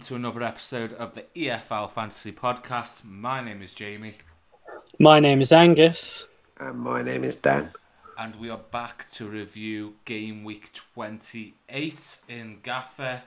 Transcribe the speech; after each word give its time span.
everybody, 0.00 0.38
and 0.38 0.40
welcome 0.40 0.40
to 0.40 0.40
another 0.40 0.42
episode 0.42 0.92
of 0.92 1.14
the 1.14 1.24
EFL 1.34 1.90
Fantasy 1.90 2.32
Podcast. 2.32 3.04
My 3.04 3.42
name 3.42 3.62
is 3.62 3.72
Jamie, 3.72 4.14
My 4.98 5.20
name 5.20 5.40
is 5.40 5.52
Angus. 5.52 6.26
And 6.58 6.78
my 6.78 7.02
name 7.02 7.24
is 7.24 7.36
Dan. 7.36 7.70
and 8.18 8.36
we 8.36 8.50
are 8.50 8.60
back 8.70 9.10
to 9.12 9.26
review 9.26 9.94
game 10.04 10.44
week 10.44 10.72
28 10.94 12.18
in 12.28 12.58
Gaffer. 12.62 13.22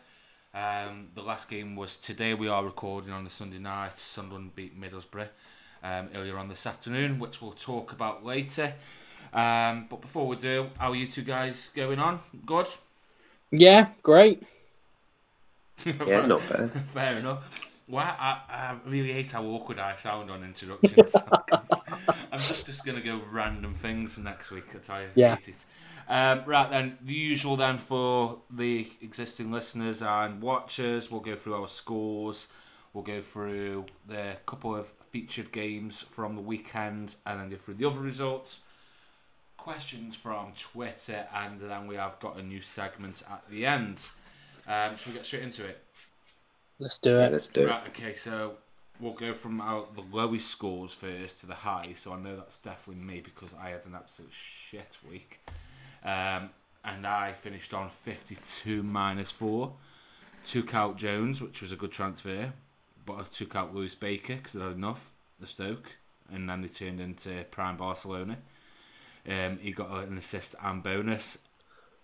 Um, 0.54 1.10
the 1.16 1.22
last 1.22 1.50
game 1.50 1.76
was 1.76 1.98
today. 1.98 2.34
We 2.34 2.48
are 2.48 2.64
recording 2.64 3.12
on 3.12 3.24
the 3.24 3.30
Sunday 3.30 3.60
night. 3.60 3.98
Sunderland 3.98 4.56
beat 4.56 4.80
Middlesbrough 4.80 5.30
um, 5.84 6.10
earlier 6.16 6.38
on 6.38 6.50
this 6.50 6.66
afternoon, 6.66 7.20
which 7.20 7.42
we'll 7.42 7.52
talk 7.54 7.92
about 7.92 8.26
later. 8.26 8.74
Um, 9.34 9.88
but 9.90 10.02
before 10.02 10.28
we 10.28 10.36
do, 10.36 10.68
how 10.78 10.92
are 10.92 10.96
you 10.96 11.08
two 11.08 11.24
guys 11.24 11.70
going 11.76 12.00
on? 12.00 12.20
Good? 12.46 12.68
Yeah, 13.52 13.88
great. 14.04 14.44
Yeah, 16.08 16.26
not 16.26 16.48
bad. 16.50 16.72
Fair 16.94 17.18
enough. 17.18 17.68
Well, 17.88 18.06
I, 18.06 18.40
I 18.50 18.76
really 18.90 19.12
hate 19.12 19.32
how 19.32 19.44
awkward 19.44 19.80
I 19.80 19.96
sound 19.96 20.32
on 20.32 20.44
introductions. 20.44 21.14
I'm 21.52 22.38
just, 22.40 22.66
just 22.66 22.86
going 22.86 22.96
to 22.98 23.04
go 23.04 23.20
random 23.32 23.74
things 23.74 24.18
next 24.18 24.52
week. 24.52 24.66
I 24.74 24.78
tell 24.78 25.02
you, 25.02 25.08
Yeah. 25.16 25.36
hate 25.36 25.50
it. 25.50 25.66
Um, 26.08 26.44
right 26.46 26.70
then, 26.70 26.98
the 27.02 27.14
usual 27.14 27.56
then 27.58 27.78
for 27.78 28.40
the 28.50 28.88
existing 29.02 29.52
listeners 29.52 30.02
and 30.02 30.42
watchers, 30.42 31.12
we'll 31.12 31.22
go 31.22 31.36
through 31.36 31.56
our 31.56 31.68
scores. 31.70 32.48
We'll 32.94 33.04
go 33.04 33.22
through 33.22 33.86
the 34.08 34.38
couple 34.46 34.76
of 34.76 34.88
featured 35.12 35.52
games 35.52 36.06
from 36.12 36.36
the 36.36 36.42
weekend, 36.42 37.16
and 37.26 37.40
then 37.40 37.50
go 37.50 37.56
through 37.58 37.76
the 37.76 37.86
other 37.86 38.00
results. 38.00 38.60
Questions 39.58 40.16
from 40.16 40.54
Twitter, 40.58 41.26
and 41.36 41.60
then 41.60 41.88
we 41.88 41.96
have 41.96 42.20
got 42.20 42.38
a 42.38 42.42
new 42.44 42.62
segment 42.62 43.22
at 43.30 43.44
the 43.50 43.66
end. 43.66 44.10
Um, 44.68 44.96
should 44.96 45.08
we 45.10 45.14
get 45.14 45.26
straight 45.26 45.44
into 45.44 45.66
it? 45.66 45.84
Let's 46.80 46.98
do 47.00 47.18
Yeah, 47.18 47.28
it. 47.28 47.30
let's 47.30 47.48
do 47.48 47.68
it. 47.68 47.70
Right, 47.70 47.88
okay, 47.90 48.16
so 48.16 48.58
we'll 49.00 49.14
go 49.14 49.34
from 49.34 49.62
our, 49.62 49.86
the 49.96 50.02
lowest 50.02 50.50
scores 50.50 50.94
first 50.94 51.42
to 51.42 51.46
the 51.46 51.56
high. 51.56 51.94
So 51.94 52.14
I 52.14 52.20
know 52.20 52.36
that's 52.36 52.58
definitely 52.58 53.04
me 53.04 53.22
because 53.22 53.54
I 53.54 53.70
had 53.70 53.86
an 53.86 53.96
absolute 53.96 54.34
shit 54.34 54.98
week. 55.10 55.40
Um, 56.04 56.50
and 56.84 57.06
I 57.06 57.34
finished 57.34 57.74
on 57.74 57.90
52 57.90 58.84
minus 58.84 59.32
4. 59.32 59.74
Took 60.44 60.74
out 60.74 60.98
Jones, 60.98 61.42
which 61.42 61.62
was 61.62 61.72
a 61.72 61.76
good 61.76 61.92
transfer. 61.92 62.54
But 63.06 63.14
I 63.14 63.24
took 63.32 63.56
out 63.56 63.76
Lewis 63.76 63.96
Baker 63.96 64.36
because 64.36 64.56
I 64.60 64.66
had 64.66 64.74
enough, 64.78 65.12
the 65.40 65.48
Stoke. 65.48 65.92
And 66.32 66.50
then 66.50 66.62
they 66.62 66.68
turned 66.68 67.00
into 67.02 67.46
Prime 67.52 67.78
Barcelona. 67.78 68.40
Um, 69.28 69.60
he 69.60 69.72
got 69.72 69.92
an 70.08 70.18
assist 70.18 70.56
and 70.62 70.82
bonus. 70.82 71.38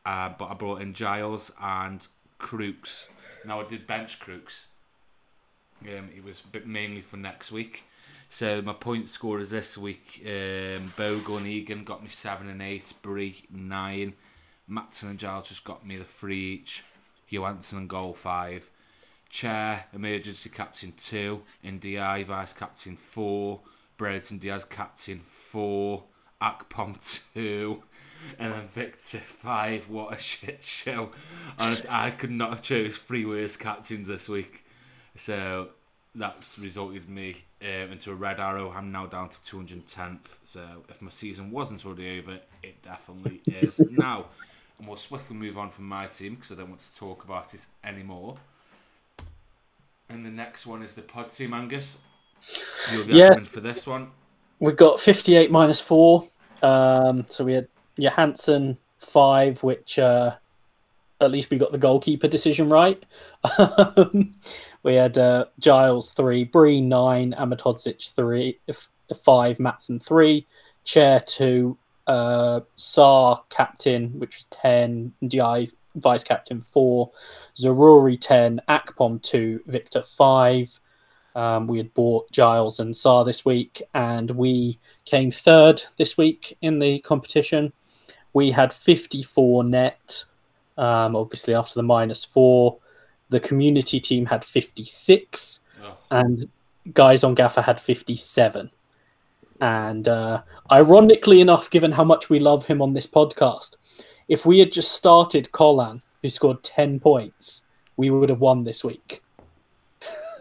Uh, 0.06 0.30
but 0.38 0.50
I 0.52 0.54
brought 0.54 0.82
in 0.82 0.94
Giles 0.94 1.52
and 1.62 2.08
Crooks. 2.38 3.10
Now 3.46 3.62
I 3.62 3.66
did 3.66 3.88
bench 3.88 4.20
Crooks. 4.20 4.68
Um, 5.84 6.10
it 6.16 6.24
was 6.24 6.44
mainly 6.66 7.02
for 7.02 7.18
next 7.18 7.52
week. 7.52 7.84
So 8.30 8.62
my 8.62 8.74
point 8.74 9.08
scorers 9.08 9.52
this 9.52 9.78
week: 9.78 10.22
um, 10.26 10.94
Bogle 10.98 11.38
and 11.38 11.48
Egan 11.48 11.84
got 11.84 12.04
me 12.04 12.10
seven 12.10 12.50
and 12.50 12.62
eight. 12.62 12.94
Bree 13.02 13.44
nine. 13.50 14.14
Matson 14.68 15.10
and 15.10 15.20
Giles 15.20 15.48
just 15.48 15.64
got 15.64 15.86
me 15.86 15.98
the 15.98 16.04
three 16.04 16.40
each. 16.40 16.84
Johansson 17.30 17.78
and 17.78 17.90
goal 17.90 18.14
five. 18.14 18.70
Chair 19.30 19.86
emergency 19.94 20.50
captain 20.50 20.94
two. 20.98 21.44
Ndi 21.64 22.26
vice 22.26 22.54
captain 22.54 22.96
four. 22.96 23.62
Brereton 23.98 24.40
Diaz 24.40 24.66
captain 24.66 25.20
four. 25.20 26.04
Akpom 26.42 27.00
two. 27.34 27.84
And 28.40 28.54
then 28.54 28.68
Victor 28.68 29.20
five. 29.20 29.90
What 29.90 30.14
a 30.14 30.18
shit 30.18 30.62
show! 30.64 31.12
I 31.58 32.12
could 32.12 32.32
not 32.32 32.50
have 32.52 32.62
chose 32.62 32.98
three 32.98 33.26
worst 33.26 33.60
captains 33.60 34.08
this 34.08 34.28
week. 34.30 34.64
So 35.16 35.70
that's 36.14 36.58
resulted 36.60 37.08
me 37.10 37.44
um, 37.62 37.92
into 37.92 38.12
a 38.12 38.16
red 38.16 38.40
arrow. 38.40 38.72
I'm 38.72 38.92
now 38.92 39.06
down 39.06 39.30
to 39.30 39.36
210th. 39.38 40.38
So 40.44 40.62
if 40.90 41.02
my 41.02 41.10
season 41.12 41.52
wasn't 41.52 41.86
already 41.86 42.20
over, 42.20 42.40
it 42.64 42.82
definitely 42.82 43.42
is 43.46 43.80
now. 43.92 44.26
And 44.80 44.88
we'll 44.88 44.98
swiftly 44.98 45.36
move 45.36 45.58
on 45.58 45.70
from 45.72 45.86
my 45.88 46.06
team 46.08 46.36
because 46.36 46.52
I 46.52 46.56
don't 46.56 46.70
want 46.70 46.82
to 46.82 46.96
talk 46.98 47.24
about 47.24 47.54
it 47.54 47.66
anymore. 47.84 48.38
And 50.10 50.26
the 50.26 50.30
next 50.32 50.66
one 50.66 50.82
is 50.84 50.94
the 50.94 51.02
pod 51.02 51.30
team, 51.30 51.54
Angus. 51.54 51.98
You're 52.94 53.04
the 53.04 53.14
Yeah. 53.14 53.40
for 53.42 53.60
this 53.60 53.86
one. 53.88 54.12
we've 54.60 54.76
got 54.78 55.00
58 55.00 55.52
minus 55.52 55.80
4. 55.82 56.28
Um, 56.64 57.26
so 57.30 57.44
we 57.44 57.54
had 57.54 57.68
Johansson 57.98 58.78
5, 58.98 59.64
which 59.64 60.00
uh, 60.00 60.36
at 61.20 61.32
least 61.32 61.50
we 61.50 61.58
got 61.58 61.72
the 61.72 61.78
goalkeeper 61.78 62.28
decision 62.28 62.70
right. 62.70 63.04
We 64.88 64.96
had 64.96 65.18
uh, 65.18 65.48
Giles 65.60 66.12
3, 66.12 66.46
Bree 66.46 66.80
9, 66.80 67.36
Ahmedhodzic 67.38 68.14
3, 68.14 68.58
f- 68.70 68.90
5, 69.14 69.60
Matson 69.60 70.00
3, 70.00 70.48
Chair 70.86 71.20
2, 71.20 71.78
uh, 72.08 72.62
Sarr 72.78 73.42
captain, 73.50 74.18
which 74.18 74.38
was 74.38 74.46
10, 74.62 75.12
Di 75.28 75.68
vice 75.96 76.24
captain 76.24 76.62
4, 76.62 77.12
Zaroury 77.58 78.18
10, 78.18 78.62
Akpom 78.70 79.22
2, 79.22 79.64
Victor 79.68 80.04
5. 80.04 80.80
Um, 81.36 81.68
we 81.68 81.80
had 81.80 81.94
bought 81.94 82.32
Giles 82.32 82.80
and 82.80 82.94
Sarr 82.94 83.26
this 83.26 83.44
week, 83.44 83.82
and 83.94 84.32
we 84.32 84.80
came 85.04 85.32
third 85.32 85.82
this 85.98 86.18
week 86.18 86.58
in 86.62 86.80
the 86.80 87.00
competition. 87.00 87.74
We 88.34 88.52
had 88.52 88.72
54 88.74 89.64
net, 89.64 90.24
um, 90.78 91.16
obviously 91.16 91.54
after 91.56 91.76
the 91.76 91.84
minus 91.84 92.24
four. 92.26 92.78
The 93.30 93.40
community 93.40 94.00
team 94.00 94.26
had 94.28 94.46
56, 94.46 95.64
Oh, 95.84 95.98
and 96.12 96.46
guys 96.94 97.24
on 97.24 97.36
Gaffer 97.36 97.62
had 97.62 97.80
57. 97.80 98.72
And 99.60 100.08
uh, 100.08 100.44
ironically 100.72 101.42
enough, 101.42 101.70
given 101.70 101.92
how 101.94 102.04
much 102.04 102.30
we 102.30 102.40
love 102.40 102.68
him 102.68 102.82
on 102.82 102.94
this 102.94 103.08
podcast, 103.08 103.76
if 104.28 104.46
we 104.46 104.60
had 104.60 104.72
just 104.72 104.92
started 104.92 105.52
Colin, 105.52 106.02
who 106.22 106.30
scored 106.30 106.64
10 106.64 107.00
points, 107.00 107.66
we 107.96 108.10
would 108.10 108.30
have 108.30 108.40
won 108.40 108.64
this 108.64 108.84
week. 108.84 109.22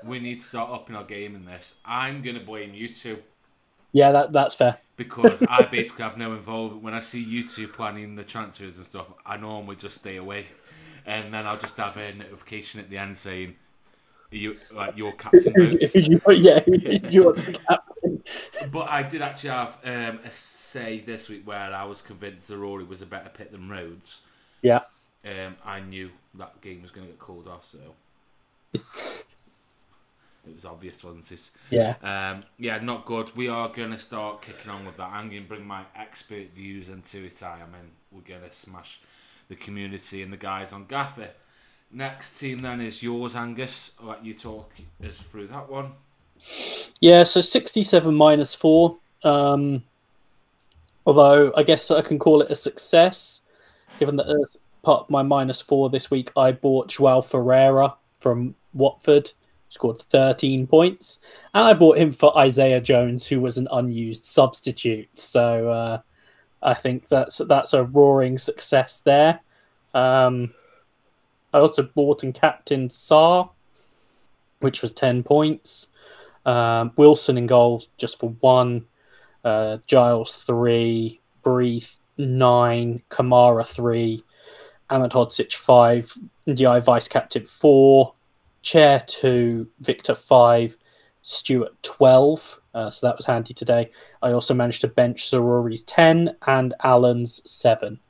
we 0.04 0.20
need 0.20 0.38
to 0.38 0.44
start 0.44 0.70
upping 0.70 0.94
our 0.96 1.04
game 1.04 1.34
in 1.34 1.44
this. 1.44 1.74
I'm 1.84 2.22
going 2.22 2.38
to 2.38 2.44
blame 2.44 2.74
you 2.74 2.88
two. 2.88 3.18
Yeah, 3.96 4.12
that, 4.12 4.32
that's 4.32 4.54
fair. 4.54 4.76
because 4.96 5.42
I 5.48 5.62
basically 5.62 6.02
have 6.04 6.18
no 6.18 6.32
involvement. 6.34 6.82
When 6.82 6.92
I 6.94 7.00
see 7.00 7.22
you 7.22 7.42
two 7.42 7.66
planning 7.66 8.14
the 8.14 8.24
transfers 8.24 8.76
and 8.76 8.84
stuff, 8.84 9.06
I 9.24 9.36
normally 9.38 9.76
just 9.76 9.96
stay 9.96 10.16
away, 10.16 10.44
and 11.06 11.32
then 11.32 11.46
I'll 11.46 11.58
just 11.58 11.76
have 11.78 11.96
a 11.96 12.12
notification 12.12 12.78
at 12.80 12.90
the 12.90 12.98
end 12.98 13.16
saying, 13.16 13.56
"You 14.30 14.56
like 14.70 14.96
your 14.98 15.12
captain 15.12 15.52
votes." 15.56 15.94
You- 16.08 16.20
yeah, 16.32 16.60
you're 17.10 17.32
the 17.32 17.58
captain. 17.68 18.22
but 18.70 18.88
I 18.90 19.02
did 19.02 19.22
actually 19.22 19.50
have 19.50 19.78
um, 19.84 20.20
a 20.24 20.30
say 20.30 21.00
this 21.00 21.28
week 21.30 21.46
where 21.46 21.72
I 21.74 21.84
was 21.84 22.02
convinced 22.02 22.50
Zaroury 22.50 22.86
was 22.86 23.00
a 23.00 23.06
better 23.06 23.30
pick 23.32 23.50
than 23.50 23.68
Rhodes. 23.70 24.20
Yeah. 24.62 24.80
Um, 25.24 25.56
I 25.64 25.80
knew 25.80 26.10
that 26.34 26.60
game 26.60 26.82
was 26.82 26.90
going 26.90 27.06
to 27.06 27.12
get 27.12 27.18
called 27.18 27.48
off, 27.48 27.64
so 27.64 27.78
it 30.48 30.54
was 30.54 30.64
obvious, 30.64 31.02
wasn't 31.02 31.30
it? 31.32 31.50
Yeah. 31.70 31.94
Um, 32.02 32.44
yeah, 32.58 32.78
not 32.78 33.04
good. 33.04 33.34
We 33.36 33.48
are 33.48 33.68
going 33.68 33.90
to 33.90 33.98
start 33.98 34.42
kicking 34.42 34.70
on 34.70 34.86
with 34.86 34.96
that. 34.96 35.10
I'm 35.12 35.28
going 35.28 35.42
to 35.42 35.48
bring 35.48 35.66
my 35.66 35.82
expert 35.94 36.54
views 36.54 36.88
into 36.88 37.24
it. 37.24 37.42
I 37.42 37.58
mean. 37.58 37.90
We're 38.16 38.22
going 38.22 38.48
to 38.48 38.56
smash 38.56 39.00
the 39.48 39.56
community 39.56 40.22
and 40.22 40.32
the 40.32 40.38
guys 40.38 40.72
on 40.72 40.86
Gaffer. 40.86 41.28
Next 41.92 42.38
team 42.38 42.58
then 42.58 42.80
is 42.80 43.02
yours, 43.02 43.36
Angus. 43.36 43.90
I'll 44.00 44.08
let 44.08 44.24
you 44.24 44.32
talk 44.32 44.72
us 45.06 45.16
through 45.16 45.48
that 45.48 45.68
one. 45.68 45.92
Yeah, 47.00 47.24
so 47.24 47.42
67 47.42 48.14
minus 48.14 48.54
4. 48.54 48.96
Um, 49.22 49.82
although 51.04 51.52
I 51.56 51.62
guess 51.62 51.90
I 51.90 52.00
can 52.00 52.18
call 52.18 52.40
it 52.40 52.50
a 52.50 52.54
success, 52.54 53.42
given 53.98 54.16
that 54.16 54.28
as 54.28 54.56
part 54.82 55.02
of 55.02 55.10
my 55.10 55.22
minus 55.22 55.60
4 55.60 55.90
this 55.90 56.10
week, 56.10 56.32
I 56.36 56.52
bought 56.52 56.88
Joao 56.88 57.20
Ferreira 57.20 57.94
from 58.18 58.54
Watford, 58.72 59.30
scored 59.68 59.98
13 59.98 60.66
points, 60.66 61.18
and 61.54 61.64
I 61.64 61.74
bought 61.74 61.98
him 61.98 62.12
for 62.12 62.36
Isaiah 62.38 62.80
Jones, 62.80 63.26
who 63.26 63.40
was 63.40 63.58
an 63.58 63.68
unused 63.70 64.24
substitute. 64.24 65.08
So 65.18 65.70
uh, 65.70 66.00
I 66.62 66.74
think 66.74 67.08
that's 67.08 67.38
that's 67.38 67.74
a 67.74 67.84
roaring 67.84 68.38
success 68.38 69.00
there. 69.00 69.40
Um, 69.94 70.54
I 71.52 71.58
also 71.58 71.82
bought 71.82 72.22
and 72.22 72.34
captained 72.34 72.90
Sarr, 72.90 73.50
which 74.60 74.82
was 74.82 74.92
10 74.92 75.22
points. 75.22 75.88
Um, 76.44 76.92
Wilson 76.96 77.38
in 77.38 77.46
goal 77.46 77.82
just 77.98 78.20
for 78.20 78.30
one. 78.40 78.86
Uh, 79.44 79.78
Giles 79.86 80.34
three. 80.34 81.20
Bree 81.42 81.84
nine. 82.18 83.02
Kamara 83.10 83.66
three. 83.66 84.22
Ahmedhodzic 84.90 85.54
five. 85.54 86.12
Ndi 86.46 86.82
vice 86.84 87.08
captain 87.08 87.44
four. 87.44 88.14
Chair 88.66 88.98
two. 89.06 89.68
Victor 89.78 90.16
five. 90.16 90.76
Stewart 91.22 91.80
twelve. 91.84 92.60
Uh, 92.74 92.90
so 92.90 93.06
that 93.06 93.16
was 93.16 93.24
handy 93.24 93.54
today. 93.54 93.92
I 94.20 94.32
also 94.32 94.54
managed 94.54 94.80
to 94.80 94.88
bench 94.88 95.30
Zaroury's 95.30 95.84
ten 95.84 96.36
and 96.48 96.74
Allen's 96.82 97.48
seven. 97.48 98.00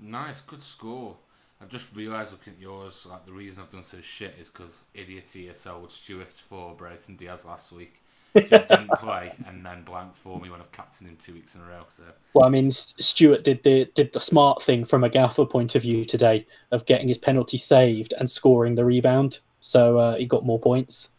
Nice, 0.00 0.40
good 0.40 0.62
score. 0.62 1.16
I've 1.60 1.68
just 1.68 1.94
realised 1.96 2.30
looking 2.30 2.52
at 2.52 2.60
yours, 2.60 3.08
like 3.10 3.26
the 3.26 3.32
reason 3.32 3.60
I've 3.60 3.72
done 3.72 3.82
so 3.82 4.00
shit 4.00 4.36
is 4.38 4.50
because 4.50 4.84
idiots 4.94 5.32
here 5.32 5.52
sold 5.52 5.90
Stewart 5.90 6.32
for 6.32 6.76
Brereton 6.76 7.16
Diaz 7.16 7.44
last 7.44 7.72
week. 7.72 8.00
Didn't 8.40 8.90
play 8.98 9.32
and 9.46 9.64
then 9.64 9.82
blanked 9.82 10.16
for 10.16 10.40
me 10.40 10.50
when 10.50 10.60
I've 10.60 10.72
captained 10.72 11.10
him 11.10 11.16
two 11.16 11.34
weeks 11.34 11.54
in 11.54 11.60
a 11.60 11.64
row. 11.64 11.84
So 11.88 12.04
Well, 12.34 12.44
I 12.44 12.48
mean, 12.48 12.70
Stewart 12.70 13.44
did 13.44 13.62
the 13.62 13.86
did 13.94 14.12
the 14.12 14.20
smart 14.20 14.62
thing 14.62 14.84
from 14.84 15.04
a 15.04 15.08
gaffer 15.08 15.44
point 15.44 15.74
of 15.74 15.82
view 15.82 16.04
today 16.04 16.46
of 16.70 16.86
getting 16.86 17.08
his 17.08 17.18
penalty 17.18 17.58
saved 17.58 18.14
and 18.18 18.30
scoring 18.30 18.74
the 18.74 18.84
rebound, 18.84 19.40
so 19.60 19.98
uh, 19.98 20.16
he 20.16 20.26
got 20.26 20.44
more 20.44 20.58
points. 20.58 21.10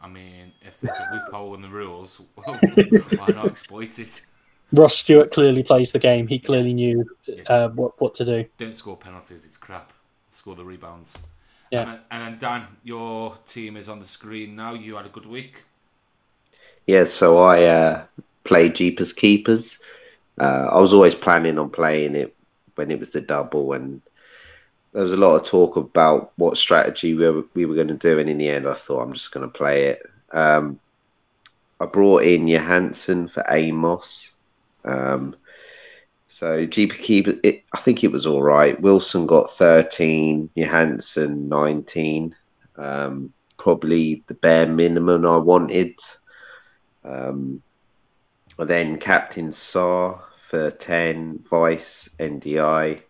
I 0.00 0.08
mean, 0.08 0.52
if 0.62 0.80
there's 0.80 0.96
a 0.96 1.14
loophole 1.14 1.54
in 1.54 1.62
the 1.62 1.68
rules, 1.68 2.20
why 2.34 3.26
not 3.28 3.46
exploit 3.46 3.98
it? 3.98 4.20
Ross 4.72 4.96
Stewart 4.96 5.32
clearly 5.32 5.62
plays 5.62 5.92
the 5.92 5.98
game. 5.98 6.26
He 6.26 6.38
clearly 6.38 6.74
knew 6.74 7.04
uh, 7.46 7.68
what 7.70 8.00
what 8.00 8.14
to 8.14 8.24
do. 8.24 8.44
Don't 8.58 8.74
score 8.74 8.96
penalties, 8.96 9.44
it's 9.44 9.56
crap. 9.56 9.92
Score 10.30 10.54
the 10.54 10.64
rebounds. 10.64 11.16
Yeah. 11.70 11.90
And 11.90 12.00
and 12.10 12.22
then 12.22 12.38
Dan, 12.38 12.66
your 12.84 13.36
team 13.46 13.76
is 13.76 13.88
on 13.88 13.98
the 13.98 14.06
screen 14.06 14.56
now. 14.56 14.74
You 14.74 14.96
had 14.96 15.06
a 15.06 15.10
good 15.10 15.26
week. 15.26 15.64
Yeah, 16.86 17.04
so 17.04 17.38
I 17.38 17.64
uh, 17.64 18.04
played 18.44 18.76
Jeepers 18.76 19.12
Keepers. 19.12 19.78
Uh, 20.40 20.68
I 20.70 20.78
was 20.78 20.92
always 20.92 21.14
planning 21.14 21.58
on 21.58 21.70
playing 21.70 22.14
it 22.14 22.34
when 22.76 22.90
it 22.90 23.00
was 23.00 23.10
the 23.10 23.20
double, 23.20 23.72
and 23.72 24.00
there 24.92 25.02
was 25.02 25.12
a 25.12 25.16
lot 25.16 25.36
of 25.36 25.46
talk 25.46 25.76
about 25.76 26.32
what 26.36 26.58
strategy 26.58 27.14
we 27.14 27.28
were, 27.28 27.44
we 27.54 27.66
were 27.66 27.74
going 27.74 27.88
to 27.88 27.94
do, 27.94 28.18
and 28.18 28.28
in 28.28 28.38
the 28.38 28.48
end, 28.48 28.68
I 28.68 28.74
thought 28.74 29.02
I'm 29.02 29.12
just 29.12 29.32
going 29.32 29.50
to 29.50 29.58
play 29.58 29.86
it. 29.86 30.02
Um, 30.32 30.78
I 31.80 31.86
brought 31.86 32.22
in 32.22 32.48
Johansson 32.48 33.28
for 33.28 33.44
Amos. 33.48 34.32
Um, 34.84 35.36
so 36.28 36.66
Jeepers 36.66 36.98
Keepers, 36.98 37.36
it, 37.42 37.64
I 37.74 37.80
think 37.80 38.04
it 38.04 38.12
was 38.12 38.26
all 38.26 38.42
right. 38.42 38.80
Wilson 38.80 39.26
got 39.26 39.56
13, 39.56 40.50
Johansson 40.54 41.48
19. 41.48 42.34
Um, 42.76 43.32
probably 43.58 44.22
the 44.26 44.34
bare 44.34 44.66
minimum 44.66 45.26
I 45.26 45.36
wanted. 45.38 45.98
Um, 47.06 47.62
then 48.58 48.98
Captain 48.98 49.50
Sarr 49.50 50.20
for 50.50 50.70
10, 50.70 51.44
Vice, 51.50 52.08
NDI. 52.18 53.02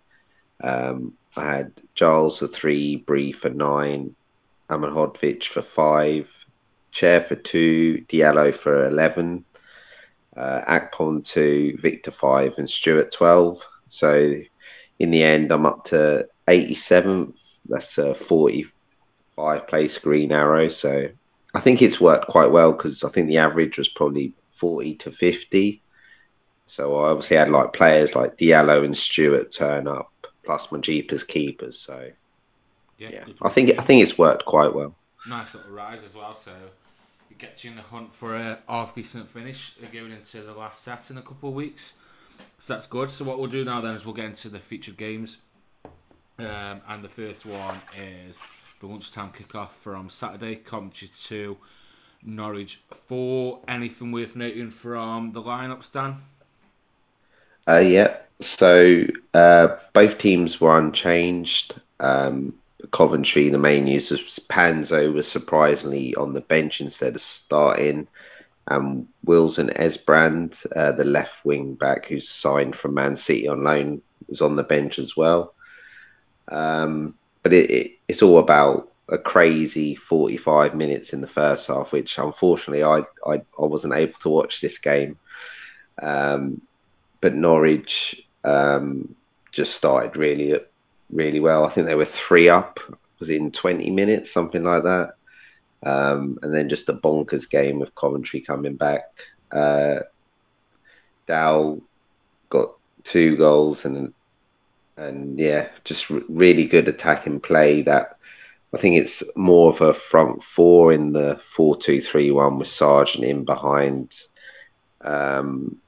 Um, 0.62 1.12
I 1.36 1.44
had 1.44 1.72
Giles 1.94 2.38
for 2.38 2.46
3, 2.46 2.96
Bree 2.96 3.32
for 3.32 3.50
9, 3.50 4.14
Ahmedhodzic 4.70 5.44
for 5.44 5.62
5, 5.62 6.26
Chair 6.92 7.24
for 7.24 7.36
2, 7.36 8.04
Diallo 8.08 8.56
for 8.56 8.86
11, 8.88 9.44
uh, 10.36 10.60
Akpom 10.66 11.24
2, 11.24 11.78
Victor 11.80 12.10
5, 12.10 12.54
and 12.58 12.68
Stewart 12.68 13.12
12. 13.12 13.62
So 13.86 14.34
in 14.98 15.10
the 15.10 15.22
end, 15.22 15.52
I'm 15.52 15.66
up 15.66 15.84
to 15.86 16.26
87th. 16.48 17.34
That's 17.68 17.98
a 17.98 18.14
45 18.14 19.66
place 19.68 19.98
green 19.98 20.32
arrow. 20.32 20.68
So 20.68 21.08
I 21.56 21.60
think 21.60 21.80
it's 21.80 21.98
worked 21.98 22.26
quite 22.26 22.50
well 22.50 22.72
because 22.72 23.02
I 23.02 23.08
think 23.08 23.28
the 23.28 23.38
average 23.38 23.78
was 23.78 23.88
probably 23.88 24.34
40 24.56 24.96
to 24.96 25.10
50. 25.10 25.82
So 26.66 26.98
I 26.98 27.08
obviously 27.08 27.38
had 27.38 27.48
like 27.48 27.72
players 27.72 28.14
like 28.14 28.36
Diallo 28.36 28.84
and 28.84 28.94
Stewart 28.94 29.52
turn 29.52 29.88
up, 29.88 30.12
plus 30.44 30.70
my 30.70 30.78
Jeepers 30.78 31.24
keepers. 31.24 31.78
So 31.78 32.10
yeah, 32.98 33.24
good 33.24 33.38
I 33.40 33.48
think 33.48 33.78
I 33.78 33.82
think 33.82 34.02
it's 34.02 34.18
worked 34.18 34.44
quite 34.44 34.74
well. 34.74 34.94
nice 35.26 35.54
little 35.54 35.70
rise 35.70 36.04
as 36.04 36.14
well. 36.14 36.36
So 36.36 36.52
it 37.30 37.38
gets 37.38 37.64
you 37.64 37.70
in 37.70 37.76
the 37.76 37.82
hunt 37.82 38.14
for 38.14 38.36
a 38.36 38.58
half 38.68 38.94
decent 38.94 39.26
finish 39.26 39.76
going 39.90 40.12
into 40.12 40.42
the 40.42 40.52
last 40.52 40.82
set 40.82 41.10
in 41.10 41.16
a 41.16 41.22
couple 41.22 41.48
of 41.48 41.54
weeks. 41.54 41.94
So 42.58 42.74
that's 42.74 42.86
good. 42.86 43.10
So 43.10 43.24
what 43.24 43.38
we'll 43.38 43.48
do 43.48 43.64
now 43.64 43.80
then 43.80 43.94
is 43.94 44.04
we'll 44.04 44.14
get 44.14 44.26
into 44.26 44.50
the 44.50 44.58
featured 44.58 44.98
games, 44.98 45.38
um, 46.38 46.82
and 46.86 47.02
the 47.02 47.08
first 47.08 47.46
one 47.46 47.80
is 47.98 48.42
the 48.86 48.92
lunchtime 48.92 49.30
kickoff 49.30 49.70
from 49.70 50.08
Saturday, 50.08 50.56
Coventry 50.56 51.10
two, 51.20 51.56
Norwich 52.22 52.80
four. 52.90 53.60
Anything 53.66 54.12
worth 54.12 54.36
noting 54.36 54.70
from 54.70 55.32
the 55.32 55.42
lineups, 55.42 55.90
Dan? 55.90 56.22
Uh, 57.66 57.78
yeah. 57.78 58.18
So 58.40 59.04
uh, 59.34 59.76
both 59.92 60.18
teams 60.18 60.60
were 60.60 60.78
unchanged. 60.78 61.74
Um, 61.98 62.54
Coventry, 62.92 63.48
the 63.48 63.58
main 63.58 63.84
news 63.84 64.10
was 64.10 64.38
Panzo 64.48 65.12
was 65.12 65.26
surprisingly 65.26 66.14
on 66.14 66.32
the 66.32 66.42
bench 66.42 66.80
instead 66.80 67.16
of 67.16 67.20
starting. 67.20 68.06
And 68.68 69.08
Wilson 69.24 69.70
Esbrand, 69.70 70.64
uh, 70.76 70.92
the 70.92 71.04
left 71.04 71.44
wing 71.44 71.74
back 71.74 72.06
who's 72.06 72.28
signed 72.28 72.76
from 72.76 72.94
Man 72.94 73.16
City 73.16 73.48
on 73.48 73.64
loan, 73.64 74.02
was 74.28 74.40
on 74.40 74.56
the 74.56 74.62
bench 74.62 74.98
as 74.98 75.16
well. 75.16 75.54
Um, 76.48 77.14
but 77.46 77.52
it, 77.52 77.70
it, 77.70 77.92
it's 78.08 78.22
all 78.22 78.40
about 78.40 78.90
a 79.08 79.16
crazy 79.16 79.94
45 79.94 80.74
minutes 80.74 81.12
in 81.12 81.20
the 81.20 81.28
first 81.28 81.68
half, 81.68 81.92
which 81.92 82.18
unfortunately 82.18 82.82
I, 82.82 83.02
I, 83.24 83.34
I 83.34 83.64
wasn't 83.64 83.94
able 83.94 84.18
to 84.22 84.28
watch 84.30 84.60
this 84.60 84.78
game. 84.78 85.16
Um, 86.02 86.60
but 87.20 87.36
Norwich 87.36 88.20
um, 88.42 89.14
just 89.52 89.76
started 89.76 90.16
really, 90.16 90.58
really 91.08 91.38
well. 91.38 91.64
I 91.64 91.70
think 91.70 91.86
they 91.86 91.94
were 91.94 92.04
three 92.04 92.48
up 92.48 92.80
within 93.20 93.52
20 93.52 93.90
minutes, 93.90 94.32
something 94.32 94.64
like 94.64 94.82
that. 94.82 95.14
Um, 95.84 96.40
and 96.42 96.52
then 96.52 96.68
just 96.68 96.88
a 96.88 96.94
bonkers 96.94 97.48
game 97.48 97.78
with 97.78 97.94
Coventry 97.94 98.40
coming 98.40 98.74
back. 98.74 99.04
Uh, 99.52 100.00
Dowell 101.28 101.80
got 102.50 102.72
two 103.04 103.36
goals 103.36 103.84
and 103.84 104.12
and 104.96 105.38
yeah, 105.38 105.68
just 105.84 106.10
really 106.10 106.66
good 106.66 106.88
attacking 106.88 107.40
play. 107.40 107.82
That 107.82 108.18
I 108.72 108.78
think 108.78 108.96
it's 108.96 109.22
more 109.34 109.72
of 109.72 109.80
a 109.80 109.94
front 109.94 110.42
four 110.42 110.92
in 110.92 111.12
the 111.12 111.40
four-two-three-one 111.54 112.58
with 112.58 112.68
Sargent 112.68 113.24
in 113.24 113.44
behind. 113.44 114.14
Um, 115.00 115.78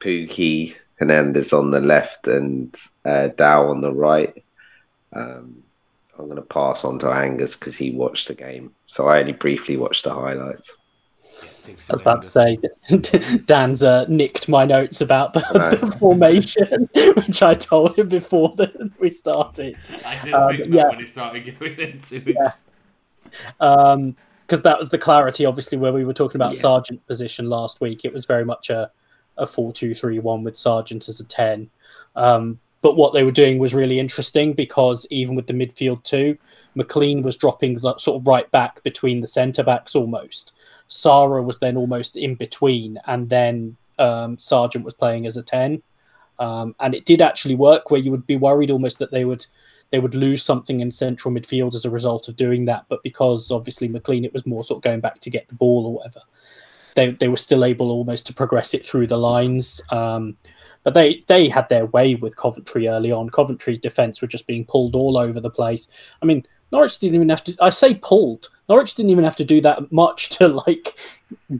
Pukki 0.00 0.74
Hernandez 0.96 1.52
on 1.52 1.70
the 1.70 1.80
left 1.80 2.26
and 2.26 2.74
uh, 3.04 3.28
Dowell 3.28 3.70
on 3.70 3.80
the 3.80 3.92
right. 3.92 4.44
Um, 5.12 5.62
I'm 6.18 6.26
going 6.26 6.36
to 6.36 6.42
pass 6.42 6.84
on 6.84 6.98
to 7.00 7.10
Angus 7.10 7.54
because 7.54 7.76
he 7.76 7.90
watched 7.90 8.28
the 8.28 8.34
game. 8.34 8.74
So 8.86 9.08
I 9.08 9.20
only 9.20 9.32
briefly 9.32 9.76
watched 9.76 10.04
the 10.04 10.14
highlights. 10.14 10.70
Yeah, 11.42 11.48
takes 11.62 11.90
I 11.90 11.94
was 11.94 12.00
about 12.02 12.22
to 12.22 12.28
say, 12.28 12.58
Dan's 13.46 13.82
uh, 13.82 14.04
nicked 14.08 14.48
my 14.48 14.64
notes 14.64 15.00
about 15.00 15.34
the, 15.34 15.40
the 15.80 15.92
formation, 15.98 16.88
which 17.16 17.42
I 17.42 17.54
told 17.54 17.98
him 17.98 18.08
before 18.08 18.54
that 18.56 18.96
we 19.00 19.10
started. 19.10 19.76
I 20.04 20.22
did 20.24 20.34
Um, 20.34 20.56
think 20.56 20.74
yeah. 20.74 20.88
when 20.88 20.98
he 21.00 21.06
started 21.06 21.58
going 21.58 21.78
into 21.78 22.16
it. 22.16 22.36
Yeah. 22.40 22.50
because 23.24 23.94
Um, 24.58 24.62
that 24.62 24.78
was 24.78 24.88
the 24.90 24.98
clarity, 24.98 25.44
obviously, 25.44 25.78
where 25.78 25.92
we 25.92 26.04
were 26.04 26.14
talking 26.14 26.36
about 26.40 26.54
Yeah. 26.54 26.60
Sargent's 26.60 27.04
position 27.06 27.48
last 27.48 27.80
week. 27.80 28.04
It 28.04 28.12
was 28.12 28.26
very 28.26 28.44
much 28.44 28.70
a, 28.70 28.90
a 29.36 29.46
4 29.46 29.72
2 29.72 29.94
3 29.94 30.18
1 30.18 30.44
with 30.44 30.56
Sargent 30.56 31.08
as 31.08 31.20
a 31.20 31.24
10. 31.24 31.68
Um, 32.14 32.58
but 32.82 32.96
what 32.96 33.12
they 33.14 33.24
were 33.24 33.32
doing 33.32 33.58
was 33.58 33.74
really 33.74 33.98
interesting 33.98 34.52
because 34.52 35.06
even 35.10 35.34
with 35.34 35.48
the 35.48 35.52
midfield 35.52 36.04
two, 36.04 36.38
McLean 36.76 37.22
was 37.22 37.36
dropping 37.36 37.78
like, 37.80 37.98
sort 37.98 38.20
of 38.20 38.26
right 38.26 38.48
back 38.52 38.82
between 38.84 39.20
the 39.20 39.26
centre 39.26 39.64
backs 39.64 39.96
almost. 39.96 40.54
Sara 40.88 41.42
was 41.42 41.58
then 41.58 41.76
almost 41.76 42.16
in 42.16 42.34
between, 42.34 42.98
and 43.06 43.28
then 43.28 43.76
um, 43.98 44.38
Sargent 44.38 44.84
was 44.84 44.94
playing 44.94 45.26
as 45.26 45.36
a 45.36 45.42
10. 45.42 45.82
Um, 46.38 46.74
and 46.80 46.94
it 46.94 47.06
did 47.06 47.22
actually 47.22 47.54
work 47.54 47.90
where 47.90 48.00
you 48.00 48.10
would 48.10 48.26
be 48.26 48.36
worried 48.36 48.70
almost 48.70 48.98
that 48.98 49.10
they 49.10 49.24
would 49.24 49.46
they 49.90 50.00
would 50.00 50.16
lose 50.16 50.42
something 50.42 50.80
in 50.80 50.90
central 50.90 51.32
midfield 51.32 51.74
as 51.74 51.84
a 51.84 51.90
result 51.90 52.28
of 52.28 52.36
doing 52.36 52.64
that. 52.64 52.84
But 52.88 53.02
because 53.04 53.50
obviously 53.50 53.88
McLean, 53.88 54.24
it 54.24 54.34
was 54.34 54.44
more 54.44 54.64
sort 54.64 54.78
of 54.78 54.82
going 54.82 55.00
back 55.00 55.20
to 55.20 55.30
get 55.30 55.48
the 55.48 55.54
ball 55.54 55.86
or 55.86 55.94
whatever. 55.94 56.20
They 56.94 57.10
they 57.10 57.28
were 57.28 57.36
still 57.36 57.64
able 57.64 57.90
almost 57.90 58.26
to 58.26 58.34
progress 58.34 58.74
it 58.74 58.84
through 58.84 59.06
the 59.06 59.16
lines. 59.16 59.80
Um, 59.90 60.36
but 60.82 60.94
they 60.94 61.24
they 61.26 61.48
had 61.48 61.68
their 61.68 61.86
way 61.86 62.14
with 62.16 62.36
Coventry 62.36 62.88
early 62.88 63.12
on. 63.12 63.30
Coventry's 63.30 63.78
defence 63.78 64.20
were 64.20 64.28
just 64.28 64.46
being 64.46 64.64
pulled 64.64 64.94
all 64.94 65.16
over 65.16 65.40
the 65.40 65.50
place. 65.50 65.88
I 66.20 66.26
mean, 66.26 66.46
Norwich 66.72 66.98
didn't 66.98 67.14
even 67.14 67.28
have 67.28 67.44
to. 67.44 67.56
I 67.60 67.70
say 67.70 67.94
pulled. 67.94 68.50
Norwich 68.68 68.94
didn't 68.94 69.10
even 69.10 69.24
have 69.24 69.36
to 69.36 69.44
do 69.44 69.60
that 69.60 69.92
much 69.92 70.30
to 70.30 70.48
like 70.48 70.98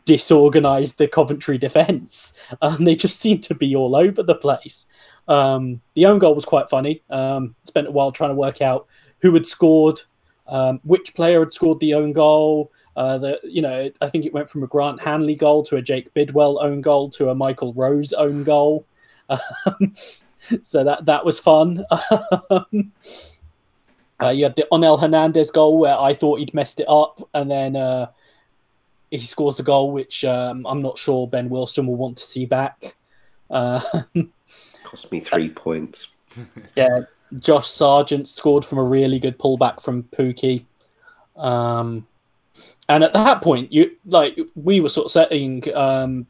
disorganize 0.05 0.95
the 0.95 1.09
Coventry 1.09 1.59
defence. 1.59 2.35
Um, 2.63 2.85
they 2.85 2.97
just 2.97 3.21
seemed 3.21 3.45
to 3.45 3.55
be 3.55 3.77
all 3.77 3.95
over 3.95 4.23
the 4.23 4.35
place. 4.35 4.87
Um, 5.29 5.81
the 5.95 6.07
own 6.07 6.19
goal 6.19 6.35
was 6.35 6.45
quite 6.45 6.71
funny. 6.71 7.03
Um, 7.11 7.55
spent 7.65 7.89
a 7.89 7.91
while 7.91 8.13
trying 8.13 8.31
to 8.31 8.37
work 8.37 8.61
out 8.63 8.87
who 9.21 9.33
had 9.35 9.47
scored, 9.47 10.01
um, 10.47 10.81
which 10.85 11.15
player 11.15 11.41
had 11.41 11.53
scored 11.53 11.81
the 11.81 11.95
own 11.95 12.13
goal. 12.13 12.73
Uh, 12.97 13.19
the 13.19 13.41
you 13.45 13.61
know 13.61 13.91
I 14.01 14.09
think 14.09 14.25
it 14.25 14.33
went 14.33 14.49
from 14.49 14.63
a 14.63 14.67
Grant 14.67 15.03
Hanley 15.03 15.37
goal 15.37 15.65
to 15.65 15.77
a 15.77 15.83
Jake 15.83 16.15
Bidwell 16.15 16.59
own 16.63 16.81
goal 16.81 17.11
to 17.11 17.29
a 17.29 17.35
Michael 17.35 17.75
Rose 17.75 18.13
own 18.13 18.45
goal. 18.45 18.87
Um, 19.29 19.93
so 20.63 20.85
that 20.85 21.07
that 21.07 21.25
was 21.25 21.41
fun. 21.41 21.85
Uh, 24.23 24.31
you 24.31 24.45
had 24.45 24.57
the 24.57 24.67
Onel 24.73 25.01
Hernandez 25.01 25.51
goal 25.51 25.79
where 25.79 25.99
I 25.99 26.15
thought 26.15 26.39
he'd 26.39 26.55
messed 26.55 26.81
it 26.81 26.89
up, 26.89 27.29
and 27.35 27.51
then 27.51 27.77
uh, 27.77 28.07
he 29.11 29.19
scores 29.19 29.61
a 29.61 29.63
goal 29.63 29.93
which 29.93 30.25
um, 30.25 30.67
I'm 30.67 30.83
not 30.83 30.99
sure 30.99 31.29
Ben 31.29 31.49
Wilson 31.49 31.87
will 31.87 31.97
want 31.97 32.17
to 32.19 32.23
see 32.23 32.47
back. 32.47 32.97
Uh, 33.51 33.81
Cost 34.85 35.11
me 35.13 35.21
three 35.21 35.51
points. 35.51 36.09
yeah, 36.77 37.01
Josh 37.39 37.69
Sargent 37.69 38.29
scored 38.29 38.65
from 38.65 38.79
a 38.79 38.85
really 38.85 39.19
good 39.19 39.39
pullback 39.39 39.83
from 39.83 40.05
Pukki. 40.05 40.65
Um, 41.37 42.07
and 42.89 43.05
at 43.05 43.13
that 43.13 43.43
point, 43.43 43.73
you 43.73 43.97
like 44.07 44.39
we 44.55 44.81
were 44.81 44.89
sort 44.89 45.07
of 45.07 45.13
setting, 45.13 45.63
um, 45.75 46.27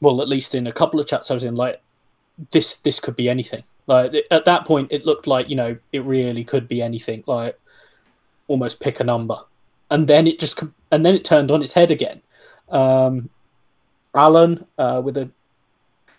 well, 0.00 0.20
at 0.20 0.28
least 0.28 0.54
in 0.54 0.66
a 0.66 0.72
couple 0.72 1.00
of 1.00 1.06
chats 1.06 1.30
I 1.30 1.34
was 1.34 1.44
in, 1.44 1.56
like 1.56 1.80
this 2.52 2.76
this 2.76 3.00
could 3.00 3.16
be 3.16 3.28
anything. 3.28 3.64
Like 3.86 4.14
at 4.30 4.44
that 4.46 4.66
point, 4.66 4.92
it 4.92 5.04
looked 5.04 5.26
like 5.26 5.48
you 5.48 5.56
know 5.56 5.76
it 5.92 6.04
really 6.04 6.44
could 6.44 6.68
be 6.68 6.80
anything. 6.80 7.24
Like 7.26 7.58
almost 8.48 8.80
pick 8.80 9.00
a 9.00 9.04
number, 9.04 9.36
and 9.90 10.06
then 10.06 10.26
it 10.26 10.38
just 10.38 10.62
and 10.90 11.04
then 11.04 11.14
it 11.14 11.24
turned 11.24 11.50
on 11.50 11.62
its 11.62 11.72
head 11.72 11.90
again. 11.90 12.22
Um, 12.70 13.30
Allen 14.14 14.66
uh, 14.78 15.02
with 15.04 15.16
a 15.16 15.30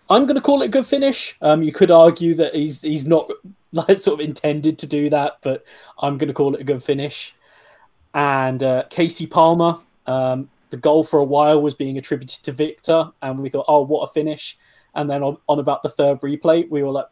I'm 0.08 0.24
going 0.24 0.36
to 0.36 0.40
call 0.40 0.62
it 0.62 0.66
a 0.66 0.68
good 0.68 0.86
finish. 0.86 1.36
Um, 1.42 1.62
you 1.62 1.72
could 1.72 1.90
argue 1.90 2.34
that 2.34 2.54
he's 2.54 2.82
he's 2.82 3.06
not 3.06 3.30
like 3.72 3.98
sort 3.98 4.20
of 4.20 4.26
intended 4.26 4.78
to 4.78 4.86
do 4.86 5.10
that, 5.10 5.38
but 5.42 5.64
I'm 5.98 6.18
going 6.18 6.28
to 6.28 6.34
call 6.34 6.54
it 6.54 6.60
a 6.60 6.64
good 6.64 6.82
finish. 6.82 7.34
And 8.14 8.62
uh, 8.62 8.84
Kasey 8.88 9.30
Palmer, 9.30 9.78
um, 10.06 10.48
the 10.70 10.76
goal 10.76 11.04
for 11.04 11.18
a 11.18 11.24
while 11.24 11.60
was 11.60 11.74
being 11.74 11.98
attributed 11.98 12.42
to 12.44 12.52
Victor, 12.52 13.10
and 13.20 13.40
we 13.40 13.50
thought, 13.50 13.66
oh, 13.68 13.82
what 13.82 14.08
a 14.08 14.12
finish! 14.12 14.56
And 14.94 15.10
then 15.10 15.22
on, 15.22 15.36
on 15.48 15.58
about 15.58 15.82
the 15.82 15.90
third 15.90 16.20
replay, 16.20 16.68
we 16.70 16.82
were 16.82 16.90
like, 16.90 17.06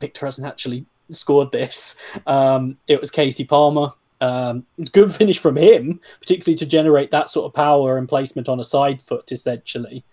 Victor 0.00 0.26
hasn't 0.26 0.46
actually 0.46 0.86
scored 1.10 1.52
this. 1.52 1.96
Um, 2.26 2.76
it 2.86 3.00
was 3.00 3.10
Kasey 3.10 3.48
Palmer. 3.48 3.92
Um, 4.20 4.64
good 4.92 5.12
finish 5.12 5.38
from 5.38 5.56
him, 5.56 6.00
particularly 6.20 6.56
to 6.56 6.66
generate 6.66 7.10
that 7.10 7.28
sort 7.28 7.46
of 7.46 7.54
power 7.54 7.98
and 7.98 8.08
placement 8.08 8.48
on 8.48 8.60
a 8.60 8.64
side 8.64 9.02
foot, 9.02 9.30
essentially. 9.32 10.04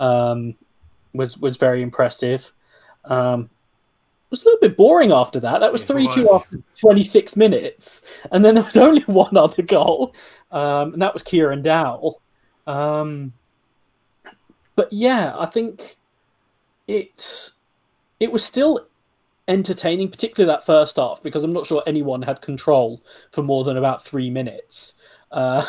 Um, 0.00 0.56
was 1.12 1.38
was 1.38 1.56
very 1.56 1.82
impressive. 1.82 2.52
Um, 3.04 3.42
it 3.42 4.30
was 4.30 4.44
a 4.44 4.46
little 4.46 4.60
bit 4.60 4.76
boring 4.76 5.12
after 5.12 5.38
that. 5.40 5.60
That 5.60 5.72
was 5.72 5.84
three 5.84 6.08
two 6.08 6.28
after 6.32 6.62
twenty 6.78 7.02
six 7.02 7.36
minutes, 7.36 8.04
and 8.30 8.44
then 8.44 8.54
there 8.54 8.64
was 8.64 8.76
only 8.88 9.02
one 9.02 9.36
other 9.36 9.62
goal, 9.62 10.14
um, 10.50 10.94
and 10.94 11.02
that 11.02 11.12
was 11.12 11.22
Kieran 11.22 11.62
Dowell. 11.62 12.20
Um, 12.66 13.32
but 14.74 14.92
yeah, 14.92 15.34
I 15.38 15.46
think 15.46 15.96
it 16.88 17.52
it 18.18 18.32
was 18.32 18.44
still 18.44 18.86
entertaining, 19.48 20.08
particularly 20.08 20.52
that 20.52 20.64
first 20.64 20.96
half, 20.96 21.22
because 21.22 21.44
I'm 21.44 21.52
not 21.52 21.66
sure 21.66 21.82
anyone 21.86 22.22
had 22.22 22.40
control 22.40 23.02
for 23.32 23.42
more 23.42 23.64
than 23.64 23.76
about 23.76 24.04
three 24.04 24.30
minutes. 24.30 24.94
Uh, 25.30 25.64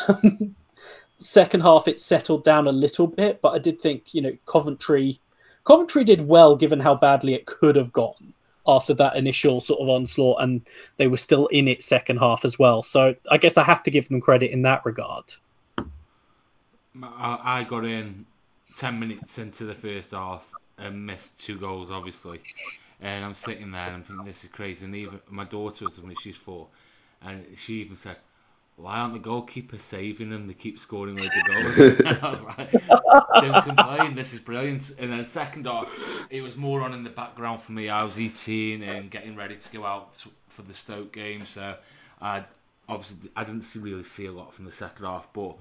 second 1.16 1.60
half, 1.60 1.88
it 1.88 2.00
settled 2.00 2.44
down 2.44 2.66
a 2.66 2.72
little 2.72 3.06
bit, 3.06 3.40
but 3.40 3.54
I 3.54 3.58
did 3.58 3.80
think 3.80 4.14
you 4.14 4.22
know 4.22 4.36
Coventry 4.46 5.18
Coventry 5.64 6.04
did 6.04 6.28
well 6.28 6.56
given 6.56 6.80
how 6.80 6.94
badly 6.94 7.34
it 7.34 7.46
could 7.46 7.76
have 7.76 7.92
gone 7.92 8.34
after 8.66 8.94
that 8.94 9.16
initial 9.16 9.60
sort 9.60 9.80
of 9.80 9.88
onslaught, 9.88 10.42
and 10.42 10.62
they 10.96 11.06
were 11.06 11.16
still 11.16 11.46
in 11.48 11.68
it 11.68 11.82
second 11.82 12.18
half 12.18 12.44
as 12.44 12.58
well. 12.58 12.82
So 12.82 13.14
I 13.30 13.38
guess 13.38 13.56
I 13.56 13.64
have 13.64 13.82
to 13.84 13.90
give 13.90 14.08
them 14.08 14.20
credit 14.20 14.50
in 14.50 14.62
that 14.62 14.84
regard. 14.84 15.24
I 17.02 17.66
got 17.68 17.84
in 17.84 18.26
ten 18.76 19.00
minutes 19.00 19.38
into 19.38 19.64
the 19.64 19.74
first 19.74 20.12
half 20.12 20.52
and 20.78 21.06
missed 21.06 21.38
two 21.38 21.58
goals, 21.58 21.90
obviously. 21.90 22.40
And 23.00 23.24
I'm 23.24 23.34
sitting 23.34 23.72
there 23.72 23.86
and 23.86 23.96
I'm 23.96 24.02
thinking, 24.02 24.24
this 24.24 24.44
is 24.44 24.50
crazy. 24.50 24.86
And 24.86 24.94
even 24.94 25.20
my 25.28 25.44
daughter 25.44 25.84
was 25.84 26.00
when 26.00 26.14
she's 26.16 26.36
four, 26.36 26.68
and 27.20 27.44
she 27.56 27.80
even 27.80 27.96
said, 27.96 28.16
why 28.76 28.98
aren't 28.98 29.14
the 29.14 29.20
goalkeepers 29.20 29.80
saving 29.80 30.30
them? 30.30 30.46
They 30.48 30.54
keep 30.54 30.78
scoring 30.78 31.16
loads 31.16 31.30
of 31.36 31.54
goals. 31.54 32.00
I 32.22 32.28
was 32.28 32.44
like, 32.44 32.72
don't 33.40 33.64
complain, 33.64 34.14
this 34.14 34.32
is 34.32 34.40
brilliant. 34.40 34.92
And 34.98 35.12
then 35.12 35.24
second 35.24 35.66
off, 35.66 35.92
it 36.28 36.40
was 36.40 36.56
more 36.56 36.82
on 36.82 36.92
in 36.92 37.04
the 37.04 37.10
background 37.10 37.60
for 37.60 37.72
me. 37.72 37.88
I 37.88 38.02
was 38.02 38.18
eating 38.18 38.82
and 38.82 39.10
getting 39.10 39.36
ready 39.36 39.56
to 39.56 39.72
go 39.72 39.84
out 39.84 40.24
for 40.48 40.62
the 40.62 40.74
Stoke 40.74 41.12
game, 41.12 41.44
so 41.44 41.76
I 42.20 42.44
obviously 42.88 43.30
I 43.36 43.44
didn't 43.44 43.66
really 43.76 44.02
see 44.02 44.26
a 44.26 44.32
lot 44.32 44.52
from 44.52 44.64
the 44.64 44.72
second 44.72 45.04
half. 45.04 45.32
But 45.32 45.56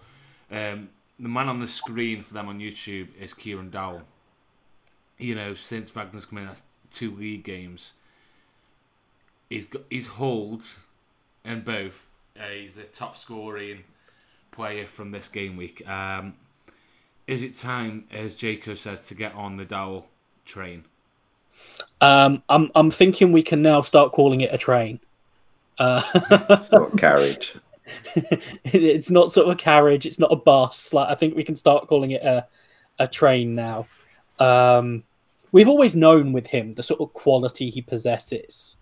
um, 0.52 0.90
the 1.20 1.30
man 1.30 1.50
on 1.50 1.60
the 1.60 1.68
screen 1.68 2.24
for 2.24 2.34
them 2.34 2.48
on 2.48 2.60
YouTube 2.60 3.10
is 3.20 3.34
Kieran 3.34 3.70
Dowell. 3.70 4.04
You 5.20 5.36
know, 5.36 5.54
since 5.54 5.92
Wagner's 5.92 6.26
come 6.26 6.40
in, 6.40 6.50
two 6.94 7.16
league 7.16 7.44
games. 7.44 7.94
He's 9.50 9.66
got 9.66 9.84
he's 9.90 10.08
hold 10.08 10.64
in 11.46 11.62
both 11.62 12.08
uh, 12.40 12.48
he's 12.48 12.78
a 12.78 12.84
top 12.84 13.16
scoring 13.16 13.84
player 14.52 14.88
from 14.88 15.12
this 15.12 15.28
game 15.28 15.58
week. 15.58 15.88
Um, 15.88 16.36
is 17.28 17.44
it 17.44 17.56
time, 17.56 18.06
as 18.12 18.36
Jacob 18.36 18.78
says, 18.78 19.08
to 19.08 19.16
get 19.16 19.34
on 19.34 19.58
the 19.58 19.66
Dowell 19.66 20.08
train? 20.46 20.86
Um, 22.02 22.44
I'm 22.50 22.72
I'm 22.76 22.92
thinking 22.92 23.32
we 23.32 23.44
can 23.44 23.62
now 23.62 23.82
start 23.82 24.12
calling 24.12 24.42
it 24.42 24.54
a 24.54 24.58
train. 24.58 25.00
Uh, 25.78 26.02
it's 26.50 26.72
not 26.72 26.94
a 26.94 26.98
carriage. 26.98 27.56
it's 28.66 29.12
not 29.12 29.32
sort 29.32 29.48
of 29.48 29.54
a 29.54 29.56
carriage. 29.56 30.06
It's 30.06 30.20
not 30.20 30.32
a 30.32 30.36
bus. 30.36 30.94
Like 30.94 31.10
I 31.10 31.16
think 31.16 31.36
we 31.36 31.44
can 31.44 31.56
start 31.56 31.88
calling 31.88 32.12
it 32.12 32.24
a 32.24 32.48
a 33.00 33.08
train 33.08 33.56
now. 33.56 33.88
Um, 34.40 35.04
we've 35.54 35.70
always 35.70 35.96
known 35.96 36.34
with 36.34 36.48
him 36.48 36.74
the 36.74 36.84
sort 36.84 37.00
of 37.00 37.14
quality 37.14 37.70
he 37.70 37.82
possesses, 37.82 38.76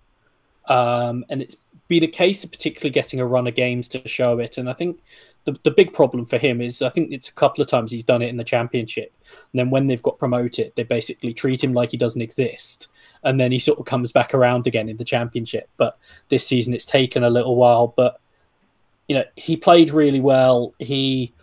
um, 0.68 1.24
and 1.30 1.44
it's 1.44 1.58
been 1.88 2.04
a 2.04 2.08
case 2.08 2.44
of 2.44 2.52
particularly 2.52 2.90
getting 2.90 3.20
a 3.20 3.26
run 3.26 3.46
of 3.46 3.54
games 3.54 3.88
to 3.90 4.08
show 4.08 4.40
it. 4.40 4.58
And 4.58 4.70
I 4.70 4.74
think 4.74 5.00
the, 5.44 5.58
the 5.64 5.72
big 5.72 5.94
problem 5.94 6.26
for 6.26 6.38
him 6.38 6.62
is 6.62 6.82
I 6.82 6.90
think 6.90 7.12
it's 7.12 7.30
a 7.30 7.34
couple 7.34 7.62
of 7.62 7.68
times 7.68 7.92
he's 7.92 8.04
done 8.04 8.22
it 8.22 8.30
in 8.30 8.38
the 8.38 8.44
championship. 8.44 9.14
And 9.52 9.60
then 9.60 9.70
when 9.70 9.88
they've 9.88 10.02
got 10.02 10.18
promoted, 10.18 10.72
they 10.76 10.84
basically 10.84 11.34
treat 11.34 11.64
him 11.64 11.74
like 11.74 11.92
he 11.92 11.98
doesn't 11.98 12.22
exist. 12.22 12.88
And 13.24 13.40
then 13.40 13.52
he 13.52 13.60
sort 13.60 13.78
of 13.78 13.86
comes 13.86 14.12
back 14.12 14.34
around 14.34 14.68
again 14.68 14.88
in 14.88 14.98
the 14.98 15.04
championship. 15.04 15.70
But 15.78 15.98
this 16.30 16.48
season 16.48 16.74
it's 16.74 16.86
taken 16.86 17.24
a 17.24 17.30
little 17.30 17.56
while. 17.58 17.88
But 17.88 18.20
you 19.08 19.16
know, 19.16 19.26
he 19.36 19.58
played 19.58 19.92
really 19.92 20.22
well. 20.22 20.74
He 20.80 21.34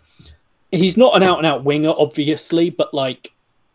he's 0.71 0.97
not 0.97 1.15
an 1.15 1.23
out 1.23 1.37
and 1.37 1.45
out 1.45 1.63
winger, 1.63 1.93
obviously, 1.95 2.71
but 2.71 2.93
like 2.93 3.31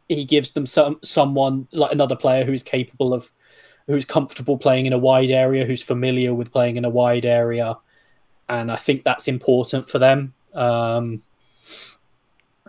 he 0.08 0.24
gives 0.24 0.52
them 0.52 0.66
some 0.66 0.98
someone 1.02 1.68
like 1.72 1.92
another 1.92 2.16
player 2.16 2.44
who's 2.44 2.62
capable 2.62 3.14
of 3.14 3.30
who's 3.86 4.04
comfortable 4.04 4.56
playing 4.56 4.86
in 4.86 4.92
a 4.92 4.98
wide 4.98 5.30
area, 5.30 5.64
who's 5.64 5.82
familiar 5.82 6.34
with 6.34 6.52
playing 6.52 6.76
in 6.76 6.84
a 6.84 6.90
wide 6.90 7.24
area, 7.24 7.76
and 8.48 8.70
I 8.70 8.76
think 8.76 9.02
that's 9.02 9.28
important 9.28 9.88
for 9.88 9.98
them. 9.98 10.34
Um, 10.54 11.22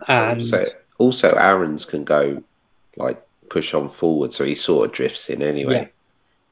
and 0.08 0.40
also, 0.40 0.64
also, 0.98 1.34
Aarons 1.34 1.84
can 1.84 2.04
go 2.04 2.42
like 2.96 3.22
push 3.48 3.74
on 3.74 3.90
forward, 3.90 4.32
so 4.32 4.44
he 4.44 4.54
sort 4.54 4.86
of 4.86 4.92
drifts 4.92 5.30
in 5.30 5.42
anyway. 5.42 5.90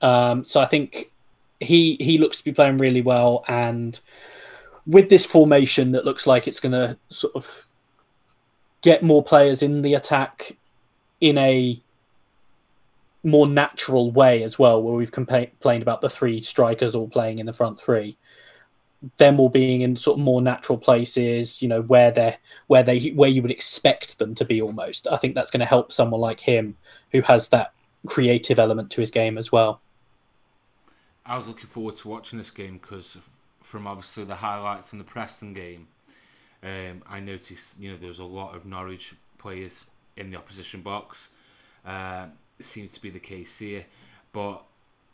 Yeah. 0.02 0.30
Um, 0.30 0.44
so 0.44 0.60
I 0.60 0.66
think 0.66 1.10
he 1.60 1.96
he 2.00 2.18
looks 2.18 2.38
to 2.38 2.44
be 2.44 2.52
playing 2.52 2.78
really 2.78 3.02
well, 3.02 3.44
and 3.48 3.98
with 4.86 5.08
this 5.08 5.24
formation 5.24 5.92
that 5.92 6.04
looks 6.04 6.26
like 6.26 6.46
it's 6.46 6.60
going 6.60 6.72
to 6.72 6.96
sort 7.08 7.34
of 7.34 7.66
get 8.82 9.02
more 9.02 9.22
players 9.22 9.62
in 9.62 9.80
the 9.80 9.94
attack 9.94 10.56
in 11.25 11.38
a 11.38 11.81
more 13.23 13.47
natural 13.47 14.11
way 14.11 14.43
as 14.43 14.59
well, 14.59 14.83
where 14.83 14.93
we've 14.93 15.11
complained 15.11 15.54
about 15.64 16.02
the 16.02 16.11
three 16.11 16.43
strikers 16.43 16.95
all 16.95 17.09
playing 17.09 17.38
in 17.38 17.47
the 17.47 17.52
front 17.52 17.81
three. 17.81 18.19
Them 19.16 19.40
all 19.40 19.49
being 19.49 19.81
in 19.81 19.97
sort 19.97 20.19
of 20.19 20.25
more 20.25 20.43
natural 20.43 20.76
places, 20.76 21.62
you 21.62 21.69
know, 21.69 21.81
where 21.81 22.11
they're 22.11 22.37
where 22.66 22.83
they 22.83 23.09
where 23.12 23.31
you 23.31 23.40
would 23.40 23.50
expect 23.50 24.19
them 24.19 24.35
to 24.35 24.45
be 24.45 24.61
almost. 24.61 25.07
I 25.11 25.16
think 25.16 25.35
that's 25.35 25.50
going 25.50 25.61
to 25.61 25.66
help 25.66 25.93
someone 25.93 26.21
like 26.21 26.40
him 26.40 26.76
who 27.11 27.23
has 27.23 27.49
that 27.49 27.73
creative 28.07 28.59
element 28.59 28.90
to 28.90 29.00
his 29.00 29.11
game 29.11 29.38
as 29.38 29.50
well. 29.50 29.81
I 31.25 31.38
was 31.38 31.49
looking 31.49 31.69
forward 31.69 31.97
to 31.97 32.09
watching 32.09 32.38
this 32.38 32.50
game 32.50 32.76
because 32.76 33.16
from 33.62 33.87
obviously 33.87 34.25
the 34.25 34.35
highlights 34.35 34.93
in 34.93 34.99
the 34.99 35.07
Preston 35.07 35.54
game, 35.54 35.88
um, 36.62 37.02
I 37.09 37.21
noticed 37.21 37.81
you 37.81 37.93
know 37.93 37.97
there's 37.97 38.19
a 38.19 38.25
lot 38.25 38.54
of 38.54 38.66
Norwich 38.66 39.14
players 39.38 39.88
in 40.16 40.30
the 40.30 40.37
opposition 40.37 40.80
box. 40.80 41.28
Uh, 41.85 42.26
seems 42.61 42.92
to 42.92 43.02
be 43.02 43.11
the 43.11 43.21
case 43.21 43.59
here. 43.59 43.85
But 44.33 44.62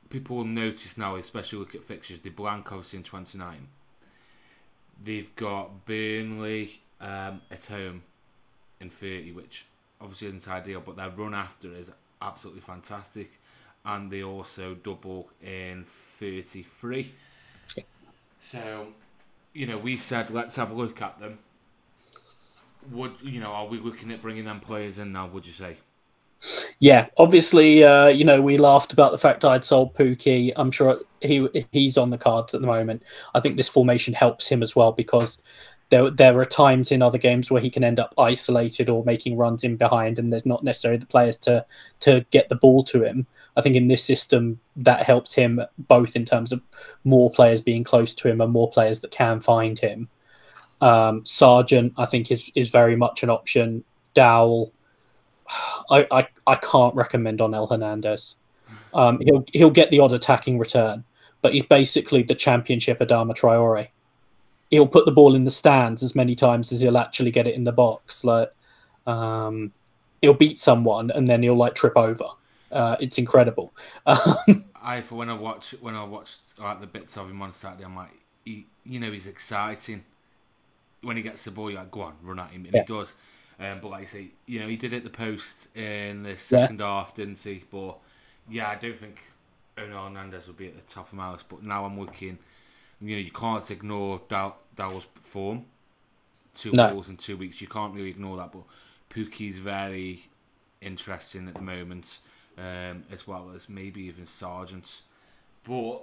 people 0.08 0.36
will 0.36 0.44
notice 0.44 0.96
now, 0.96 1.16
especially 1.16 1.58
look 1.58 1.74
at 1.74 1.84
fixtures, 1.84 2.20
the 2.20 2.30
blank 2.30 2.70
obviously 2.72 2.98
in 2.98 3.02
29. 3.02 3.68
They've 5.02 5.34
got 5.36 5.86
Burnley 5.86 6.80
um, 7.00 7.40
at 7.50 7.64
home 7.66 8.02
in 8.80 8.90
30, 8.90 9.32
which 9.32 9.66
obviously 10.00 10.28
isn't 10.28 10.48
ideal, 10.48 10.82
but 10.84 10.96
their 10.96 11.10
run 11.10 11.34
after 11.34 11.74
is 11.74 11.90
absolutely 12.20 12.60
fantastic. 12.60 13.32
And 13.84 14.10
they 14.10 14.22
also 14.22 14.74
double 14.74 15.30
in 15.42 15.84
33. 15.86 17.12
So, 18.40 18.88
you 19.54 19.66
know, 19.66 19.78
we 19.78 19.96
said 19.96 20.30
let's 20.30 20.56
have 20.56 20.70
a 20.70 20.74
look 20.74 21.00
at 21.00 21.18
them. 21.18 21.38
Would 22.92 23.12
you 23.22 23.40
know? 23.40 23.52
Are 23.52 23.66
we 23.66 23.78
looking 23.78 24.10
at 24.12 24.22
bringing 24.22 24.44
them 24.44 24.60
players 24.60 24.98
in 24.98 25.12
now? 25.12 25.26
Would 25.28 25.46
you 25.46 25.52
say? 25.52 25.76
Yeah, 26.78 27.08
obviously, 27.18 27.84
uh, 27.84 28.06
you 28.06 28.24
know, 28.24 28.40
we 28.40 28.56
laughed 28.56 28.94
about 28.94 29.12
the 29.12 29.18
fact 29.18 29.44
I'd 29.44 29.64
sold 29.64 29.94
Pukki. 29.94 30.52
I'm 30.56 30.70
sure 30.70 30.98
he 31.20 31.46
he's 31.70 31.98
on 31.98 32.10
the 32.10 32.18
cards 32.18 32.54
at 32.54 32.62
the 32.62 32.66
moment. 32.66 33.02
I 33.34 33.40
think 33.40 33.56
this 33.56 33.68
formation 33.68 34.14
helps 34.14 34.48
him 34.48 34.62
as 34.62 34.74
well 34.74 34.92
because 34.92 35.42
there 35.90 36.08
there 36.10 36.38
are 36.38 36.46
times 36.46 36.90
in 36.90 37.02
other 37.02 37.18
games 37.18 37.50
where 37.50 37.60
he 37.60 37.68
can 37.68 37.84
end 37.84 38.00
up 38.00 38.14
isolated 38.16 38.88
or 38.88 39.04
making 39.04 39.36
runs 39.36 39.64
in 39.64 39.76
behind, 39.76 40.18
and 40.18 40.32
there's 40.32 40.46
not 40.46 40.64
necessarily 40.64 40.98
the 40.98 41.06
players 41.06 41.36
to 41.38 41.66
to 42.00 42.24
get 42.30 42.48
the 42.48 42.54
ball 42.54 42.82
to 42.84 43.04
him. 43.04 43.26
I 43.56 43.60
think 43.60 43.76
in 43.76 43.88
this 43.88 44.02
system 44.02 44.60
that 44.76 45.04
helps 45.04 45.34
him 45.34 45.60
both 45.76 46.16
in 46.16 46.24
terms 46.24 46.52
of 46.52 46.62
more 47.04 47.30
players 47.30 47.60
being 47.60 47.84
close 47.84 48.14
to 48.14 48.28
him 48.28 48.40
and 48.40 48.52
more 48.52 48.70
players 48.70 49.00
that 49.00 49.10
can 49.10 49.40
find 49.40 49.78
him. 49.78 50.08
Um, 50.80 51.24
Sargent, 51.26 51.92
I 51.96 52.06
think, 52.06 52.30
is 52.30 52.50
is 52.54 52.70
very 52.70 52.96
much 52.96 53.22
an 53.22 53.30
option. 53.30 53.84
Dowell, 54.14 54.72
I, 55.90 56.06
I, 56.10 56.26
I 56.46 56.54
can't 56.56 56.94
recommend 56.94 57.38
Onel 57.38 57.68
Hernandez. 57.68 58.36
Um, 58.94 59.20
he'll 59.20 59.44
he'll 59.52 59.70
get 59.70 59.90
the 59.90 60.00
odd 60.00 60.12
attacking 60.12 60.58
return, 60.58 61.04
but 61.42 61.52
he's 61.52 61.64
basically 61.64 62.22
the 62.22 62.34
championship 62.34 63.00
Adama 63.00 63.34
Traore. 63.34 63.88
He'll 64.70 64.86
put 64.86 65.04
the 65.04 65.12
ball 65.12 65.34
in 65.34 65.44
the 65.44 65.50
stands 65.50 66.02
as 66.02 66.14
many 66.14 66.34
times 66.34 66.72
as 66.72 66.80
he'll 66.80 66.98
actually 66.98 67.32
get 67.32 67.46
it 67.46 67.54
in 67.54 67.64
the 67.64 67.72
box. 67.72 68.22
Like, 68.22 68.52
um, 69.06 69.72
he'll 70.22 70.34
beat 70.34 70.60
someone 70.60 71.10
and 71.10 71.28
then 71.28 71.42
he'll 71.42 71.56
like 71.56 71.74
trip 71.74 71.96
over. 71.96 72.26
Uh, 72.70 72.96
it's 73.00 73.18
incredible. 73.18 73.74
I 74.82 75.00
for 75.02 75.16
when 75.16 75.28
I 75.28 75.34
watch 75.34 75.74
when 75.80 75.94
I 75.94 76.04
watched 76.04 76.40
like 76.58 76.80
the 76.80 76.86
bits 76.86 77.16
of 77.16 77.28
him 77.28 77.42
on 77.42 77.52
Saturday, 77.52 77.84
I'm 77.84 77.96
like, 77.96 78.12
he, 78.44 78.66
you 78.84 79.00
know, 79.00 79.10
he's 79.10 79.26
exciting. 79.26 80.04
When 81.02 81.16
he 81.16 81.22
gets 81.22 81.44
the 81.44 81.50
ball, 81.50 81.70
you're 81.70 81.80
like, 81.80 81.90
go 81.90 82.02
on, 82.02 82.14
run 82.22 82.38
at 82.38 82.50
him, 82.50 82.64
and 82.66 82.74
Yeah. 82.74 82.80
he 82.82 82.86
does. 82.86 83.14
Um, 83.58 83.80
but 83.80 83.90
like 83.90 84.02
I 84.02 84.04
say, 84.04 84.28
you 84.46 84.60
know, 84.60 84.68
he 84.68 84.76
did 84.76 84.92
it 84.92 85.04
the 85.04 85.10
post 85.10 85.74
in 85.76 86.22
the 86.22 86.36
second 86.36 86.80
half, 86.80 87.14
didn't 87.14 87.38
he? 87.38 87.64
But 87.70 87.98
yeah, 88.48 88.68
I 88.70 88.74
don't 88.76 88.96
think 88.96 89.20
Onel 89.76 90.08
Hernandez 90.08 90.46
will 90.46 90.54
be 90.54 90.66
at 90.68 90.74
the 90.74 90.92
top 90.92 91.08
of 91.08 91.14
my 91.14 91.30
list. 91.32 91.48
But 91.48 91.62
now 91.62 91.84
I'm 91.84 91.98
looking, 92.00 92.38
you 93.00 93.16
know, 93.16 93.20
you 93.22 93.30
can't 93.30 93.70
ignore 93.70 94.20
Dow- 94.28 94.56
Dowell's 94.76 95.06
form. 95.14 95.66
Two 96.54 96.72
No. 96.72 96.90
goals 96.90 97.08
in 97.08 97.16
two 97.16 97.36
weeks, 97.36 97.60
you 97.60 97.68
can't 97.68 97.94
really 97.94 98.10
ignore 98.10 98.36
that. 98.38 98.52
But 98.52 98.62
Pukki's 99.10 99.58
very 99.58 100.24
interesting 100.80 101.46
at 101.48 101.54
the 101.54 101.62
moment, 101.62 102.18
um, 102.58 103.04
as 103.10 103.26
well 103.26 103.52
as 103.54 103.68
maybe 103.68 104.02
even 104.02 104.26
Sargent. 104.26 105.02
But 105.64 106.02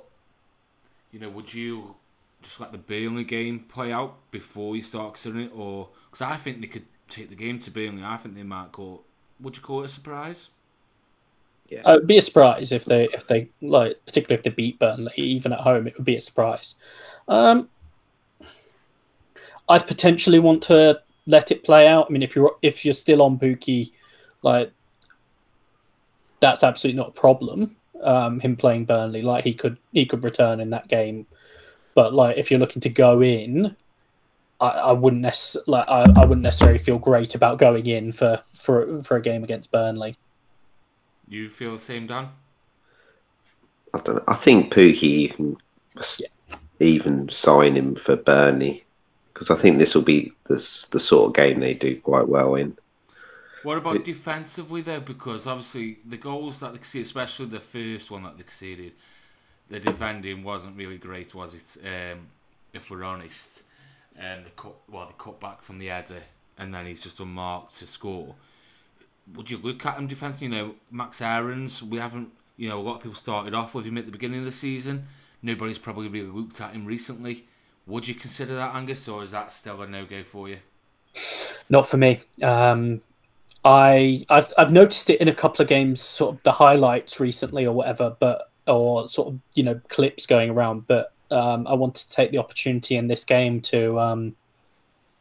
you 1.11 1.19
know, 1.19 1.29
would 1.29 1.53
you 1.53 1.95
just 2.41 2.59
let 2.59 2.71
the 2.71 2.77
Burnley 2.77 3.23
game 3.23 3.59
play 3.59 3.91
out 3.91 4.17
before 4.31 4.75
you 4.75 4.83
start 4.83 5.15
considering 5.15 5.45
it, 5.45 5.51
or 5.55 5.89
because 6.09 6.21
I 6.21 6.37
think 6.37 6.61
they 6.61 6.67
could 6.67 6.85
take 7.07 7.29
the 7.29 7.35
game 7.35 7.59
to 7.59 7.71
Burnley, 7.71 8.03
I 8.03 8.17
think 8.17 8.35
they 8.35 8.43
might 8.43 8.71
call. 8.71 9.03
Would 9.39 9.57
you 9.57 9.61
call 9.61 9.81
it 9.81 9.85
a 9.85 9.89
surprise? 9.89 10.49
Yeah. 11.69 11.81
Uh, 11.85 11.95
it'd 11.95 12.07
be 12.07 12.17
a 12.17 12.21
surprise 12.21 12.71
if 12.71 12.85
they 12.85 13.09
if 13.13 13.27
they 13.27 13.49
like 13.61 13.99
particularly 14.05 14.37
if 14.37 14.43
they 14.43 14.49
beat 14.51 14.79
Burnley 14.79 15.11
even 15.17 15.51
at 15.51 15.59
home 15.59 15.85
it 15.85 15.97
would 15.97 16.05
be 16.05 16.15
a 16.15 16.21
surprise. 16.21 16.75
Um, 17.27 17.67
I'd 19.67 19.85
potentially 19.85 20.39
want 20.39 20.63
to 20.63 21.01
let 21.25 21.51
it 21.51 21.63
play 21.63 21.87
out. 21.87 22.07
I 22.09 22.13
mean, 22.13 22.23
if 22.23 22.35
you're 22.35 22.55
if 22.61 22.85
you're 22.85 22.93
still 22.93 23.21
on 23.21 23.37
Pukki, 23.37 23.91
like 24.41 24.71
that's 26.39 26.63
absolutely 26.63 26.97
not 26.97 27.09
a 27.09 27.19
problem. 27.19 27.75
Um, 28.01 28.39
him 28.39 28.55
playing 28.55 28.85
Burnley, 28.85 29.21
like 29.21 29.43
he 29.43 29.53
could 29.53 29.77
he 29.91 30.05
could 30.05 30.23
return 30.23 30.59
in 30.59 30.69
that 30.69 30.87
game, 30.87 31.27
but 31.97 32.13
like 32.13 32.37
if 32.37 32.51
you're 32.51 32.59
looking 32.59 32.83
to 32.83 32.89
go 32.89 33.23
in, 33.23 33.75
I, 34.61 34.67
I 34.67 34.91
wouldn't 34.91 35.25
necess- 35.25 35.57
like 35.65 35.85
I, 35.87 36.05
I 36.15 36.25
wouldn't 36.25 36.43
necessarily 36.43 36.77
feel 36.77 36.99
great 36.99 37.33
about 37.33 37.57
going 37.57 37.87
in 37.87 38.11
for 38.11 38.39
for 38.53 39.01
for 39.01 39.17
a 39.17 39.21
game 39.21 39.43
against 39.43 39.71
Burnley. 39.71 40.15
You 41.27 41.49
feel 41.49 41.73
the 41.73 41.81
same, 41.81 42.05
Dan? 42.05 42.29
I 43.95 43.99
don't 44.01 44.17
know. 44.17 44.23
I 44.27 44.35
think 44.35 44.71
Pukki 44.71 45.01
you 45.01 45.29
can 45.29 45.57
even 46.79 47.29
sign 47.29 47.75
him 47.75 47.95
for 47.95 48.15
Burnley 48.15 48.85
because 49.33 49.49
I 49.49 49.55
think 49.55 49.79
this 49.79 49.95
will 49.95 50.03
be 50.03 50.31
the 50.43 50.57
the 50.91 50.99
sort 50.99 51.29
of 51.29 51.35
game 51.35 51.59
they 51.59 51.73
do 51.73 51.99
quite 51.99 52.27
well 52.27 52.53
in. 52.53 52.77
What 53.63 53.79
about 53.79 54.05
defensively 54.05 54.81
though? 54.81 54.99
Because 54.99 55.47
obviously 55.47 55.97
the 56.07 56.17
goals 56.17 56.59
that 56.59 56.73
they 56.73 56.77
conceded, 56.77 57.07
especially 57.07 57.47
the 57.47 57.59
first 57.59 58.11
one 58.11 58.21
that 58.21 58.37
they 58.37 58.43
conceded, 58.43 58.93
the 59.69 59.79
defending 59.79 60.43
wasn't 60.43 60.77
really 60.77 60.97
great, 60.97 61.33
was 61.35 61.53
it? 61.53 61.85
Um, 61.85 62.27
if 62.73 62.89
we're 62.89 63.03
honest, 63.03 63.63
and 64.17 64.45
they 64.45 64.51
cut 64.55 64.75
well, 64.89 65.05
they 65.05 65.13
cut 65.17 65.39
back 65.39 65.61
from 65.61 65.79
the 65.79 65.87
header, 65.87 66.21
and 66.57 66.73
then 66.73 66.85
he's 66.85 67.01
just 67.01 67.19
unmarked 67.19 67.77
to 67.79 67.87
score. 67.87 68.35
Would 69.35 69.51
you 69.51 69.57
look 69.57 69.85
at 69.85 69.97
him 69.97 70.07
defensively? 70.07 70.47
You 70.47 70.63
know, 70.63 70.75
Max 70.91 71.21
Aarons. 71.21 71.83
We 71.83 71.97
haven't. 71.97 72.31
You 72.55 72.69
know, 72.69 72.79
a 72.79 72.81
lot 72.81 72.95
of 72.95 73.01
people 73.03 73.15
started 73.15 73.53
off 73.53 73.75
with 73.75 73.85
him 73.85 73.97
at 73.97 74.05
the 74.05 74.11
beginning 74.11 74.39
of 74.39 74.45
the 74.45 74.51
season. 74.51 75.07
Nobody's 75.43 75.77
probably 75.77 76.07
really 76.07 76.29
looked 76.29 76.59
at 76.59 76.71
him 76.71 76.85
recently. 76.85 77.45
Would 77.85 78.07
you 78.07 78.15
consider 78.15 78.55
that 78.55 78.73
Angus, 78.73 79.07
or 79.07 79.23
is 79.23 79.31
that 79.31 79.53
still 79.53 79.81
a 79.81 79.87
no 79.87 80.05
go 80.05 80.23
for 80.23 80.49
you? 80.49 80.57
Not 81.69 81.87
for 81.87 81.97
me. 81.97 82.21
Um, 82.41 83.01
I 83.63 84.25
I've 84.29 84.51
I've 84.57 84.71
noticed 84.71 85.09
it 85.09 85.21
in 85.21 85.27
a 85.27 85.35
couple 85.35 85.61
of 85.61 85.67
games, 85.67 86.01
sort 86.01 86.35
of 86.35 86.43
the 86.43 86.53
highlights 86.53 87.19
recently 87.19 87.65
or 87.65 87.73
whatever, 87.73 88.15
but 88.19 88.46
or 88.67 89.07
sort 89.07 89.29
of 89.29 89.39
you 89.53 89.63
know 89.63 89.79
clips 89.89 90.25
going 90.25 90.49
around. 90.49 90.87
But 90.87 91.13
um, 91.31 91.67
I 91.67 91.73
wanted 91.73 92.07
to 92.07 92.15
take 92.15 92.31
the 92.31 92.37
opportunity 92.37 92.95
in 92.95 93.07
this 93.07 93.23
game 93.23 93.61
to 93.61 93.99
um, 93.99 94.35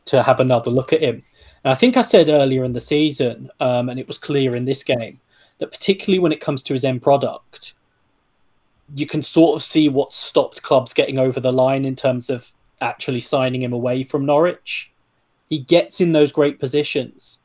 to 0.07 0.23
have 0.23 0.41
another 0.41 0.71
look 0.71 0.93
at 0.93 1.03
him. 1.03 1.23
And 1.65 1.73
I 1.73 1.75
think 1.75 1.97
I 1.97 2.03
said 2.03 2.29
earlier 2.29 2.65
in 2.65 2.73
the 2.73 2.81
season, 2.81 3.51
um, 3.61 3.89
and 3.89 3.99
it 3.99 4.07
was 4.07 4.19
clear 4.19 4.55
in 4.55 4.65
this 4.65 4.85
game 4.85 5.21
that 5.59 5.71
particularly 5.71 6.19
when 6.19 6.33
it 6.33 6.41
comes 6.41 6.63
to 6.63 6.73
his 6.73 6.85
end 6.85 7.03
product, 7.03 7.75
you 8.95 9.07
can 9.07 9.23
sort 9.23 9.57
of 9.57 9.63
see 9.63 9.89
what 9.89 10.13
stopped 10.13 10.63
clubs 10.63 10.95
getting 10.95 11.19
over 11.19 11.41
the 11.41 11.53
line 11.53 11.85
in 11.85 11.97
terms 11.97 12.31
of 12.31 12.53
actually 12.81 13.21
signing 13.21 13.63
him 13.63 13.73
away 13.73 14.03
from 14.03 14.27
Norwich. 14.27 14.93
He 15.49 15.59
gets 15.59 16.01
in 16.01 16.13
those 16.13 16.33
great 16.33 16.59
positions. 16.59 17.41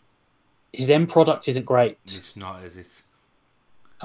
His 0.74 0.90
end 0.90 1.10
product 1.10 1.48
isn't 1.48 1.66
great. 1.66 1.98
It's 2.06 2.36
not, 2.36 2.64
is 2.64 2.78
it? 2.78 3.02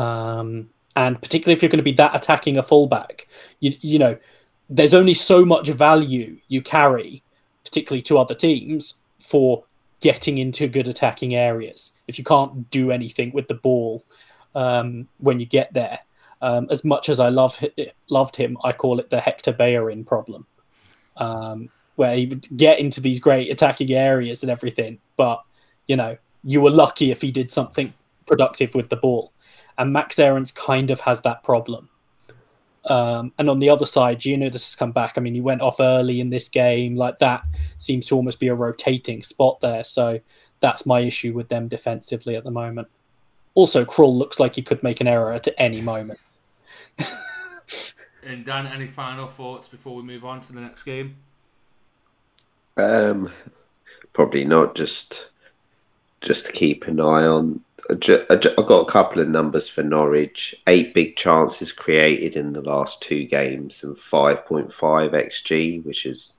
Um, 0.00 0.70
and 0.96 1.20
particularly 1.20 1.54
if 1.54 1.62
you're 1.62 1.68
going 1.68 1.78
to 1.78 1.84
be 1.84 1.92
that 1.92 2.16
attacking 2.16 2.56
a 2.56 2.62
fullback, 2.62 3.28
you, 3.60 3.74
you 3.80 3.98
know, 3.98 4.16
there's 4.68 4.94
only 4.94 5.14
so 5.14 5.44
much 5.44 5.68
value 5.68 6.38
you 6.48 6.62
carry, 6.62 7.22
particularly 7.64 8.02
to 8.02 8.18
other 8.18 8.34
teams, 8.34 8.94
for 9.20 9.64
getting 10.00 10.38
into 10.38 10.66
good 10.66 10.88
attacking 10.88 11.34
areas. 11.34 11.92
If 12.08 12.18
you 12.18 12.24
can't 12.24 12.70
do 12.70 12.90
anything 12.90 13.30
with 13.32 13.46
the 13.46 13.54
ball 13.54 14.04
um, 14.54 15.06
when 15.18 15.38
you 15.38 15.46
get 15.46 15.72
there, 15.74 16.00
um, 16.40 16.66
as 16.70 16.82
much 16.82 17.08
as 17.08 17.20
I 17.20 17.28
love 17.28 17.62
loved 18.08 18.36
him, 18.36 18.56
I 18.64 18.72
call 18.72 18.98
it 18.98 19.10
the 19.10 19.20
Hector 19.20 19.52
Bellerin 19.52 20.04
problem, 20.04 20.46
um, 21.18 21.68
where 21.96 22.16
he 22.16 22.26
would 22.26 22.46
get 22.56 22.78
into 22.78 23.00
these 23.00 23.20
great 23.20 23.50
attacking 23.50 23.90
areas 23.92 24.42
and 24.42 24.50
everything, 24.50 24.98
but 25.16 25.42
you 25.86 25.96
know, 25.96 26.16
you 26.42 26.60
were 26.60 26.70
lucky 26.70 27.10
if 27.10 27.20
he 27.20 27.30
did 27.30 27.50
something 27.50 27.92
productive 28.26 28.74
with 28.74 28.88
the 28.88 28.96
ball. 28.96 29.32
And 29.78 29.92
Max 29.92 30.18
Aarons 30.18 30.50
kind 30.50 30.90
of 30.90 31.00
has 31.00 31.22
that 31.22 31.42
problem. 31.42 31.88
Um, 32.86 33.32
and 33.38 33.50
on 33.50 33.58
the 33.58 33.68
other 33.68 33.86
side, 33.86 34.20
Giannoulis 34.20 34.52
has 34.52 34.76
come 34.76 34.92
back. 34.92 35.14
I 35.16 35.20
mean, 35.20 35.34
he 35.34 35.40
went 35.40 35.60
off 35.60 35.80
early 35.80 36.20
in 36.20 36.30
this 36.30 36.48
game. 36.48 36.96
Like 36.96 37.18
that 37.18 37.42
seems 37.78 38.06
to 38.06 38.16
almost 38.16 38.38
be 38.38 38.48
a 38.48 38.54
rotating 38.54 39.22
spot 39.22 39.60
there. 39.60 39.82
So 39.84 40.20
that's 40.60 40.86
my 40.86 41.00
issue 41.00 41.32
with 41.32 41.48
them 41.48 41.68
defensively 41.68 42.36
at 42.36 42.44
the 42.44 42.50
moment. 42.50 42.88
Also, 43.54 43.84
Krul 43.84 44.16
looks 44.16 44.38
like 44.38 44.54
he 44.54 44.62
could 44.62 44.82
make 44.82 45.00
an 45.00 45.08
error 45.08 45.32
at 45.32 45.48
any 45.58 45.80
moment. 45.80 46.20
And 48.26 48.44
Dan, 48.44 48.66
any 48.66 48.88
final 48.88 49.28
thoughts 49.28 49.68
before 49.68 49.94
we 49.94 50.02
move 50.02 50.24
on 50.24 50.40
to 50.40 50.52
the 50.52 50.60
next 50.60 50.82
game? 50.82 51.14
Um, 52.76 53.30
probably 54.12 54.44
not. 54.44 54.74
Just 54.74 55.28
just 56.22 56.52
keep 56.52 56.88
an 56.88 56.98
eye 57.00 57.24
on. 57.24 57.60
I 57.88 57.94
ju- 57.94 58.26
I 58.30 58.36
ju- 58.36 58.54
I've 58.58 58.66
got 58.66 58.88
a 58.88 58.90
couple 58.90 59.22
of 59.22 59.28
numbers 59.28 59.68
for 59.68 59.82
Norwich. 59.82 60.54
Eight 60.66 60.94
big 60.94 61.16
chances 61.16 61.72
created 61.72 62.36
in 62.36 62.52
the 62.52 62.62
last 62.62 63.00
two 63.00 63.24
games 63.24 63.82
and 63.84 63.96
5.5 63.96 64.70
xg, 65.12 65.84
which 65.84 66.06
is 66.06 66.32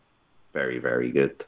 very 0.54 0.80
very 0.80 1.12
good. 1.12 1.46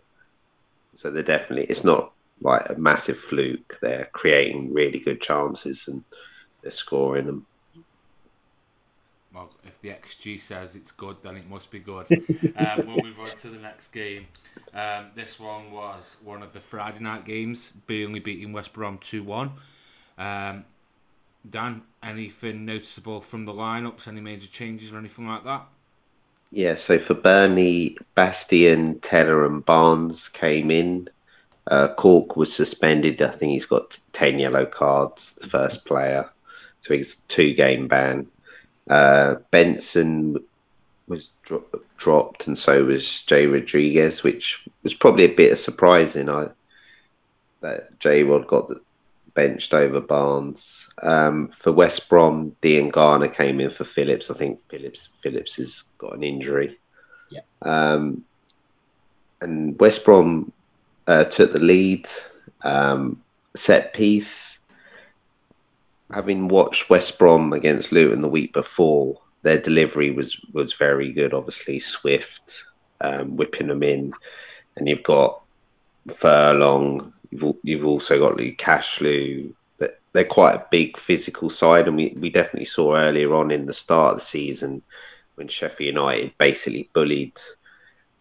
So 0.95 1.09
they're 1.11 1.23
definitely. 1.23 1.65
It's 1.65 1.83
not 1.83 2.13
like 2.41 2.69
a 2.69 2.75
massive 2.75 3.19
fluke. 3.19 3.77
They're 3.81 4.09
creating 4.13 4.73
really 4.73 4.99
good 4.99 5.21
chances 5.21 5.87
and 5.87 6.03
they're 6.61 6.71
scoring 6.71 7.25
them. 7.25 7.45
Well, 9.33 9.51
if 9.63 9.79
the 9.81 9.89
XG 9.89 10.41
says 10.41 10.75
it's 10.75 10.91
good, 10.91 11.17
then 11.21 11.35
it 11.35 11.47
must 11.47 11.69
be 11.69 11.79
good. 11.79 12.07
um, 12.57 12.87
we'll 12.87 13.03
move 13.03 13.19
on 13.19 13.27
to 13.27 13.49
the 13.49 13.59
next 13.59 13.89
game. 13.89 14.27
Um, 14.73 15.07
this 15.13 15.39
one 15.39 15.71
was 15.71 16.17
one 16.23 16.41
of 16.41 16.51
the 16.53 16.59
Friday 16.59 16.99
night 16.99 17.25
games, 17.25 17.71
Burnley 17.85 18.19
beating 18.19 18.53
West 18.53 18.73
Brom 18.73 18.97
2 18.97 19.23
1. 19.23 19.51
Um, 20.19 20.65
Dan, 21.49 21.83
anything 22.03 22.65
noticeable 22.65 23.21
from 23.21 23.45
the 23.45 23.53
lineups? 23.53 24.07
Any 24.07 24.21
major 24.21 24.47
changes 24.47 24.91
or 24.91 24.97
anything 24.97 25.27
like 25.27 25.45
that? 25.45 25.65
Yeah, 26.51 26.75
so 26.75 26.99
for 26.99 27.13
Burnley, 27.13 27.97
Bastien, 28.15 28.99
Tella, 28.99 29.45
and 29.45 29.65
Barnes 29.65 30.27
came 30.29 30.69
in. 30.69 31.09
Uh, 31.67 31.93
Cork 31.93 32.35
was 32.35 32.53
suspended. 32.53 33.21
I 33.21 33.29
think 33.29 33.53
he's 33.53 33.65
got 33.65 33.97
10 34.13 34.39
yellow 34.39 34.65
cards, 34.65 35.33
the 35.39 35.47
first 35.47 35.85
player. 35.85 36.29
So 36.81 36.95
he's 36.95 37.15
two 37.27 37.53
game 37.53 37.87
ban. 37.87 38.27
Uh, 38.89 39.35
Benson 39.51 40.37
was 41.07 41.29
dro- 41.43 41.65
dropped, 41.97 42.47
and 42.47 42.57
so 42.57 42.85
was 42.85 43.21
Jay 43.23 43.45
Rodriguez, 43.45 44.23
which 44.23 44.65
was 44.83 44.93
probably 44.93 45.25
a 45.25 45.35
bit 45.35 45.51
of 45.51 45.59
surprising. 45.59 46.29
I 46.29 46.47
that 47.61 47.99
Jay 47.99 48.23
Rod 48.23 48.47
got 48.47 48.71
benched 49.39 49.73
over 49.73 50.01
Barnes. 50.01 50.85
Um, 51.01 51.53
for 51.57 51.71
West 51.71 52.09
Brom, 52.09 52.57
Diangana 52.61 53.33
came 53.33 53.61
in 53.61 53.69
for 53.69 53.85
Phillips. 53.85 54.29
I 54.29 54.33
think 54.33 54.59
Phillips 54.67 55.07
Phillips 55.23 55.55
has 55.55 55.83
got 55.97 56.13
an 56.13 56.23
injury. 56.23 56.77
Yeah. 57.29 57.43
Um, 57.61 58.25
and 59.39 59.79
West 59.79 60.03
Brom 60.03 60.51
uh, 61.07 61.23
took 61.23 61.53
the 61.53 61.59
lead. 61.59 62.09
Um, 62.63 63.23
set 63.55 63.93
piece. 63.93 64.57
Having 66.11 66.49
watched 66.49 66.89
West 66.89 67.17
Brom 67.17 67.53
against 67.53 67.93
Luton 67.93 68.21
the 68.21 68.27
week 68.27 68.51
before, 68.51 69.21
their 69.43 69.61
delivery 69.61 70.11
was 70.11 70.37
was 70.51 70.73
very 70.73 71.13
good. 71.13 71.33
Obviously, 71.33 71.79
swift, 71.79 72.65
um, 72.99 73.37
whipping 73.37 73.67
them 73.67 73.83
in, 73.83 74.11
and 74.75 74.89
you've 74.89 75.03
got 75.03 75.41
Furlong. 76.13 77.13
You've, 77.31 77.55
you've 77.63 77.85
also 77.85 78.19
got 78.19 78.37
Luke 78.37 78.57
Cashlew. 78.57 79.53
They're 80.11 80.25
quite 80.25 80.55
a 80.55 80.65
big 80.71 80.97
physical 80.97 81.49
side, 81.49 81.87
and 81.87 81.95
we, 81.95 82.15
we 82.19 82.29
definitely 82.29 82.65
saw 82.65 82.95
earlier 82.95 83.35
on 83.35 83.51
in 83.51 83.65
the 83.65 83.73
start 83.73 84.13
of 84.13 84.19
the 84.19 84.25
season 84.25 84.81
when 85.35 85.47
Sheffield 85.47 85.95
United 85.95 86.33
basically 86.37 86.89
bullied 86.93 87.37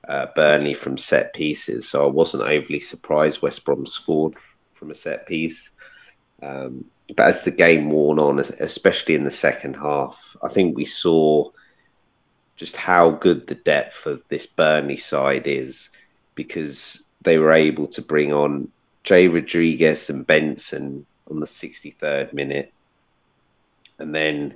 uh, 0.06 0.26
Burnley 0.36 0.74
from 0.74 0.98
set 0.98 1.32
pieces. 1.32 1.88
So 1.88 2.04
I 2.04 2.08
wasn't 2.10 2.42
overly 2.42 2.80
surprised 2.80 3.42
West 3.42 3.64
Brom 3.64 3.86
scored 3.86 4.34
from 4.74 4.90
a 4.90 4.94
set 4.94 5.26
piece. 5.26 5.70
Um, 6.42 6.84
but 7.16 7.26
as 7.26 7.42
the 7.42 7.50
game 7.50 7.90
wore 7.90 8.18
on, 8.20 8.38
especially 8.38 9.14
in 9.14 9.24
the 9.24 9.30
second 9.30 9.74
half, 9.74 10.18
I 10.42 10.48
think 10.48 10.76
we 10.76 10.84
saw 10.84 11.50
just 12.56 12.76
how 12.76 13.10
good 13.10 13.46
the 13.46 13.54
depth 13.54 14.04
of 14.06 14.22
this 14.28 14.46
Burnley 14.46 14.98
side 14.98 15.46
is 15.46 15.90
because 16.34 17.04
they 17.22 17.38
were 17.38 17.52
able 17.52 17.86
to 17.88 18.02
bring 18.02 18.32
on 18.32 18.70
Jay 19.08 19.26
Rodriguez 19.26 20.10
and 20.10 20.26
Benson 20.26 21.06
on 21.30 21.40
the 21.40 21.46
63rd 21.46 22.34
minute. 22.34 22.74
And 23.98 24.14
then 24.14 24.54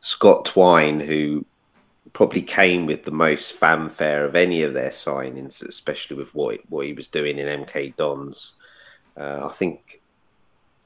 Scott 0.00 0.44
Twine, 0.44 0.98
who 0.98 1.44
probably 2.12 2.42
came 2.42 2.84
with 2.84 3.04
the 3.04 3.12
most 3.12 3.52
fanfare 3.52 4.24
of 4.24 4.34
any 4.34 4.62
of 4.62 4.74
their 4.74 4.90
signings, 4.90 5.62
especially 5.62 6.16
with 6.16 6.34
what 6.34 6.58
what 6.68 6.84
he 6.84 6.94
was 6.94 7.06
doing 7.06 7.38
in 7.38 7.64
MK 7.64 7.94
Dons. 7.94 8.54
Uh, 9.16 9.46
I 9.48 9.52
think 9.52 10.00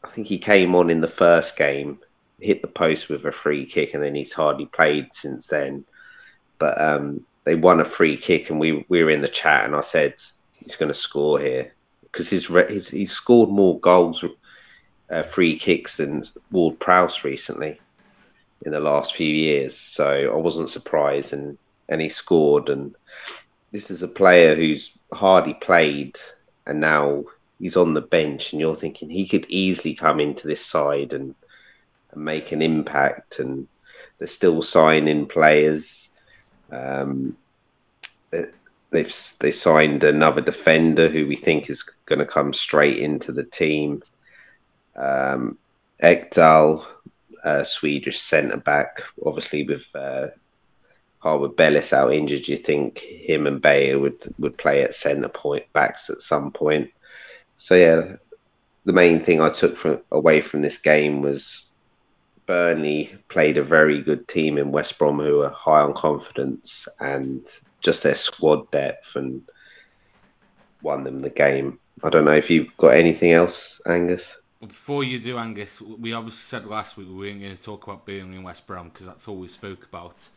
I 0.05 0.09
think 0.09 0.26
he 0.26 0.37
came 0.37 0.74
on 0.74 0.90
in 0.90 1.00
the 1.00 1.09
first 1.09 1.57
game, 1.57 1.98
hit 2.38 2.61
the 2.61 2.68
post 2.68 3.09
with 3.09 3.24
a 3.24 3.33
free 3.33 3.64
kick, 3.64 3.94
and 3.94 4.02
then 4.02 4.14
he's 4.14 4.35
hardly 4.35 4.66
played 4.66 5.14
since 5.14 5.46
then. 5.46 5.87
But 6.59 6.79
um, 6.79 7.24
they 7.44 7.55
won 7.55 7.81
a 7.81 7.85
free 7.87 8.18
kick, 8.18 8.50
and 8.50 8.61
we, 8.61 8.85
we 8.90 9.02
were 9.02 9.11
in 9.11 9.22
the 9.22 9.29
chat, 9.29 9.64
and 9.64 9.74
I 9.74 9.81
said 9.81 10.16
he's 10.52 10.76
going 10.76 10.92
to 10.92 10.94
score 10.94 11.40
here 11.40 11.72
because 12.16 12.31
he's, 12.31 12.46
he's 12.46 12.88
he's 12.88 13.12
scored 13.12 13.50
more 13.50 13.79
goals, 13.81 14.24
uh, 15.11 15.22
free 15.22 15.59
kicks 15.59 15.98
than 15.98 16.24
Ward 16.50 16.81
Prowse 16.81 17.24
recently 17.24 17.79
in 18.64 18.72
the 18.72 18.81
last 18.81 19.14
few 19.14 19.29
years. 19.29 19.76
So 19.76 20.33
I 20.33 20.37
wasn't 20.37 20.70
surprised, 20.70 21.35
and 21.35 21.59
and 21.90 22.00
he 22.00 22.09
scored. 22.09 22.70
And 22.70 22.94
this 23.70 23.90
is 23.90 24.02
a 24.02 24.09
player 24.09 24.55
who's 24.55 24.92
hardly 25.12 25.55
played, 25.55 26.16
and 26.64 26.81
now 26.81 27.24
he's 27.59 27.76
on 27.76 27.92
the 27.92 28.00
bench, 28.00 28.52
and 28.52 28.61
you're 28.61 28.76
thinking 28.76 29.11
he 29.11 29.29
could 29.29 29.44
easily 29.50 29.94
come 29.94 30.18
into 30.18 30.46
this 30.46 30.64
side 30.64 31.12
and, 31.12 31.35
and 32.12 32.24
make 32.24 32.50
an 32.52 32.62
impact. 32.62 33.40
And 33.40 33.68
they're 34.18 34.26
still 34.26 34.62
signing 34.62 35.26
players. 35.26 36.09
Um, 36.72 37.37
they've 38.90 39.14
they 39.40 39.51
signed 39.51 40.05
another 40.05 40.40
defender 40.40 41.09
who 41.09 41.27
we 41.27 41.37
think 41.37 41.68
is 41.68 41.83
going 42.07 42.18
to 42.18 42.27
come 42.27 42.53
straight 42.53 42.99
into 42.99 43.33
the 43.33 43.44
team. 43.44 44.03
Um, 44.96 45.59
Ekdal, 46.03 46.85
uh, 47.44 47.64
Swedish 47.64 48.20
centre 48.20 48.59
back, 48.59 49.03
obviously 49.25 49.64
with 49.64 49.85
uh, 49.94 50.29
Harwood 51.18 51.57
Bellis 51.57 51.92
out 51.92 52.12
injured, 52.12 52.44
Do 52.44 52.53
you 52.53 52.59
think 52.59 52.99
him 52.99 53.46
and 53.46 53.61
Beyer 53.61 53.99
would 53.99 54.35
would 54.38 54.57
play 54.59 54.83
at 54.83 54.94
centre 54.94 55.29
point 55.29 55.64
backs 55.72 56.11
at 56.11 56.22
some 56.22 56.51
point. 56.51 56.90
So 57.59 57.75
yeah, 57.75 58.16
the 58.85 58.92
main 58.92 59.20
thing 59.20 59.40
I 59.40 59.49
took 59.49 59.77
from 59.77 60.01
away 60.12 60.40
from 60.40 60.62
this 60.62 60.79
game 60.79 61.22
was 61.22 61.64
Burnley 62.46 63.16
played 63.29 63.57
a 63.57 63.64
very 63.64 64.01
good 64.01 64.29
team 64.29 64.57
in 64.57 64.70
West 64.70 64.99
Brom 64.99 65.18
who 65.18 65.42
are 65.42 65.51
high 65.51 65.81
on 65.81 65.94
confidence 65.94 66.87
and 67.01 67.44
just 67.80 68.02
their 68.02 68.14
squad 68.14 68.70
depth 68.70 69.16
and 69.16 69.42
won 70.82 71.04
them 71.04 71.22
the 71.22 71.30
game. 71.30 71.78
I 72.02 72.10
don't 72.10 72.24
know 72.24 72.32
if 72.32 72.50
you've 72.50 72.76
got 72.76 72.88
anything 72.88 73.32
else, 73.32 73.80
Angus. 73.86 74.24
Before 74.60 75.04
you 75.04 75.18
do, 75.18 75.38
Angus, 75.38 75.80
we 75.80 76.12
obviously 76.12 76.40
said 76.40 76.66
last 76.66 76.96
week 76.96 77.08
we 77.08 77.14
weren't 77.14 77.40
going 77.40 77.56
to 77.56 77.62
talk 77.62 77.84
about 77.86 78.06
Burnley 78.06 78.36
and 78.36 78.44
West 78.44 78.66
Brom 78.66 78.88
because 78.88 79.06
that's 79.06 79.28
all 79.28 79.36
we 79.36 79.48
spoke 79.48 79.84
about 79.84 80.28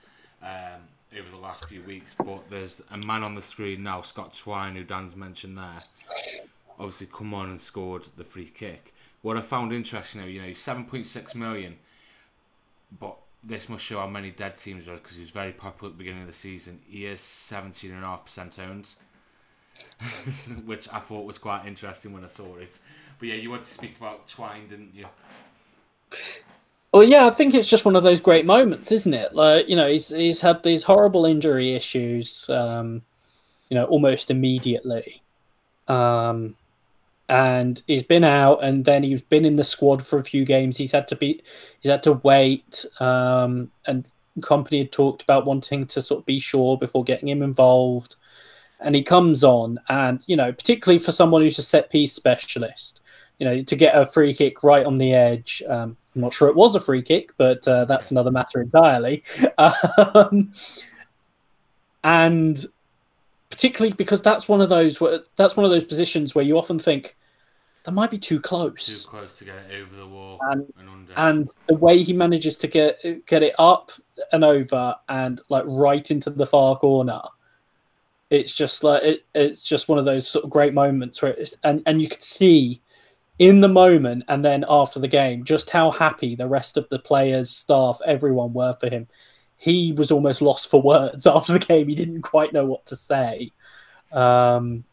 um, 0.44 0.82
over 1.18 1.30
the 1.30 1.38
last 1.38 1.68
few 1.68 1.82
weeks. 1.84 2.16
But 2.16 2.50
there's 2.50 2.82
a 2.92 2.98
man 2.98 3.24
on 3.24 3.36
the 3.36 3.42
screen 3.42 3.84
now, 3.84 4.02
Scott 4.02 4.34
Twine, 4.34 4.76
who 4.76 4.84
Dan's 4.84 5.16
mentioned 5.16 5.58
there, 5.58 5.84
obviously 6.80 7.08
come 7.08 7.34
on 7.34 7.50
and 7.50 7.60
scored 7.62 8.08
the 8.18 8.24
free 8.24 8.46
kick. 8.54 8.94
What 9.22 9.36
I 9.36 9.42
found 9.42 9.74
interesting, 9.74 10.22
though, 10.22 10.28
you 10.28 10.42
know, 10.42 10.50
7.6 10.50 11.36
million, 11.36 11.78
but 13.00 13.18
this 13.44 13.70
must 13.70 13.84
show 13.84 14.00
how 14.00 14.08
many 14.08 14.32
dead 14.32 14.56
teams 14.56 14.88
are 14.88 14.96
because 14.96 15.16
he 15.16 15.22
was 15.22 15.32
very 15.32 15.52
popular 15.52 15.92
at 15.92 15.98
the 15.98 16.04
beginning 16.04 16.22
of 16.22 16.28
the 16.28 16.34
season. 16.34 16.80
He 16.88 17.06
is 17.06 17.20
17.5% 17.20 18.60
owned, 18.60 18.88
which 20.66 20.88
I 20.92 21.00
thought 21.00 21.26
was 21.26 21.38
quite 21.38 21.66
interesting 21.66 22.14
when 22.14 22.24
I 22.24 22.28
saw 22.28 22.56
it. 22.58 22.80
But 23.18 23.30
yeah, 23.30 23.36
you 23.36 23.50
wanted 23.50 23.66
to 23.66 23.72
speak 23.72 23.98
about 23.98 24.28
Twine, 24.28 24.68
didn't 24.68 24.94
you? 24.94 25.06
Well, 26.92 27.04
yeah, 27.04 27.28
I 27.28 27.30
think 27.30 27.54
it's 27.54 27.70
just 27.70 27.86
one 27.86 27.96
of 27.96 28.04
those 28.04 28.20
great 28.20 28.46
moments, 28.46 28.92
isn't 28.92 29.14
it? 29.14 29.36
Like, 29.36 29.70
you 29.70 29.76
know, 29.76 29.88
he's 29.88 30.10
he's 30.10 30.42
had 30.42 30.64
these 30.64 30.84
horrible 30.84 31.26
injury 31.26 31.76
issues, 31.76 32.50
um, 32.50 33.04
you 33.70 33.76
know, 33.76 33.86
almost 33.86 34.32
immediately. 34.32 35.22
Um, 35.88 36.56
and 37.30 37.84
he's 37.86 38.04
been 38.04 38.24
out 38.24 38.64
and 38.64 38.84
then 38.86 39.04
he's 39.04 39.22
been 39.22 39.46
in 39.46 39.56
the 39.56 39.64
squad 39.64 40.04
for 40.04 40.18
a 40.18 40.24
few 40.24 40.44
games. 40.44 40.78
He's 40.78 40.92
had 40.92 41.08
to 41.10 41.16
be 41.16 41.42
he's 41.80 41.92
had 41.92 42.04
to 42.04 42.14
wait 42.14 42.86
um, 43.00 43.72
and 43.86 44.10
Kompany 44.40 44.80
had 44.80 44.92
talked 44.92 45.22
about 45.22 45.46
wanting 45.46 45.86
to 45.88 46.02
sort 46.02 46.22
of 46.22 46.26
be 46.26 46.40
sure 46.40 46.78
before 46.78 47.04
getting 47.04 47.30
him 47.30 47.44
involved. 47.44 48.16
And 48.80 48.96
he 48.96 49.04
comes 49.04 49.44
on 49.44 49.80
and 49.88 50.24
you 50.28 50.36
know 50.36 50.52
particularly 50.52 51.00
for 51.00 51.12
someone 51.12 51.42
who's 51.42 51.60
a 51.60 51.64
set 51.64 51.90
piece 51.90 52.14
specialist 52.14 53.02
you 53.38 53.46
know 53.46 53.62
to 53.62 53.76
get 53.76 53.96
a 53.96 54.06
free 54.06 54.34
kick 54.34 54.64
right 54.64 54.86
on 54.86 54.96
the 54.98 55.14
edge 55.14 55.62
um, 55.68 55.98
i'm 56.16 56.22
not 56.22 56.34
sure 56.34 56.48
it 56.48 56.56
was 56.56 56.76
a 56.76 56.80
free 56.80 57.02
kick 57.02 57.32
but 57.38 57.68
uh, 57.68 57.84
that's 57.86 58.12
another 58.12 58.32
matter 58.32 58.62
entirely. 58.62 59.24
Um, 59.58 60.54
and 62.02 62.66
particularly 63.50 63.94
because 63.94 64.22
that's 64.22 64.48
one 64.48 64.62
of 64.62 64.70
those 64.70 65.02
that's 65.36 65.58
one 65.58 65.66
of 65.66 65.72
those 65.72 65.84
positions 65.84 66.34
where 66.34 66.46
you 66.46 66.58
often 66.58 66.80
think 66.80 67.18
that 67.86 67.92
might 67.94 68.12
be 68.12 68.18
too 68.18 68.40
close. 68.40 69.04
Too 69.04 69.10
close 69.10 69.38
to 69.40 69.46
get 69.46 69.56
it 69.56 69.82
over 69.82 69.96
the 69.96 70.08
wall 70.08 70.40
and, 70.52 70.72
and 70.78 70.90
under. 70.90 71.14
And 71.16 71.50
the 71.68 71.76
way 71.76 72.04
he 72.04 72.14
manages 72.14 72.58
to 72.58 72.68
get 72.68 73.26
get 73.26 73.44
it 73.44 73.56
up 73.58 73.92
and 74.32 74.44
over 74.44 74.96
and 75.08 75.42
like 75.50 75.64
right 75.66 76.10
into 76.12 76.30
the 76.30 76.46
far 76.46 76.76
corner, 76.78 77.22
it's 78.30 78.54
just 78.54 78.84
like 78.84 79.04
it, 79.04 79.26
it's 79.34 79.64
just 79.64 79.88
one 79.88 79.98
of 79.98 80.06
those 80.06 80.28
sort 80.28 80.46
of 80.46 80.52
great 80.52 80.74
moments 80.74 81.22
where 81.22 81.34
it's, 81.34 81.56
and 81.64 81.82
and 81.86 82.02
you 82.02 82.10
could 82.10 82.24
see 82.24 82.82
in 83.40 83.62
the 83.62 83.70
moment 83.70 84.26
and 84.28 84.44
then 84.44 84.66
after 84.68 85.00
the 85.00 85.08
game 85.08 85.46
just 85.46 85.70
how 85.70 85.90
happy 85.90 86.36
the 86.36 86.48
rest 86.48 86.76
of 86.76 86.88
the 86.90 87.00
players, 87.00 87.50
staff, 87.50 88.00
everyone 88.06 88.54
were 88.54 88.74
for 88.74 88.90
him. 88.90 89.08
He 89.56 89.94
was 89.94 90.12
almost 90.12 90.42
lost 90.42 90.70
for 90.70 90.82
words 90.82 91.26
after 91.28 91.54
the 91.54 91.60
game. 91.60 91.88
He 91.88 91.96
didn't 91.96 92.22
quite 92.22 92.52
know 92.52 92.66
what 92.66 92.86
to 92.88 92.98
say. 92.98 93.52
Um, 94.12 94.84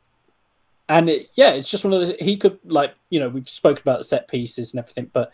and 0.89 1.09
it, 1.09 1.31
yeah, 1.35 1.51
it's 1.51 1.71
just 1.71 1.85
one 1.85 1.93
of 1.93 2.01
those. 2.01 2.17
He 2.21 2.37
could 2.37 2.59
like 2.65 2.95
you 3.11 3.21
know 3.21 3.29
we've 3.29 3.49
spoken 3.49 3.83
about 3.83 3.99
the 3.99 4.05
set 4.05 4.29
pieces 4.29 4.73
and 4.73 4.79
everything, 4.79 5.11
but 5.13 5.33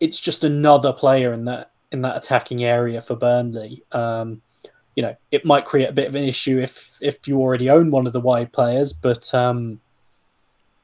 it's 0.00 0.20
just 0.20 0.44
another 0.44 0.92
player 0.92 1.32
in 1.32 1.44
that 1.46 1.72
in 1.90 2.02
that 2.02 2.16
attacking 2.16 2.62
area 2.62 3.00
for 3.00 3.16
Burnley. 3.16 3.84
Um, 3.92 4.42
you 4.94 5.02
know, 5.02 5.16
it 5.30 5.44
might 5.44 5.64
create 5.64 5.88
a 5.88 5.92
bit 5.92 6.08
of 6.08 6.14
an 6.14 6.24
issue 6.24 6.58
if 6.58 6.98
if 7.00 7.26
you 7.26 7.38
already 7.38 7.70
own 7.70 7.90
one 7.90 8.06
of 8.06 8.12
the 8.12 8.20
wide 8.20 8.52
players, 8.52 8.92
but 8.92 9.32
um, 9.34 9.80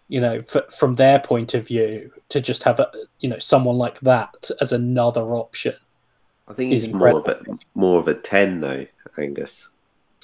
you 0.09 0.21
know, 0.21 0.43
from 0.43 0.95
their 0.95 1.19
point 1.19 1.55
of 1.55 1.67
view, 1.67 2.13
to 2.29 2.41
just 2.41 2.65
have 2.65 2.81
a 2.81 2.91
you 3.21 3.29
know 3.29 3.39
someone 3.39 3.77
like 3.77 4.01
that 4.01 4.51
as 4.61 4.73
another 4.73 5.35
option. 5.35 5.75
I 6.47 6.53
think 6.53 6.71
he's 6.71 6.87
more 6.89 7.19
of 7.19 7.27
a 7.27 7.43
more 7.75 7.99
of 7.99 8.09
a 8.09 8.15
ten 8.15 8.61
though, 8.61 8.87
Angus. 9.19 9.69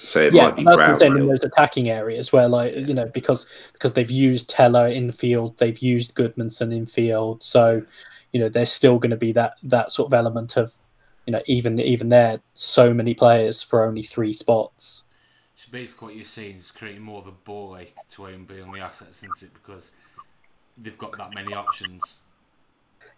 So 0.03 0.19
it 0.19 0.33
yeah, 0.33 0.47
might 0.47 0.55
be 0.55 0.63
that's 0.63 0.99
saying 0.99 1.15
in 1.15 1.27
those 1.27 1.43
attacking 1.43 1.89
areas 1.89 2.33
where, 2.33 2.47
like, 2.47 2.75
you 2.75 2.93
know, 2.93 3.05
because 3.05 3.45
because 3.73 3.93
they've 3.93 4.09
used 4.09 4.49
Tella 4.49 4.89
in 4.89 5.11
field, 5.11 5.59
they've 5.59 5.77
used 5.77 6.15
Gudmundsson 6.15 6.75
in 6.75 6.87
field, 6.87 7.43
so 7.43 7.83
you 8.31 8.39
know, 8.39 8.49
there's 8.49 8.71
still 8.71 8.97
going 8.97 9.11
to 9.11 9.17
be 9.17 9.31
that 9.33 9.55
that 9.63 9.91
sort 9.91 10.07
of 10.07 10.13
element 10.13 10.57
of 10.57 10.73
you 11.25 11.33
know, 11.33 11.41
even 11.45 11.79
even 11.79 12.09
there, 12.09 12.39
so 12.53 12.93
many 12.93 13.13
players 13.13 13.61
for 13.61 13.85
only 13.85 14.03
three 14.03 14.33
spots. 14.33 15.05
So 15.55 15.67
basically, 15.71 16.07
what 16.07 16.15
you're 16.15 16.25
seeing 16.25 16.57
is 16.57 16.71
creating 16.71 17.01
more 17.01 17.19
of 17.19 17.27
a 17.27 17.31
ball 17.31 17.77
ache 17.77 17.95
to 18.11 18.27
own 18.27 18.45
Burnley 18.45 18.81
assets, 18.81 19.19
isn't 19.19 19.43
it? 19.43 19.53
Because 19.53 19.91
they've 20.77 20.97
got 20.97 21.17
that 21.17 21.33
many 21.33 21.53
options. 21.53 22.17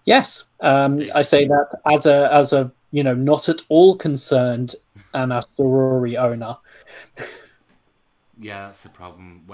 Yes, 0.06 0.46
um, 0.60 1.02
I 1.16 1.22
say 1.22 1.48
that 1.48 1.80
as 1.86 2.06
a 2.06 2.32
as 2.34 2.52
a 2.52 2.72
you 2.92 3.04
know 3.04 3.16
not 3.16 3.48
at 3.48 3.62
all 3.70 3.96
concerned 3.96 4.76
and 5.14 5.32
a 5.32 5.44
Zaroury 5.58 6.18
owner. 6.18 6.58
yeah, 8.40 8.68
that's 8.68 8.84
the 8.84 8.90
problem. 8.90 9.46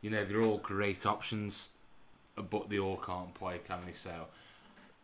You 0.00 0.10
know, 0.10 0.24
they're 0.24 0.42
all 0.42 0.58
great 0.58 1.06
options, 1.06 1.68
but 2.36 2.70
they 2.70 2.78
all 2.78 2.96
can't 2.96 3.34
play, 3.34 3.60
can 3.66 3.78
they? 3.86 3.92
So, 3.92 4.12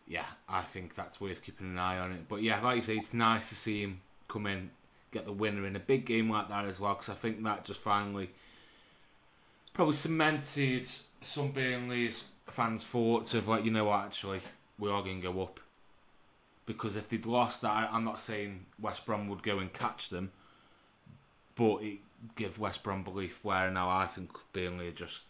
yeah, 0.07 0.27
I 0.49 0.62
think 0.62 0.94
that's 0.94 1.20
worth 1.20 1.42
keeping 1.42 1.68
an 1.68 1.79
eye 1.79 1.99
on 1.99 2.12
it. 2.12 2.29
But 2.29 2.42
yeah, 2.42 2.61
like 2.61 2.77
you 2.77 2.83
say, 2.83 2.97
it's 2.97 3.14
nice 3.14 3.49
to 3.49 3.55
see 3.55 3.83
him 3.83 4.01
come 4.29 4.47
in, 4.47 4.70
get 5.11 5.25
the 5.25 5.33
winner 5.33 5.66
in 5.66 5.77
a 5.77 5.81
big 5.81 6.07
game 6.07 6.31
like 6.31 6.49
that 6.49 6.64
as 6.64 6.79
well, 6.79 6.94
because 6.94 7.09
I 7.09 7.14
think 7.14 7.42
that 7.44 7.64
just 7.64 7.81
finally 7.81 8.31
probably 9.73 9.94
cemented 9.94 10.88
some 11.20 11.51
Burnley's 11.51 12.25
fans' 12.47 12.85
thoughts 12.85 13.35
of 13.35 13.49
like, 13.49 13.64
you 13.64 13.70
know 13.70 13.85
what, 13.85 14.05
actually, 14.05 14.40
we 14.79 14.90
are 14.90 15.03
going 15.03 15.20
to 15.20 15.33
go 15.33 15.42
up. 15.42 15.61
Because 16.66 16.97
if 16.97 17.09
they'd 17.09 17.27
lost 17.27 17.62
that, 17.62 17.90
I'm 17.92 18.05
not 18.05 18.18
saying 18.18 18.66
West 18.81 19.05
Brom 19.05 19.29
would 19.29 19.42
go 19.42 19.59
and 19.59 19.70
catch 19.73 20.09
them, 20.09 20.33
but 21.56 21.82
it 21.82 21.98
give 22.36 22.58
West 22.58 22.82
Brom 22.82 23.02
belief 23.02 23.40
where 23.42 23.70
now 23.70 23.88
I 23.88 24.06
think 24.06 24.30
Burnley 24.52 24.88
are 24.88 24.92
just 24.92 25.22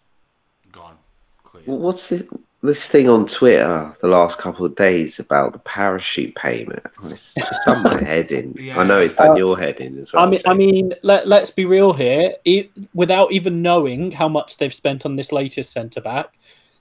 gone. 0.72 0.96
Clear. 1.42 1.64
What's 1.66 2.08
this, 2.08 2.22
this 2.62 2.88
thing 2.88 3.08
on 3.08 3.26
Twitter 3.26 3.94
the 4.00 4.08
last 4.08 4.38
couple 4.38 4.64
of 4.64 4.74
days 4.76 5.18
about 5.18 5.52
the 5.52 5.58
parachute 5.60 6.34
payment? 6.34 6.82
It's, 7.04 7.34
it's 7.37 7.64
done 7.66 7.82
my 7.82 8.02
head 8.04 8.32
in. 8.32 8.54
Yeah. 8.58 8.80
I 8.80 8.84
know 8.84 9.00
it's 9.00 9.14
done 9.14 9.30
uh, 9.30 9.34
your 9.34 9.58
head 9.58 9.80
in 9.80 9.98
as 9.98 10.12
well. 10.12 10.26
I 10.26 10.30
mean, 10.30 10.40
I 10.46 10.54
mean, 10.54 10.94
let, 11.02 11.28
let's 11.28 11.50
be 11.50 11.64
real 11.64 11.92
here. 11.92 12.34
It, 12.44 12.70
without 12.94 13.32
even 13.32 13.62
knowing 13.62 14.12
how 14.12 14.28
much 14.28 14.56
they've 14.56 14.74
spent 14.74 15.04
on 15.04 15.16
this 15.16 15.32
latest 15.32 15.72
centre 15.72 16.00
back, 16.00 16.34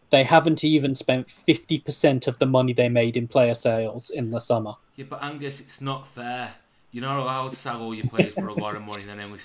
they 0.10 0.24
haven't 0.24 0.64
even 0.64 0.96
spent 0.96 1.28
50% 1.28 2.28
of 2.28 2.38
the 2.38 2.46
money 2.46 2.72
they 2.72 2.90
made 2.90 3.18
in 3.18 3.28
player 3.28 3.56
sales 3.56 4.10
in 4.10 4.30
the 4.30 4.40
summer. 4.40 4.76
Yeah, 4.96 5.06
but 5.10 5.24
Angus, 5.24 5.60
it's 5.60 5.82
not 5.82 6.06
fair. 6.06 6.54
You're 6.94 7.04
not 7.04 7.20
allowed 7.20 7.50
to 7.50 7.56
sell 7.58 7.82
all 7.82 7.94
your 7.94 8.08
players 8.08 8.36
for 8.36 8.48
a 8.48 8.54
lot 8.54 8.76
of 8.76 8.84
money 8.84 9.04
and 9.10 9.20
then 9.20 9.32
we 9.32 9.40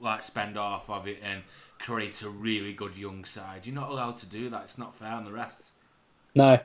like 0.00 0.22
spend 0.22 0.56
half 0.56 0.88
of 0.88 1.06
it 1.06 1.20
and 1.22 1.42
create 1.78 2.22
a 2.22 2.28
really 2.28 2.72
good 2.72 2.96
young 2.96 3.24
side. 3.24 3.66
You're 3.66 3.74
not 3.74 3.90
allowed 3.90 4.16
to 4.16 4.26
do 4.26 4.48
that. 4.50 4.62
It's 4.62 4.78
not 4.78 4.94
fair 4.96 5.12
on 5.12 5.24
the 5.24 5.30
rest. 5.30 5.70
No. 6.34 6.58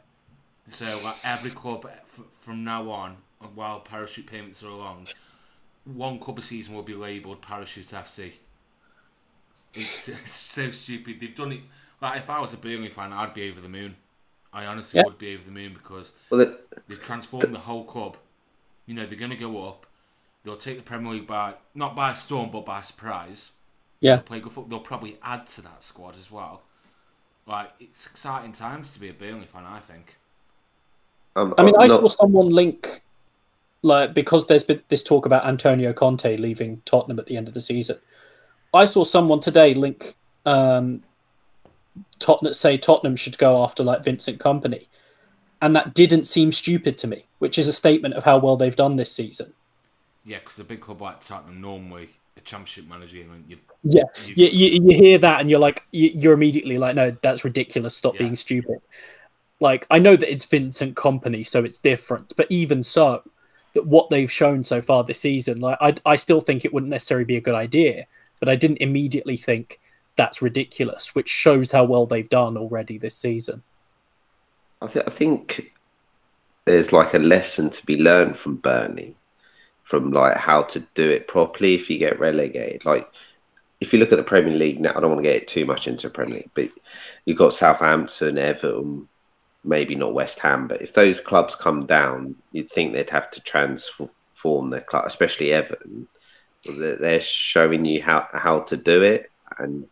So 0.70 0.86
like 1.04 1.18
every 1.24 1.52
club 1.52 1.86
eh, 1.86 2.22
from 2.40 2.64
now 2.64 2.90
on, 2.90 3.18
while 3.54 3.82
parachute 3.82 4.26
payments 4.26 4.64
are 4.64 4.70
along, 4.70 5.10
one 5.86 6.20
club 6.20 6.40
a 6.40 6.42
season 6.42 6.74
will 6.74 6.84
be 6.84 6.96
labelled 6.96 7.42
Parachute 7.42 7.88
FC. 7.88 8.32
It's, 9.74 10.08
it's, 10.08 10.32
so 10.32 10.72
stupid. 10.72 11.20
They've 11.20 11.36
done 11.36 11.52
it. 11.52 11.62
Like 12.02 12.20
if 12.20 12.30
I 12.30 12.40
was 12.40 12.54
a 12.54 12.58
Burnley 12.58 12.90
fan, 12.90 13.12
I'd 13.12 13.34
be 13.34 13.50
over 13.50 13.62
the 13.62 13.70
moon. 13.70 13.96
I 14.54 14.66
honestly 14.66 15.00
yeah. 15.00 15.06
would 15.06 15.18
be 15.18 15.34
over 15.34 15.44
the 15.44 15.52
moon 15.52 15.74
because 15.74 16.12
well, 16.30 16.42
it, 16.42 16.88
they've 16.88 17.02
transformed 17.02 17.54
the 17.54 17.60
whole 17.60 17.84
club. 17.84 18.18
You 18.86 18.94
know 18.94 19.06
they're 19.06 19.18
going 19.18 19.32
to 19.32 19.38
go 19.38 19.68
up. 19.68 19.86
They'll 20.44 20.58
take 20.58 20.78
the 20.78 20.84
Premier 20.84 21.14
League 21.14 21.28
by 21.28 21.56
not 21.74 21.96
by 21.96 22.14
storm, 22.14 22.52
but 22.52 22.66
by 22.66 22.82
surprise. 22.82 23.52
Yeah, 24.00 24.18
they'll 24.18 24.24
play 24.24 24.40
good 24.40 24.52
football. 24.52 24.70
They'll 24.70 24.86
probably 24.86 25.18
add 25.24 25.46
to 25.48 25.62
that 25.62 25.84
squad 25.84 26.16
as 26.20 26.30
well. 26.30 26.64
Like 27.46 27.72
it's 27.80 28.06
exciting 28.06 28.52
times 28.52 28.94
to 28.94 29.00
be 29.00 29.10
a 29.10 29.14
Burnley 29.14 29.46
fan. 29.46 29.64
I 29.66 29.80
think. 29.80 30.18
Um, 31.36 31.56
I 31.58 31.64
mean, 31.64 31.76
I 31.80 31.88
not... 31.88 32.02
saw 32.02 32.08
someone 32.08 32.50
link, 32.50 33.02
like 33.82 34.14
because 34.14 34.48
there's 34.48 34.64
been 34.64 34.82
this 34.90 35.04
talk 35.04 35.26
about 35.26 35.46
Antonio 35.46 35.94
Conte 35.94 36.38
leaving 36.38 36.82
Tottenham 36.86 37.20
at 37.20 37.26
the 37.26 37.38
end 37.38 37.48
of 37.48 37.54
the 37.54 37.62
season. 37.62 37.98
I 38.74 38.86
saw 38.86 39.04
someone 39.04 39.40
today 39.40 39.74
link 39.74 40.16
um, 40.46 41.04
Tottenham 42.20 42.54
say 42.54 42.78
Tottenham 42.78 43.16
should 43.16 43.38
go 43.38 43.64
after 43.64 43.84
like 43.84 44.04
Vincent 44.04 44.40
Kompany, 44.40 44.88
and 45.62 45.76
that 45.76 45.94
didn't 45.94 46.26
seem 46.26 46.52
stupid 46.52 46.98
to 47.00 47.08
me, 47.08 47.26
which 47.40 47.58
is 47.58 47.68
a 47.68 47.74
statement 47.74 48.16
of 48.16 48.24
how 48.24 48.38
well 48.38 48.56
they've 48.56 48.76
done 48.76 48.96
this 48.96 49.12
season. 49.12 49.54
Yeah, 50.26 50.40
because 50.40 50.60
a 50.60 50.64
big 50.64 50.82
club 50.82 51.02
like 51.02 51.22
Tottenham 51.22 51.60
normally 51.60 52.10
a 52.38 52.42
championship 52.42 52.88
manager, 52.88 53.18
you, 53.18 53.30
you 53.48 53.58
yeah, 53.84 54.04
you, 54.26 54.48
you, 54.48 54.90
you 54.90 54.98
hear 54.98 55.18
that 55.18 55.42
and 55.42 55.50
you're 55.50 55.60
like, 55.60 55.84
you're 55.92 56.34
immediately 56.34 56.78
like, 56.78 56.96
no, 56.96 57.16
that's 57.22 57.44
ridiculous. 57.44 57.96
Stop 57.96 58.16
yeah. 58.16 58.20
being 58.20 58.36
stupid. 58.36 58.80
Like, 59.60 59.86
I 59.90 60.00
know 60.00 60.16
that 60.16 60.32
it's 60.32 60.46
Vincent 60.46 60.96
Kompany, 60.96 61.46
so 61.46 61.64
it's 61.64 61.80
different, 61.80 62.34
but 62.36 62.48
even 62.50 62.84
so, 62.84 63.22
that 63.74 63.86
what 63.86 64.10
they've 64.10 64.32
shown 64.32 64.64
so 64.64 64.82
far 64.82 65.04
this 65.04 65.20
season, 65.20 65.60
like, 65.60 65.78
I, 65.80 65.96
I 66.06 66.16
still 66.16 66.42
think 66.42 66.64
it 66.64 66.74
wouldn't 66.74 66.90
necessarily 66.90 67.26
be 67.26 67.38
a 67.38 67.42
good 67.42 67.56
idea, 67.56 68.06
but 68.40 68.50
I 68.50 68.56
didn't 68.56 68.78
immediately 68.78 69.38
think 69.38 69.80
that's 70.16 70.42
ridiculous, 70.42 71.16
which 71.16 71.30
shows 71.30 71.72
how 71.72 71.84
well 71.86 72.06
they've 72.06 72.30
done 72.30 72.58
already 72.58 72.98
this 72.98 73.16
season. 73.16 73.64
I, 74.82 74.88
th- 74.88 75.06
I 75.08 75.10
think 75.10 75.72
there's 76.66 76.92
like 76.92 77.14
a 77.14 77.20
lesson 77.20 77.70
to 77.70 77.86
be 77.86 77.98
learned 77.98 78.38
from 78.38 78.58
Burnley 78.58 79.16
from 79.94 80.10
like 80.10 80.36
how 80.36 80.64
to 80.64 80.80
do 80.96 81.08
it 81.08 81.28
properly 81.28 81.76
if 81.76 81.88
you 81.88 82.00
get 82.00 82.20
relegated. 82.20 82.84
Like 82.84 83.08
if 83.80 83.94
you 83.94 84.00
look 84.00 84.12
at 84.12 84.18
the 84.18 84.24
Premier 84.24 84.56
League 84.56 84.80
now, 84.80 84.90
I 84.96 85.00
don't 85.00 85.12
want 85.12 85.24
to 85.24 85.32
get 85.32 85.48
too 85.48 85.68
much 85.68 85.88
into 85.88 86.10
Premier 86.10 86.38
League, 86.38 86.50
but 86.56 86.70
you've 87.26 87.38
got 87.38 87.54
Southampton, 87.54 88.40
Everton, 88.40 89.08
maybe 89.64 89.94
not 89.94 90.16
West 90.16 90.40
Ham, 90.40 90.68
but 90.68 90.82
if 90.82 90.96
those 90.96 91.20
clubs 91.20 91.54
come 91.54 91.86
down, 91.86 92.34
you'd 92.52 92.72
think 92.72 92.92
they'd 92.94 93.12
have 93.12 93.30
to 93.30 93.42
transform 93.42 94.72
their 94.72 94.82
club, 94.82 95.04
especially 95.06 95.54
Everton. 95.54 96.08
They're 96.76 97.22
showing 97.22 97.86
you 97.86 98.02
how 98.02 98.28
how 98.34 98.62
to 98.62 98.78
do 98.78 99.04
it, 99.04 99.30
and 99.60 99.86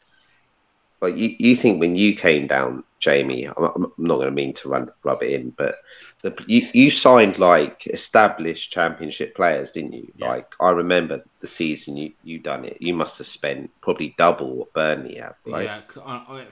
like 1.00 1.16
you, 1.16 1.36
you 1.38 1.56
think 1.56 1.80
when 1.80 1.96
you 1.96 2.16
came 2.16 2.48
down, 2.48 2.86
Jamie, 3.02 3.46
I'm, 3.46 3.54
I'm 3.58 3.94
not 3.98 4.16
going 4.16 4.28
to 4.28 4.32
mean 4.32 4.54
to 4.54 4.70
run, 4.70 4.90
rub 5.04 5.24
it 5.24 5.32
in, 5.32 5.50
but 5.52 5.76
the, 6.22 6.34
you, 6.46 6.68
you 6.74 6.92
signed 6.92 7.40
like 7.40 7.88
established 7.88 8.72
championship 8.72 9.36
players, 9.36 9.72
didn't 9.72 9.94
you? 9.94 10.12
Yeah. 10.16 10.30
Like 10.30 10.54
I 10.62 10.70
remember 10.70 11.24
the 11.42 11.48
season 11.48 11.98
you 11.98 12.14
you 12.24 12.40
done 12.40 12.64
it. 12.64 12.78
You 12.80 12.94
must 12.94 13.18
have 13.18 13.28
spent 13.28 13.72
probably 13.82 14.16
double 14.18 14.56
what 14.56 14.74
Burnley 14.74 15.16
have, 15.16 15.36
right? 15.46 15.66
Yeah, 15.66 16.46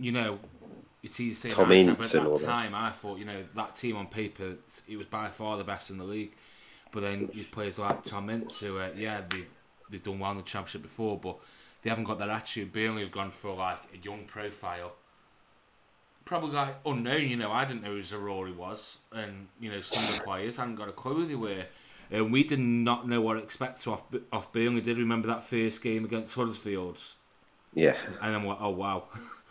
you 0.00 0.12
know, 0.12 0.40
it's 1.02 1.20
easy 1.20 1.34
to 1.34 1.40
say 1.40 1.50
Tom 1.50 1.70
Ince, 1.70 1.96
but 1.96 2.14
at 2.14 2.24
that 2.24 2.44
time 2.44 2.72
that. 2.72 2.82
I 2.82 2.90
thought 2.90 3.18
you 3.18 3.24
know 3.24 3.44
that 3.54 3.74
team 3.76 3.96
on 3.96 4.08
paper 4.08 4.56
it 4.88 4.96
was 4.96 5.06
by 5.06 5.28
far 5.28 5.56
the 5.56 5.64
best 5.64 5.90
in 5.90 5.98
the 5.98 6.04
league. 6.04 6.32
But 6.92 7.02
then 7.02 7.30
you 7.32 7.44
players 7.44 7.78
like 7.78 8.04
Tom 8.04 8.28
Ince, 8.28 8.58
who 8.58 8.78
uh, 8.78 8.90
yeah 8.96 9.22
they've 9.30 9.46
they've 9.88 10.02
done 10.02 10.18
well 10.18 10.32
in 10.32 10.38
the 10.38 10.42
championship 10.42 10.82
before, 10.82 11.16
but 11.16 11.38
they 11.82 11.90
haven't 11.90 12.04
got 12.04 12.18
that 12.18 12.28
attitude. 12.28 12.72
Burnley 12.72 13.02
have 13.02 13.12
gone 13.12 13.30
for 13.30 13.54
like 13.54 13.78
a 13.94 13.98
young 14.04 14.24
profile 14.24 14.94
probably 16.30 16.52
like 16.52 16.76
unknown. 16.86 17.28
You 17.28 17.36
know, 17.36 17.50
I 17.50 17.64
didn't 17.64 17.82
know 17.82 17.90
who 17.90 18.02
Zaroury 18.02 18.54
was, 18.54 18.98
and 19.12 19.48
you 19.58 19.70
know 19.70 19.82
some 19.82 20.02
of 20.04 20.16
the 20.16 20.22
players 20.22 20.56
hadn't 20.56 20.76
got 20.76 20.88
a 20.88 20.92
clue 20.92 21.14
who 21.14 21.26
they 21.26 21.34
were, 21.34 21.64
and 22.10 22.32
we 22.32 22.44
did 22.44 22.60
not 22.60 23.06
know 23.06 23.20
what 23.20 23.34
to 23.34 23.40
expect 23.40 23.86
off 23.86 24.04
off 24.32 24.52
Burnley. 24.52 24.80
Did 24.80 24.96
remember 24.96 25.26
that 25.26 25.42
first 25.42 25.82
game 25.82 26.04
against 26.04 26.34
Huddersfield? 26.34 27.02
Yeah. 27.74 27.96
And 28.22 28.34
then 28.34 28.44
what? 28.44 28.58
Oh 28.60 28.70
wow. 28.70 29.04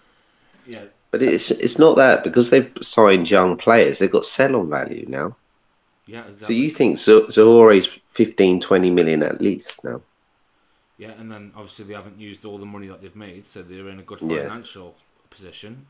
yeah. 0.65 0.85
But 1.11 1.21
it's 1.21 1.51
it's 1.51 1.77
not 1.77 1.97
that 1.97 2.23
because 2.23 2.49
they've 2.49 2.71
signed 2.81 3.29
young 3.29 3.57
players, 3.57 3.99
they've 3.99 4.09
got 4.09 4.25
sell 4.25 4.55
on 4.55 4.69
value 4.69 5.05
now. 5.07 5.35
Yeah, 6.05 6.21
exactly. 6.21 6.47
So 6.47 6.53
you 6.53 6.71
think 6.71 6.97
Zaroury's 6.97 7.87
15, 8.05 8.61
20 8.61 8.89
million 8.89 9.21
at 9.21 9.41
least 9.41 9.83
now? 9.83 10.01
Yeah, 10.97 11.11
and 11.11 11.31
then 11.31 11.51
obviously 11.55 11.85
they 11.85 11.93
haven't 11.93 12.19
used 12.19 12.45
all 12.45 12.57
the 12.57 12.65
money 12.65 12.87
that 12.87 13.01
they've 13.01 13.15
made, 13.15 13.45
so 13.45 13.61
they're 13.61 13.89
in 13.89 13.99
a 13.99 14.03
good 14.03 14.19
financial 14.19 14.95
yeah. 14.97 15.27
position 15.29 15.85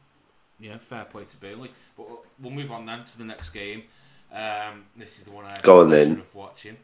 yeah, 0.60 0.78
fair 0.78 1.06
play 1.06 1.26
to 1.26 1.38
Burnley. 1.38 1.72
But 1.98 2.08
we'll 2.40 2.52
move 2.52 2.72
on 2.72 2.86
then 2.86 3.04
to 3.04 3.18
the 3.18 3.26
next 3.26 3.50
game. 3.50 3.84
Um, 4.32 4.86
this 4.96 5.18
is 5.18 5.24
the 5.24 5.32
one 5.32 5.46
I 5.46 5.54
had 5.54 5.64
Go 5.64 5.82
on 5.82 5.90
then. 5.90 6.20
of 6.20 6.36
watching. 6.36 6.78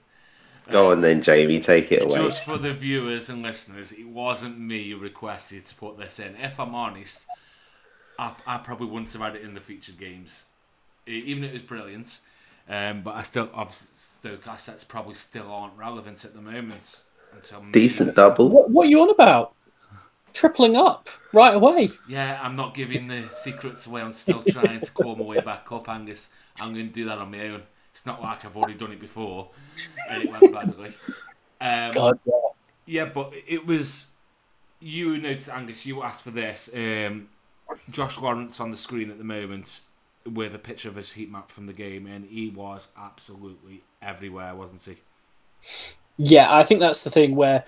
Go 0.72 0.88
um, 0.88 0.94
on 0.94 1.02
then, 1.02 1.22
Jamie. 1.22 1.60
Take 1.60 1.92
it 1.92 2.04
away. 2.04 2.16
Just 2.16 2.44
for 2.44 2.58
the 2.58 2.74
viewers 2.74 3.30
and 3.30 3.44
listeners, 3.44 3.92
it 3.92 4.08
wasn't 4.08 4.60
me 4.60 4.90
who 4.90 4.98
requested 4.98 5.66
to 5.66 5.76
put 5.76 5.98
this 5.98 6.20
in. 6.20 6.36
If 6.38 6.60
I'm 6.60 6.74
honest, 6.74 7.28
I, 8.18 8.34
I 8.48 8.58
probably 8.58 8.88
wouldn't 8.88 9.12
have 9.14 9.22
had 9.22 9.36
it 9.36 9.44
in 9.44 9.54
the 9.54 9.60
featured 9.60 10.00
games, 10.00 10.46
even 11.06 11.44
if 11.44 11.52
it 11.52 11.54
was 11.54 11.62
brilliant. 11.62 12.20
Um, 12.68 13.04
but 13.04 13.16
I 13.16 13.22
still, 13.22 13.50
obviously, 13.54 13.90
Stoke 13.94 14.48
assets 14.48 14.84
probably 14.84 15.14
still 15.14 15.52
aren't 15.52 15.78
relevant 15.78 16.26
at 16.26 16.34
the 16.34 16.42
moment. 16.42 17.02
Until 17.32 17.64
Decent 17.72 18.16
double. 18.16 18.50
What, 18.50 18.70
what 18.72 18.88
are 18.88 18.90
you 18.90 19.02
on 19.02 19.12
about? 19.12 19.54
Tripling 20.36 20.76
up 20.76 21.10
right 21.34 21.56
away. 21.56 21.90
Yeah, 22.08 22.40
I'm 22.44 22.56
not 22.56 22.76
giving 22.76 23.08
the 23.08 23.28
secrets 23.30 23.88
away. 23.88 24.02
I'm 24.02 24.14
still 24.14 24.44
trying 24.44 24.82
to 24.82 24.92
claw 24.92 25.16
my 25.16 25.24
way 25.24 25.40
back 25.40 25.72
up, 25.72 25.90
Angus. 25.90 26.30
I'm 26.60 26.74
going 26.74 26.88
to 26.88 26.94
do 26.94 27.06
that 27.06 27.18
on 27.18 27.32
my 27.32 27.48
own. 27.48 27.64
It's 27.92 28.06
not 28.06 28.22
like 28.22 28.46
I've 28.46 28.56
already 28.56 28.74
done 28.74 28.92
it 28.92 29.00
before 29.00 29.50
and 30.10 30.24
it 30.24 30.32
went 30.32 30.52
badly. 30.54 30.94
Um, 31.62 31.92
God, 31.92 32.20
yeah. 32.26 32.34
yeah, 32.86 33.06
but 33.06 33.32
it 33.48 33.66
was 33.66 34.08
you 34.80 35.18
noticed, 35.18 35.50
Angus. 35.50 35.86
You 35.86 36.04
asked 36.04 36.24
for 36.24 36.32
this. 36.32 36.70
Um, 36.74 37.30
Josh 37.90 38.20
Laurent 38.20 38.60
on 38.60 38.72
the 38.72 38.78
screen 38.78 39.10
at 39.10 39.18
the 39.18 39.24
moment 39.24 39.82
with 40.26 40.54
a 40.54 40.60
picture 40.60 40.90
of 40.90 40.96
his 40.96 41.14
heat 41.14 41.32
map 41.32 41.52
from 41.52 41.66
the 41.66 41.74
game, 41.74 42.06
and 42.06 42.26
he 42.26 42.50
was 42.50 42.90
absolutely 42.98 43.84
everywhere, 44.02 44.56
wasn't 44.56 44.82
he? 44.84 44.98
Yeah, 46.18 46.54
I 46.54 46.64
think 46.64 46.80
that's 46.80 47.04
the 47.04 47.10
thing 47.10 47.36
where, 47.36 47.66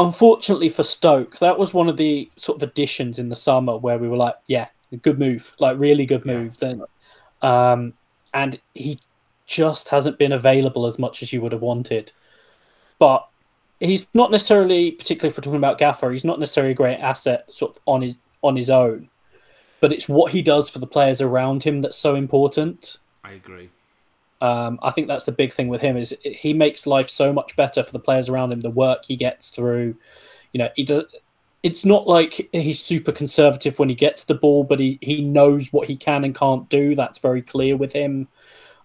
unfortunately 0.00 0.70
for 0.70 0.82
Stoke, 0.82 1.38
that 1.38 1.58
was 1.58 1.74
one 1.74 1.88
of 1.88 1.96
the 1.96 2.30
sort 2.36 2.60
of 2.60 2.68
additions 2.68 3.18
in 3.18 3.28
the 3.28 3.36
summer 3.36 3.76
where 3.76 3.98
we 3.98 4.08
were 4.08 4.16
like, 4.16 4.34
yeah, 4.46 4.68
good 5.02 5.18
move, 5.18 5.54
like 5.60 5.78
really 5.78 6.06
good 6.06 6.24
move. 6.24 6.56
Yeah. 6.60 6.68
Then, 6.68 6.82
um, 7.42 7.92
and 8.32 8.58
he 8.74 8.98
just 9.46 9.90
hasn't 9.90 10.18
been 10.18 10.32
available 10.32 10.86
as 10.86 10.98
much 10.98 11.22
as 11.22 11.32
you 11.32 11.42
would 11.42 11.52
have 11.52 11.60
wanted. 11.60 12.12
But 12.98 13.26
he's 13.78 14.06
not 14.14 14.30
necessarily, 14.30 14.92
particularly 14.92 15.30
if 15.30 15.36
we're 15.36 15.42
talking 15.42 15.58
about 15.58 15.78
Gaffer, 15.78 16.10
he's 16.10 16.24
not 16.24 16.38
necessarily 16.38 16.72
a 16.72 16.76
great 16.76 16.98
asset 16.98 17.52
sort 17.52 17.76
of 17.76 17.82
on 17.86 18.00
his 18.00 18.16
on 18.42 18.56
his 18.56 18.70
own. 18.70 19.10
But 19.80 19.92
it's 19.92 20.08
what 20.08 20.32
he 20.32 20.42
does 20.42 20.70
for 20.70 20.78
the 20.78 20.86
players 20.86 21.20
around 21.20 21.62
him 21.62 21.82
that's 21.82 21.96
so 21.96 22.14
important. 22.14 22.98
I 23.22 23.32
agree. 23.32 23.70
Um, 24.40 24.78
I 24.82 24.90
think 24.90 25.06
that's 25.06 25.24
the 25.24 25.32
big 25.32 25.52
thing 25.52 25.68
with 25.68 25.82
him 25.82 25.96
is 25.96 26.16
he 26.22 26.54
makes 26.54 26.86
life 26.86 27.10
so 27.10 27.32
much 27.32 27.56
better 27.56 27.82
for 27.82 27.92
the 27.92 27.98
players 27.98 28.28
around 28.28 28.52
him. 28.52 28.60
The 28.60 28.70
work 28.70 29.04
he 29.04 29.16
gets 29.16 29.50
through, 29.50 29.96
you 30.52 30.58
know, 30.58 30.70
he 30.76 30.84
does. 30.84 31.04
It's 31.62 31.84
not 31.84 32.08
like 32.08 32.48
he's 32.52 32.80
super 32.80 33.12
conservative 33.12 33.78
when 33.78 33.90
he 33.90 33.94
gets 33.94 34.24
the 34.24 34.34
ball, 34.34 34.64
but 34.64 34.80
he 34.80 34.98
he 35.02 35.22
knows 35.22 35.72
what 35.72 35.88
he 35.88 35.96
can 35.96 36.24
and 36.24 36.34
can't 36.34 36.68
do. 36.70 36.94
That's 36.94 37.18
very 37.18 37.42
clear 37.42 37.76
with 37.76 37.92
him. 37.92 38.28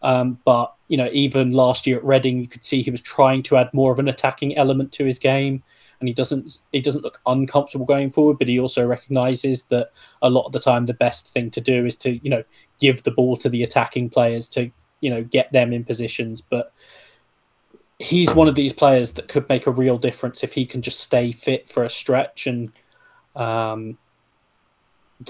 Um, 0.01 0.39
but 0.43 0.73
you 0.89 0.97
know, 0.97 1.09
even 1.13 1.51
last 1.51 1.87
year 1.87 1.97
at 1.97 2.03
Reading, 2.03 2.39
you 2.39 2.47
could 2.47 2.63
see 2.63 2.81
he 2.81 2.91
was 2.91 3.01
trying 3.01 3.43
to 3.43 3.57
add 3.57 3.73
more 3.73 3.93
of 3.93 3.99
an 3.99 4.09
attacking 4.09 4.57
element 4.57 4.91
to 4.93 5.05
his 5.05 5.17
game, 5.17 5.63
and 6.01 6.09
he 6.09 6.13
doesn't 6.13 6.59
he 6.73 6.81
doesn't 6.81 7.03
look 7.03 7.21
uncomfortable 7.25 7.85
going 7.85 8.09
forward. 8.09 8.39
But 8.39 8.49
he 8.49 8.59
also 8.59 8.85
recognizes 8.85 9.63
that 9.65 9.91
a 10.21 10.29
lot 10.29 10.45
of 10.45 10.51
the 10.51 10.59
time, 10.59 10.85
the 10.85 10.93
best 10.93 11.29
thing 11.29 11.49
to 11.51 11.61
do 11.61 11.85
is 11.85 11.95
to 11.97 12.17
you 12.17 12.29
know 12.29 12.43
give 12.81 13.03
the 13.03 13.11
ball 13.11 13.37
to 13.37 13.47
the 13.47 13.63
attacking 13.63 14.09
players 14.09 14.49
to 14.49 14.69
you 15.01 15.09
know 15.09 15.23
get 15.23 15.51
them 15.51 15.73
in 15.73 15.83
positions. 15.83 16.41
But 16.41 16.73
he's 17.99 18.33
one 18.33 18.47
of 18.47 18.55
these 18.55 18.73
players 18.73 19.13
that 19.13 19.27
could 19.27 19.47
make 19.49 19.67
a 19.67 19.71
real 19.71 19.97
difference 19.97 20.43
if 20.43 20.53
he 20.53 20.65
can 20.65 20.81
just 20.81 20.99
stay 20.99 21.31
fit 21.31 21.69
for 21.69 21.83
a 21.83 21.89
stretch. 21.89 22.47
And 22.47 22.71
um, 23.35 23.97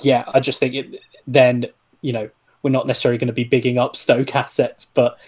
yeah, 0.01 0.25
I 0.27 0.39
just 0.39 0.59
think 0.59 0.75
it, 0.75 0.99
then 1.27 1.67
you 2.01 2.13
know 2.13 2.29
we're 2.63 2.71
not 2.71 2.87
necessarily 2.87 3.17
going 3.17 3.27
to 3.27 3.33
be 3.33 3.43
bigging 3.43 3.77
up 3.77 3.95
Stoke 3.95 4.35
assets, 4.35 4.85
but 4.85 5.19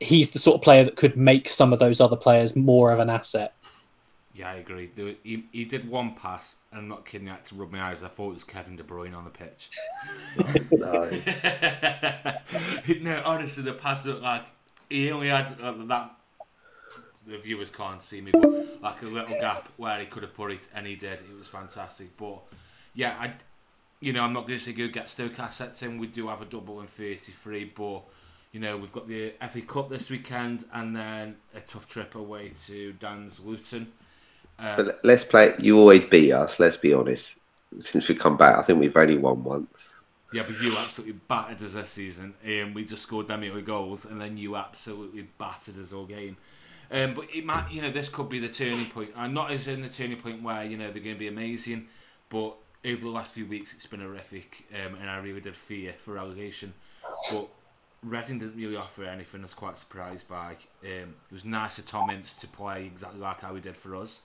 he's 0.00 0.30
the 0.32 0.38
sort 0.38 0.56
of 0.56 0.62
player 0.62 0.84
that 0.84 0.96
could 0.96 1.16
make 1.16 1.48
some 1.48 1.72
of 1.72 1.78
those 1.78 2.00
other 2.02 2.16
players 2.16 2.54
more 2.54 2.92
of 2.92 3.00
an 3.00 3.08
asset. 3.08 3.54
Yeah, 4.34 4.50
I 4.50 4.56
agree. 4.56 4.90
He, 5.22 5.46
he 5.50 5.64
did 5.64 5.88
one 5.88 6.14
pass, 6.14 6.55
I'm 6.76 6.88
not 6.88 7.06
kidding, 7.06 7.28
I 7.28 7.32
had 7.32 7.44
to 7.46 7.54
rub 7.54 7.72
my 7.72 7.80
eyes. 7.80 8.02
I 8.02 8.08
thought 8.08 8.30
it 8.30 8.34
was 8.34 8.44
Kevin 8.44 8.76
De 8.76 8.82
Bruyne 8.82 9.16
on 9.16 9.24
the 9.24 9.30
pitch. 9.30 9.70
no. 10.70 11.10
no, 13.00 13.22
honestly, 13.24 13.62
the 13.62 13.72
pass 13.72 14.04
looked 14.04 14.22
like 14.22 14.44
he 14.90 15.10
only 15.10 15.28
had 15.28 15.56
uh, 15.62 15.72
that. 15.86 16.12
The 17.26 17.38
viewers 17.38 17.70
can't 17.70 18.02
see 18.02 18.20
me, 18.20 18.30
but 18.30 18.80
like 18.82 19.02
a 19.02 19.06
little 19.06 19.40
gap 19.40 19.68
where 19.76 19.98
he 19.98 20.06
could 20.06 20.22
have 20.22 20.34
put 20.34 20.52
it, 20.52 20.68
and 20.74 20.86
he 20.86 20.94
did. 20.94 21.20
It 21.20 21.36
was 21.36 21.48
fantastic. 21.48 22.16
But 22.16 22.42
yeah, 22.94 23.16
I, 23.18 23.32
you 24.00 24.12
know, 24.12 24.22
I'm 24.22 24.32
not 24.32 24.46
going 24.46 24.58
to 24.58 24.64
say 24.64 24.72
go 24.72 24.86
get 24.86 25.10
Stoke 25.10 25.40
assets 25.40 25.82
in. 25.82 25.98
We 25.98 26.06
do 26.06 26.28
have 26.28 26.42
a 26.42 26.44
double 26.44 26.80
in 26.80 26.86
33, 26.86 27.72
but 27.76 28.02
you 28.52 28.60
know, 28.60 28.76
we've 28.76 28.92
got 28.92 29.08
the 29.08 29.34
FA 29.50 29.62
Cup 29.62 29.90
this 29.90 30.08
weekend 30.08 30.66
and 30.72 30.94
then 30.94 31.36
a 31.54 31.60
tough 31.60 31.88
trip 31.88 32.14
away 32.14 32.52
to 32.66 32.92
Dan's 32.94 33.40
Luton. 33.40 33.92
Um, 34.58 34.76
but 34.76 35.00
let's 35.04 35.24
play. 35.24 35.54
You 35.58 35.78
always 35.78 36.04
beat 36.04 36.32
us. 36.32 36.58
Let's 36.58 36.76
be 36.76 36.92
honest. 36.92 37.34
Since 37.80 38.08
we 38.08 38.14
come 38.14 38.36
back, 38.36 38.56
I 38.56 38.62
think 38.62 38.80
we've 38.80 38.96
only 38.96 39.18
won 39.18 39.44
once. 39.44 39.68
Yeah, 40.32 40.42
but 40.46 40.60
you 40.60 40.76
absolutely 40.76 41.20
battered 41.28 41.62
us 41.62 41.74
this 41.74 41.90
season. 41.90 42.34
Um, 42.44 42.74
we 42.74 42.84
just 42.84 43.02
scored 43.02 43.28
them 43.28 43.44
eight 43.44 43.64
goals, 43.64 44.06
and 44.06 44.20
then 44.20 44.36
you 44.36 44.56
absolutely 44.56 45.28
battered 45.38 45.78
us 45.78 45.92
all 45.92 46.06
game. 46.06 46.36
Um, 46.90 47.14
but 47.14 47.26
it 47.34 47.44
might, 47.44 47.70
you 47.70 47.82
know, 47.82 47.90
this 47.90 48.08
could 48.08 48.28
be 48.28 48.38
the 48.38 48.48
turning 48.48 48.86
point. 48.86 49.10
And 49.16 49.34
not 49.34 49.50
as 49.50 49.66
in 49.66 49.82
the 49.82 49.88
turning 49.88 50.18
point 50.18 50.42
where 50.42 50.64
you 50.64 50.76
know 50.76 50.90
they're 50.90 51.02
going 51.02 51.16
to 51.16 51.18
be 51.18 51.28
amazing, 51.28 51.88
but 52.28 52.56
over 52.84 53.00
the 53.00 53.10
last 53.10 53.34
few 53.34 53.46
weeks 53.46 53.74
it's 53.74 53.86
been 53.86 54.00
horrific, 54.00 54.66
um, 54.74 54.94
and 54.96 55.10
I 55.10 55.18
really 55.18 55.40
did 55.40 55.56
fear 55.56 55.94
for 55.98 56.14
relegation. 56.14 56.72
But 57.30 57.48
Reading 58.02 58.38
didn't 58.38 58.56
really 58.56 58.76
offer 58.76 59.04
anything. 59.04 59.40
I 59.40 59.44
was 59.44 59.54
quite 59.54 59.78
surprised 59.78 60.28
by. 60.28 60.56
Um, 60.84 61.14
it 61.28 61.32
was 61.32 61.44
nice 61.44 61.78
of 61.78 61.86
Tom 61.86 62.10
Ince 62.10 62.34
to 62.34 62.46
play 62.46 62.84
exactly 62.86 63.20
like 63.20 63.40
how 63.40 63.54
he 63.54 63.60
did 63.60 63.76
for 63.76 63.96
us, 63.96 64.20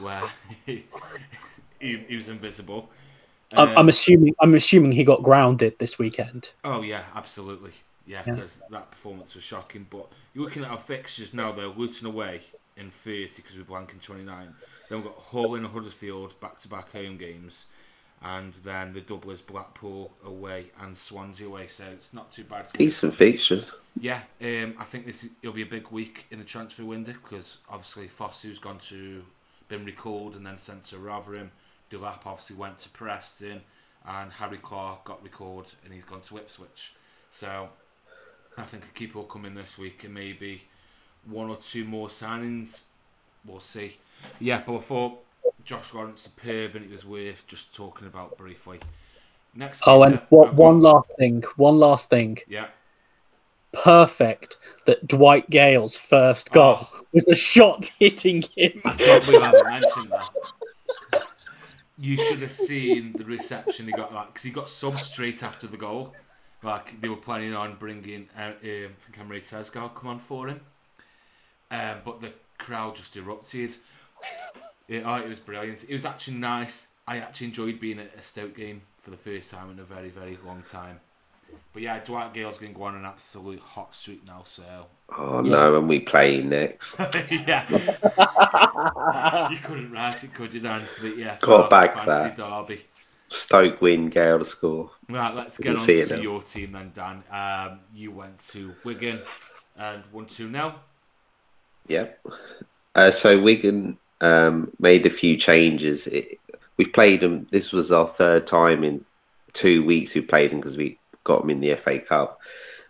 where 0.00 0.30
he, 0.66 0.84
he, 1.80 1.96
he 2.08 2.16
was 2.16 2.28
invisible. 2.28 2.88
Um, 3.56 3.72
I'm 3.76 3.88
assuming. 3.88 4.34
I'm 4.40 4.54
assuming 4.54 4.92
he 4.92 5.04
got 5.04 5.22
grounded 5.22 5.78
this 5.78 5.98
weekend. 5.98 6.52
Oh 6.64 6.82
yeah, 6.82 7.02
absolutely. 7.14 7.72
Yeah, 8.06 8.22
because 8.22 8.62
yeah. 8.62 8.78
that 8.78 8.90
performance 8.90 9.34
was 9.34 9.44
shocking. 9.44 9.86
But 9.88 10.06
you're 10.34 10.44
looking 10.44 10.64
at 10.64 10.70
our 10.70 10.78
fixtures 10.78 11.32
now. 11.32 11.52
They're 11.52 11.66
Luton 11.66 12.06
away 12.06 12.42
in 12.76 12.90
30 12.90 13.28
because 13.36 13.56
we're 13.56 13.64
blank 13.64 13.92
in 13.92 13.98
29. 14.00 14.54
Then 14.88 14.98
we've 14.98 15.06
got 15.06 15.18
Hull 15.18 15.54
and 15.54 15.66
Huddersfield 15.66 16.38
back 16.40 16.58
to 16.60 16.68
back 16.68 16.92
home 16.92 17.16
games 17.16 17.64
and 18.22 18.54
then 18.64 18.92
the 18.92 19.00
double 19.00 19.30
is 19.30 19.40
Blackpool 19.40 20.12
away 20.24 20.70
and 20.80 20.96
Swansea 20.96 21.46
away. 21.46 21.66
So 21.68 21.84
it's 21.92 22.12
not 22.12 22.30
too 22.30 22.44
bad. 22.44 22.68
Decent 22.72 23.16
fixtures. 23.16 23.70
Yeah, 24.00 24.20
um, 24.42 24.74
I 24.78 24.84
think 24.84 25.06
this 25.06 25.26
will 25.42 25.52
be 25.52 25.62
a 25.62 25.66
big 25.66 25.88
week 25.90 26.26
in 26.30 26.38
the 26.38 26.44
transfer 26.44 26.84
window 26.84 27.12
because 27.12 27.58
obviously 27.68 28.08
Fosu's 28.08 28.58
gone 28.58 28.78
to 28.88 29.22
been 29.68 29.84
recalled 29.84 30.36
and 30.36 30.46
then 30.46 30.58
sent 30.58 30.84
to 30.84 30.98
Rotherham. 30.98 31.50
Delap 31.90 32.26
obviously 32.26 32.56
went 32.56 32.78
to 32.78 32.88
Preston, 32.90 33.62
and 34.06 34.32
Harry 34.32 34.58
Clarke 34.58 35.04
got 35.04 35.22
recalled 35.22 35.74
and 35.84 35.92
he's 35.92 36.04
gone 36.04 36.20
to 36.22 36.36
Ipswich. 36.36 36.94
So 37.30 37.68
I 38.56 38.62
think 38.62 38.84
a 38.84 38.98
keeper 38.98 39.18
will 39.18 39.26
come 39.26 39.44
in 39.44 39.54
this 39.54 39.78
week 39.78 40.04
and 40.04 40.14
maybe 40.14 40.62
one 41.26 41.48
or 41.48 41.56
two 41.56 41.84
more 41.84 42.08
signings. 42.08 42.80
We'll 43.44 43.60
see. 43.60 43.98
Yeah, 44.40 44.62
but 44.66 44.76
I 44.76 44.80
thought 44.80 45.18
Josh 45.64 45.94
Laurent's 45.94 46.22
superb, 46.22 46.74
and 46.74 46.84
it 46.84 46.90
was 46.90 47.04
worth 47.04 47.46
just 47.46 47.74
talking 47.74 48.06
about 48.06 48.36
briefly. 48.36 48.80
Next. 49.54 49.82
Oh, 49.86 50.02
and 50.02 50.20
what, 50.28 50.54
one 50.54 50.80
last 50.80 51.12
thing. 51.18 51.42
One 51.56 51.78
last 51.78 52.10
thing. 52.10 52.38
Yeah. 52.48 52.66
Perfect 53.72 54.56
that 54.86 55.06
Dwight 55.06 55.50
Gayle's 55.50 55.96
first 55.96 56.52
goal 56.52 56.78
oh. 56.80 57.00
was 57.12 57.24
the 57.24 57.34
shot 57.34 57.90
hitting 57.98 58.42
him. 58.56 58.80
I 58.84 58.94
can't 58.94 59.24
believe 59.24 59.42
I 59.42 59.46
haven't 59.46 59.66
mentioned 59.66 60.10
that. 60.10 61.22
You 62.00 62.16
should 62.16 62.40
have 62.40 62.50
seen 62.50 63.12
the 63.12 63.24
reception 63.24 63.86
he 63.86 63.92
got, 63.92 64.14
like, 64.14 64.28
because 64.28 64.44
he 64.44 64.50
got 64.50 64.70
some 64.70 64.96
straight 64.96 65.42
after 65.42 65.66
the 65.66 65.76
goal. 65.76 66.14
Like 66.62 67.00
they 67.00 67.08
were 67.08 67.16
planning 67.16 67.54
on 67.54 67.76
bringing, 67.76 68.28
uh, 68.36 68.42
um, 68.42 68.52
I 68.62 68.88
think 68.98 69.16
Emre 69.16 69.40
Tezgel 69.40 69.94
come 69.94 70.10
on 70.10 70.18
for 70.18 70.48
him, 70.48 70.60
um, 71.70 71.98
but 72.04 72.20
the 72.20 72.32
crowd 72.58 72.96
just 72.96 73.16
erupted. 73.16 73.76
Yeah, 74.88 75.02
oh, 75.04 75.22
it 75.22 75.28
was 75.28 75.38
brilliant. 75.38 75.84
It 75.88 75.92
was 75.92 76.04
actually 76.04 76.38
nice. 76.38 76.88
I 77.06 77.18
actually 77.18 77.48
enjoyed 77.48 77.78
being 77.78 78.00
at 78.00 78.12
a 78.14 78.22
Stoke 78.22 78.56
game 78.56 78.82
for 79.02 79.10
the 79.10 79.16
first 79.16 79.50
time 79.50 79.70
in 79.70 79.78
a 79.78 79.84
very, 79.84 80.08
very 80.08 80.36
long 80.44 80.62
time. 80.62 80.98
But 81.72 81.82
yeah, 81.82 82.00
Dwight 82.00 82.34
Gayle's 82.34 82.58
going 82.58 82.72
to 82.72 82.78
go 82.78 82.84
on 82.84 82.96
an 82.96 83.04
absolute 83.04 83.60
hot 83.60 83.94
streak 83.94 84.26
now. 84.26 84.42
So. 84.44 84.64
Oh 85.16 85.42
yeah. 85.42 85.50
no, 85.50 85.78
and 85.78 85.88
we 85.88 86.00
play 86.00 86.42
next. 86.42 86.96
yeah. 87.46 87.68
you 89.50 89.58
couldn't 89.58 89.92
write 89.92 90.24
it, 90.24 90.34
could 90.34 90.52
you, 90.54 90.60
Dan? 90.60 90.86
But 91.00 91.16
yeah. 91.16 91.36
Got 91.40 91.70
back 91.70 91.94
that. 92.06 92.36
Derby. 92.36 92.82
Stoke 93.30 93.80
win, 93.82 94.08
Gayle 94.08 94.38
to 94.38 94.44
score. 94.44 94.90
Right, 95.08 95.34
let's 95.34 95.58
get 95.58 95.76
on 95.76 95.86
to 95.86 96.22
your 96.22 96.42
team 96.42 96.72
then, 96.72 96.92
Dan. 96.94 97.22
Um, 97.30 97.80
you 97.94 98.10
went 98.10 98.38
to 98.50 98.74
Wigan 98.84 99.20
and 99.76 100.02
won 100.12 100.24
2 100.26 100.50
0. 100.50 100.74
Yeah. 101.88 102.06
Uh, 102.94 103.10
so 103.10 103.40
Wigan 103.40 103.98
um, 104.22 104.72
made 104.80 105.04
a 105.04 105.10
few 105.10 105.36
changes. 105.36 106.06
It, 106.06 106.40
we've 106.78 106.92
played 106.92 107.20
them. 107.20 107.46
This 107.50 107.70
was 107.70 107.92
our 107.92 108.06
third 108.06 108.46
time 108.46 108.82
in 108.82 109.04
two 109.52 109.84
weeks 109.84 110.14
we 110.14 110.20
played 110.20 110.50
them 110.50 110.60
because 110.60 110.76
we 110.76 110.98
got 111.28 111.42
them 111.42 111.50
in 111.50 111.60
the 111.60 111.76
FA 111.76 112.00
Cup. 112.00 112.40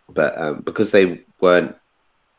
But 0.09 0.41
um, 0.41 0.63
because 0.65 0.91
they 0.91 1.25
weren't, 1.41 1.77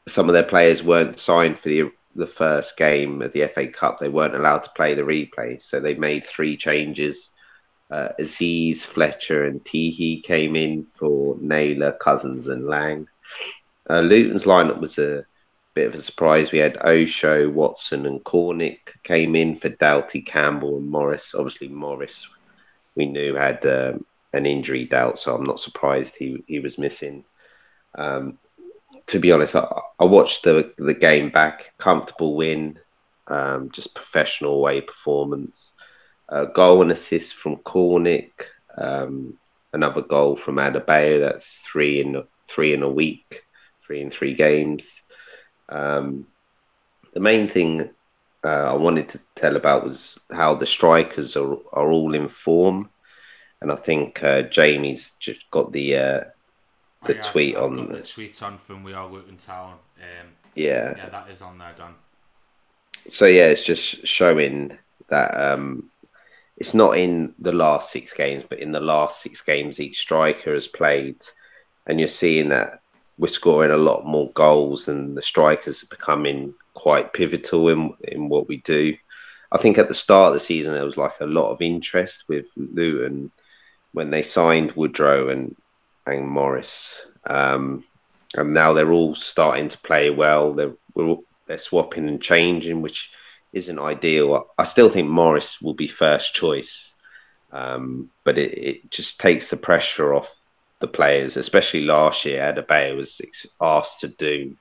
some 0.07 0.27
of 0.27 0.33
their 0.33 0.43
players 0.43 0.81
weren't 0.81 1.19
signed 1.19 1.59
for 1.59 1.69
the 1.69 1.91
the 2.15 2.25
first 2.25 2.75
game 2.75 3.21
of 3.21 3.31
the 3.33 3.47
FA 3.53 3.67
Cup, 3.67 3.99
they 3.99 4.09
weren't 4.09 4.35
allowed 4.35 4.63
to 4.63 4.71
play 4.71 4.95
the 4.95 5.03
replay. 5.03 5.61
So 5.61 5.79
they 5.79 5.93
made 5.93 6.25
three 6.25 6.57
changes. 6.57 7.29
Uh, 7.91 8.09
Azeez, 8.19 8.79
Fletcher, 8.79 9.45
and 9.45 9.63
Tiehi 9.63 10.23
came 10.23 10.55
in 10.55 10.87
for 10.97 11.37
Naylor, 11.39 11.93
Cousins, 11.93 12.47
and 12.47 12.67
Lang. 12.67 13.07
Uh, 13.89 14.01
Luton's 14.01 14.43
lineup 14.43 14.79
was 14.79 14.97
a 14.97 15.25
bit 15.73 15.87
of 15.87 15.95
a 15.95 16.01
surprise. 16.01 16.51
We 16.51 16.59
had 16.59 16.83
Osho, 16.83 17.49
Watson, 17.49 18.05
and 18.05 18.23
Cornick 18.23 18.79
came 19.03 19.35
in 19.35 19.59
for 19.59 19.69
Doughty, 19.69 20.21
Campbell, 20.21 20.77
and 20.77 20.89
Morris. 20.89 21.33
Obviously, 21.35 21.67
Morris 21.67 22.27
we 22.95 23.05
knew 23.05 23.33
had 23.35 23.65
um, 23.65 24.05
an 24.33 24.45
injury 24.45 24.85
doubt, 24.85 25.19
so 25.19 25.35
I'm 25.35 25.45
not 25.45 25.59
surprised 25.59 26.15
he 26.15 26.43
he 26.47 26.59
was 26.59 26.77
missing. 26.77 27.23
Um, 27.95 28.37
to 29.07 29.19
be 29.19 29.31
honest, 29.31 29.55
I, 29.55 29.67
I, 29.99 30.05
watched 30.05 30.43
the 30.43 30.73
the 30.77 30.93
game 30.93 31.29
back. 31.29 31.73
Comfortable 31.77 32.35
win, 32.35 32.79
um, 33.27 33.69
just 33.71 33.95
professional 33.95 34.53
away 34.53 34.81
performance. 34.81 35.71
Uh, 36.27 36.45
goal 36.45 36.81
and 36.81 36.91
assist 36.91 37.33
from 37.33 37.57
Cornick. 37.57 38.31
Um, 38.77 39.37
another 39.73 40.01
goal 40.01 40.35
from 40.35 40.55
Adebayo. 40.55 41.19
That's 41.19 41.63
three 41.71 42.01
in 42.01 42.23
three 42.47 42.73
in 42.73 42.83
a 42.83 42.89
week, 42.89 43.43
three 43.85 44.01
in 44.01 44.11
three 44.11 44.35
games. 44.35 44.85
Um, 45.69 46.27
the 47.13 47.19
main 47.19 47.47
thing 47.47 47.89
uh, 48.43 48.47
I 48.47 48.73
wanted 48.73 49.09
to 49.09 49.19
tell 49.35 49.55
about 49.55 49.83
was 49.83 50.17
how 50.31 50.55
the 50.55 50.65
strikers 50.65 51.35
are 51.35 51.57
are 51.73 51.91
all 51.91 52.13
in 52.13 52.29
form, 52.29 52.89
and 53.61 53.71
I 53.71 53.75
think 53.75 54.23
uh, 54.23 54.43
Jamie's 54.43 55.11
just 55.19 55.49
got 55.51 55.71
the 55.71 55.95
uh, 55.95 56.23
the 57.05 57.13
have- 57.15 57.25
tweet 57.27 57.55
I've 57.55 57.63
on 57.63 57.75
got 57.75 57.91
the- 57.91 58.01
tweet 58.01 58.41
on 58.43 58.57
from 58.57 58.83
We 58.83 58.93
Are 58.93 59.07
Luton 59.07 59.37
Town. 59.37 59.75
Um, 59.97 60.27
yeah. 60.55 60.93
yeah, 60.97 61.09
that 61.09 61.29
is 61.29 61.41
on 61.41 61.57
there, 61.57 61.73
Don. 61.77 61.95
So 63.07 63.25
yeah, 63.25 63.47
it's 63.47 63.63
just 63.63 64.05
showing 64.05 64.77
that 65.07 65.31
um, 65.39 65.89
it's 66.57 66.73
not 66.73 66.97
in 66.97 67.33
the 67.39 67.51
last 67.53 67.91
six 67.91 68.13
games, 68.13 68.43
but 68.49 68.59
in 68.59 68.71
the 68.71 68.79
last 68.79 69.21
six 69.21 69.41
games 69.41 69.79
each 69.79 69.99
striker 69.99 70.53
has 70.53 70.67
played, 70.67 71.17
and 71.87 71.99
you're 71.99 72.07
seeing 72.07 72.49
that 72.49 72.81
we're 73.17 73.27
scoring 73.27 73.71
a 73.71 73.77
lot 73.77 74.05
more 74.05 74.31
goals, 74.31 74.87
and 74.87 75.15
the 75.17 75.21
strikers 75.21 75.83
are 75.83 75.87
becoming 75.87 76.53
quite 76.73 77.13
pivotal 77.13 77.67
in 77.69 77.93
in 78.03 78.29
what 78.29 78.47
we 78.47 78.57
do. 78.57 78.95
I 79.51 79.57
think 79.57 79.77
at 79.77 79.87
the 79.87 79.95
start 79.95 80.27
of 80.29 80.33
the 80.33 80.39
season 80.45 80.73
there 80.73 80.85
was 80.85 80.97
like 80.97 81.19
a 81.21 81.25
lot 81.25 81.49
of 81.51 81.61
interest 81.61 82.25
with 82.27 82.45
Luton 82.55 83.31
when 83.93 84.11
they 84.11 84.21
signed 84.21 84.73
Woodrow 84.73 85.29
and 85.29 85.55
and 86.05 86.27
Morris, 86.27 87.01
um, 87.27 87.83
and 88.35 88.53
now 88.53 88.73
they're 88.73 88.91
all 88.91 89.15
starting 89.15 89.69
to 89.69 89.77
play 89.79 90.09
well. 90.09 90.53
They're 90.53 90.73
they're 91.45 91.57
swapping 91.57 92.07
and 92.07 92.21
changing, 92.21 92.81
which 92.81 93.11
isn't 93.53 93.79
ideal. 93.79 94.47
I 94.57 94.63
still 94.63 94.89
think 94.89 95.09
Morris 95.09 95.59
will 95.61 95.73
be 95.73 95.87
first 95.87 96.35
choice, 96.35 96.93
um, 97.51 98.09
but 98.23 98.37
it, 98.37 98.57
it 98.57 98.91
just 98.91 99.19
takes 99.19 99.49
the 99.49 99.57
pressure 99.57 100.13
off 100.13 100.29
the 100.79 100.87
players, 100.87 101.37
especially 101.37 101.81
last 101.81 102.25
year. 102.25 102.41
Adebayo 102.41 102.95
was 102.95 103.19
asked 103.59 104.01
to 104.01 104.07
do 104.07 104.55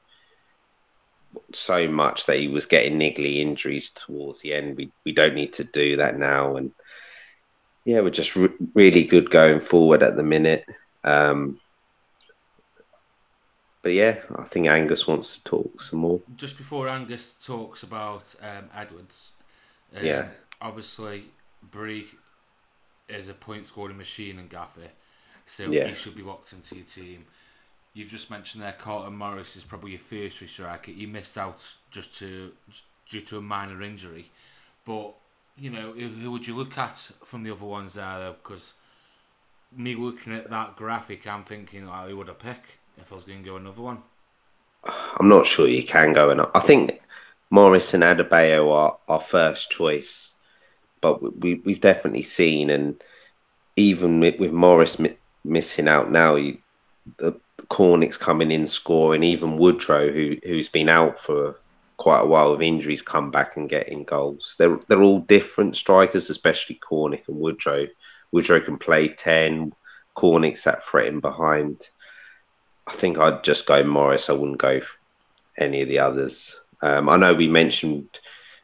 so 1.53 1.87
much 1.89 2.27
that 2.27 2.39
he 2.39 2.49
was 2.49 2.67
getting 2.67 2.99
niggly 2.99 3.41
injuries 3.41 3.91
towards 3.91 4.41
the 4.41 4.55
end. 4.55 4.77
We 4.77 4.91
we 5.05 5.13
don't 5.13 5.35
need 5.35 5.53
to 5.55 5.65
do 5.65 5.97
that 5.97 6.19
now, 6.19 6.57
and 6.57 6.73
yeah, 7.89 8.01
we're 8.03 8.11
just 8.11 8.37
re- 8.37 8.51
really 8.75 9.03
good 9.03 9.31
going 9.31 9.61
forward 9.61 10.03
at 10.03 10.15
the 10.15 10.23
minute. 10.23 10.67
Um, 11.05 11.59
but 13.81 13.95
yeah, 13.95 14.19
I 14.37 14.43
think 14.45 14.67
Angus 14.67 15.07
wants 15.07 15.37
to 15.37 15.45
talk 15.45 15.81
some 15.81 16.01
more. 16.01 16.21
Just 16.37 16.59
before 16.59 16.87
Angus 16.87 17.37
talks 17.43 17.83
about 17.83 18.35
um, 18.43 18.69
Edwards, 18.75 19.31
um, 19.97 20.05
Yeah. 20.05 20.29
obviously 20.61 21.31
Bree 21.63 22.09
is 23.09 23.31
a 23.31 23.35
point 23.35 23.65
scoring 23.65 23.97
machine 23.97 24.39
and 24.39 24.51
Gaffer, 24.51 24.91
so 25.47 25.71
Yeah. 25.71 25.89
he 25.89 25.95
should 25.95 26.15
be 26.15 26.23
locked 26.23 26.53
into 26.53 26.77
your 26.77 26.85
team. 26.85 27.25
You've 27.95 28.11
just 28.11 28.29
mentioned 28.31 28.63
there 28.63 28.77
Carlton 28.79 29.17
Morris 29.17 29.57
is 29.57 29.65
probably 29.65 29.93
your 29.93 30.01
first 30.01 30.47
striker. 30.47 30.91
He 30.93 31.07
missed 31.07 31.39
out 31.39 31.75
just 31.91 32.19
to 32.19 32.53
just 32.69 32.85
due 33.09 33.23
to 33.23 33.39
a 33.39 33.41
minor 33.41 33.83
injury, 33.83 34.31
but 34.85 35.15
you 35.59 35.71
know 35.71 35.93
who, 35.93 36.09
who 36.09 36.31
would 36.31 36.47
you 36.47 36.57
look 36.57 36.77
at 36.79 36.97
from 37.25 37.43
the 37.43 37.51
other 37.51 37.65
ones 37.65 37.95
there? 37.95 38.19
though? 38.19 38.37
Because 38.43 38.73
me 39.77 39.95
looking 39.95 40.35
at 40.35 40.51
that 40.51 40.77
graphic, 40.77 41.27
I'm 41.27 41.45
thinking, 41.45 41.89
oh, 41.89 42.09
who 42.09 42.17
would 42.19 42.31
I 42.31 42.35
pick 42.35 42.79
if 42.99 43.13
I 43.13 43.15
was 43.15 43.25
going 43.25 43.43
to 43.43 43.49
go 43.49 43.57
another 43.57 43.83
one? 43.83 44.03
I'm 44.85 45.29
not 45.29 45.47
sure 45.47 45.69
you 45.69 45.85
can 45.85 46.13
go 46.13 46.31
and 46.31 46.43
I 46.55 46.61
think 46.61 47.03
Morris 47.51 47.95
and 47.95 48.03
Adebayo 48.03 48.71
are 48.71 48.97
our 49.09 49.21
first 49.21 49.71
choice, 49.71 50.33
but 51.01 51.41
we 51.41 51.57
we've 51.57 51.81
definitely 51.81 52.23
seen 52.23 52.71
and 52.71 53.03
even 53.77 54.21
with, 54.21 54.39
with 54.41 54.53
Morris 54.53 54.99
mi- 54.99 55.17
missing 55.45 55.89
out 55.89 56.11
now, 56.11 56.35
you, 56.35 56.59
the 57.19 57.33
Cornick's 57.69 58.17
coming 58.17 58.51
in 58.51 58.67
scoring. 58.67 59.23
Even 59.23 59.57
Woodrow, 59.57 60.11
who 60.13 60.37
who's 60.45 60.69
been 60.69 60.89
out 60.89 61.21
for 61.21 61.57
quite 61.99 62.21
a 62.21 62.27
while 62.27 62.53
with 62.53 62.63
injuries, 62.63 63.03
come 63.03 63.31
back 63.31 63.57
and 63.57 63.69
getting 63.69 64.05
goals. 64.05 64.55
They're 64.59 64.79
they're 64.89 65.03
all 65.03 65.21
different 65.21 65.77
strikers, 65.77 66.31
especially 66.31 66.81
Cornick 66.81 67.29
and 67.29 67.37
Woodrow. 67.37 67.89
Woodrow 68.33 68.61
can 68.61 68.79
play 68.79 69.09
ten. 69.09 69.75
Cornick's 70.17 70.65
that 70.65 70.85
threatening 70.87 71.21
behind. 71.21 71.83
I 72.87 72.93
think 72.95 73.19
I'd 73.19 73.45
just 73.45 73.67
go 73.67 73.85
Morris. 73.85 74.31
I 74.31 74.33
wouldn't 74.33 74.59
go 74.59 74.81
any 75.59 75.83
of 75.83 75.89
the 75.89 75.99
others. 75.99 76.57
Um, 76.81 77.09
I 77.09 77.17
know 77.17 77.35
we 77.35 77.49
mentioned 77.49 78.09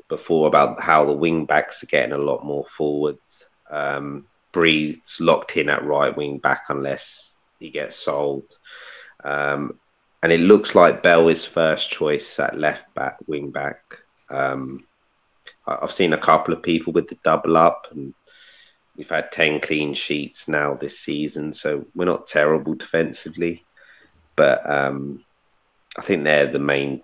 before 0.08 0.46
about 0.46 0.80
how 0.80 1.04
the 1.04 1.12
wing 1.12 1.44
backs 1.44 1.82
are 1.82 1.86
getting 1.86 2.12
a 2.12 2.18
lot 2.18 2.44
more 2.44 2.64
forwards. 2.76 3.44
Um, 3.70 4.26
locked 5.20 5.56
in 5.56 5.68
at 5.68 5.84
right 5.84 6.16
wing 6.16 6.38
back 6.38 6.66
unless 6.68 7.30
he 7.58 7.70
gets 7.70 7.96
sold. 7.96 8.44
Um, 9.22 9.78
and 10.24 10.32
it 10.32 10.40
looks 10.40 10.74
like 10.74 11.02
Bell 11.02 11.28
is 11.28 11.44
first 11.44 11.90
choice 11.90 12.38
at 12.40 12.58
left 12.58 12.94
back, 12.94 13.18
wing 13.26 13.50
back. 13.50 13.98
Um, 14.30 14.86
I've 15.66 15.92
seen 15.92 16.14
a 16.14 16.18
couple 16.18 16.54
of 16.54 16.62
people 16.62 16.94
with 16.94 17.08
the 17.08 17.18
double 17.22 17.58
up, 17.58 17.88
and 17.90 18.14
we've 18.96 19.10
had 19.10 19.32
10 19.32 19.60
clean 19.60 19.92
sheets 19.92 20.48
now 20.48 20.72
this 20.72 20.98
season, 20.98 21.52
so 21.52 21.84
we're 21.94 22.06
not 22.06 22.26
terrible 22.26 22.72
defensively. 22.72 23.66
But 24.34 24.66
um, 24.68 25.22
I 25.98 26.00
think 26.00 26.24
they're 26.24 26.50
the 26.50 26.58
main 26.58 27.02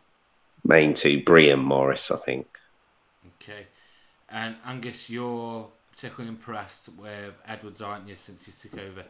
main 0.64 0.95
two, 0.95 1.23
Bree 1.23 1.51
and 1.51 1.62
Morris, 1.62 2.11
I 2.11 2.16
think. 2.16 2.47
Okay. 3.43 3.66
And 4.31 4.57
Angus, 4.64 5.11
you're 5.11 5.68
particularly 5.93 6.31
impressed 6.31 6.89
with 6.99 7.35
Edwards, 7.47 7.83
aren't 7.83 8.09
you, 8.09 8.16
since 8.16 8.47
he 8.47 8.53
took 8.53 8.81
over? 8.81 9.05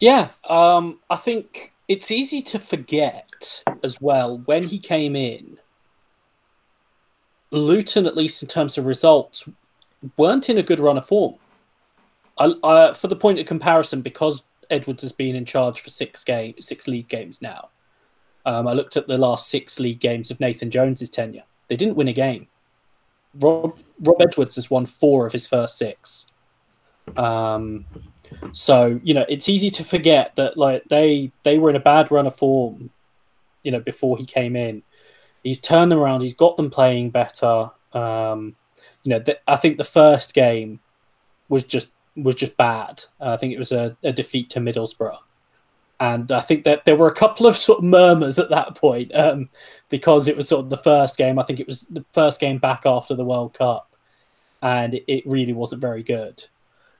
Yeah, 0.00 0.28
um, 0.48 1.00
I 1.08 1.16
think 1.16 1.72
it's 1.88 2.10
easy 2.10 2.42
to 2.42 2.58
forget 2.58 3.62
as 3.82 4.00
well 4.00 4.38
when 4.44 4.64
he 4.64 4.78
came 4.78 5.16
in. 5.16 5.58
Luton, 7.50 8.06
at 8.06 8.16
least 8.16 8.42
in 8.42 8.48
terms 8.48 8.76
of 8.76 8.86
results, 8.86 9.48
weren't 10.16 10.48
in 10.48 10.58
a 10.58 10.62
good 10.62 10.80
run 10.80 10.98
of 10.98 11.06
form. 11.06 11.36
I, 12.38 12.54
I, 12.62 12.92
for 12.92 13.08
the 13.08 13.16
point 13.16 13.38
of 13.38 13.46
comparison, 13.46 14.02
because 14.02 14.42
Edwards 14.70 15.02
has 15.02 15.12
been 15.12 15.36
in 15.36 15.44
charge 15.44 15.80
for 15.80 15.90
six 15.90 16.24
game, 16.24 16.54
six 16.58 16.86
league 16.88 17.08
games 17.08 17.40
now. 17.40 17.70
Um, 18.44 18.68
I 18.68 18.72
looked 18.72 18.96
at 18.96 19.06
the 19.06 19.18
last 19.18 19.48
six 19.48 19.80
league 19.80 20.00
games 20.00 20.30
of 20.30 20.38
Nathan 20.40 20.70
Jones's 20.70 21.10
tenure. 21.10 21.42
They 21.68 21.76
didn't 21.76 21.96
win 21.96 22.08
a 22.08 22.12
game. 22.12 22.46
Rob 23.40 23.78
Rob 24.00 24.20
Edwards 24.20 24.56
has 24.56 24.70
won 24.70 24.86
four 24.86 25.26
of 25.26 25.32
his 25.32 25.46
first 25.46 25.78
six. 25.78 26.26
Um, 27.16 27.86
so 28.52 29.00
you 29.02 29.14
know 29.14 29.24
it's 29.28 29.48
easy 29.48 29.70
to 29.70 29.84
forget 29.84 30.34
that 30.36 30.56
like 30.56 30.84
they 30.88 31.32
they 31.42 31.58
were 31.58 31.70
in 31.70 31.76
a 31.76 31.80
bad 31.80 32.10
run 32.10 32.26
of 32.26 32.34
form, 32.34 32.90
you 33.62 33.70
know, 33.70 33.80
before 33.80 34.16
he 34.16 34.24
came 34.24 34.56
in. 34.56 34.82
He's 35.42 35.60
turned 35.60 35.92
them 35.92 35.98
around. 35.98 36.22
He's 36.22 36.34
got 36.34 36.56
them 36.56 36.70
playing 36.70 37.10
better. 37.10 37.70
Um, 37.92 38.56
you 39.04 39.10
know, 39.10 39.20
th- 39.20 39.38
I 39.46 39.56
think 39.56 39.78
the 39.78 39.84
first 39.84 40.34
game 40.34 40.80
was 41.48 41.64
just 41.64 41.90
was 42.16 42.34
just 42.34 42.56
bad. 42.56 43.04
Uh, 43.20 43.32
I 43.32 43.36
think 43.36 43.52
it 43.52 43.58
was 43.58 43.72
a, 43.72 43.96
a 44.02 44.12
defeat 44.12 44.50
to 44.50 44.60
Middlesbrough, 44.60 45.18
and 46.00 46.30
I 46.32 46.40
think 46.40 46.64
that 46.64 46.84
there 46.84 46.96
were 46.96 47.08
a 47.08 47.14
couple 47.14 47.46
of 47.46 47.56
sort 47.56 47.78
of 47.78 47.84
murmurs 47.84 48.38
at 48.38 48.50
that 48.50 48.74
point 48.74 49.14
um, 49.14 49.48
because 49.88 50.28
it 50.28 50.36
was 50.36 50.48
sort 50.48 50.64
of 50.64 50.70
the 50.70 50.76
first 50.76 51.16
game. 51.16 51.38
I 51.38 51.44
think 51.44 51.60
it 51.60 51.66
was 51.66 51.86
the 51.90 52.04
first 52.12 52.40
game 52.40 52.58
back 52.58 52.82
after 52.84 53.14
the 53.14 53.24
World 53.24 53.54
Cup, 53.54 53.94
and 54.62 54.94
it, 54.94 55.04
it 55.06 55.26
really 55.26 55.52
wasn't 55.52 55.80
very 55.80 56.02
good. 56.02 56.42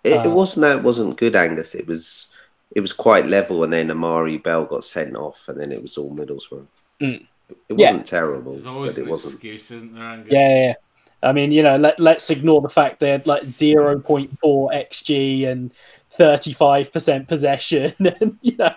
It, 0.07 0.13
it 0.13 0.27
Uh, 0.27 0.31
wasn't 0.31 0.63
that 0.63 0.77
it 0.79 0.83
wasn't 0.83 1.17
good, 1.17 1.35
Angus. 1.37 1.75
It 1.75 1.87
was 1.87 2.27
it 2.75 2.81
was 2.81 2.93
quite 2.93 3.27
level, 3.27 3.65
and 3.65 3.73
then 3.73 3.89
Amari'i 3.89 4.43
Bell 4.43 4.65
got 4.65 4.85
sent 4.85 5.17
off, 5.17 5.49
and 5.49 5.59
then 5.59 5.73
it 5.73 5.81
was 5.83 5.97
all 5.99 6.11
Middlesbrough. 6.15 6.67
Mm. 7.01 7.27
It, 7.49 7.57
it 7.69 7.79
Yeah. 7.79 7.93
wasn't 7.93 8.07
terrible, 8.09 8.53
There's 8.53 8.67
always 8.67 8.95
but 8.95 9.01
it 9.01 9.05
an 9.05 9.11
wasn't. 9.11 9.35
excuse, 9.35 9.71
isn't 9.71 9.95
there, 9.95 10.03
Angus? 10.05 10.33
Yeah, 10.33 10.49
yeah, 10.49 10.65
yeah. 10.67 10.75
I 11.23 11.33
mean, 11.33 11.51
you 11.53 11.63
know, 11.63 11.77
let, 11.77 11.99
let's 11.99 12.29
ignore 12.31 12.61
the 12.61 12.69
fact 12.69 13.01
they 13.01 13.11
had 13.11 13.27
like 13.27 13.43
0.4 13.45 14.29
XG 14.43 15.47
and 15.51 15.73
35% 16.19 17.27
possession. 17.29 17.95
And, 18.21 18.39
you 18.43 18.57
know, 18.57 18.75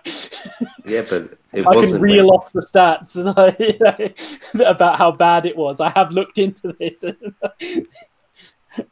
Yeah, 0.86 1.04
but 1.10 1.38
it 1.54 1.66
I 1.68 1.76
wasn't. 1.76 1.94
can 1.94 2.02
reel 2.02 2.30
off 2.32 2.52
the 2.54 2.62
stats 2.62 3.16
like, 3.36 3.60
you 4.56 4.60
know, 4.64 4.70
about 4.70 4.98
how 4.98 5.12
bad 5.12 5.46
it 5.46 5.58
was. 5.58 5.82
I 5.82 5.90
have 5.90 6.12
looked 6.14 6.38
into 6.38 6.74
this. 6.80 7.04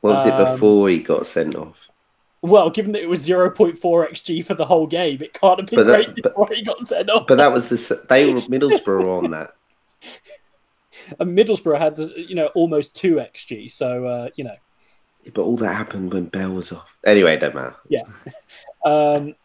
was 0.02 0.26
it 0.26 0.34
um, 0.34 0.54
before 0.54 0.90
he 0.90 1.00
got 1.00 1.26
sent 1.28 1.56
off? 1.56 1.78
Well, 2.42 2.70
given 2.70 2.92
that 2.94 3.02
it 3.02 3.10
was 3.10 3.28
0.4 3.28 3.76
XG 3.76 4.46
for 4.46 4.54
the 4.54 4.66
whole 4.66 4.88
game, 4.88 5.22
it 5.22 5.34
can't 5.34 5.60
have 5.60 5.70
been 5.70 5.86
that- 5.86 5.86
great 5.86 6.16
but- 6.16 6.36
before 6.36 6.50
he 6.54 6.62
got 6.62 6.88
sent 6.88 7.10
off. 7.10 7.28
But 7.28 7.38
that 7.38 7.52
was 7.52 7.70
the 7.70 8.06
they 8.10 8.34
were 8.34 8.42
Middlesbrough 8.42 9.24
on 9.24 9.32
that. 9.32 9.56
And 11.20 11.38
Middlesbrough 11.38 11.80
had, 11.80 11.98
you 12.18 12.36
know, 12.36 12.48
almost 12.48 12.96
2 12.98 13.16
XG. 13.16 13.72
So, 13.72 14.06
uh, 14.06 14.30
you 14.36 14.44
know. 14.44 14.56
But 15.34 15.42
all 15.44 15.56
that 15.58 15.74
happened 15.74 16.14
when 16.14 16.26
Bell 16.26 16.52
was 16.52 16.74
off. 16.74 16.88
Anyway, 17.06 17.36
it 17.36 17.40
don't 17.40 17.56
matter. 17.56 17.76
Yeah. 17.88 18.04
Um, 18.86 19.36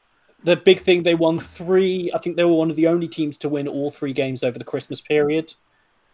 the 0.44 0.56
big 0.56 0.80
thing 0.80 1.02
they 1.02 1.14
won 1.14 1.38
three. 1.38 2.10
I 2.14 2.18
think 2.18 2.36
they 2.36 2.44
were 2.44 2.52
one 2.52 2.70
of 2.70 2.76
the 2.76 2.86
only 2.86 3.08
teams 3.08 3.38
to 3.38 3.48
win 3.48 3.66
all 3.66 3.90
three 3.90 4.12
games 4.12 4.44
over 4.44 4.56
the 4.56 4.64
Christmas 4.64 5.00
period. 5.00 5.54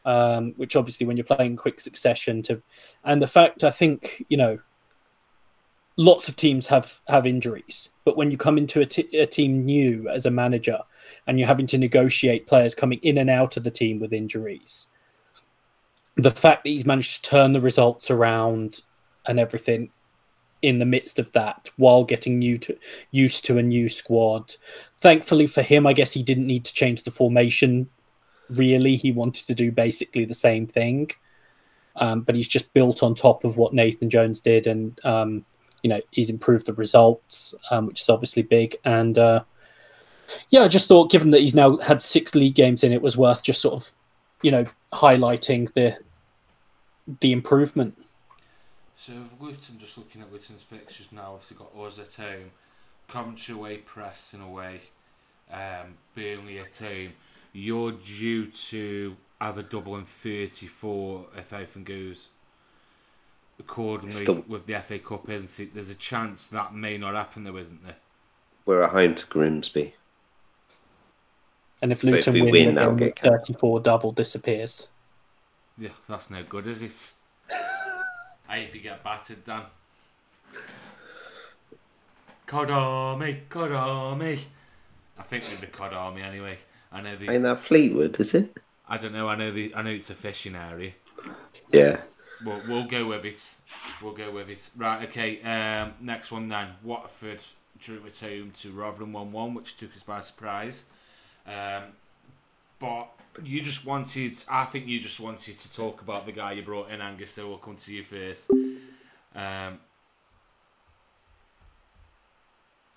Um, 0.06 0.54
which 0.56 0.76
obviously, 0.76 1.06
when 1.06 1.18
you're 1.18 1.24
playing 1.24 1.56
quick 1.56 1.80
succession, 1.80 2.40
to 2.42 2.62
and 3.04 3.20
the 3.20 3.26
fact 3.26 3.64
I 3.64 3.70
think 3.70 4.24
you 4.28 4.38
know, 4.38 4.58
lots 5.98 6.28
of 6.28 6.36
teams 6.36 6.68
have 6.68 7.00
have 7.08 7.26
injuries, 7.26 7.90
but 8.04 8.16
when 8.16 8.30
you 8.30 8.38
come 8.38 8.56
into 8.56 8.80
a, 8.80 8.86
t- 8.86 9.18
a 9.18 9.26
team 9.26 9.66
new 9.66 10.08
as 10.08 10.24
a 10.24 10.30
manager 10.30 10.78
and 11.26 11.38
you're 11.38 11.48
having 11.48 11.66
to 11.66 11.76
negotiate 11.76 12.46
players 12.46 12.74
coming 12.74 13.00
in 13.02 13.18
and 13.18 13.28
out 13.28 13.58
of 13.58 13.64
the 13.64 13.70
team 13.70 13.98
with 13.98 14.12
injuries, 14.12 14.88
the 16.16 16.30
fact 16.30 16.64
that 16.64 16.70
he's 16.70 16.86
managed 16.86 17.22
to 17.22 17.30
turn 17.30 17.52
the 17.52 17.60
results 17.60 18.10
around 18.10 18.80
and 19.26 19.38
everything 19.38 19.90
in 20.62 20.78
the 20.78 20.86
midst 20.86 21.18
of 21.18 21.30
that 21.32 21.70
while 21.76 22.04
getting 22.04 22.38
new 22.38 22.58
to 22.58 22.76
used 23.10 23.44
to 23.44 23.58
a 23.58 23.62
new 23.62 23.88
squad. 23.88 24.54
Thankfully 25.00 25.46
for 25.46 25.62
him, 25.62 25.86
I 25.86 25.92
guess 25.92 26.14
he 26.14 26.22
didn't 26.22 26.46
need 26.46 26.64
to 26.64 26.74
change 26.74 27.02
the 27.02 27.10
formation. 27.10 27.88
Really, 28.48 28.96
he 28.96 29.12
wanted 29.12 29.46
to 29.48 29.54
do 29.54 29.70
basically 29.70 30.24
the 30.24 30.34
same 30.34 30.66
thing, 30.66 31.10
um, 31.96 32.22
but 32.22 32.34
he's 32.34 32.48
just 32.48 32.72
built 32.72 33.02
on 33.02 33.14
top 33.14 33.44
of 33.44 33.56
what 33.56 33.74
Nathan 33.74 34.08
Jones 34.08 34.40
did, 34.40 34.66
and 34.66 34.98
um, 35.04 35.44
you 35.82 35.90
know 35.90 36.00
he's 36.10 36.30
improved 36.30 36.66
the 36.66 36.74
results, 36.74 37.54
um, 37.70 37.86
which 37.86 38.00
is 38.00 38.08
obviously 38.08 38.42
big. 38.42 38.76
And 38.84 39.18
uh, 39.18 39.44
yeah, 40.50 40.62
I 40.62 40.68
just 40.68 40.88
thought, 40.88 41.10
given 41.10 41.30
that 41.30 41.40
he's 41.40 41.54
now 41.54 41.78
had 41.78 42.02
six 42.02 42.34
league 42.34 42.54
games 42.54 42.84
in, 42.84 42.92
it 42.92 43.02
was 43.02 43.16
worth 43.16 43.42
just 43.42 43.60
sort 43.60 43.74
of 43.74 43.92
you 44.42 44.50
know 44.50 44.64
highlighting 44.92 45.72
the 45.74 45.98
the 47.20 47.32
improvement. 47.32 47.96
So 48.96 49.12
Luton, 49.40 49.78
just 49.78 49.96
looking 49.96 50.20
at 50.22 50.32
Luton's 50.32 50.62
fixtures 50.62 51.08
now, 51.12 51.32
obviously 51.34 51.56
got 51.56 51.86
us 51.86 51.98
at 51.98 52.12
home, 52.22 52.50
Coventry 53.06 53.54
away, 53.54 53.78
Preston 53.78 54.42
away, 54.42 54.80
um, 55.50 55.96
Burnley 56.14 56.58
at 56.58 56.76
home. 56.76 57.12
You're 57.52 57.92
due 57.92 58.48
to 58.48 59.16
have 59.40 59.56
a 59.56 59.62
double 59.62 59.96
in 59.96 60.04
34 60.04 61.26
if 61.38 61.52
everything 61.52 61.84
goes 61.84 62.28
accordingly 63.58 64.22
Still- 64.22 64.44
with 64.46 64.66
the 64.66 64.74
FA 64.80 64.98
Cup, 64.98 65.28
isn't 65.28 65.60
it? 65.60 65.74
There's 65.74 65.90
a 65.90 65.94
chance 65.94 66.46
that 66.48 66.74
may 66.74 66.96
not 66.98 67.14
happen 67.14 67.44
though, 67.44 67.56
isn't 67.56 67.84
there? 67.84 67.96
We're 68.66 68.82
at 68.82 68.90
home 68.90 69.14
to 69.14 69.26
Grimsby. 69.26 69.94
And 71.80 71.92
if 71.92 71.98
if 71.98 72.04
Luton 72.04 72.34
we 72.34 72.42
win, 72.42 72.52
win, 72.52 72.64
then 72.66 72.74
that'll 72.74 72.94
the 72.94 73.04
get 73.06 73.16
counted. 73.16 73.46
34 73.46 73.80
double 73.80 74.12
disappears. 74.12 74.88
Yeah, 75.78 75.90
that's 76.08 76.28
no 76.28 76.42
good, 76.42 76.66
is 76.66 76.82
it? 76.82 77.12
I 78.48 78.62
hope 78.62 78.74
you 78.74 78.80
get 78.80 79.04
battered, 79.04 79.44
Dan. 79.44 79.62
Cod 82.46 82.70
Army, 82.70 83.42
Cod 83.48 83.72
Army. 83.72 84.40
I 85.18 85.22
think 85.22 85.44
we're 85.44 85.60
the 85.60 85.66
Cod 85.66 85.92
Army 85.92 86.22
anyway. 86.22 86.58
I 86.90 87.00
know 87.00 87.16
the. 87.16 87.30
Ain't 87.30 87.42
that 87.42 87.64
Fleetwood, 87.64 88.18
is 88.18 88.34
it? 88.34 88.56
I 88.88 88.96
don't 88.96 89.12
know. 89.12 89.28
I 89.28 89.36
know 89.36 89.50
the. 89.52 89.74
I 89.74 89.82
know 89.82 89.90
it's 89.90 90.10
a 90.10 90.14
fishing 90.14 90.56
area. 90.56 90.92
Yeah. 91.70 92.00
We'll, 92.44 92.62
we'll 92.68 92.86
go 92.86 93.06
with 93.06 93.24
it. 93.24 93.42
We'll 94.02 94.12
go 94.12 94.30
with 94.30 94.48
it. 94.48 94.70
Right. 94.76 95.08
Okay. 95.08 95.40
Um. 95.42 95.94
Next 96.00 96.30
one 96.30 96.48
then. 96.48 96.68
Watford 96.82 97.40
drew 97.78 98.04
at 98.06 98.18
home 98.18 98.52
to 98.60 98.72
Rotherham 98.72 99.12
one-one, 99.12 99.54
which 99.54 99.76
took 99.76 99.94
us 99.94 100.02
by 100.02 100.20
surprise. 100.20 100.84
Um. 101.46 101.84
But 102.78 103.08
you 103.42 103.60
just 103.60 103.84
wanted. 103.84 104.36
I 104.48 104.64
think 104.64 104.86
you 104.86 105.00
just 105.00 105.20
wanted 105.20 105.58
to 105.58 105.72
talk 105.72 106.00
about 106.00 106.26
the 106.26 106.32
guy 106.32 106.52
you 106.52 106.62
brought 106.62 106.90
in, 106.90 107.00
Angus. 107.00 107.32
So 107.32 107.48
we'll 107.48 107.58
come 107.58 107.76
to 107.76 107.92
you 107.92 108.04
first. 108.04 108.50
Um. 109.34 109.80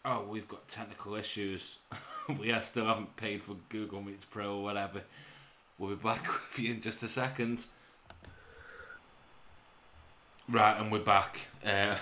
Oh, 0.03 0.25
we've 0.27 0.47
got 0.47 0.67
technical 0.67 1.15
issues. 1.15 1.77
we 2.39 2.53
still 2.61 2.85
haven't 2.85 3.15
paid 3.17 3.43
for 3.43 3.55
Google 3.69 4.01
Meets 4.01 4.25
Pro 4.25 4.57
or 4.57 4.63
whatever. 4.63 5.01
We'll 5.77 5.91
be 5.91 6.03
back 6.03 6.25
with 6.27 6.59
you 6.59 6.73
in 6.73 6.81
just 6.81 7.03
a 7.03 7.07
second. 7.07 7.65
Right, 10.51 10.77
and 10.77 10.91
we're 10.91 10.99
back. 10.99 11.47
Uh, 11.65 11.95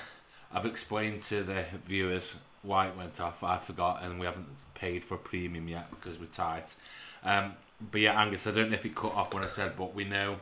I've 0.51 0.65
explained 0.65 1.21
to 1.23 1.43
the 1.43 1.65
viewers 1.85 2.35
why 2.63 2.87
it 2.87 2.97
went 2.97 3.21
off. 3.21 3.43
I 3.43 3.59
forgot, 3.59 4.01
and 4.01 4.19
we 4.19 4.25
haven't 4.25 4.47
paid 4.73 5.05
for 5.05 5.17
premium 5.17 5.67
yet 5.67 5.87
because 5.91 6.19
we're 6.19 6.25
tight. 6.25 6.75
Um, 7.23 7.53
but 7.91 8.01
yeah, 8.01 8.19
Angus, 8.19 8.47
I 8.47 8.51
don't 8.51 8.69
know 8.69 8.75
if 8.75 8.87
it 8.87 8.95
cut 8.95 9.13
off 9.13 9.35
when 9.35 9.43
I 9.43 9.45
said, 9.45 9.73
but 9.77 9.93
we 9.93 10.03
know 10.03 10.37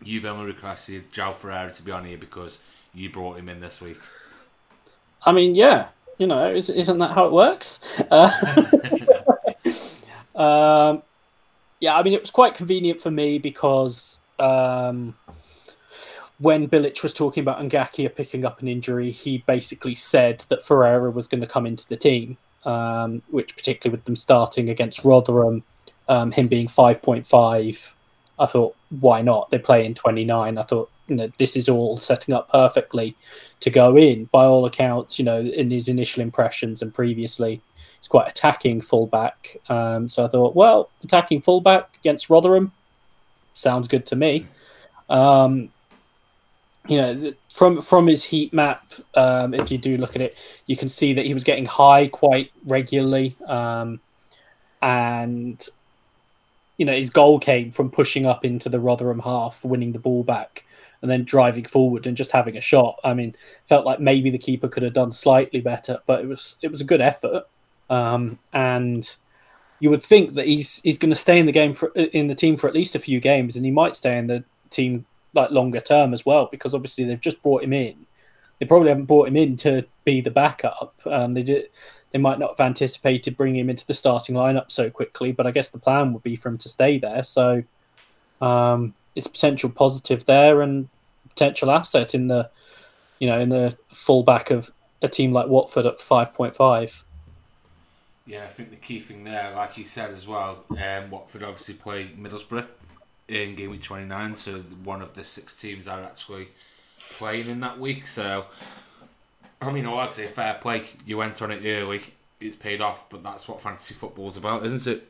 you've 0.00 0.24
only 0.24 0.46
requested 0.46 1.10
João 1.10 1.34
Ferreira 1.34 1.72
to 1.72 1.82
be 1.82 1.90
on 1.90 2.04
here 2.04 2.16
because 2.16 2.60
you 2.94 3.10
brought 3.10 3.38
him 3.38 3.48
in 3.48 3.58
this 3.58 3.80
week. 3.80 3.98
I 5.24 5.32
mean, 5.32 5.56
yeah, 5.56 5.88
you 6.18 6.28
know, 6.28 6.54
is, 6.54 6.70
isn't 6.70 6.98
that 6.98 7.10
how 7.10 7.26
it 7.26 7.32
works? 7.32 7.80
Uh, 8.08 8.30
um, 10.92 11.02
yeah, 11.80 11.96
I 11.96 12.04
mean, 12.04 12.12
it 12.12 12.20
was 12.20 12.30
quite 12.30 12.54
convenient 12.54 13.00
for 13.00 13.10
me 13.10 13.38
because 13.38 14.20
um, 14.38 15.16
when 16.38 16.68
Bilic 16.68 17.02
was 17.02 17.12
talking 17.12 17.42
about 17.42 17.60
Ngakia 17.60 18.14
picking 18.14 18.44
up 18.44 18.60
an 18.60 18.68
injury, 18.68 19.10
he 19.10 19.38
basically 19.46 19.94
said 19.94 20.44
that 20.48 20.62
Ferreira 20.62 21.10
was 21.10 21.28
going 21.28 21.40
to 21.40 21.46
come 21.46 21.66
into 21.66 21.88
the 21.88 21.96
team, 21.96 22.36
um, 22.64 23.22
which 23.30 23.56
particularly 23.56 23.96
with 23.96 24.04
them 24.04 24.16
starting 24.16 24.68
against 24.68 25.04
Rotherham, 25.04 25.62
um, 26.08 26.32
him 26.32 26.46
being 26.48 26.66
5.5, 26.66 27.94
I 28.38 28.46
thought, 28.46 28.76
why 29.00 29.22
not? 29.22 29.50
They 29.50 29.58
play 29.58 29.86
in 29.86 29.94
29. 29.94 30.58
I 30.58 30.62
thought, 30.62 30.90
you 31.08 31.16
know, 31.16 31.30
this 31.38 31.56
is 31.56 31.68
all 31.68 31.96
setting 31.96 32.34
up 32.34 32.50
perfectly 32.50 33.16
to 33.60 33.70
go 33.70 33.96
in. 33.96 34.26
By 34.26 34.44
all 34.44 34.66
accounts, 34.66 35.18
you 35.18 35.24
know, 35.24 35.40
in 35.40 35.70
his 35.70 35.88
initial 35.88 36.22
impressions 36.22 36.82
and 36.82 36.92
previously, 36.92 37.62
he's 37.98 38.08
quite 38.08 38.28
attacking 38.28 38.82
fullback. 38.82 39.56
Um, 39.70 40.08
so 40.08 40.26
I 40.26 40.28
thought, 40.28 40.54
well, 40.54 40.90
attacking 41.02 41.40
fullback 41.40 41.96
against 41.96 42.28
Rotherham 42.28 42.72
sounds 43.54 43.88
good 43.88 44.04
to 44.06 44.16
me. 44.16 44.46
Um, 45.08 45.70
you 46.88 46.96
know, 46.96 47.32
from 47.52 47.80
from 47.80 48.06
his 48.06 48.24
heat 48.24 48.52
map, 48.52 48.84
um, 49.14 49.54
if 49.54 49.70
you 49.70 49.78
do 49.78 49.96
look 49.96 50.14
at 50.14 50.22
it, 50.22 50.36
you 50.66 50.76
can 50.76 50.88
see 50.88 51.12
that 51.14 51.26
he 51.26 51.34
was 51.34 51.44
getting 51.44 51.66
high 51.66 52.08
quite 52.08 52.52
regularly, 52.64 53.36
um, 53.46 54.00
and 54.80 55.68
you 56.76 56.86
know 56.86 56.94
his 56.94 57.10
goal 57.10 57.38
came 57.38 57.72
from 57.72 57.90
pushing 57.90 58.26
up 58.26 58.44
into 58.44 58.68
the 58.68 58.80
Rotherham 58.80 59.20
half, 59.20 59.64
winning 59.64 59.92
the 59.92 59.98
ball 59.98 60.22
back, 60.22 60.64
and 61.02 61.10
then 61.10 61.24
driving 61.24 61.64
forward 61.64 62.06
and 62.06 62.16
just 62.16 62.32
having 62.32 62.56
a 62.56 62.60
shot. 62.60 62.98
I 63.02 63.14
mean, 63.14 63.34
felt 63.64 63.86
like 63.86 64.00
maybe 64.00 64.30
the 64.30 64.38
keeper 64.38 64.68
could 64.68 64.82
have 64.82 64.94
done 64.94 65.12
slightly 65.12 65.60
better, 65.60 66.00
but 66.06 66.20
it 66.20 66.28
was 66.28 66.56
it 66.62 66.70
was 66.70 66.80
a 66.80 66.84
good 66.84 67.00
effort, 67.00 67.48
um, 67.90 68.38
and 68.52 69.16
you 69.80 69.90
would 69.90 70.02
think 70.02 70.34
that 70.34 70.46
he's 70.46 70.80
he's 70.82 70.98
going 70.98 71.10
to 71.10 71.16
stay 71.16 71.38
in 71.38 71.46
the 71.46 71.52
game 71.52 71.74
for 71.74 71.88
in 71.96 72.28
the 72.28 72.34
team 72.34 72.56
for 72.56 72.68
at 72.68 72.74
least 72.74 72.94
a 72.94 73.00
few 73.00 73.18
games, 73.18 73.56
and 73.56 73.64
he 73.64 73.72
might 73.72 73.96
stay 73.96 74.16
in 74.16 74.28
the 74.28 74.44
team 74.70 75.06
like 75.36 75.50
longer 75.50 75.80
term 75.80 76.12
as 76.12 76.26
well, 76.26 76.48
because 76.50 76.74
obviously 76.74 77.04
they've 77.04 77.20
just 77.20 77.42
brought 77.42 77.62
him 77.62 77.72
in. 77.72 78.06
They 78.58 78.66
probably 78.66 78.88
haven't 78.88 79.04
brought 79.04 79.28
him 79.28 79.36
in 79.36 79.54
to 79.56 79.84
be 80.04 80.20
the 80.20 80.30
backup. 80.30 81.00
Um, 81.04 81.34
they 81.34 81.42
did. 81.42 81.68
They 82.12 82.18
might 82.18 82.38
not 82.38 82.58
have 82.58 82.66
anticipated 82.66 83.36
bringing 83.36 83.60
him 83.60 83.70
into 83.70 83.86
the 83.86 83.92
starting 83.92 84.34
lineup 84.34 84.70
so 84.70 84.88
quickly, 84.88 85.32
but 85.32 85.46
I 85.46 85.50
guess 85.50 85.68
the 85.68 85.78
plan 85.78 86.14
would 86.14 86.22
be 86.22 86.36
for 86.36 86.48
him 86.48 86.56
to 86.58 86.68
stay 86.68 86.98
there. 86.98 87.22
So 87.22 87.64
um, 88.40 88.94
it's 89.14 89.26
potential 89.26 89.68
positive 89.68 90.24
there 90.24 90.62
and 90.62 90.88
potential 91.28 91.70
asset 91.70 92.14
in 92.14 92.28
the, 92.28 92.48
you 93.18 93.26
know, 93.26 93.38
in 93.38 93.50
the 93.50 93.76
fullback 93.90 94.50
of 94.50 94.72
a 95.02 95.08
team 95.08 95.32
like 95.32 95.48
Watford 95.48 95.84
at 95.84 96.00
five 96.00 96.32
point 96.32 96.54
five. 96.54 97.04
Yeah, 98.24 98.44
I 98.44 98.48
think 98.48 98.70
the 98.70 98.76
key 98.76 99.00
thing 99.00 99.24
there, 99.24 99.52
like 99.54 99.76
you 99.76 99.84
said 99.84 100.12
as 100.12 100.26
well, 100.26 100.64
um, 100.70 101.10
Watford 101.10 101.42
obviously 101.42 101.74
play 101.74 102.10
Middlesbrough 102.18 102.66
in 103.28 103.54
game 103.54 103.70
week 103.70 103.82
29, 103.82 104.34
so 104.34 104.58
one 104.84 105.02
of 105.02 105.14
the 105.14 105.24
six 105.24 105.60
teams 105.60 105.88
are 105.88 106.02
actually 106.02 106.48
playing 107.10 107.48
in 107.48 107.60
that 107.60 107.78
week. 107.78 108.06
So, 108.06 108.46
I 109.60 109.72
mean, 109.72 109.86
I'd 109.86 110.12
say 110.12 110.26
fair 110.26 110.54
play. 110.60 110.84
You 111.04 111.18
went 111.18 111.40
on 111.42 111.50
it 111.50 111.66
early, 111.66 112.02
it's 112.40 112.56
paid 112.56 112.80
off, 112.80 113.08
but 113.10 113.22
that's 113.22 113.48
what 113.48 113.60
fantasy 113.60 113.94
football's 113.94 114.36
about, 114.36 114.64
isn't 114.66 114.86
it? 114.86 115.08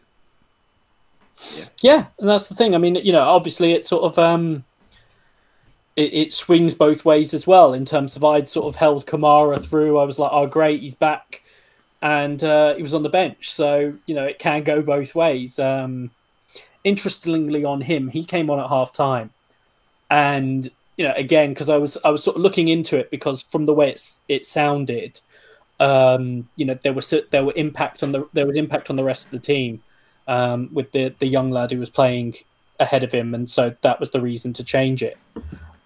Yeah, 1.80 2.06
and 2.18 2.28
that's 2.28 2.48
the 2.48 2.54
thing. 2.54 2.74
I 2.74 2.78
mean, 2.78 2.94
you 2.96 3.12
know, 3.12 3.22
obviously 3.22 3.72
it 3.72 3.86
sort 3.86 4.04
of 4.04 4.18
um 4.18 4.64
it, 5.96 6.12
it 6.12 6.32
swings 6.32 6.74
both 6.74 7.04
ways 7.04 7.34
as 7.34 7.46
well 7.46 7.72
in 7.72 7.84
terms 7.84 8.16
of 8.16 8.24
I'd 8.24 8.48
sort 8.48 8.66
of 8.66 8.76
held 8.76 9.06
Kamara 9.06 9.62
through. 9.62 9.98
I 9.98 10.04
was 10.04 10.18
like, 10.18 10.30
oh 10.32 10.46
great, 10.46 10.80
he's 10.80 10.94
back, 10.94 11.42
and 12.02 12.42
uh, 12.44 12.74
he 12.74 12.82
was 12.82 12.94
on 12.94 13.02
the 13.02 13.08
bench. 13.08 13.50
So 13.50 13.94
you 14.06 14.14
know, 14.14 14.24
it 14.24 14.38
can 14.38 14.62
go 14.62 14.82
both 14.82 15.14
ways. 15.14 15.58
Um, 15.58 16.10
interestingly, 16.86 17.64
on 17.64 17.80
him, 17.82 18.08
he 18.08 18.24
came 18.24 18.48
on 18.48 18.60
at 18.60 18.68
half 18.68 18.92
time, 18.92 19.30
and 20.08 20.70
you 20.96 21.06
know, 21.06 21.12
again, 21.16 21.50
because 21.50 21.68
I 21.68 21.76
was 21.76 21.98
I 22.04 22.10
was 22.10 22.22
sort 22.22 22.36
of 22.36 22.42
looking 22.42 22.68
into 22.68 22.96
it 22.96 23.10
because 23.10 23.42
from 23.42 23.66
the 23.66 23.74
way 23.74 23.90
it's 23.90 24.20
it 24.28 24.46
sounded, 24.46 25.20
um, 25.80 26.48
you 26.56 26.64
know, 26.64 26.78
there 26.82 26.92
was 26.92 27.12
there 27.30 27.44
were 27.44 27.52
impact 27.56 28.02
on 28.02 28.12
the 28.12 28.28
there 28.32 28.46
was 28.46 28.56
impact 28.56 28.88
on 28.88 28.96
the 28.96 29.04
rest 29.04 29.26
of 29.26 29.32
the 29.32 29.38
team 29.40 29.82
um, 30.28 30.70
with 30.72 30.92
the 30.92 31.08
the 31.18 31.26
young 31.26 31.50
lad 31.50 31.72
who 31.72 31.80
was 31.80 31.90
playing 31.90 32.34
ahead 32.78 33.04
of 33.04 33.12
him, 33.12 33.34
and 33.34 33.50
so 33.50 33.74
that 33.82 34.00
was 34.00 34.12
the 34.12 34.20
reason 34.20 34.52
to 34.54 34.64
change 34.64 35.02
it. 35.02 35.18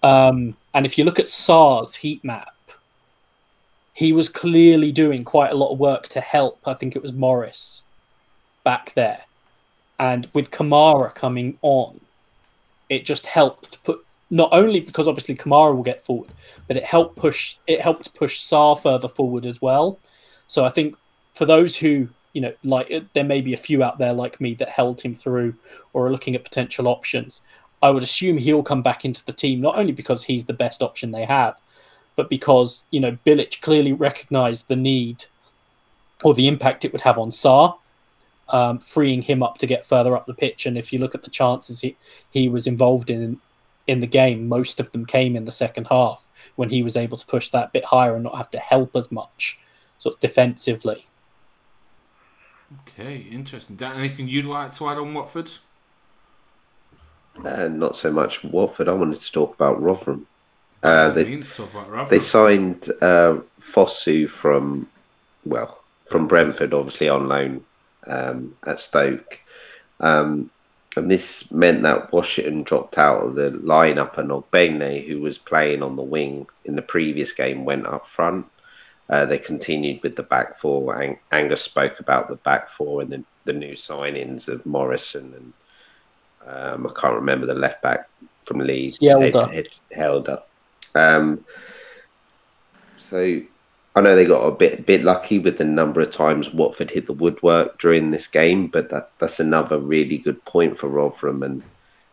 Um, 0.02 0.56
and 0.72 0.86
if 0.86 0.96
you 0.96 1.04
look 1.04 1.18
at 1.18 1.28
Sarr's 1.28 1.96
heat 1.96 2.22
map, 2.22 2.54
he 3.92 4.12
was 4.12 4.28
clearly 4.28 4.92
doing 4.92 5.24
quite 5.24 5.50
a 5.50 5.56
lot 5.56 5.72
of 5.72 5.78
work 5.78 6.08
to 6.08 6.20
help. 6.20 6.60
I 6.66 6.74
think 6.74 6.94
it 6.94 7.02
was 7.02 7.12
Morris 7.12 7.84
back 8.64 8.92
there, 8.94 9.24
and 10.00 10.26
with 10.32 10.50
Kamara 10.50 11.14
coming 11.14 11.58
on, 11.60 12.00
it 12.88 13.04
just 13.04 13.26
helped 13.26 13.84
put 13.84 14.04
not 14.30 14.48
only 14.52 14.80
because 14.80 15.06
obviously 15.06 15.36
Kamara 15.36 15.76
will 15.76 15.82
get 15.82 16.00
forward, 16.00 16.30
but 16.66 16.76
it 16.76 16.84
helped 16.84 17.16
push 17.16 17.58
it 17.66 17.80
helped 17.80 18.14
push 18.14 18.40
Sarr 18.40 18.80
further 18.80 19.08
forward 19.08 19.44
as 19.44 19.60
well. 19.60 19.98
So 20.48 20.64
I 20.64 20.70
think 20.70 20.96
for 21.34 21.44
those 21.44 21.76
who 21.76 22.08
you 22.32 22.40
know 22.40 22.52
like 22.64 22.90
there 23.12 23.24
may 23.24 23.42
be 23.42 23.52
a 23.52 23.58
few 23.58 23.82
out 23.82 23.98
there 23.98 24.14
like 24.14 24.40
me 24.40 24.54
that 24.54 24.70
held 24.70 25.02
him 25.02 25.14
through 25.14 25.54
or 25.92 26.06
are 26.06 26.10
looking 26.10 26.34
at 26.34 26.44
potential 26.44 26.88
options. 26.88 27.42
I 27.82 27.90
would 27.90 28.02
assume 28.02 28.38
he'll 28.38 28.62
come 28.62 28.82
back 28.82 29.04
into 29.04 29.24
the 29.24 29.32
team 29.32 29.60
not 29.60 29.76
only 29.76 29.92
because 29.92 30.24
he's 30.24 30.46
the 30.46 30.52
best 30.52 30.82
option 30.82 31.10
they 31.10 31.24
have, 31.24 31.60
but 32.16 32.30
because 32.30 32.84
you 32.90 33.00
know 33.00 33.18
Bilic 33.26 33.60
clearly 33.60 33.92
recognised 33.92 34.68
the 34.68 34.76
need 34.76 35.26
or 36.24 36.32
the 36.32 36.48
impact 36.48 36.86
it 36.86 36.92
would 36.92 37.02
have 37.02 37.18
on 37.18 37.30
Sarr, 37.30 37.76
um, 38.50 38.78
freeing 38.78 39.22
him 39.22 39.42
up 39.42 39.58
to 39.58 39.66
get 39.66 39.84
further 39.84 40.16
up 40.16 40.26
the 40.26 40.34
pitch. 40.34 40.66
And 40.66 40.76
if 40.76 40.92
you 40.92 40.98
look 40.98 41.14
at 41.14 41.22
the 41.22 41.30
chances 41.30 41.80
he, 41.80 41.96
he 42.30 42.48
was 42.48 42.66
involved 42.66 43.10
in 43.10 43.40
in 43.86 44.00
the 44.00 44.06
game, 44.06 44.46
most 44.46 44.78
of 44.78 44.92
them 44.92 45.04
came 45.04 45.34
in 45.34 45.46
the 45.46 45.50
second 45.50 45.86
half 45.90 46.28
when 46.54 46.70
he 46.70 46.82
was 46.82 46.96
able 46.96 47.18
to 47.18 47.26
push 47.26 47.48
that 47.48 47.72
bit 47.72 47.84
higher 47.84 48.14
and 48.14 48.22
not 48.22 48.36
have 48.36 48.50
to 48.50 48.58
help 48.58 48.94
as 48.94 49.10
much, 49.10 49.58
sort 49.98 50.14
of 50.14 50.20
defensively. 50.20 51.06
Okay, 52.86 53.16
interesting. 53.16 53.74
Dan, 53.74 53.96
anything 53.96 54.28
you'd 54.28 54.44
like 54.44 54.72
to 54.76 54.88
add 54.88 54.98
on 54.98 55.12
Watford? 55.12 55.50
Uh, 57.44 57.66
not 57.66 57.96
so 57.96 58.12
much 58.12 58.44
Watford. 58.44 58.88
I 58.88 58.92
wanted 58.92 59.20
to 59.22 59.32
talk 59.32 59.54
about 59.54 59.82
Rotherham. 59.82 60.26
Uh, 60.82 61.10
they, 61.10 61.24
Rotherham. 61.24 62.08
they 62.08 62.20
signed 62.20 62.90
uh, 63.02 63.38
Fosu 63.60 64.28
from, 64.28 64.88
well, 65.44 65.82
from 66.08 66.28
Brentford, 66.28 66.72
obviously 66.72 67.08
on 67.08 67.28
loan 67.28 67.64
um, 68.06 68.56
at 68.66 68.80
Stoke. 68.80 69.38
Um, 70.00 70.50
and 70.96 71.10
this 71.10 71.50
meant 71.52 71.82
that 71.82 72.12
Washington 72.12 72.64
dropped 72.64 72.98
out 72.98 73.22
of 73.22 73.34
the 73.36 73.50
lineup, 73.50 74.18
and 74.18 74.30
Ogbene, 74.30 75.06
who 75.06 75.20
was 75.20 75.38
playing 75.38 75.82
on 75.82 75.96
the 75.96 76.02
wing 76.02 76.46
in 76.64 76.74
the 76.74 76.82
previous 76.82 77.32
game, 77.32 77.64
went 77.64 77.86
up 77.86 78.08
front. 78.08 78.46
Uh, 79.08 79.24
they 79.26 79.38
continued 79.38 80.02
with 80.02 80.16
the 80.16 80.22
back 80.22 80.60
four. 80.60 81.00
Ang- 81.00 81.18
Angus 81.30 81.62
spoke 81.62 82.00
about 82.00 82.28
the 82.28 82.36
back 82.36 82.70
four 82.72 83.02
and 83.02 83.10
the, 83.10 83.24
the 83.44 83.52
new 83.52 83.74
signings 83.74 84.48
of 84.48 84.64
Morrison 84.66 85.32
and 85.34 85.52
um, 86.46 86.86
I 86.86 87.00
can't 87.00 87.14
remember 87.14 87.46
the 87.46 87.54
left 87.54 87.82
back 87.82 88.08
from 88.46 88.58
Leeds. 88.58 88.98
Hjelde. 88.98 89.68
Hjelde. 89.94 90.42
Um, 90.94 91.44
so 93.10 93.42
I 93.96 94.00
know 94.00 94.14
they 94.14 94.24
got 94.24 94.46
a 94.46 94.52
bit 94.52 94.86
bit 94.86 95.02
lucky 95.02 95.38
with 95.40 95.58
the 95.58 95.64
number 95.64 96.00
of 96.00 96.12
times 96.12 96.54
Watford 96.54 96.90
hit 96.90 97.06
the 97.06 97.12
woodwork 97.12 97.80
during 97.80 98.10
this 98.10 98.26
game, 98.26 98.68
but 98.68 98.88
that 98.90 99.10
that's 99.18 99.40
another 99.40 99.78
really 99.78 100.18
good 100.18 100.44
point 100.44 100.78
for 100.78 100.88
Rotherham, 100.88 101.42
and 101.42 101.62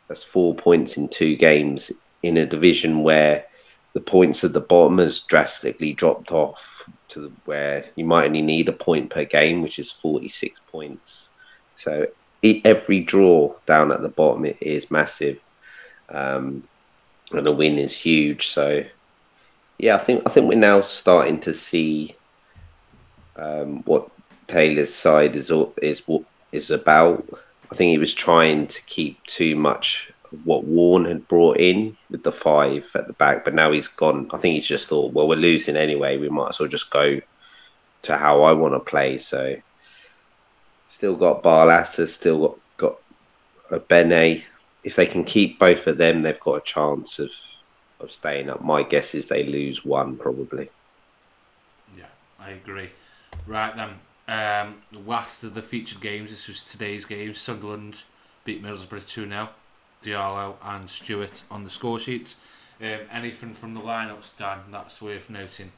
that's 0.07 0.23
four 0.23 0.55
points 0.55 0.97
in 0.97 1.07
two 1.07 1.35
games 1.35 1.91
in 2.23 2.37
a 2.37 2.45
division 2.45 3.03
where 3.03 3.45
the 3.93 3.99
points 3.99 4.43
at 4.43 4.53
the 4.53 4.59
bottom 4.59 4.97
has 4.97 5.19
drastically 5.19 5.93
dropped 5.93 6.31
off 6.31 6.65
to 7.09 7.31
where 7.45 7.85
you 7.95 8.05
might 8.05 8.25
only 8.25 8.41
need 8.41 8.69
a 8.69 8.73
point 8.73 9.09
per 9.11 9.25
game, 9.25 9.61
which 9.61 9.77
is 9.77 9.91
forty 9.91 10.29
six 10.29 10.59
points. 10.71 11.29
So 11.77 12.07
every 12.43 13.01
draw 13.01 13.53
down 13.67 13.91
at 13.91 14.01
the 14.01 14.09
bottom 14.09 14.51
is 14.61 14.89
massive, 14.89 15.39
um, 16.09 16.63
and 17.31 17.45
a 17.45 17.51
win 17.51 17.77
is 17.77 17.93
huge. 17.93 18.47
So 18.47 18.83
yeah, 19.77 19.95
I 19.95 20.03
think 20.03 20.23
I 20.25 20.29
think 20.29 20.47
we're 20.47 20.57
now 20.57 20.81
starting 20.81 21.39
to 21.41 21.53
see 21.53 22.15
um, 23.35 23.83
what 23.83 24.09
Taylor's 24.47 24.93
side 24.93 25.35
is 25.35 25.51
is 25.81 26.07
what 26.07 26.23
is 26.51 26.71
about. 26.71 27.27
I 27.71 27.75
think 27.75 27.91
he 27.91 27.97
was 27.97 28.13
trying 28.13 28.67
to 28.67 28.81
keep 28.83 29.23
too 29.25 29.55
much 29.55 30.11
of 30.31 30.45
what 30.45 30.63
Warne 30.63 31.05
had 31.05 31.27
brought 31.27 31.57
in 31.57 31.97
with 32.09 32.23
the 32.23 32.31
five 32.31 32.85
at 32.95 33.07
the 33.07 33.13
back, 33.13 33.45
but 33.45 33.53
now 33.53 33.71
he's 33.71 33.87
gone. 33.87 34.29
I 34.31 34.37
think 34.37 34.55
he's 34.55 34.67
just 34.67 34.87
thought, 34.87 35.13
well, 35.13 35.27
we're 35.27 35.35
losing 35.35 35.77
anyway. 35.77 36.17
We 36.17 36.29
might 36.29 36.49
as 36.49 36.59
well 36.59 36.69
just 36.69 36.89
go 36.89 37.19
to 38.03 38.17
how 38.17 38.43
I 38.43 38.53
want 38.53 38.73
to 38.73 38.79
play. 38.79 39.17
So 39.17 39.57
still 40.89 41.15
got 41.15 41.43
Barlaser, 41.43 42.09
still 42.09 42.39
got 42.39 42.99
got 43.69 43.79
Ogbene. 43.81 44.43
If 44.83 44.95
they 44.95 45.05
can 45.05 45.23
keep 45.23 45.59
both 45.59 45.85
of 45.85 45.97
them, 45.97 46.21
they've 46.21 46.39
got 46.39 46.53
a 46.55 46.61
chance 46.61 47.19
of 47.19 47.29
of 47.99 48.11
staying 48.11 48.49
up. 48.49 48.63
My 48.63 48.83
guess 48.83 49.15
is 49.15 49.27
they 49.27 49.43
lose 49.43 49.83
one 49.83 50.17
probably. 50.17 50.69
Yeah, 51.97 52.05
I 52.39 52.51
agree. 52.51 52.89
Right 53.45 53.75
then, 53.75 53.99
um, 54.27 54.75
last 55.05 55.43
of 55.43 55.53
the 55.53 55.61
featured 55.61 56.01
games. 56.01 56.29
This 56.29 56.47
was 56.47 56.63
today's 56.63 57.05
game. 57.05 57.33
Sunderland 57.33 58.03
beat 58.45 58.63
Middlesbrough 58.63 59.07
two 59.07 59.27
0 59.27 59.49
Diallo 60.03 60.55
and 60.63 60.89
Stewart 60.89 61.43
on 61.49 61.63
the 61.63 61.69
score 61.69 61.99
sheets. 61.99 62.37
Um, 62.79 62.99
anything 63.11 63.53
from 63.53 63.73
the 63.73 63.81
lineups, 63.81 64.37
Dan? 64.37 64.59
That's 64.71 65.01
worth 65.01 65.29
noting. 65.29 65.71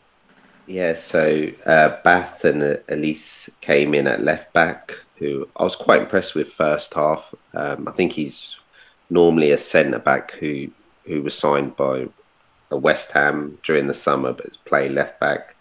Yeah, 0.68 0.94
so 0.94 1.48
uh, 1.66 1.98
Batth 2.04 2.44
and 2.44 2.62
Alese 2.90 3.50
came 3.62 3.96
in 3.96 4.06
at 4.06 4.22
left 4.22 4.54
back, 4.54 4.94
who 5.16 5.48
I 5.56 5.64
was 5.64 5.76
quite 5.76 6.02
impressed 6.02 6.36
with 6.36 6.54
first 6.54 6.94
half. 6.94 7.34
Um, 7.56 7.88
I 7.88 7.92
think 7.92 8.14
he's 8.14 8.56
normally 9.10 9.52
a 9.52 9.58
centre 9.58 10.00
back 10.00 10.32
who 10.34 10.68
who 11.10 11.24
was 11.24 11.38
signed 11.38 11.76
by 11.76 12.08
West 12.70 13.12
Ham 13.12 13.58
during 13.64 13.88
the 13.88 13.94
summer, 13.94 14.32
but 14.32 14.46
is 14.46 14.58
playing 14.58 14.94
left 14.94 15.20
back. 15.20 15.56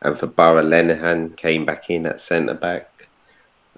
And 0.00 0.18
for 0.18 0.26
Borough, 0.26 0.64
Lenihan 0.64 1.36
came 1.36 1.64
back 1.64 1.90
in 1.90 2.06
at 2.06 2.20
centre 2.20 2.54
back. 2.54 3.08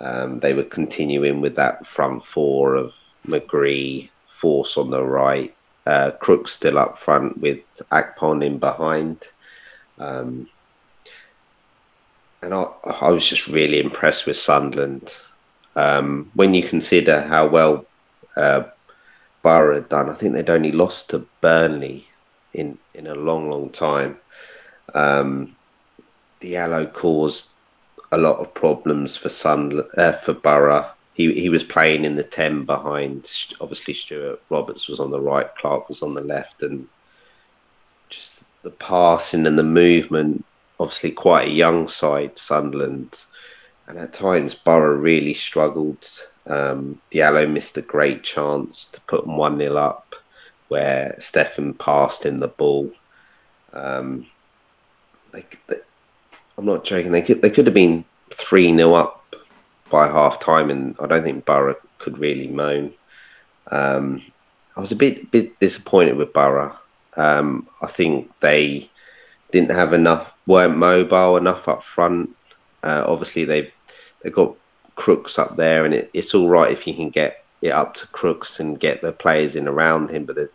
Um, 0.01 0.39
they 0.39 0.55
were 0.55 0.63
continuing 0.63 1.41
with 1.41 1.57
that 1.57 1.87
front 1.87 2.25
four 2.25 2.77
of 2.77 2.93
McGree, 3.27 4.09
Forss 4.41 4.79
on 4.79 4.91
the 4.91 5.03
right, 5.03 5.55
uh, 5.87 6.13
Crooks 6.13 6.53
still 6.53 6.79
up 6.79 6.99
front 6.99 7.39
with 7.39 7.59
Akpom 7.91 8.45
in 8.45 8.59
behind. 8.59 9.19
Um, 9.99 10.49
and 12.43 12.55
I, 12.55 12.63
I 12.85 13.11
was 13.11 13.29
just 13.29 13.49
really 13.49 13.81
impressed 13.81 14.27
with 14.27 14.37
Sunderland. 14.37 15.13
Um, 15.75 16.31
when 16.35 16.55
you 16.55 16.69
consider 16.69 17.23
how 17.23 17.49
well 17.49 17.87
uh, 18.37 18.65
Borough 19.43 19.77
had 19.77 19.89
done, 19.89 20.11
I 20.11 20.15
think 20.15 20.33
they'd 20.33 20.51
only 20.51 20.73
lost 20.73 21.11
to 21.11 21.27
Burnley 21.41 22.07
in, 22.55 22.79
in 22.95 23.07
a 23.07 23.15
long, 23.15 23.51
long 23.51 23.71
time. 23.71 24.19
Um, 24.95 25.57
Diallo 26.41 26.93
caused 26.93 27.47
a 28.13 28.19
lot 28.19 28.39
of 28.39 28.55
problems 28.55 29.17
for 29.17 29.29
Sunderland, 29.29 29.91
uh, 29.97 30.19
for 30.19 30.33
Borough. 30.33 30.91
He, 31.15 31.33
he 31.41 31.49
was 31.49 31.65
playing 31.65 32.05
in 32.05 32.17
the 32.17 32.23
10 32.23 32.65
behind, 32.65 33.31
obviously, 33.61 33.95
Stuart 33.95 34.41
Roberts 34.51 34.89
was 34.89 35.01
on 35.01 35.11
the 35.11 35.21
right, 35.21 35.49
Clarke 35.57 35.89
was 35.89 36.03
on 36.03 36.15
the 36.15 36.21
left, 36.21 36.63
and 36.63 36.87
just 38.09 38.37
the 38.63 38.71
passing 38.71 39.47
and 39.47 39.59
the 39.59 39.65
movement 39.65 40.45
obviously 40.81 41.11
quite 41.11 41.49
a 41.49 41.53
young 41.53 41.89
side, 41.89 42.39
Sunderland, 42.39 43.25
and 43.87 43.99
at 43.99 44.13
times 44.13 44.55
Borough 44.55 44.97
really 44.97 45.35
struggled. 45.35 46.07
Um, 46.49 47.01
Diallo 47.13 47.49
missed 47.51 47.77
a 47.77 47.83
great 47.83 48.25
chance 48.25 48.87
to 48.93 49.01
put 49.03 49.25
them 49.25 49.37
1 49.37 49.59
0 49.59 49.77
up 49.77 50.15
where 50.69 51.17
Steffen 51.21 51.79
passed 51.79 52.27
in 52.27 52.39
the 52.39 52.49
ball. 52.49 52.91
Um, 53.73 54.27
I'm 55.33 56.65
not 56.65 56.85
joking, 56.85 57.13
they 57.13 57.23
could, 57.23 57.43
they 57.43 57.51
could 57.51 57.67
have 57.67 57.75
been 57.75 58.05
3 58.33 58.75
0 58.75 58.95
up 58.95 59.37
by 59.91 60.09
half 60.09 60.41
time, 60.41 60.71
and 60.71 60.97
I 61.01 61.07
don't 61.07 61.23
think 61.23 61.45
Borough 61.45 61.77
could 61.99 62.19
really 62.19 62.49
moan. 62.49 62.93
Um, 63.71 64.23
I 64.77 64.81
was 64.81 64.93
a 64.93 64.97
bit 64.97 65.31
bit 65.31 65.59
disappointed 65.61 66.17
with 66.17 66.33
Borough. 66.33 66.77
Um, 67.17 67.69
I 67.83 67.87
think 67.87 68.31
they 68.41 68.89
didn't 69.51 69.71
have 69.71 69.93
enough 69.93 70.33
weren't 70.47 70.77
mobile 70.77 71.37
enough 71.37 71.69
up 71.69 71.83
front. 71.83 72.35
Uh, 72.83 73.05
obviously, 73.07 73.45
they've 73.45 73.73
they've 74.23 74.33
got 74.33 74.55
Crooks 74.99 75.39
up 75.39 75.57
there, 75.57 75.85
and 75.85 75.95
it, 75.95 76.11
it's 76.13 76.35
all 76.35 76.49
right 76.49 76.73
if 76.73 76.87
you 76.87 76.95
can 76.95 77.11
get 77.11 77.45
it 77.63 77.71
up 77.71 77.95
to 77.95 78.07
Crooks 78.09 78.61
and 78.61 78.79
get 78.79 79.01
the 79.01 79.13
players 79.13 79.57
in 79.57 79.67
around 79.67 80.11
him, 80.11 80.25
but 80.25 80.37
there, 80.37 80.51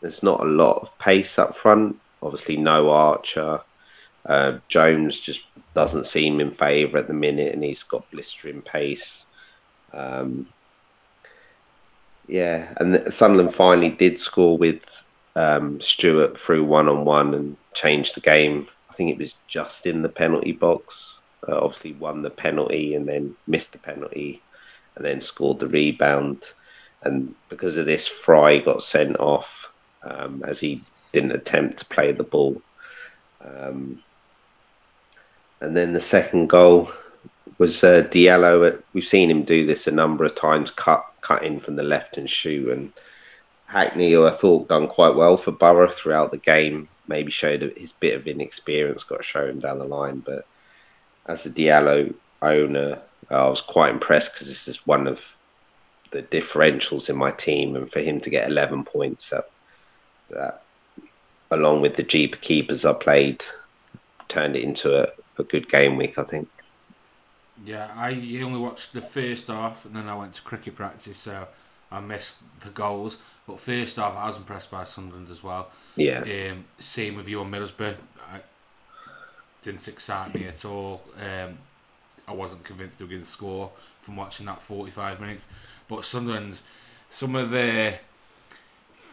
there's 0.00 0.22
not 0.22 0.40
a 0.40 0.44
lot 0.44 0.82
of 0.82 0.98
pace 0.98 1.38
up 1.38 1.56
front. 1.56 1.98
Obviously, 2.22 2.56
no 2.56 2.90
Archer. 2.90 3.60
Uh, 4.26 4.58
Jones 4.68 5.18
just 5.18 5.42
doesn't 5.74 6.06
seem 6.06 6.40
in 6.40 6.52
favour 6.52 6.98
at 6.98 7.06
the 7.06 7.14
minute, 7.14 7.52
and 7.52 7.62
he's 7.62 7.82
got 7.82 8.10
blistering 8.10 8.62
pace. 8.62 9.24
Um, 9.92 10.48
yeah, 12.28 12.72
and 12.78 13.12
Sunderland 13.12 13.54
finally 13.54 13.90
did 13.90 14.18
score 14.18 14.56
with 14.56 15.04
um, 15.36 15.80
Stewart 15.80 16.38
through 16.38 16.64
one 16.64 16.88
on 16.88 17.04
one 17.04 17.34
and 17.34 17.56
changed 17.74 18.14
the 18.14 18.20
game 18.20 18.68
I 18.92 18.94
think 18.94 19.10
it 19.10 19.18
was 19.18 19.36
just 19.48 19.86
in 19.86 20.02
the 20.02 20.10
penalty 20.10 20.52
box. 20.52 21.18
Uh, 21.48 21.58
obviously, 21.58 21.92
won 21.94 22.22
the 22.22 22.30
penalty 22.30 22.94
and 22.94 23.08
then 23.08 23.34
missed 23.46 23.72
the 23.72 23.78
penalty, 23.78 24.40
and 24.96 25.04
then 25.04 25.20
scored 25.20 25.58
the 25.58 25.68
rebound. 25.68 26.42
And 27.02 27.34
because 27.48 27.76
of 27.76 27.86
this, 27.86 28.06
Fry 28.06 28.58
got 28.58 28.82
sent 28.82 29.18
off 29.18 29.70
um, 30.02 30.42
as 30.46 30.60
he 30.60 30.80
didn't 31.12 31.32
attempt 31.32 31.78
to 31.78 31.84
play 31.86 32.12
the 32.12 32.22
ball. 32.22 32.60
Um, 33.44 34.02
and 35.60 35.76
then 35.76 35.92
the 35.92 36.00
second 36.00 36.48
goal 36.48 36.90
was 37.58 37.84
uh, 37.84 38.02
Diallo. 38.10 38.82
We've 38.92 39.04
seen 39.04 39.30
him 39.30 39.44
do 39.44 39.66
this 39.66 39.86
a 39.86 39.92
number 39.92 40.24
of 40.24 40.34
times, 40.34 40.70
cut 40.70 41.04
cut 41.20 41.44
in 41.44 41.60
from 41.60 41.76
the 41.76 41.82
left 41.82 42.18
and 42.18 42.28
shoot. 42.28 42.68
And 42.68 42.92
Hackney, 43.66 44.12
who 44.12 44.26
I 44.26 44.36
thought 44.36 44.68
done 44.68 44.88
quite 44.88 45.14
well 45.14 45.36
for 45.36 45.52
Borough 45.52 45.90
throughout 45.90 46.30
the 46.30 46.38
game, 46.38 46.88
maybe 47.06 47.30
showed 47.30 47.62
his 47.76 47.92
bit 47.92 48.14
of 48.14 48.26
inexperience 48.26 49.04
got 49.04 49.24
shown 49.24 49.60
down 49.60 49.78
the 49.78 49.84
line. 49.84 50.18
But 50.18 50.46
as 51.26 51.46
a 51.46 51.50
Diallo 51.50 52.14
owner, 52.40 53.00
I 53.30 53.48
was 53.48 53.60
quite 53.60 53.92
impressed 53.92 54.32
because 54.32 54.48
this 54.48 54.68
is 54.68 54.86
one 54.86 55.06
of 55.06 55.20
the 56.10 56.22
differentials 56.22 57.08
in 57.08 57.16
my 57.16 57.30
team, 57.30 57.76
and 57.76 57.90
for 57.90 58.00
him 58.00 58.20
to 58.20 58.30
get 58.30 58.48
11 58.48 58.84
points, 58.84 59.30
that, 59.30 59.50
that 60.30 60.62
along 61.50 61.80
with 61.80 61.96
the 61.96 62.02
Jeep 62.02 62.40
keepers 62.40 62.84
I 62.84 62.92
played, 62.92 63.42
turned 64.28 64.56
it 64.56 64.62
into 64.62 65.02
a, 65.02 65.08
a 65.38 65.44
good 65.44 65.68
game 65.68 65.96
week, 65.96 66.18
I 66.18 66.24
think. 66.24 66.48
Yeah, 67.64 67.90
I 67.94 68.10
only 68.42 68.58
watched 68.58 68.92
the 68.92 69.00
first 69.00 69.46
half 69.46 69.84
and 69.84 69.94
then 69.94 70.08
I 70.08 70.16
went 70.16 70.34
to 70.34 70.42
cricket 70.42 70.74
practice, 70.74 71.18
so 71.18 71.46
I 71.90 72.00
missed 72.00 72.38
the 72.60 72.70
goals. 72.70 73.18
But 73.46 73.60
first 73.60 73.96
half, 73.96 74.16
I 74.16 74.28
was 74.28 74.36
impressed 74.36 74.70
by 74.70 74.84
Sunderland 74.84 75.28
as 75.30 75.42
well. 75.42 75.70
Yeah. 75.96 76.20
Um, 76.20 76.64
same 76.78 77.16
with 77.16 77.28
you 77.28 77.40
on 77.40 77.50
Middlesbrough. 77.50 77.96
Didn't 79.62 79.86
excite 79.86 80.34
me 80.34 80.46
at 80.46 80.64
all. 80.64 81.02
Um, 81.18 81.58
I 82.26 82.32
wasn't 82.32 82.64
convinced 82.64 82.98
they 82.98 83.04
were 83.04 83.10
going 83.10 83.22
to 83.22 83.26
score 83.26 83.70
from 84.00 84.16
watching 84.16 84.46
that 84.46 84.60
45 84.60 85.20
minutes. 85.20 85.46
But 85.88 86.04
Sunderland, 86.04 86.60
some 87.08 87.34
of 87.34 87.50
the 87.50 87.94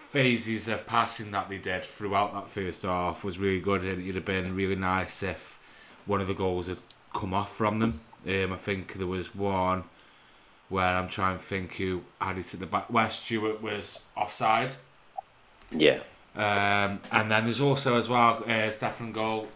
phases 0.10 0.68
of 0.68 0.88
passing 0.88 1.32
that 1.32 1.50
they 1.50 1.60
did 1.60 1.84
throughout 1.84 2.34
that 2.34 2.50
first 2.50 2.84
half 2.84 3.24
was 3.24 3.38
really 3.38 3.60
good, 3.60 3.84
and 3.84 4.02
it'd 4.02 4.16
have 4.16 4.26
been 4.26 4.56
really 4.56 4.76
nice 4.76 5.22
if 5.22 5.60
one 6.06 6.22
of 6.22 6.28
the 6.28 6.34
goals 6.34 6.68
had 6.68 6.78
come 7.14 7.34
off 7.34 7.56
from 7.56 7.80
them. 7.80 8.00
Um, 8.28 8.54
I 8.54 8.58
think 8.58 8.94
there 8.94 9.08
was 9.08 9.34
one 9.36 9.84
where 10.70 10.96
I'm 10.96 11.10
trying 11.10 11.38
to 11.38 11.44
think 11.44 11.76
who 11.76 12.04
had 12.20 12.38
it 12.38 12.54
at 12.54 12.60
the 12.60 12.66
back, 12.66 12.90
where 12.90 13.10
Stewart 13.10 13.62
was 13.62 14.04
offside. 14.16 14.74
Yeah. 15.72 16.02
Um, 16.36 17.02
and 17.12 17.30
then 17.32 17.46
there's 17.46 17.60
also 17.60 17.98
as 17.98 18.08
well 18.08 18.44
uh, 18.46 18.70
Steffen 18.70 19.14
goal. 19.14 19.48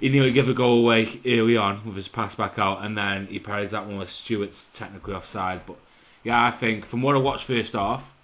He 0.00 0.08
nearly 0.08 0.32
gave 0.32 0.48
a 0.48 0.54
goal 0.54 0.80
away 0.80 1.20
early 1.24 1.56
on 1.56 1.84
with 1.84 1.96
his 1.96 2.08
pass 2.08 2.34
back 2.34 2.58
out, 2.58 2.84
and 2.84 2.98
then 2.98 3.26
he 3.26 3.38
parries 3.38 3.70
that 3.70 3.86
one 3.86 3.98
with 3.98 4.10
Stewart's 4.10 4.68
technically 4.72 5.14
offside. 5.14 5.64
But 5.66 5.78
yeah, 6.24 6.44
I 6.44 6.50
think 6.50 6.84
from 6.84 7.02
what 7.02 7.14
I 7.14 7.18
watched 7.18 7.44
first 7.44 7.74
half, 7.74 8.16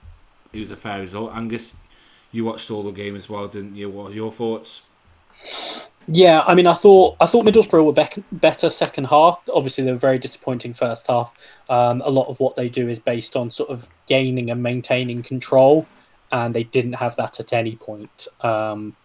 it 0.52 0.60
was 0.60 0.72
a 0.72 0.76
fair 0.76 1.00
result. 1.00 1.32
Angus, 1.34 1.72
you 2.32 2.44
watched 2.44 2.70
all 2.70 2.82
the 2.82 2.90
game 2.90 3.14
as 3.14 3.28
well, 3.28 3.46
didn't 3.46 3.76
you? 3.76 3.88
What 3.88 4.10
are 4.10 4.14
your 4.14 4.32
thoughts? 4.32 4.82
Yeah, 6.06 6.42
I 6.46 6.54
mean, 6.54 6.66
I 6.66 6.74
thought 6.74 7.16
I 7.20 7.26
thought 7.26 7.46
Middlesbrough 7.46 7.84
were 7.84 8.20
better 8.32 8.68
second 8.68 9.06
half. 9.06 9.48
Obviously, 9.52 9.84
they 9.84 9.92
were 9.92 9.98
very 9.98 10.18
disappointing 10.18 10.74
first 10.74 11.06
half. 11.06 11.34
Um, 11.70 12.02
a 12.04 12.10
lot 12.10 12.28
of 12.28 12.40
what 12.40 12.56
they 12.56 12.68
do 12.68 12.88
is 12.88 12.98
based 12.98 13.36
on 13.36 13.50
sort 13.50 13.70
of 13.70 13.88
gaining 14.06 14.50
and 14.50 14.62
maintaining 14.62 15.22
control, 15.22 15.86
and 16.30 16.52
they 16.54 16.64
didn't 16.64 16.94
have 16.94 17.16
that 17.16 17.40
at 17.40 17.52
any 17.52 17.76
point. 17.76 18.28
Um, 18.42 18.96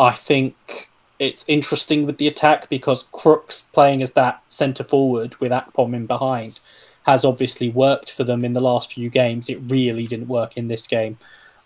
I 0.00 0.12
think 0.12 0.88
it's 1.18 1.44
interesting 1.46 2.06
with 2.06 2.16
the 2.16 2.26
attack 2.26 2.70
because 2.70 3.04
Crooks 3.12 3.64
playing 3.74 4.00
as 4.00 4.12
that 4.12 4.42
centre 4.46 4.82
forward 4.82 5.36
with 5.40 5.52
Akpom 5.52 5.94
in 5.94 6.06
behind 6.06 6.58
has 7.02 7.22
obviously 7.22 7.68
worked 7.68 8.10
for 8.10 8.24
them 8.24 8.42
in 8.42 8.54
the 8.54 8.62
last 8.62 8.94
few 8.94 9.10
games. 9.10 9.50
It 9.50 9.58
really 9.66 10.06
didn't 10.06 10.28
work 10.28 10.56
in 10.56 10.68
this 10.68 10.86
game. 10.86 11.18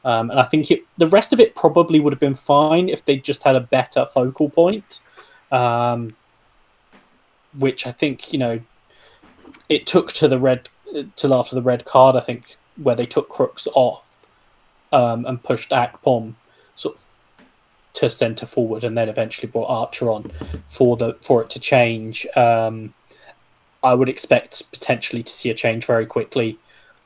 Um, 0.04 0.30
and 0.32 0.40
I 0.40 0.42
think 0.42 0.72
it, 0.72 0.82
the 0.98 1.06
rest 1.06 1.32
of 1.32 1.38
it 1.38 1.54
probably 1.54 2.00
would 2.00 2.12
have 2.12 2.18
been 2.18 2.34
fine 2.34 2.88
if 2.88 3.04
they 3.04 3.18
just 3.18 3.44
had 3.44 3.54
a 3.54 3.60
better 3.60 4.04
focal 4.04 4.50
point, 4.50 4.98
um, 5.52 6.16
which 7.56 7.86
I 7.86 7.92
think 7.92 8.32
you 8.32 8.38
know 8.40 8.60
it 9.68 9.86
took 9.86 10.12
to 10.14 10.26
the 10.26 10.40
red 10.40 10.68
till 11.14 11.34
after 11.34 11.54
the 11.54 11.62
red 11.62 11.84
card. 11.84 12.16
I 12.16 12.20
think 12.20 12.56
where 12.82 12.96
they 12.96 13.06
took 13.06 13.28
Crooks 13.28 13.68
off 13.74 14.26
um, 14.92 15.24
and 15.24 15.40
pushed 15.40 15.70
Akpom 15.70 16.34
sort 16.74 16.96
of 16.96 17.04
to 17.94 18.10
centre 18.10 18.46
forward, 18.46 18.84
and 18.84 18.96
then 18.96 19.08
eventually 19.08 19.50
brought 19.50 19.68
Archer 19.68 20.10
on 20.10 20.30
for 20.66 20.96
the 20.96 21.14
for 21.20 21.42
it 21.42 21.50
to 21.50 21.60
change. 21.60 22.26
Um, 22.36 22.94
I 23.82 23.94
would 23.94 24.08
expect 24.08 24.70
potentially 24.72 25.22
to 25.22 25.30
see 25.30 25.50
a 25.50 25.54
change 25.54 25.84
very 25.84 26.06
quickly 26.06 26.58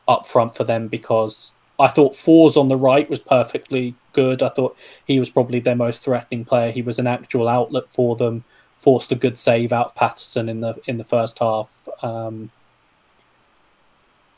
up 0.07 0.27
front 0.27 0.57
for 0.57 0.65
them 0.65 0.89
because 0.89 1.53
I 1.79 1.89
thought 1.89 2.13
Forss 2.13 2.57
on 2.57 2.69
the 2.69 2.77
right 2.77 3.09
was 3.09 3.21
perfectly 3.21 3.95
good. 4.13 4.43
I 4.43 4.49
thought 4.49 4.77
he 5.07 5.21
was 5.21 5.31
probably 5.31 5.61
their 5.61 5.77
most 5.77 6.03
threatening 6.03 6.45
player. 6.45 6.73
He 6.73 6.83
was 6.83 6.99
an 6.99 7.07
actual 7.07 7.49
outlet 7.49 7.91
for 7.91 8.17
them. 8.17 8.45
Forced 8.77 9.13
a 9.13 9.17
good 9.17 9.39
save 9.39 9.73
out 9.73 9.95
Patterson 9.95 10.49
in 10.49 10.61
the 10.61 10.81
in 10.87 10.99
the 10.99 11.05
first 11.05 11.41
half. 11.41 11.89
Um, 12.03 12.51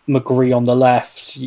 McGree 0.09 0.57
on 0.57 0.64
the 0.64 0.74
left, 0.74 1.38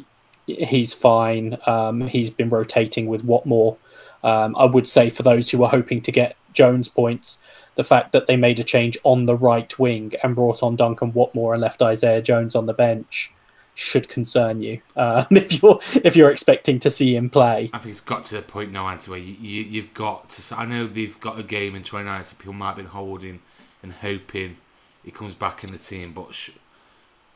he's 0.46 0.94
fine. 0.94 1.58
Um, 1.66 2.02
he's 2.02 2.30
been 2.30 2.50
rotating 2.50 3.08
with 3.08 3.26
Watmore. 3.26 3.78
Um, 4.24 4.56
I 4.56 4.66
would 4.66 4.88
say 4.88 5.10
for 5.10 5.24
those 5.24 5.50
who 5.50 5.64
are 5.64 5.70
hoping 5.70 6.02
to 6.02 6.12
get 6.12 6.38
Jones 6.54 6.88
points, 6.88 7.40
the 7.76 7.84
fact 7.84 8.12
that 8.12 8.28
they 8.28 8.38
made 8.38 8.60
a 8.60 8.64
change 8.64 8.98
on 9.04 9.24
the 9.24 9.36
right 9.36 9.78
wing 9.80 10.14
and 10.24 10.36
brought 10.36 10.64
on 10.64 10.76
Duncan 10.76 11.12
Watmore 11.12 11.54
and 11.54 11.62
left 11.62 11.82
Isaiah 11.82 12.22
Jones 12.22 12.56
on 12.56 12.66
the 12.66 12.74
bench 12.74 13.32
should 13.76 14.08
concern 14.08 14.62
you 14.62 14.80
um, 14.96 15.26
if 15.32 15.62
you're 15.62 15.80
if 16.04 16.16
you're 16.16 16.30
expecting 16.30 16.80
to 16.80 16.90
see 16.90 17.16
him 17.16 17.30
play. 17.30 17.70
I 17.74 17.80
think 17.80 17.92
it's 17.92 18.02
got 18.02 18.26
to 18.26 18.36
the 18.36 18.42
point 18.42 18.72
now, 18.72 18.88
Anthony, 18.88 19.22
you, 19.22 19.36
you, 19.40 19.64
you've 19.64 19.94
got 19.94 20.30
to. 20.30 20.56
I 20.56 20.66
know 20.66 20.88
they've 20.88 21.20
got 21.20 21.40
a 21.40 21.44
game 21.44 21.76
in 21.76 21.84
29, 21.84 22.24
so 22.24 22.36
people 22.38 22.54
might 22.54 22.68
have 22.68 22.78
been 22.78 22.86
holding 22.86 23.42
and 23.82 23.92
hoping 23.92 24.58
he 25.04 25.12
comes 25.12 25.36
back 25.36 25.64
in 25.64 25.72
the 25.72 25.78
team, 25.78 26.14
but 26.14 26.34
sh- 26.34 26.52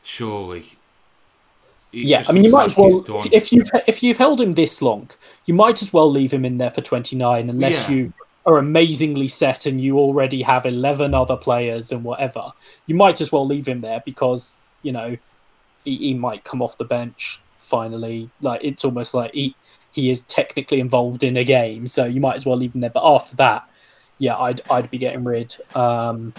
surely. 0.02 0.77
Yeah, 1.90 2.24
I 2.28 2.32
mean, 2.32 2.44
you 2.44 2.50
might 2.50 2.66
as 2.66 2.76
well 2.76 3.04
if 3.32 3.52
you've 3.52 3.70
if 3.86 4.02
you've 4.02 4.18
held 4.18 4.40
him 4.40 4.52
this 4.52 4.82
long, 4.82 5.10
you 5.46 5.54
might 5.54 5.80
as 5.80 5.92
well 5.92 6.10
leave 6.10 6.32
him 6.32 6.44
in 6.44 6.58
there 6.58 6.70
for 6.70 6.82
29, 6.82 7.48
unless 7.48 7.88
yeah. 7.88 7.96
you 7.96 8.12
are 8.44 8.58
amazingly 8.58 9.28
set 9.28 9.66
and 9.66 9.80
you 9.80 9.98
already 9.98 10.42
have 10.42 10.66
11 10.66 11.14
other 11.14 11.36
players 11.36 11.92
and 11.92 12.04
whatever. 12.04 12.52
You 12.86 12.94
might 12.94 13.20
as 13.20 13.32
well 13.32 13.46
leave 13.46 13.66
him 13.66 13.78
there 13.78 14.02
because 14.04 14.58
you 14.82 14.92
know 14.92 15.16
he, 15.84 15.96
he 15.96 16.14
might 16.14 16.44
come 16.44 16.60
off 16.60 16.76
the 16.76 16.84
bench 16.84 17.40
finally. 17.56 18.28
Like 18.42 18.60
it's 18.62 18.84
almost 18.84 19.14
like 19.14 19.32
he 19.32 19.56
he 19.92 20.10
is 20.10 20.22
technically 20.22 20.80
involved 20.80 21.22
in 21.22 21.36
a 21.38 21.44
game, 21.44 21.86
so 21.86 22.04
you 22.04 22.20
might 22.20 22.36
as 22.36 22.44
well 22.44 22.56
leave 22.56 22.74
him 22.74 22.82
there. 22.82 22.90
But 22.90 23.06
after 23.06 23.34
that, 23.36 23.68
yeah, 24.18 24.36
I'd 24.36 24.60
I'd 24.70 24.90
be 24.90 24.98
getting 24.98 25.24
rid. 25.24 25.56
Um, 25.74 26.34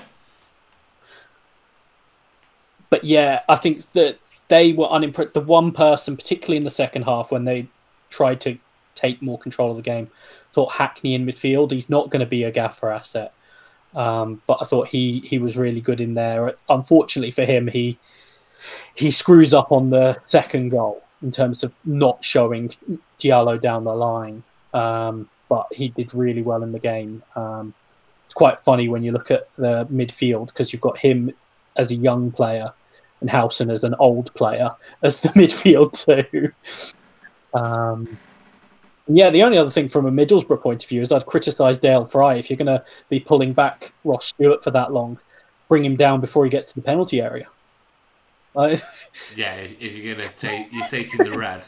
but 2.89 3.03
yeah, 3.03 3.41
I 3.49 3.55
think 3.55 3.91
that 3.93 4.17
they 4.49 4.73
were 4.73 4.87
unimpressed. 4.87 5.33
The 5.33 5.41
one 5.41 5.71
person, 5.71 6.17
particularly 6.17 6.57
in 6.57 6.63
the 6.63 6.69
second 6.69 7.03
half, 7.03 7.31
when 7.31 7.45
they 7.45 7.67
tried 8.09 8.41
to 8.41 8.57
take 8.95 9.21
more 9.21 9.39
control 9.39 9.71
of 9.71 9.77
the 9.77 9.83
game, 9.83 10.09
thought 10.51 10.73
Hackney 10.73 11.13
in 11.13 11.25
midfield. 11.25 11.71
He's 11.71 11.89
not 11.89 12.09
going 12.09 12.19
to 12.19 12.25
be 12.25 12.43
a 12.43 12.51
gaffer 12.51 12.91
asset, 12.91 13.33
um, 13.95 14.41
but 14.45 14.57
I 14.61 14.65
thought 14.65 14.89
he 14.89 15.19
he 15.21 15.39
was 15.39 15.57
really 15.57 15.81
good 15.81 16.01
in 16.01 16.15
there. 16.15 16.55
Unfortunately 16.67 17.31
for 17.31 17.45
him, 17.45 17.67
he 17.67 17.97
he 18.93 19.11
screws 19.11 19.53
up 19.53 19.71
on 19.71 19.89
the 19.89 20.19
second 20.21 20.69
goal 20.69 21.03
in 21.21 21.31
terms 21.31 21.63
of 21.63 21.73
not 21.85 22.23
showing 22.23 22.71
Diallo 23.17 23.61
down 23.61 23.83
the 23.83 23.95
line. 23.95 24.43
Um, 24.73 25.29
but 25.47 25.67
he 25.71 25.89
did 25.89 26.13
really 26.13 26.43
well 26.43 26.61
in 26.61 26.71
the 26.71 26.79
game. 26.79 27.23
Um, 27.35 27.73
it's 28.25 28.35
quite 28.35 28.59
funny 28.59 28.87
when 28.87 29.01
you 29.01 29.11
look 29.11 29.31
at 29.31 29.49
the 29.57 29.87
midfield 29.87 30.47
because 30.47 30.71
you've 30.71 30.81
got 30.81 30.99
him 30.99 31.33
as 31.75 31.89
a 31.89 31.95
young 31.95 32.31
player 32.31 32.73
and 33.21 33.29
Howson 33.29 33.69
as 33.69 33.83
an 33.83 33.95
old 33.99 34.33
player 34.33 34.71
as 35.01 35.21
the 35.21 35.29
midfield 35.35 35.93
too. 36.05 36.51
Um, 37.53 38.17
yeah, 39.07 39.29
the 39.29 39.43
only 39.43 39.57
other 39.57 39.71
thing 39.71 39.87
from 39.87 40.05
a 40.05 40.11
Middlesbrough 40.11 40.61
point 40.61 40.83
of 40.83 40.89
view 40.89 41.01
is 41.01 41.11
I'd 41.11 41.25
criticise 41.25 41.79
Dael 41.79 42.05
Fry 42.05 42.35
if 42.35 42.49
you're 42.49 42.57
going 42.57 42.67
to 42.67 42.83
be 43.09 43.19
pulling 43.19 43.53
back 43.53 43.91
Ross 44.03 44.27
Stewart 44.27 44.63
for 44.63 44.71
that 44.71 44.93
long, 44.93 45.19
bring 45.67 45.83
him 45.83 45.95
down 45.95 46.21
before 46.21 46.43
he 46.43 46.49
gets 46.49 46.73
to 46.73 46.75
the 46.75 46.85
penalty 46.85 47.21
area. 47.21 47.47
yeah, 49.35 49.55
if 49.55 49.95
you're 49.95 50.15
gonna 50.15 50.27
take, 50.29 50.67
you're 50.71 50.87
taking 50.87 51.23
the 51.23 51.37
red. 51.37 51.65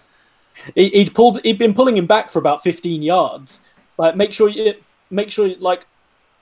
He, 0.76 0.92
would 0.96 1.14
pulled. 1.14 1.42
He'd 1.44 1.58
been 1.58 1.74
pulling 1.74 1.96
him 1.96 2.06
back 2.06 2.30
for 2.30 2.40
about 2.40 2.62
15 2.64 3.02
yards. 3.02 3.62
Like, 3.98 4.16
make 4.16 4.34
sure 4.34 4.50
you 4.50 4.74
make 5.10 5.30
sure 5.30 5.56
like 5.60 5.86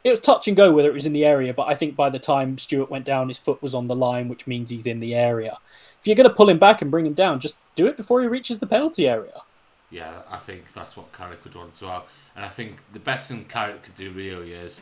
it 0.04 0.12
was 0.12 0.20
touch 0.20 0.48
and 0.48 0.56
go 0.56 0.72
whether 0.72 0.90
it 0.90 0.94
was 0.94 1.06
in 1.06 1.14
the 1.14 1.26
area. 1.26 1.54
But 1.54 1.68
I 1.68 1.76
think 1.76 1.96
by 1.96 2.10
the 2.10 2.20
time 2.20 2.58
Stewart 2.58 2.90
went 2.90 3.06
down, 3.06 3.28
his 3.28 3.40
foot 3.40 3.62
was 3.62 3.76
on 3.76 3.86
the 3.86 3.96
line, 3.96 4.30
which 4.30 4.48
means 4.48 4.70
he's 4.70 4.86
in 4.86 5.00
the 5.00 5.16
area. 5.16 5.58
If 6.00 6.08
you're 6.08 6.16
going 6.16 6.30
to 6.30 6.36
pull 6.36 6.50
him 6.50 6.60
back 6.60 6.82
and 6.82 6.90
bring 6.90 7.06
him 7.06 7.14
down, 7.14 7.40
just 7.40 7.58
do 7.76 7.88
it 7.88 7.98
before 7.98 8.22
he 8.22 8.28
reaches 8.28 8.60
the 8.60 8.68
penalty 8.68 9.08
area. 9.08 9.42
Yeah, 9.92 10.22
I 10.30 10.38
think 10.38 10.72
that's 10.72 10.96
what 10.96 11.12
Carrick 11.12 11.44
would 11.44 11.56
want 11.56 11.70
as 11.70 11.82
well. 11.82 12.06
And 12.36 12.46
I 12.46 12.50
think 12.50 12.78
the 12.94 13.00
best 13.00 13.28
thing 13.28 13.46
Carrick 13.46 13.84
could 13.84 13.96
do 13.96 14.12
really 14.12 14.54
is, 14.54 14.82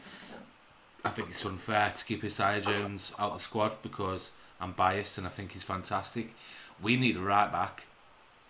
I 1.03 1.09
think 1.09 1.29
it's 1.29 1.45
unfair 1.45 1.91
to 1.95 2.05
keep 2.05 2.23
Isaiah 2.23 2.61
Jones 2.61 3.13
out 3.17 3.31
of 3.31 3.37
the 3.37 3.43
squad 3.43 3.81
because 3.81 4.31
I'm 4.59 4.73
biased 4.73 5.17
and 5.17 5.25
I 5.25 5.29
think 5.29 5.53
he's 5.53 5.63
fantastic. 5.63 6.35
We 6.81 6.97
need 6.97 7.15
a 7.15 7.21
right 7.21 7.51
back, 7.51 7.83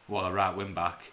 well, 0.07 0.26
a 0.26 0.34
right 0.34 0.55
wing 0.55 0.74
back. 0.74 1.11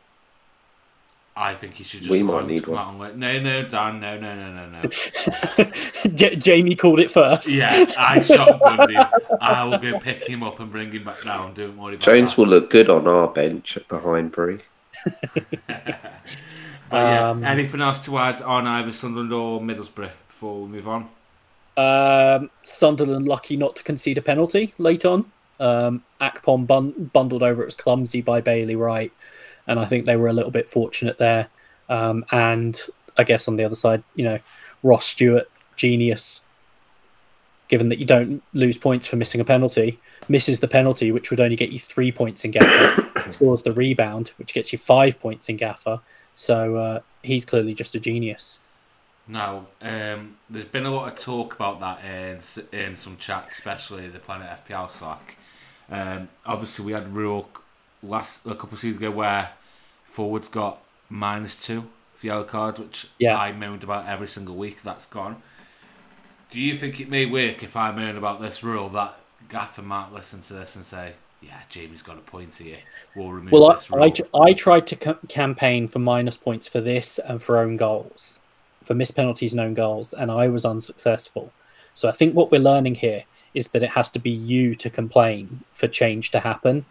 I 1.37 1.55
think 1.55 1.75
he 1.75 1.83
should 1.85 2.01
just 2.01 2.11
we 2.11 2.23
might 2.23 2.47
need 2.47 2.63
come 2.63 2.75
one. 2.75 2.83
out 2.85 2.91
and 2.91 2.99
let, 3.01 3.19
no, 3.19 3.41
no, 3.41 3.67
Dan, 3.67 4.01
no, 4.01 4.19
no, 4.21 4.35
no, 4.37 4.53
no, 4.69 4.83
no. 4.83 6.11
J- 6.15 6.37
Jamie 6.37 6.77
called 6.77 7.01
it 7.01 7.11
first. 7.11 7.51
Yeah, 7.53 7.87
I 7.99 8.19
shotgunned 8.21 8.91
him. 8.91 9.37
I 9.41 9.65
will 9.65 9.79
go 9.79 9.99
pick 9.99 10.29
him 10.29 10.45
up 10.45 10.61
and 10.61 10.71
bring 10.71 10.93
him 10.93 11.03
back 11.05 11.23
down. 11.25 11.53
Don't 11.55 11.77
worry 11.77 11.95
about 11.95 12.05
Jones 12.05 12.31
that. 12.31 12.39
will 12.39 12.47
look 12.47 12.71
good 12.71 12.89
on 12.89 13.09
our 13.09 13.27
bench 13.27 13.77
behind 13.89 14.31
Bree. 14.31 14.61
but 15.67 15.99
yeah, 16.93 17.31
um, 17.31 17.45
anything 17.45 17.81
else 17.81 18.05
to 18.05 18.17
add 18.19 18.41
on 18.43 18.67
either 18.67 18.93
Sunderland 18.93 19.33
or 19.33 19.61
Middlesbrough 19.61 20.11
before 20.29 20.63
we 20.63 20.69
move 20.69 20.87
on? 20.89 21.09
Um, 21.77 22.51
Sunderland 22.63 23.27
lucky 23.27 23.57
not 23.57 23.75
to 23.77 23.83
concede 23.83 24.19
a 24.19 24.23
penalty 24.23 24.73
late 24.79 25.05
on. 25.05 25.33
Um, 25.59 26.05
Akpom 26.21 26.67
bun- 26.67 27.11
bundled 27.13 27.43
over. 27.43 27.63
It 27.63 27.67
was 27.67 27.75
clumsy 27.75 28.21
by 28.21 28.41
Bailey 28.41 28.77
Wright, 28.77 29.13
and 29.67 29.79
I 29.79 29.85
think 29.85 30.05
they 30.05 30.17
were 30.17 30.29
a 30.29 30.33
little 30.33 30.51
bit 30.51 30.69
fortunate 30.69 31.19
there. 31.19 31.49
Um, 31.89 32.25
and 32.31 32.81
I 33.17 33.25
guess 33.25 33.49
on 33.49 33.57
the 33.57 33.65
other 33.65 33.75
side, 33.75 34.03
you 34.15 34.25
know, 34.25 34.39
Ross 34.83 35.07
Stewart, 35.07 35.51
genius. 35.77 36.41
Given 37.69 37.89
that 37.89 37.99
you 37.99 38.05
don't 38.05 38.43
lose 38.53 38.77
points 38.77 39.07
for 39.07 39.17
missing 39.17 39.41
a 39.41 39.45
penalty, 39.45 39.99
misses 40.29 40.61
the 40.61 40.69
penalty, 40.69 41.11
which 41.11 41.31
would 41.31 41.41
only 41.41 41.57
get 41.57 41.73
you 41.73 41.79
three 41.79 42.13
points 42.13 42.45
in 42.45 42.51
Gaffer, 42.51 43.31
scores 43.31 43.63
the 43.63 43.73
rebound, 43.73 44.33
which 44.37 44.53
gets 44.53 44.73
you 44.73 44.79
five 44.79 45.19
points 45.19 45.49
in 45.49 45.57
Gaffer. 45.57 46.01
So 46.35 46.77
uh, 46.77 47.01
he's 47.23 47.45
clearly 47.45 47.75
just 47.75 47.95
a 47.95 48.01
genius. 48.01 48.59
Now, 49.27 49.67
um, 49.81 50.37
there's 50.51 50.67
been 50.67 50.85
a 50.85 50.91
lot 50.91 51.11
of 51.11 51.19
talk 51.19 51.55
about 51.55 51.81
that 51.81 52.05
in, 52.05 52.79
in 52.79 52.95
some 52.95 53.17
chats, 53.17 53.55
especially 53.55 54.09
the 54.09 54.19
Planet 54.19 54.61
FPL 54.67 54.91
Slack. 54.91 55.39
Um, 55.91 56.29
obviously, 56.45 56.85
we 56.85 56.93
had 56.93 57.09
rule 57.09 57.49
last 58.07 58.45
a 58.47 58.55
couple 58.55 58.75
of 58.75 58.81
seasons 58.81 58.99
ago 58.99 59.11
where 59.11 59.51
forwards 60.05 60.49
got 60.49 60.81
minus 61.09 61.63
two 61.63 61.85
for 62.15 62.27
yellow 62.27 62.45
cards, 62.45 62.81
which 62.81 63.09
Yeah. 63.19 63.37
I 63.39 63.53
moaned 63.53 63.83
about 63.83 64.07
every 64.07 64.29
single 64.29 64.55
week. 64.55 64.83
That's 64.83 65.07
gone. 65.07 65.43
Do 66.51 66.61
you 66.61 66.77
think 66.77 67.01
it 67.01 67.09
may 67.09 67.27
work 67.27 67.63
if 67.63 67.77
I 67.77 67.91
moan 67.91 68.17
about 68.17 68.41
this 68.41 68.63
rule 68.63 68.89
that 68.91 69.15
Gaffer 69.49 69.83
might 69.83 70.13
listen 70.13 70.41
to 70.41 70.55
this 70.55 70.77
and 70.77 70.85
say, 70.85 71.15
"Yeah, 71.43 71.61
Jamie's 71.69 72.03
got 72.03 72.17
a 72.17 72.21
point 72.21 72.55
here. 72.55 72.79
We'll 73.15 73.33
remove 73.33 73.53
Well, 73.53 73.71
I, 73.71 73.75
this 73.75 73.91
rule." 73.91 74.05
I, 74.35 74.39
I 74.41 74.53
tried 74.53 74.87
to 74.89 74.97
ca- 74.97 75.19
campaign 75.29 75.89
for 75.89 75.99
minus 75.99 76.37
points 76.37 76.69
for 76.69 76.81
this 76.81 77.19
and 77.19 77.43
for 77.43 77.59
own 77.59 77.77
goals, 77.77 78.41
for 78.85 78.95
missed 78.95 79.17
penalties 79.17 79.53
and 79.53 79.61
own 79.61 79.75
goals, 79.75 80.15
and 80.15 80.31
I 80.31 80.49
was 80.49 80.65
unsuccessful. 80.65 81.53
So 81.93 82.09
I 82.09 82.13
think 82.13 82.35
what 82.35 82.51
we're 82.51 82.61
learning 82.61 82.97
here 82.97 83.25
is 83.53 83.69
that 83.69 83.83
it 83.83 83.91
has 83.91 84.11
to 84.11 84.19
be 84.19 84.31
you 84.31 84.75
to 84.77 84.91
complain 84.91 85.61
for 85.73 85.87
change 85.89 86.31
to 86.33 86.41
happen. 86.41 86.87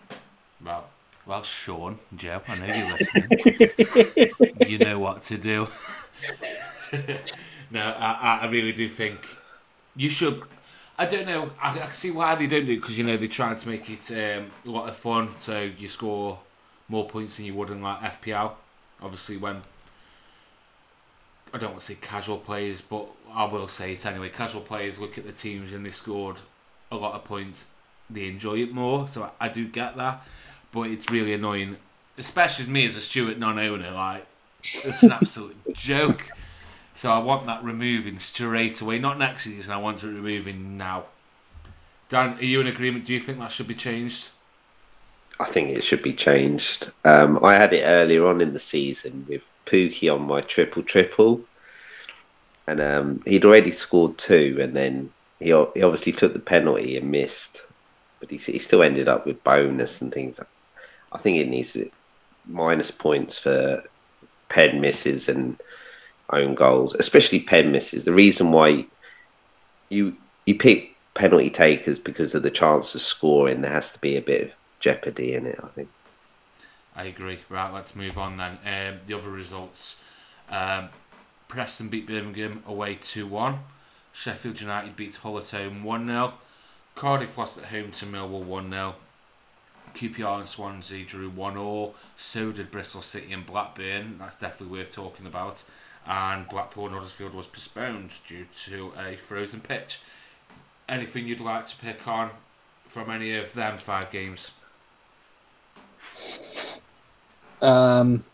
Well, 0.64 0.86
well, 1.26 1.44
Sean, 1.44 2.00
Joe, 2.16 2.42
I 2.48 2.60
know 2.60 2.66
you're 2.66 2.92
listening. 2.98 4.68
you 4.68 4.78
know 4.78 5.00
what 5.00 5.22
to 5.24 5.38
do. 5.38 5.68
no, 7.72 7.82
I, 7.82 8.40
I 8.44 8.50
really 8.50 8.74
do 8.74 8.90
think 8.90 9.26
you 9.96 10.10
should. 10.10 10.44
I 10.98 11.06
don't 11.06 11.26
know. 11.26 11.50
I, 11.62 11.72
I 11.72 11.78
can 11.78 11.92
see 11.92 12.12
why 12.12 12.36
they 12.36 12.48
don't 12.48 12.66
do 12.66 12.74
it 12.74 12.82
because 12.82 12.98
you 12.98 13.04
know 13.04 13.18
they're 13.18 13.28
trying 13.28 13.56
to 13.56 13.70
make 13.70 13.90
it 13.90 14.12
um, 14.12 14.52
a 14.66 14.70
lot 14.70 14.90
of 14.90 14.96
fun, 14.98 15.36
so 15.38 15.62
you 15.62 15.88
score 15.88 16.40
more 16.88 17.08
points 17.08 17.38
than 17.38 17.46
you 17.46 17.54
would 17.56 17.70
in 17.70 17.82
like 17.82 18.00
FPL. 18.00 18.52
Obviously, 19.02 19.38
when 19.38 19.62
I 21.54 21.58
don't 21.58 21.72
want 21.72 21.82
to 21.82 21.86
say 21.88 21.98
casual 22.02 22.38
players, 22.38 22.82
but 22.82 23.08
I 23.32 23.46
will 23.46 23.68
say 23.68 23.94
it 23.94 24.06
anyway. 24.06 24.30
Casual 24.30 24.62
players 24.62 25.00
look 25.00 25.18
at 25.18 25.26
the 25.26 25.32
teams 25.32 25.72
and 25.74 25.86
they 25.86 25.92
scored 25.92 26.38
a 26.92 26.96
lot 26.96 27.14
of 27.14 27.24
points. 27.24 27.66
They 28.10 28.28
enjoy 28.28 28.58
it 28.58 28.74
more, 28.74 29.08
so 29.08 29.24
I, 29.24 29.46
I 29.46 29.50
do 29.50 29.68
get 29.68 29.96
that. 29.98 30.26
But 30.74 30.90
it's 30.90 31.10
really 31.10 31.34
annoying, 31.34 31.78
especially 32.18 32.66
me 32.66 32.86
as 32.86 32.98
a 32.98 33.00
Stewart 33.00 33.38
non-owner. 33.38 33.92
Like 33.92 34.26
it's 34.84 35.04
an 35.04 35.12
absolute 35.12 35.56
joke. 35.74 36.30
So 36.96 37.12
I 37.12 37.20
want 37.20 37.46
that 37.46 37.64
removing 37.64 38.18
straight 38.18 38.82
away. 38.82 39.00
Not 39.00 39.18
next 39.18 39.46
season. 39.46 39.74
I 39.74 39.78
want 39.78 40.04
it 40.04 40.08
removing 40.08 40.78
now. 40.78 41.06
Dan, 42.10 42.38
are 42.38 42.44
you 42.44 42.60
in 42.60 42.68
agreement? 42.68 43.06
Do 43.06 43.14
you 43.14 43.20
think 43.20 43.40
that 43.40 43.52
should 43.52 43.68
be 43.68 43.76
changed? 43.76 44.30
I 45.40 45.46
think 45.46 45.70
it 45.70 45.84
should 45.84 46.04
be 46.04 46.14
changed. 46.14 46.92
Um, 47.04 47.44
I 47.44 47.54
had 47.54 47.74
it 47.74 47.84
earlier 47.84 48.28
on 48.28 48.42
in 48.42 48.54
the 48.54 48.60
season 48.60 49.26
with 49.28 49.42
Pukki 49.66 50.14
on 50.14 50.22
my 50.22 50.42
triple 50.42 50.84
triple, 50.84 51.42
and 52.68 52.80
um, 52.80 53.24
he'd 53.26 53.46
already 53.46 53.72
scored 53.72 54.18
two, 54.18 54.58
and 54.62 54.76
then 54.76 55.12
he 55.40 55.46
he 55.46 55.82
obviously 55.82 56.12
took 56.12 56.34
the 56.34 56.40
penalty 56.40 56.98
and 56.98 57.10
missed, 57.10 57.62
but 58.20 58.30
he, 58.30 58.38
he 58.38 58.60
still 58.60 58.84
ended 58.84 59.08
up 59.08 59.26
with 59.26 59.44
bonus 59.44 60.02
and 60.02 60.14
things. 60.14 60.40
I 61.14 61.20
think 61.20 61.38
it 61.38 61.48
needs 61.48 61.78
minus 62.46 62.92
points 62.92 63.40
for 63.40 63.84
pen 64.50 64.82
misses 64.82 65.30
and 65.30 65.60
own 66.32 66.56
goals, 66.56 66.96
especially 66.96 67.40
pen 67.40 67.72
misses. 67.72 68.04
The 68.04 68.14
reason 68.14 68.52
why 68.52 68.86
you 69.90 70.16
you 70.46 70.56
pick 70.56 70.96
penalty 71.14 71.50
takers 71.50 72.00
because 72.00 72.36
of 72.36 72.44
the 72.44 72.52
chance 72.52 72.96
of 72.96 73.02
scoring, 73.02 73.62
there 73.62 73.72
has 73.72 73.92
to 73.92 74.00
be 74.00 74.18
a 74.18 74.22
bit 74.22 74.42
of 74.42 74.52
jeopardy 74.80 75.34
in 75.34 75.46
it. 75.46 75.60
I 75.64 75.68
think. 75.68 75.90
I 76.96 77.06
agree. 77.06 77.40
Right, 77.50 77.74
let's 77.74 77.96
move 77.96 78.18
on 78.18 78.38
then. 78.38 78.58
Um, 78.66 79.00
the 79.06 79.14
other 79.14 79.30
results: 79.30 80.00
um, 80.50 80.90
Preston 81.48 81.90
beat 81.90 82.08
Birmingham 82.08 82.64
away 82.68 82.96
two 82.96 83.28
one. 83.28 83.60
Sheffield 84.14 84.62
United 84.62 84.96
beat 84.96 85.16
Hull 85.16 85.40
at 85.40 85.50
home 85.50 85.84
one 85.84 86.06
0 86.06 86.34
Cardiff 86.94 87.36
lost 87.36 87.58
at 87.58 87.66
home 87.66 87.90
to 87.90 88.06
Millwall 88.06 88.44
one 88.44 88.70
0 88.70 88.96
QPR 89.94 90.40
and 90.40 90.48
Swansea 90.48 91.06
drew 91.06 91.30
one 91.30 91.58
all. 91.58 91.96
So 92.18 92.52
did 92.52 92.72
Bristol 92.72 93.02
City 93.02 93.34
and 93.34 93.46
Blackburn. 93.46 94.18
That's 94.20 94.40
definitely 94.40 94.78
worth 94.78 94.94
talking 94.94 95.26
about. 95.26 95.64
And 96.06 96.48
Blackpool 96.50 96.88
and 96.88 96.96
Huddersfield 96.96 97.34
was 97.34 97.48
postponed 97.48 98.14
due 98.28 98.46
to 98.66 98.92
a 98.98 99.16
frozen 99.16 99.62
pitch. 99.62 100.02
Anything 100.90 101.28
you'd 101.28 101.40
like 101.40 101.66
to 101.68 101.78
pick 101.78 102.08
on 102.08 102.32
from 102.88 103.10
any 103.10 103.36
of 103.36 103.54
them 103.54 103.78
five 103.78 104.12
games? 104.12 104.52
Um, 107.62 108.26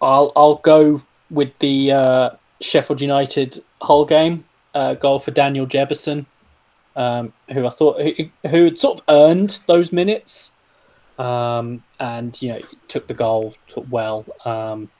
I'll 0.00 0.32
I'll 0.36 0.56
go 0.56 1.02
with 1.30 1.58
the 1.58 1.92
uh, 1.92 2.30
Sheffield 2.60 3.00
United 3.00 3.62
Hull 3.82 4.04
game. 4.04 4.44
Uh, 4.74 4.94
goal 4.94 5.18
for 5.18 5.32
Daniel 5.32 5.66
Jebbison, 5.66 6.26
um, 6.94 7.32
who 7.52 7.66
I 7.66 7.70
thought 7.70 8.00
who, 8.00 8.30
who 8.48 8.64
had 8.64 8.78
sort 8.78 9.00
of 9.00 9.04
earned 9.08 9.58
those 9.66 9.92
minutes, 9.92 10.52
um, 11.18 11.82
and 12.00 12.40
you 12.40 12.48
know 12.50 12.60
took 12.88 13.06
the 13.06 13.14
goal 13.14 13.54
well. 13.90 14.24
Um, 14.44 14.90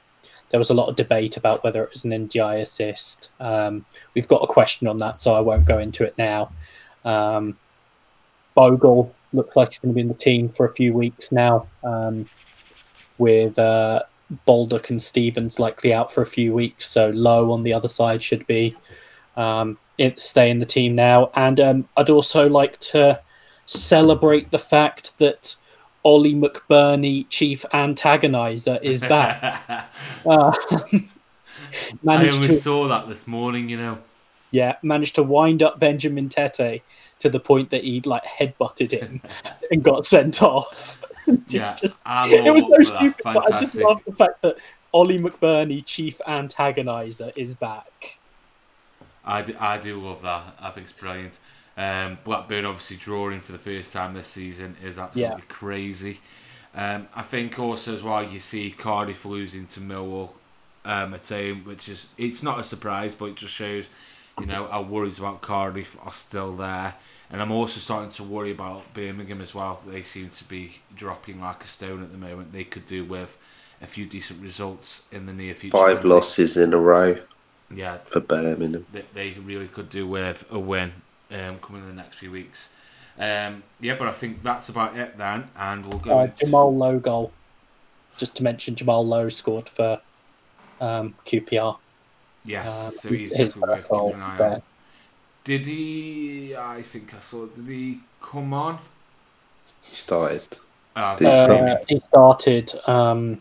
there 0.51 0.59
was 0.59 0.71
a 0.71 0.75
lot 0.75 0.89
of 0.89 0.97
debate 0.97 1.37
about 1.37 1.62
whether 1.62 1.85
it 1.85 1.91
was 1.91 2.05
an 2.05 2.11
NDI 2.11 2.62
assist. 2.62 3.31
Um, 3.39 3.85
we've 4.14 4.29
got 4.29 4.43
a 4.43 4.47
question 4.47 4.87
on 4.87 4.99
that, 4.99 5.21
so 5.21 5.35
I 5.35 5.41
won't 5.41 5.66
go 5.66 5.79
into 5.79 6.05
it 6.05 6.16
now. 6.16 6.51
Um, 7.05 7.59
Bogle 8.55 9.14
looks 9.33 9.57
like 9.57 9.69
he's 9.69 9.79
going 9.79 9.93
to 9.93 9.95
be 9.95 10.01
in 10.01 10.09
the 10.09 10.14
team 10.14 10.49
for 10.49 10.64
a 10.66 10.73
few 10.73 10.95
weeks 10.95 11.31
now. 11.31 11.69
Um, 11.85 12.27
with 13.19 13.59
uh, 13.59 14.03
Baldock 14.47 14.91
and 14.91 15.03
Stevens 15.03 15.59
likely 15.59 15.93
out 15.93 16.12
for 16.12 16.23
a 16.23 16.27
few 16.27 16.55
weeks. 16.55 16.89
So 16.89 17.11
Lowe 17.11 17.53
on 17.53 17.62
the 17.62 17.73
other 17.73 17.89
side 17.89 18.23
should 18.23 18.47
be 18.47 18.77
um, 19.37 19.79
stay 20.16 20.51
in 20.51 20.59
the 20.59 20.66
team 20.66 20.95
now. 20.95 21.31
And 21.35 21.87
I'd 21.97 22.11
also 22.11 22.49
like 22.49 22.79
to 22.81 23.21
celebrate 23.66 24.51
the 24.51 24.59
fact 24.59 25.19
that 25.19 25.57
Oli 26.05 26.34
McBurnie, 26.34 27.26
chief 27.28 27.64
antagonizer, 27.72 28.80
is 28.82 29.01
back. 29.01 29.86
Uh, 30.26 30.53
I 30.72 31.09
managed 32.03 32.34
only 32.36 32.49
to 32.49 32.55
saw 32.55 32.88
that 32.88 33.09
this 33.09 33.26
morning, 33.26 33.68
you 33.68 33.76
know. 33.76 33.99
yeah 34.51 34.76
managed 34.82 35.14
to 35.14 35.22
wind 35.22 35.62
up 35.62 35.78
Benjamin 35.78 36.28
Tetteh 36.28 36.82
to 37.20 37.28
the 37.28 37.38
point 37.40 37.70
that 37.70 37.84
he'd 37.84 38.05
like 38.07 38.24
headbutted 38.24 38.90
him 38.90 39.20
and 39.70 39.82
got 39.82 40.05
sent 40.05 40.42
off. 40.42 41.03
Yeah, 41.49 41.74
just- 41.74 42.03
it 42.07 42.53
was 42.53 42.62
so 42.62 42.68
up 42.68 42.76
for 42.76 42.84
that. 42.84 42.96
stupid, 42.96 43.22
but 43.24 43.53
I 43.55 43.59
just 43.59 43.74
love 43.76 44.03
the 44.05 44.12
fact 44.12 44.42
that 44.42 44.57
Oli 44.92 45.18
McBurnie, 45.18 45.84
chief 45.84 46.20
antagonizer, 46.26 47.32
is 47.36 47.55
back. 47.55 48.18
I 49.24 49.42
do, 49.42 49.55
I 49.61 49.78
do 49.78 50.01
love 50.01 50.22
that. 50.22 50.57
I 50.59 50.70
think 50.70 50.84
it's 50.84 50.92
brilliant. 50.99 51.38
Um, 51.79 52.18
Blackburn 52.24 52.66
obviously 52.66 52.97
drawing 52.99 53.41
for 53.41 53.53
the 53.53 53.59
first 53.59 53.95
time 53.95 54.14
this 54.14 54.29
season 54.29 54.76
is 54.85 54.99
absolutely 54.99 55.45
crazy. 55.49 56.20
Um, 56.74 57.09
I 57.14 57.22
think 57.22 57.59
also 57.59 57.95
as 57.95 58.03
well 58.03 58.24
you 58.24 58.41
see 58.41 58.72
Cardiff 58.72 59.24
losing 59.24 59.66
to 59.68 59.81
Millwall 59.81 60.33
um, 60.85 61.14
at 61.14 61.29
home, 61.29 61.64
which 61.64 61.89
is 61.89 62.09
it's 62.18 62.43
not 62.43 62.61
a 62.61 62.64
surprise, 62.64 63.14
but 63.14 63.26
it 63.26 63.37
just 63.37 63.55
shows 63.55 63.87
you 64.37 64.47
know 64.47 64.66
our 64.68 64.83
worries 64.83 65.20
about 65.20 65.41
Cardiff 65.41 65.97
are 66.03 66.12
still 66.12 66.57
there. 66.57 66.97
And 67.31 67.43
I'm 67.43 67.53
also 67.53 67.79
starting 67.81 68.11
to 68.12 68.24
worry 68.24 68.51
about 68.51 68.95
Birmingham 68.95 69.41
as 69.43 69.55
well. 69.55 69.81
They 69.87 70.03
seem 70.03 70.31
to 70.31 70.45
be 70.45 70.81
dropping 70.97 71.41
like 71.41 71.62
a 71.62 71.66
stone 71.68 72.03
at 72.03 72.11
the 72.11 72.18
moment. 72.18 72.53
They 72.53 72.64
could 72.64 72.87
do 72.87 73.05
with 73.05 73.37
a 73.83 73.87
few 73.87 74.07
decent 74.07 74.43
results 74.43 75.05
in 75.12 75.26
the 75.26 75.33
near 75.35 75.55
future. 75.55 75.76
Five 75.76 76.05
losses 76.05 76.57
in 76.59 76.74
a 76.74 76.79
row 76.79 77.18
Yeah, 77.70 77.99
for 78.11 78.20
Birmingham. 78.20 78.87
they, 78.93 79.05
they 79.14 79.33
really 79.41 79.68
could 79.68 79.91
do 79.91 80.07
with 80.07 80.45
a 80.51 80.59
win 80.59 80.93
um, 81.31 81.59
coming 81.59 81.83
in 81.83 81.89
the 81.89 81.95
next 81.95 82.18
few 82.18 82.31
weeks. 82.33 82.70
Um, 83.18 83.62
yeah, 83.81 83.97
but 83.99 84.09
I 84.09 84.12
think 84.12 84.43
that's 84.43 84.68
about 84.68 84.97
it 84.97 85.18
then, 85.18 85.51
and 85.57 85.85
we'll 85.87 85.99
go. 86.01 86.18
Uh, 86.18 86.22
into- 86.24 86.37
Jamal 86.47 86.74
Lowe 86.74 86.99
goal. 86.99 87.33
Just 88.16 88.37
to 88.37 88.43
mention, 88.43 88.74
Jamal 88.74 89.07
Lowe 89.07 89.29
scored 89.29 89.68
for 89.68 90.01
um, 90.81 91.14
QPR. 91.24 91.79
Yes, 92.45 92.66
Um, 92.87 92.91
so 92.93 93.09
his- 93.09 93.33
he's 93.33 93.57
worth 93.57 93.83
keeping 93.89 94.12
an 94.12 94.22
eye 94.22 94.39
on. 94.55 94.62
Did 95.45 95.66
he? 95.66 96.55
I 96.57 96.83
think 96.83 97.14
I 97.14 97.20
saw. 97.20 97.47
Did 97.47 97.66
he 97.66 98.01
come 98.20 98.53
on? 98.53 98.79
He 99.83 99.97
started. 99.97 100.43
Uh, 100.95 101.16
he 101.16 101.26
Uh, 101.26 101.76
he 101.89 101.99
started 102.01 102.72
um, 102.87 103.41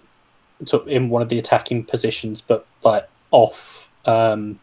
sort 0.66 0.84
of 0.84 0.90
in 0.90 1.10
one 1.10 1.22
of 1.22 1.30
the 1.30 1.38
attacking 1.38 1.84
positions, 1.86 2.40
but 2.42 2.66
like 2.84 3.08
off 3.32 3.92
um, 4.06 4.60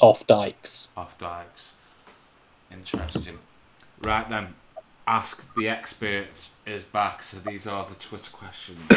off 0.00 0.26
Dykes. 0.26 0.88
off 0.96 1.18
Dykes. 1.18 1.74
Interesting. 2.78 3.38
Right 4.02 4.28
then, 4.28 4.54
Ask 5.06 5.52
the 5.54 5.68
Experts 5.68 6.50
is 6.64 6.84
back, 6.84 7.22
so 7.22 7.38
these 7.38 7.66
are 7.66 7.86
the 7.88 7.96
Twitter 7.96 8.30
questions. 8.30 8.78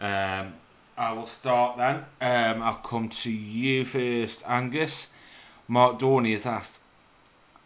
um, 0.00 0.54
I 0.98 1.12
will 1.12 1.26
start 1.26 1.76
then. 1.76 1.96
Um, 2.20 2.62
I'll 2.62 2.74
come 2.76 3.08
to 3.08 3.30
you 3.30 3.84
first, 3.84 4.42
Angus. 4.46 5.06
Mark 5.68 5.98
Dorney 5.98 6.32
has 6.32 6.46
asked, 6.46 6.80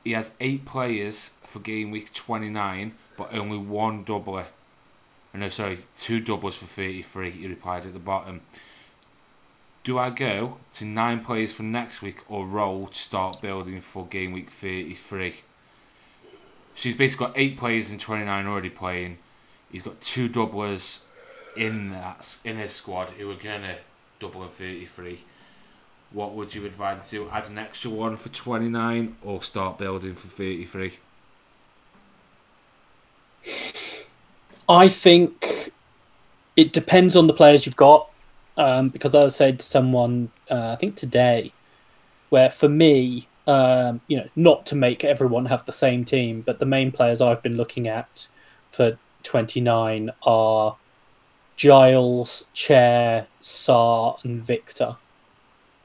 he 0.04 0.12
has 0.12 0.30
eight 0.40 0.64
players 0.64 1.30
for 1.44 1.60
game 1.60 1.90
week 1.90 2.12
29, 2.12 2.94
but 3.16 3.32
only 3.32 3.58
one 3.58 4.04
doubler. 4.04 4.46
Oh, 5.34 5.38
no, 5.38 5.48
sorry, 5.48 5.84
two 5.94 6.20
doubles 6.20 6.56
for 6.56 6.66
33, 6.66 7.30
he 7.30 7.46
replied 7.46 7.86
at 7.86 7.92
the 7.92 7.98
bottom. 7.98 8.42
Do 9.82 9.98
I 9.98 10.10
go 10.10 10.58
to 10.74 10.84
nine 10.84 11.24
players 11.24 11.52
for 11.52 11.62
next 11.62 12.02
week 12.02 12.18
or 12.28 12.46
roll 12.46 12.88
to 12.88 12.98
start 12.98 13.40
building 13.40 13.80
for 13.80 14.06
game 14.06 14.32
week 14.32 14.50
33? 14.50 15.36
So 16.74 16.88
he's 16.88 16.96
basically 16.96 17.26
got 17.26 17.38
eight 17.38 17.58
players 17.58 17.90
in 17.90 17.98
29 17.98 18.46
already 18.46 18.70
playing. 18.70 19.18
He's 19.72 19.82
got 19.82 20.00
two 20.00 20.28
doublers 20.28 20.98
in 21.56 21.90
that 21.90 22.36
in 22.44 22.56
his 22.56 22.72
squad 22.72 23.10
who 23.10 23.30
are 23.30 23.36
gonna 23.36 23.78
double 24.18 24.42
in 24.42 24.50
33. 24.50 25.20
What 26.12 26.34
would 26.34 26.54
you 26.54 26.66
advise 26.66 27.08
to 27.10 27.30
add 27.30 27.48
an 27.48 27.58
extra 27.58 27.90
one 27.90 28.16
for 28.16 28.28
29 28.28 29.16
or 29.22 29.42
start 29.42 29.78
building 29.78 30.14
for 30.14 30.28
33? 30.28 30.98
I 34.68 34.88
think 34.88 35.72
it 36.56 36.72
depends 36.72 37.16
on 37.16 37.26
the 37.26 37.32
players 37.32 37.64
you've 37.64 37.76
got. 37.76 38.09
Um, 38.60 38.90
because 38.90 39.14
I 39.14 39.26
said 39.28 39.60
to 39.60 39.64
someone, 39.64 40.30
uh, 40.50 40.72
I 40.72 40.76
think 40.76 40.94
today, 40.94 41.54
where 42.28 42.50
for 42.50 42.68
me, 42.68 43.26
um, 43.46 44.02
you 44.06 44.18
know, 44.18 44.28
not 44.36 44.66
to 44.66 44.76
make 44.76 45.02
everyone 45.02 45.46
have 45.46 45.64
the 45.64 45.72
same 45.72 46.04
team, 46.04 46.42
but 46.42 46.58
the 46.58 46.66
main 46.66 46.92
players 46.92 47.22
I've 47.22 47.42
been 47.42 47.56
looking 47.56 47.88
at 47.88 48.28
for 48.70 48.98
29 49.22 50.10
are 50.24 50.76
Giles, 51.56 52.48
Chair, 52.52 53.28
Sarr, 53.40 54.22
and 54.24 54.42
Victor. 54.42 54.96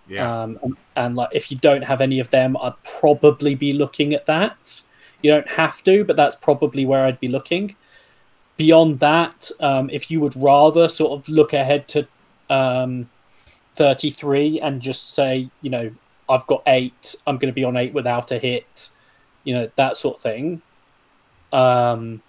Yeah. 0.10 0.44
Um, 0.44 0.60
and, 0.62 0.78
and 0.98 1.16
like, 1.16 1.30
if 1.32 1.50
you 1.50 1.58
don't 1.58 1.86
have 1.86 2.02
any 2.02 2.20
of 2.20 2.30
them, 2.30 2.58
I'd 2.58 2.84
probably 2.84 3.56
be 3.56 3.72
looking 3.72 4.14
at 4.14 4.26
that. 4.26 4.82
You 5.22 5.32
don't 5.32 5.52
have 5.52 5.82
to, 5.84 6.04
but 6.04 6.18
that's 6.18 6.36
probably 6.36 6.86
where 6.86 7.06
I'd 7.06 7.22
be 7.22 7.30
looking. 7.30 7.78
Beyond 8.58 9.00
that, 9.00 9.50
um, 9.62 9.90
if 9.90 10.12
you 10.12 10.20
would 10.20 10.36
rather 10.36 10.90
sort 10.90 11.18
of 11.18 11.30
look 11.30 11.54
ahead 11.54 11.88
to 11.90 12.08
um, 12.50 13.10
33 13.76 14.60
and 14.60 14.82
just 14.82 15.14
say, 15.14 15.50
you 15.62 15.70
know, 15.70 15.92
I've 16.28 16.48
got 16.48 16.64
eight, 16.68 17.16
I'm 17.28 17.38
going 17.38 17.52
to 17.52 17.56
be 17.56 17.64
on 17.64 17.78
eight 17.78 17.94
without 17.94 18.32
a 18.32 18.40
hit, 18.40 18.90
you 19.44 19.54
know, 19.54 19.70
that 19.76 19.98
sort 19.98 20.18
of 20.18 20.22
thing. 20.22 20.62
Um, 21.54 22.22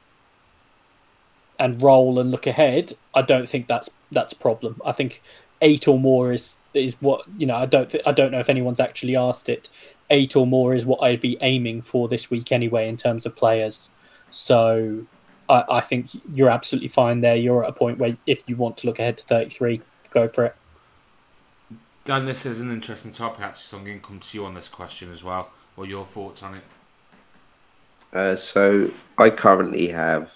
and 1.59 1.83
roll 1.83 2.19
and 2.19 2.31
look 2.31 2.47
ahead. 2.47 2.95
I 3.15 3.23
don't 3.23 3.49
think 3.49 3.67
that's 3.67 3.91
that's 4.13 4.33
a 4.33 4.37
problem. 4.37 4.81
I 4.85 4.93
think 4.93 5.23
eight 5.61 5.89
or 5.89 5.99
more 5.99 6.33
is 6.33 6.57
is 6.75 6.97
what 7.01 7.25
you 7.39 7.47
know. 7.47 7.57
I 7.57 7.67
don't 7.67 7.91
th- 7.91 8.05
I 8.07 8.13
don't 8.13 8.31
know 8.31 8.39
if 8.39 8.51
anyone's 8.51 8.81
actually 8.81 9.17
asked 9.17 9.49
it. 9.49 9.71
Eight 10.11 10.37
or 10.37 10.47
more 10.47 10.75
is 10.75 10.87
what 10.87 11.03
I'd 11.03 11.21
be 11.21 11.37
aiming 11.41 11.83
for 11.83 12.09
this 12.09 12.31
week 12.31 12.53
anyway 12.53 12.89
in 12.89 12.97
terms 12.97 13.27
of 13.27 13.35
players. 13.35 13.91
So 14.31 15.07
I, 15.49 15.65
I 15.69 15.81
think 15.81 16.11
you're 16.33 16.51
absolutely 16.51 16.89
fine 16.89 17.21
there. 17.21 17.37
You're 17.37 17.65
at 17.65 17.71
a 17.71 17.73
point 17.73 17.99
where 17.99 18.17
if 18.27 18.45
you 18.47 18.57
want 18.57 18.77
to 18.79 18.87
look 18.87 18.99
ahead 18.99 19.17
to 19.19 19.25
33, 19.25 19.81
go 20.09 20.29
for 20.29 20.47
it. 20.47 20.55
Dan, 22.05 22.25
this 22.25 22.47
is 22.47 22.61
an 22.61 22.71
interesting 22.71 23.13
topic 23.13 23.41
actually, 23.41 23.65
so 23.65 23.77
I'm 23.79 23.85
going 23.85 24.01
to 24.01 24.07
come 24.07 24.21
to 24.21 24.39
you 24.39 24.45
on 24.45 24.55
this 24.55 24.69
question 24.69 25.11
as 25.11 25.25
well. 25.25 25.51
What 25.75 25.89
your 25.89 26.05
thoughts 26.05 26.43
on 26.43 26.55
it? 26.55 26.63
Uh, 28.13 28.37
so 28.37 28.91
I 29.19 29.31
currently 29.31 29.89
have. 29.89 30.31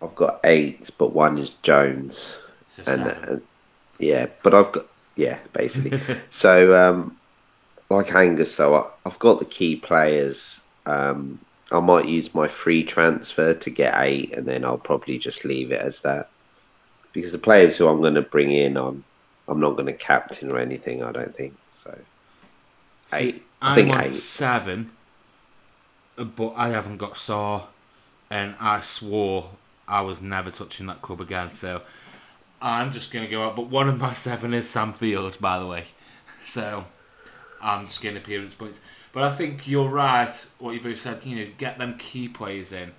I've 0.00 0.14
got 0.14 0.40
eight, 0.44 0.88
but 0.96 1.12
one 1.12 1.38
is 1.38 1.50
Jones, 1.62 2.34
It's 2.68 2.88
and 2.88 3.02
uh, 3.02 3.36
yeah, 3.98 4.26
but 4.44 4.54
I've 4.54 4.70
got 4.70 4.86
yeah, 5.16 5.40
basically. 5.52 6.00
so 6.30 6.76
um, 6.76 7.18
like 7.90 8.14
Angus, 8.14 8.54
so 8.54 8.76
I, 8.76 8.84
I've 9.04 9.18
got 9.18 9.40
the 9.40 9.44
key 9.44 9.76
players. 9.76 10.60
Um, 10.86 11.40
I 11.70 11.80
might 11.80 12.06
use 12.06 12.32
my 12.32 12.48
free 12.48 12.84
transfer 12.84 13.54
to 13.54 13.70
get 13.70 13.94
eight, 13.98 14.32
and 14.34 14.46
then 14.46 14.64
I'll 14.64 14.78
probably 14.78 15.18
just 15.18 15.44
leave 15.44 15.72
it 15.72 15.80
as 15.80 16.00
that. 16.00 16.30
Because 17.18 17.32
the 17.32 17.38
players 17.38 17.76
who 17.76 17.88
I'm 17.88 18.00
going 18.00 18.14
to 18.14 18.22
bring 18.22 18.50
in, 18.52 18.76
I'm 18.76 19.04
I'm 19.48 19.60
not 19.60 19.72
going 19.72 19.86
to 19.86 19.92
captain 19.94 20.50
or 20.52 20.58
anything. 20.58 21.02
I 21.02 21.12
don't 21.12 21.34
think 21.36 21.58
so. 21.84 21.98
See, 23.08 23.30
Eight. 23.30 23.42
I 23.60 23.70
I'm 23.74 23.74
think 23.74 23.90
on 23.90 24.04
eight. 24.04 24.10
seven, 24.10 24.92
but 26.16 26.52
I 26.56 26.70
haven't 26.70 26.98
got 26.98 27.14
Sarr, 27.14 27.66
and 28.30 28.54
I 28.60 28.80
swore 28.80 29.56
I 29.86 30.02
was 30.02 30.20
never 30.20 30.50
touching 30.50 30.86
that 30.86 31.02
club 31.02 31.20
again. 31.20 31.52
So 31.52 31.82
I'm 32.60 32.92
just 32.92 33.12
going 33.12 33.24
to 33.24 33.30
go 33.30 33.44
out. 33.44 33.56
But 33.56 33.68
one 33.68 33.88
of 33.88 33.98
my 33.98 34.12
seven 34.12 34.54
is 34.54 34.68
Sam 34.68 34.92
Field, 34.92 35.38
by 35.40 35.58
the 35.58 35.66
way. 35.66 35.86
So 36.44 36.86
I'm 37.60 37.86
just 37.86 38.00
getting 38.00 38.16
appearance 38.16 38.54
points. 38.54 38.80
But 39.12 39.24
I 39.24 39.30
think 39.30 39.68
you're 39.68 39.88
right. 39.90 40.30
What 40.58 40.72
you 40.72 40.80
both 40.80 41.00
said, 41.00 41.20
you 41.24 41.36
know, 41.44 41.52
get 41.58 41.78
them 41.78 41.98
key 41.98 42.28
players 42.28 42.72
in. 42.72 42.92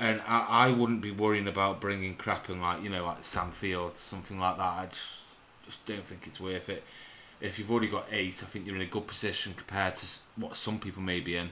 And 0.00 0.20
I, 0.26 0.46
I 0.48 0.68
wouldn't 0.70 1.02
be 1.02 1.12
worrying 1.12 1.46
about 1.46 1.80
bringing 1.80 2.16
crap 2.16 2.50
in 2.50 2.60
like 2.60 2.82
you 2.82 2.90
know 2.90 3.04
like 3.04 3.22
Sam 3.22 3.52
Field, 3.52 3.96
something 3.96 4.40
like 4.40 4.56
that. 4.56 4.62
I 4.62 4.86
just 4.90 5.18
just 5.66 5.86
don't 5.86 6.04
think 6.04 6.26
it's 6.26 6.40
worth 6.40 6.68
it 6.68 6.82
if 7.40 7.58
you've 7.58 7.70
already 7.70 7.88
got 7.88 8.06
eight, 8.10 8.42
I 8.42 8.46
think 8.46 8.66
you're 8.66 8.76
in 8.76 8.82
a 8.82 8.86
good 8.86 9.06
position 9.06 9.54
compared 9.56 9.96
to 9.96 10.06
what 10.36 10.56
some 10.56 10.78
people 10.78 11.02
may 11.02 11.20
be 11.20 11.36
in. 11.36 11.50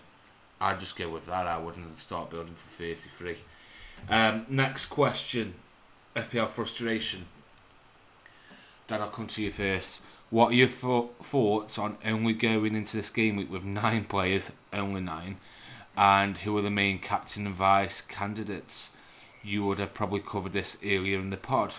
I'd 0.60 0.80
just 0.80 0.96
go 0.96 1.08
with 1.08 1.26
that. 1.26 1.46
I 1.46 1.58
wouldn't 1.58 1.98
start 1.98 2.30
building 2.30 2.54
for 2.54 2.68
33. 2.68 3.36
Um, 4.08 4.44
next 4.48 4.86
question 4.86 5.54
FPL 6.14 6.50
frustration. 6.50 7.26
Dan, 8.86 9.02
I'll 9.02 9.08
come 9.08 9.26
to 9.28 9.42
you 9.42 9.50
first. 9.50 10.00
What 10.30 10.50
are 10.50 10.54
your 10.54 10.68
thou- 10.68 11.10
thoughts 11.22 11.78
on 11.78 11.96
only 12.04 12.34
going 12.34 12.74
into 12.74 12.96
this 12.96 13.08
game 13.08 13.36
week 13.36 13.50
with 13.50 13.64
nine 13.64 14.04
players, 14.04 14.50
only 14.72 15.00
nine, 15.00 15.36
and 15.98 16.38
who 16.38 16.56
are 16.56 16.62
the 16.62 16.70
main 16.70 17.00
captain 17.00 17.44
and 17.46 17.54
vice 17.56 18.00
candidates? 18.00 18.90
You 19.42 19.64
would 19.66 19.78
have 19.80 19.94
probably 19.94 20.20
covered 20.20 20.52
this 20.52 20.76
earlier 20.84 21.18
in 21.18 21.30
the 21.30 21.36
pod. 21.36 21.74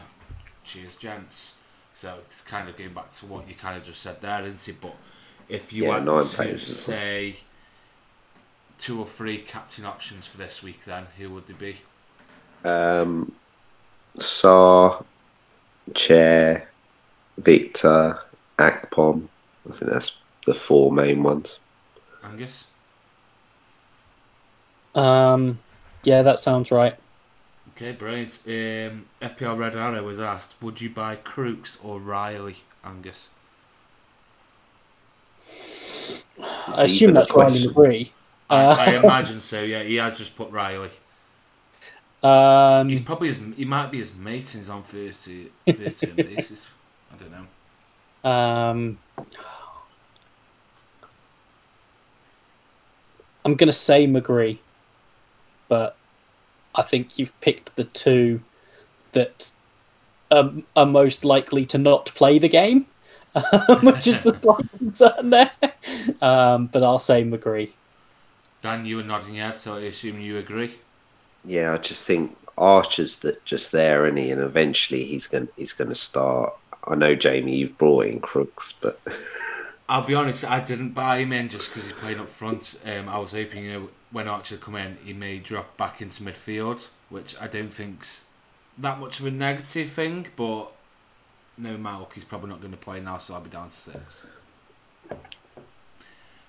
Cheers, 0.63 0.95
gents. 0.95 1.55
So 1.93 2.19
it's 2.25 2.41
kind 2.41 2.69
of 2.69 2.77
going 2.77 2.93
back 2.93 3.09
to 3.11 3.25
what 3.25 3.47
you 3.47 3.55
kind 3.55 3.77
of 3.77 3.83
just 3.83 4.01
said 4.01 4.21
there, 4.21 4.43
isn't 4.45 4.67
it? 4.69 4.81
But 4.81 4.95
if 5.47 5.73
you 5.73 5.85
Yeah, 5.85 5.91
had 5.91 6.05
nine 6.05 6.29
to 6.29 6.29
players 6.29 6.69
as 6.69 6.87
well. 6.87 6.97
say 6.97 7.37
two 8.79 8.99
or 8.99 9.05
three 9.05 9.39
captain 9.39 9.85
options 9.85 10.25
for 10.25 10.37
this 10.37 10.63
week, 10.63 10.85
then 10.85 11.07
who 11.17 11.29
would 11.31 11.45
they 11.47 11.53
be? 11.53 11.81
Um, 12.63 13.33
Sarr, 14.19 15.05
Chair, 15.95 16.69
Victor, 17.37 18.19
Akpom. 18.59 19.29
I 19.69 19.73
think 19.77 19.91
that's 19.91 20.11
the 20.45 20.53
four 20.55 20.91
main 20.91 21.23
ones. 21.23 21.59
Angus? 22.23 22.68
Um, 24.95 25.59
yeah, 26.03 26.21
that 26.21 26.39
sounds 26.39 26.71
right. 26.71 26.95
Okay, 27.75 27.91
brilliant. 27.93 28.39
Um, 28.45 29.05
FPL 29.21 29.57
Red 29.57 29.75
Arrow 29.75 30.03
was 30.03 30.19
asked, 30.19 30.55
would 30.61 30.81
you 30.81 30.89
buy 30.89 31.15
Crooks 31.15 31.77
or 31.83 31.99
Riley, 31.99 32.57
Angus? 32.83 33.29
I 36.67 36.83
assume 36.83 37.13
that's 37.13 37.33
Riley 37.33 37.69
question. 37.69 37.73
McGree. 37.73 38.11
I, 38.49 38.65
Uh, 38.65 38.75
I 38.79 38.91
imagine 38.95 39.41
so. 39.41 39.61
Yeah, 39.61 39.83
he 39.83 39.95
has 39.95 40.17
just 40.17 40.35
put 40.35 40.49
Riley. 40.51 40.89
Um, 42.21 42.89
He's 42.89 43.01
probably 43.01 43.29
his. 43.29 43.39
He 43.55 43.63
might 43.65 43.91
be 43.91 43.99
his 43.99 44.13
mate 44.13 44.53
and 44.53 44.61
he's 44.63 44.69
on 44.69 44.83
first 44.83 45.27
first 45.77 46.01
term 46.01 46.15
basis. 46.15 46.67
I 47.13 47.15
don't 47.15 47.31
know. 47.31 48.29
Um, 48.29 48.99
I'm 53.45 53.55
going 53.55 53.67
to 53.67 53.73
say 53.73 54.05
McGree, 54.05 54.57
but 55.69 55.95
I 56.75 56.81
think 56.81 57.17
you've 57.17 57.39
picked 57.39 57.75
the 57.77 57.85
two 57.85 58.41
that 59.13 59.51
um, 60.31 60.65
are 60.75 60.85
most 60.85 61.23
likely 61.23 61.65
to 61.67 61.77
not 61.77 62.07
play 62.07 62.37
the 62.37 62.49
game, 62.49 62.85
um, 63.35 63.79
which 63.83 64.07
is 64.07 64.19
the 64.21 64.35
slight 64.35 64.69
concern 64.77 65.29
there. 65.29 65.51
Um, 66.21 66.67
but 66.67 66.83
I'll 66.83 66.99
say 66.99 67.23
McGree. 67.23 67.71
Dan, 68.61 68.85
you 68.85 68.97
were 68.97 69.03
nodding 69.03 69.35
your 69.35 69.45
head, 69.45 69.55
so 69.55 69.75
I 69.75 69.81
assume 69.81 70.19
you 70.19 70.37
agree. 70.37 70.75
Yeah, 71.45 71.73
I 71.73 71.77
just 71.77 72.03
think 72.03 72.35
Archer's 72.57 73.17
that 73.19 73.43
just 73.45 73.71
there, 73.71 74.05
and 74.05 74.17
he, 74.17 74.31
and 74.31 74.41
eventually 74.41 75.05
he's 75.05 75.27
going 75.27 75.47
he's 75.55 75.71
going 75.71 75.89
to 75.89 75.95
start. 75.95 76.53
I 76.85 76.95
know 76.95 77.15
Jamie, 77.15 77.55
you've 77.55 77.77
brought 77.77 78.07
in 78.07 78.19
Crooks, 78.19 78.73
but 78.81 78.99
I'll 79.89 80.05
be 80.05 80.13
honest, 80.13 80.43
I 80.43 80.59
didn't 80.59 80.89
buy 80.89 81.19
him 81.19 81.31
in 81.31 81.49
just 81.49 81.69
because 81.69 81.83
he's 81.89 81.97
playing 81.97 82.19
up 82.19 82.29
front. 82.29 82.79
Um, 82.85 83.07
I 83.07 83.17
was 83.17 83.31
hoping, 83.31 83.65
you 83.65 83.73
know, 83.73 83.89
when 84.11 84.27
Archer 84.27 84.57
come 84.57 84.75
in, 84.75 84.97
he 85.03 85.13
may 85.13 85.39
drop 85.39 85.77
back 85.77 86.01
into 86.01 86.23
midfield, 86.23 86.87
which 87.09 87.35
I 87.39 87.47
don't 87.47 87.71
think's 87.71 88.25
that 88.77 88.99
much 88.99 89.19
of 89.19 89.25
a 89.25 89.31
negative 89.31 89.89
thing. 89.89 90.27
But 90.35 90.71
no, 91.57 91.77
Malk, 91.77 92.13
he's 92.13 92.23
probably 92.23 92.49
not 92.49 92.61
going 92.61 92.71
to 92.71 92.77
play 92.77 92.99
now, 92.99 93.17
so 93.17 93.33
I'll 93.33 93.41
be 93.41 93.49
down 93.49 93.69
to 93.69 93.75
six. 93.75 94.25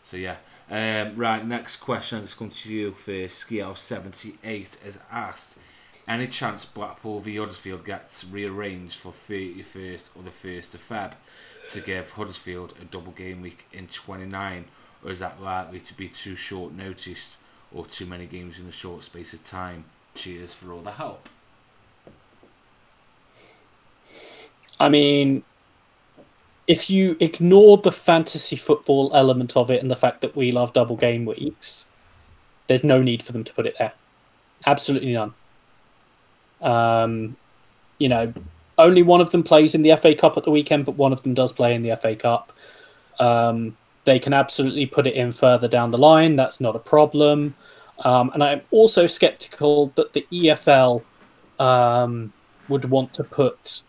So 0.04 0.16
yeah, 0.16 0.36
Um, 0.70 1.16
right, 1.16 1.44
next 1.44 1.78
question. 1.78 2.20
Let's 2.20 2.34
come 2.34 2.50
to 2.50 2.68
you 2.68 2.92
for 2.92 3.28
Ski 3.28 3.61
out 3.61 3.78
78 3.78 4.78
is 4.86 4.98
asked 5.11 5.56
Any 6.06 6.26
chance 6.28 6.64
Blackpool 6.64 7.20
v 7.20 7.36
Huddersfield 7.36 7.84
gets 7.84 8.24
rearranged 8.24 8.96
for 8.98 9.12
31st 9.12 10.11
or 10.14 10.22
the 10.22 10.30
1st 10.30 10.74
of 10.74 10.88
Feb 10.88 11.12
to 11.72 11.80
give 11.80 12.12
Huddersfield 12.12 12.74
a 12.80 12.84
double 12.84 13.12
game 13.12 13.40
week 13.42 13.66
in 13.72 13.86
29? 13.86 14.64
Or 15.04 15.11
is 15.11 15.18
that 15.20 15.42
likely 15.42 15.80
to 15.80 15.96
be 15.96 16.08
too 16.08 16.36
short 16.36 16.72
notice 16.72 17.36
or 17.74 17.86
too 17.86 18.06
many 18.06 18.26
games 18.26 18.58
in 18.58 18.66
a 18.66 18.72
short 18.72 19.02
space 19.02 19.32
of 19.32 19.44
time? 19.44 19.84
Cheers 20.14 20.54
for 20.54 20.72
all 20.72 20.82
the 20.82 20.92
help. 20.92 21.28
I 24.78 24.88
mean, 24.88 25.42
if 26.66 26.88
you 26.88 27.16
ignore 27.20 27.76
the 27.76 27.92
fantasy 27.92 28.56
football 28.56 29.10
element 29.14 29.56
of 29.56 29.70
it 29.70 29.82
and 29.82 29.90
the 29.90 29.96
fact 29.96 30.20
that 30.22 30.34
we 30.34 30.52
love 30.52 30.72
double 30.72 30.96
game 30.96 31.24
weeks, 31.24 31.86
there's 32.66 32.84
no 32.84 33.02
need 33.02 33.22
for 33.22 33.32
them 33.32 33.44
to 33.44 33.52
put 33.52 33.66
it 33.66 33.76
there. 33.78 33.92
Absolutely 34.66 35.12
none. 35.12 35.34
Um, 36.62 37.36
you 37.98 38.08
know, 38.08 38.32
only 38.78 39.02
one 39.02 39.20
of 39.20 39.30
them 39.30 39.42
plays 39.42 39.74
in 39.74 39.82
the 39.82 39.94
FA 39.96 40.14
Cup 40.14 40.36
at 40.36 40.44
the 40.44 40.50
weekend, 40.50 40.86
but 40.86 40.96
one 40.96 41.12
of 41.12 41.22
them 41.22 41.34
does 41.34 41.52
play 41.52 41.74
in 41.74 41.82
the 41.82 41.94
FA 41.96 42.16
Cup. 42.16 42.52
Um, 43.18 43.76
they 44.05 44.18
can 44.18 44.32
absolutely 44.32 44.86
put 44.86 45.07
it 45.07 45.14
in 45.14 45.32
further 45.32 45.68
down 45.68 45.90
the 45.90 45.98
line. 45.98 46.36
That's 46.36 46.61
not 46.61 46.76
a 46.76 46.80
problem. 46.80 47.55
Um, 48.05 48.30
and 48.32 48.42
I'm 48.42 48.62
also 48.70 49.07
skeptical 49.07 49.92
that 49.96 50.12
the 50.12 50.26
EFL 50.32 51.03
um, 51.59 52.32
would 52.68 52.86
want 52.86 53.12
to 53.14 53.24
put 53.24 53.82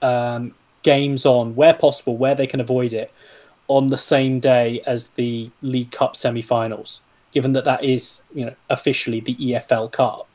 um, 0.00 0.54
games 0.82 1.26
on 1.26 1.54
where 1.56 1.74
possible, 1.74 2.16
where 2.16 2.34
they 2.34 2.46
can 2.46 2.60
avoid 2.60 2.92
it, 2.92 3.12
on 3.66 3.88
the 3.88 3.98
same 3.98 4.40
day 4.40 4.80
as 4.86 5.08
the 5.08 5.50
League 5.62 5.90
Cup 5.90 6.16
semi-finals. 6.16 7.02
Given 7.32 7.52
that 7.52 7.64
that 7.64 7.84
is, 7.84 8.22
you 8.34 8.46
know, 8.46 8.54
officially 8.70 9.20
the 9.20 9.34
EFL 9.34 9.92
Cup, 9.92 10.28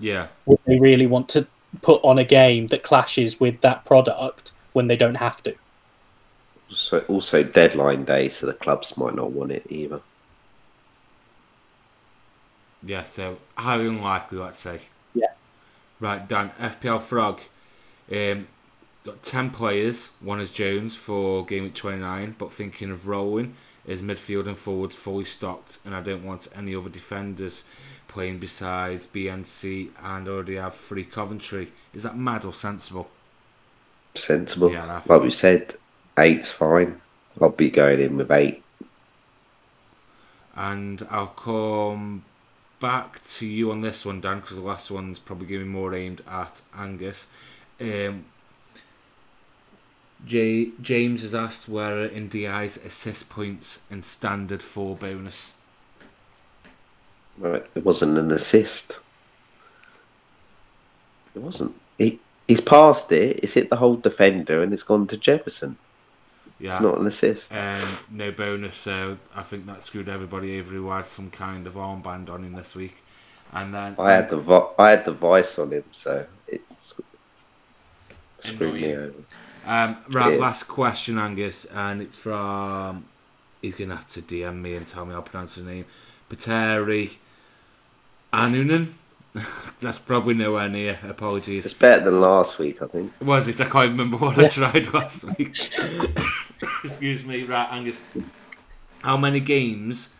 Yeah. 0.00 0.26
would 0.46 0.58
they 0.66 0.78
really 0.78 1.06
want 1.06 1.28
to 1.30 1.46
put 1.82 2.02
on 2.02 2.18
a 2.18 2.24
game 2.24 2.66
that 2.68 2.82
clashes 2.82 3.38
with 3.38 3.60
that 3.60 3.84
product 3.84 4.52
when 4.72 4.88
they 4.88 4.96
don't 4.96 5.14
have 5.16 5.42
to? 5.44 5.54
So 6.74 7.00
also 7.08 7.42
deadline 7.42 8.04
day, 8.04 8.28
so 8.28 8.46
the 8.46 8.52
clubs 8.52 8.96
might 8.96 9.14
not 9.14 9.30
want 9.30 9.52
it 9.52 9.66
either. 9.68 10.00
Yeah, 12.82 13.04
so 13.04 13.38
highly 13.56 13.86
unlikely, 13.86 14.38
let's 14.38 14.60
say. 14.60 14.80
Yeah. 15.14 15.32
Right, 16.00 16.26
Dan, 16.28 16.50
FPL 16.58 17.00
Frog. 17.00 17.40
Um, 18.12 18.48
got 19.04 19.22
10 19.22 19.50
players, 19.50 20.10
one 20.20 20.40
is 20.40 20.50
Jones 20.50 20.94
for 20.96 21.44
game 21.46 21.64
week 21.64 21.74
29, 21.74 22.36
but 22.38 22.52
thinking 22.52 22.90
of 22.90 23.06
rolling 23.06 23.56
is 23.86 24.02
midfield 24.02 24.46
and 24.46 24.56
forwards 24.58 24.94
fully 24.94 25.24
stocked, 25.24 25.78
and 25.84 25.94
I 25.94 26.00
don't 26.00 26.24
want 26.24 26.48
any 26.54 26.74
other 26.74 26.88
defenders 26.88 27.64
playing 28.08 28.38
besides 28.38 29.06
BNC 29.06 29.90
and 30.02 30.28
already 30.28 30.56
have 30.56 30.74
free 30.74 31.04
Coventry. 31.04 31.72
Is 31.92 32.02
that 32.04 32.16
mad 32.16 32.44
or 32.44 32.52
sensible? 32.52 33.10
Sensible. 34.14 34.70
Yeah, 34.70 35.02
like 35.06 35.22
we 35.22 35.30
said, 35.30 35.74
eight's 36.18 36.50
fine. 36.50 37.00
I'll 37.40 37.50
be 37.50 37.70
going 37.70 38.00
in 38.00 38.16
with 38.16 38.30
eight. 38.30 38.62
And 40.56 41.06
I'll 41.10 41.26
come 41.28 42.24
back 42.80 43.22
to 43.24 43.46
you 43.46 43.70
on 43.70 43.80
this 43.80 44.04
one, 44.04 44.20
Dan, 44.20 44.40
because 44.40 44.56
the 44.56 44.62
last 44.62 44.90
one's 44.90 45.18
probably 45.18 45.46
going 45.46 45.60
to 45.60 45.64
be 45.64 45.70
more 45.70 45.94
aimed 45.94 46.22
at 46.28 46.60
Angus. 46.76 47.26
Um, 47.80 48.26
J- 50.26 50.70
James 50.80 51.22
has 51.22 51.34
asked 51.34 51.68
where 51.68 52.04
in 52.04 52.28
DI's 52.28 52.76
assist 52.78 53.28
points 53.28 53.80
and 53.90 54.04
standard 54.04 54.62
four 54.62 54.96
bonus. 54.96 55.54
Right, 57.36 57.66
it 57.74 57.84
wasn't 57.84 58.16
an 58.16 58.30
assist. 58.30 58.96
It 61.34 61.42
wasn't. 61.42 61.74
He 61.98 62.20
he's 62.46 62.60
passed 62.60 63.10
it. 63.10 63.40
It's 63.42 63.54
hit 63.54 63.70
the 63.70 63.76
whole 63.76 63.96
defender 63.96 64.62
and 64.62 64.72
it's 64.72 64.84
gone 64.84 65.06
to 65.08 65.16
Jefferson. 65.16 65.76
Yeah. 66.58 66.74
It's 66.74 66.82
not 66.82 66.98
an 66.98 67.06
assist. 67.06 67.52
Um, 67.52 67.98
no 68.10 68.30
bonus, 68.32 68.76
so 68.76 69.18
I 69.34 69.42
think 69.42 69.66
that 69.66 69.82
screwed 69.82 70.08
everybody 70.08 70.58
over 70.58 70.72
who 70.72 70.90
had 70.90 71.06
some 71.06 71.30
kind 71.30 71.66
of 71.66 71.74
armband 71.74 72.30
on 72.30 72.44
him 72.44 72.52
this 72.54 72.74
week. 72.74 73.02
And 73.52 73.74
then 73.74 73.96
I 73.98 74.12
had 74.12 74.30
the 74.30 74.38
vi- 74.38 74.70
I 74.78 74.90
had 74.90 75.04
the 75.04 75.12
vice 75.12 75.58
on 75.58 75.72
him, 75.72 75.84
so 75.92 76.26
it's 76.48 76.94
screwed 78.42 78.74
me 78.74 78.94
over. 78.94 79.14
Um, 79.66 79.96
right, 80.10 80.38
last 80.38 80.64
question, 80.64 81.18
Angus, 81.18 81.64
and 81.66 82.02
it's 82.02 82.16
from. 82.16 83.06
He's 83.62 83.74
gonna 83.74 83.96
have 83.96 84.06
to 84.08 84.22
DM 84.22 84.60
me 84.60 84.74
and 84.74 84.86
tell 84.86 85.06
me 85.06 85.12
how 85.14 85.20
to 85.20 85.30
pronounce 85.30 85.54
his 85.54 85.64
name. 85.64 85.86
Pateri 86.30 87.16
Anunen. 88.32 88.92
That's 89.80 89.98
probably 89.98 90.34
nowhere 90.34 90.68
near. 90.68 90.98
Apologies. 91.02 91.66
It's 91.66 91.74
better 91.74 92.04
than 92.04 92.20
last 92.20 92.58
week, 92.58 92.80
I 92.80 92.86
think. 92.86 93.12
Was 93.20 93.48
it? 93.48 93.60
I 93.60 93.64
can't 93.64 93.90
remember 93.90 94.16
what 94.16 94.38
I 94.38 94.48
tried 94.48 94.92
last 94.92 95.24
week. 95.36 95.70
Excuse 96.84 97.24
me. 97.24 97.42
Right, 97.42 97.68
Angus. 97.70 98.00
How 99.02 99.16
many 99.16 99.40
games 99.40 100.10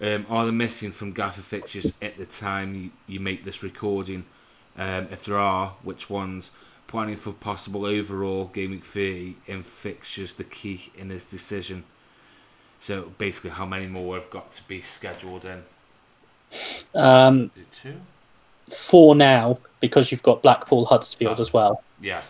um, 0.00 0.26
are 0.28 0.44
there 0.44 0.52
missing 0.52 0.92
from 0.92 1.12
Gaffer 1.12 1.40
fixtures 1.40 1.92
at 2.02 2.18
the 2.18 2.26
time 2.26 2.74
you, 2.74 2.90
you 3.06 3.20
make 3.20 3.44
this 3.44 3.62
recording? 3.62 4.26
Um, 4.76 5.08
if 5.10 5.24
there 5.24 5.38
are, 5.38 5.76
which 5.82 6.10
ones? 6.10 6.50
Planning 6.86 7.16
for 7.16 7.32
possible 7.32 7.86
overall 7.86 8.50
gaming 8.52 8.80
week 8.80 8.84
30 8.84 9.36
in 9.46 9.62
fixtures 9.62 10.34
the 10.34 10.44
key 10.44 10.92
in 10.96 11.08
his 11.08 11.24
decision. 11.24 11.84
So 12.80 13.12
basically, 13.16 13.50
how 13.50 13.64
many 13.64 13.86
more 13.86 14.16
have 14.16 14.28
got 14.28 14.50
to 14.52 14.68
be 14.68 14.82
scheduled 14.82 15.46
in? 15.46 15.62
Um, 16.94 17.50
two? 17.72 18.00
For 18.68 19.14
now, 19.14 19.58
because 19.80 20.10
you've 20.10 20.22
got 20.22 20.42
Blackpool 20.42 20.86
Huddersfield 20.86 21.40
as 21.40 21.52
well. 21.52 21.82
Yeah. 22.00 22.22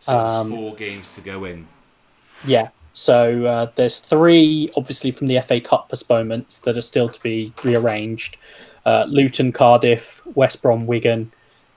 So 0.00 0.18
Um, 0.18 0.50
four 0.50 0.74
games 0.74 1.14
to 1.16 1.20
go 1.20 1.44
in. 1.44 1.66
Yeah. 2.44 2.68
So 2.92 3.44
uh, 3.46 3.70
there's 3.76 3.98
three, 3.98 4.70
obviously, 4.76 5.10
from 5.12 5.28
the 5.28 5.40
FA 5.40 5.60
Cup 5.60 5.88
postponements 5.88 6.58
that 6.58 6.76
are 6.76 6.82
still 6.82 7.08
to 7.08 7.20
be 7.22 7.52
rearranged 7.64 8.36
uh, 8.84 9.04
Luton, 9.06 9.52
Cardiff, 9.52 10.22
West 10.34 10.62
Brom, 10.62 10.86
Wigan, 10.86 11.30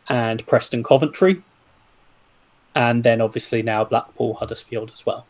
and 0.07 0.45
Preston, 0.47 0.81
Coventry. 0.81 1.43
And 2.73 3.03
then 3.03 3.19
obviously 3.19 3.61
now 3.61 3.83
Blackpool, 3.83 4.35
Huddersfield 4.35 4.91
as 4.93 5.05
well. 5.05 5.25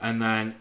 And 0.00 0.22
then 0.22 0.54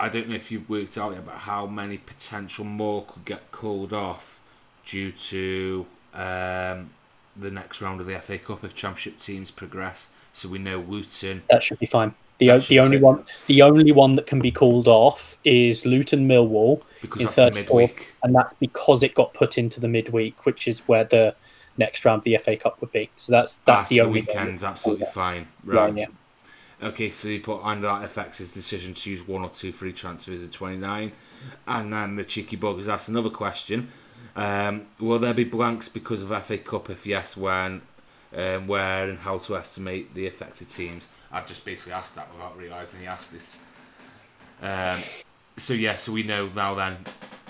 I 0.00 0.08
don't 0.08 0.28
know 0.28 0.34
if 0.34 0.50
you've 0.50 0.68
worked 0.68 0.98
out 0.98 1.12
yet 1.12 1.24
but 1.24 1.36
how 1.36 1.66
many 1.66 1.98
potential 1.98 2.64
more 2.64 3.04
could 3.04 3.24
get 3.24 3.52
called 3.52 3.92
off 3.92 4.40
due 4.84 5.12
to 5.12 5.86
um, 6.14 6.90
the 7.36 7.50
next 7.50 7.80
round 7.80 8.00
of 8.00 8.06
the 8.06 8.18
FA 8.18 8.38
Cup 8.38 8.64
if 8.64 8.74
Championship 8.74 9.18
teams 9.18 9.50
progress. 9.50 10.08
So 10.32 10.48
we 10.48 10.58
know 10.58 10.80
Luton. 10.80 11.42
That 11.50 11.62
should 11.62 11.78
be 11.78 11.86
fine. 11.86 12.14
The, 12.38 12.50
o- 12.50 12.58
the 12.58 12.80
only 12.80 12.96
fit. 12.96 13.02
one 13.04 13.24
the 13.46 13.62
only 13.62 13.92
one 13.92 14.16
that 14.16 14.26
can 14.26 14.40
be 14.40 14.50
called 14.50 14.88
off 14.88 15.38
is 15.44 15.86
Luton 15.86 16.26
Millwall, 16.28 16.82
Because 17.00 17.20
in 17.22 17.28
34, 17.28 17.80
midweek. 17.80 18.12
and 18.24 18.34
that's 18.34 18.52
because 18.54 19.04
it 19.04 19.14
got 19.14 19.32
put 19.34 19.56
into 19.56 19.78
the 19.78 19.86
midweek, 19.86 20.44
which 20.44 20.66
is 20.66 20.80
where 20.88 21.04
the 21.04 21.36
next 21.76 22.04
round 22.04 22.18
of 22.20 22.24
the 22.24 22.36
FA 22.38 22.56
Cup 22.56 22.80
would 22.80 22.90
be. 22.90 23.10
So 23.16 23.30
that's 23.32 23.58
that's 23.58 23.84
Ah, 23.84 23.88
the 23.88 23.96
so 23.98 24.06
only 24.06 24.20
one 24.22 24.26
weekend's 24.26 24.64
absolutely 24.64 25.06
fine. 25.06 25.46
Right, 25.64 25.94
yeah. 25.96 26.06
Okay, 26.82 27.08
so 27.10 27.28
you 27.28 27.38
put 27.40 27.60
and 27.62 27.84
that 27.84 28.04
affects 28.04 28.38
his 28.38 28.52
decision 28.52 28.94
to 28.94 29.10
use 29.10 29.26
one 29.26 29.42
or 29.42 29.50
two 29.50 29.70
free 29.70 29.92
transfers 29.92 30.42
at 30.42 30.50
29. 30.50 31.12
And 31.68 31.92
then 31.92 32.16
the 32.16 32.24
cheeky 32.24 32.56
bug 32.56 32.78
has 32.78 32.88
asked 32.88 33.08
another 33.08 33.30
question. 33.30 33.90
Um, 34.36 34.86
will 34.98 35.18
there 35.18 35.34
be 35.34 35.44
blanks 35.44 35.88
because 35.88 36.22
of 36.22 36.44
FA 36.44 36.58
Cup? 36.58 36.90
If 36.90 37.06
yes, 37.06 37.36
when, 37.36 37.82
um, 38.36 38.66
where, 38.66 39.08
and 39.08 39.18
how 39.18 39.38
to 39.38 39.56
estimate 39.56 40.14
the 40.14 40.26
affected 40.26 40.70
teams? 40.70 41.08
I've 41.30 41.46
just 41.46 41.64
basically 41.64 41.92
asked 41.92 42.14
that 42.14 42.32
without 42.32 42.56
realising 42.56 43.00
he 43.00 43.06
asked 43.06 43.32
this. 43.32 43.58
Um, 44.62 45.00
so, 45.56 45.72
yeah, 45.74 45.96
so 45.96 46.12
we 46.12 46.22
know 46.22 46.48
now 46.54 46.74
then 46.74 46.98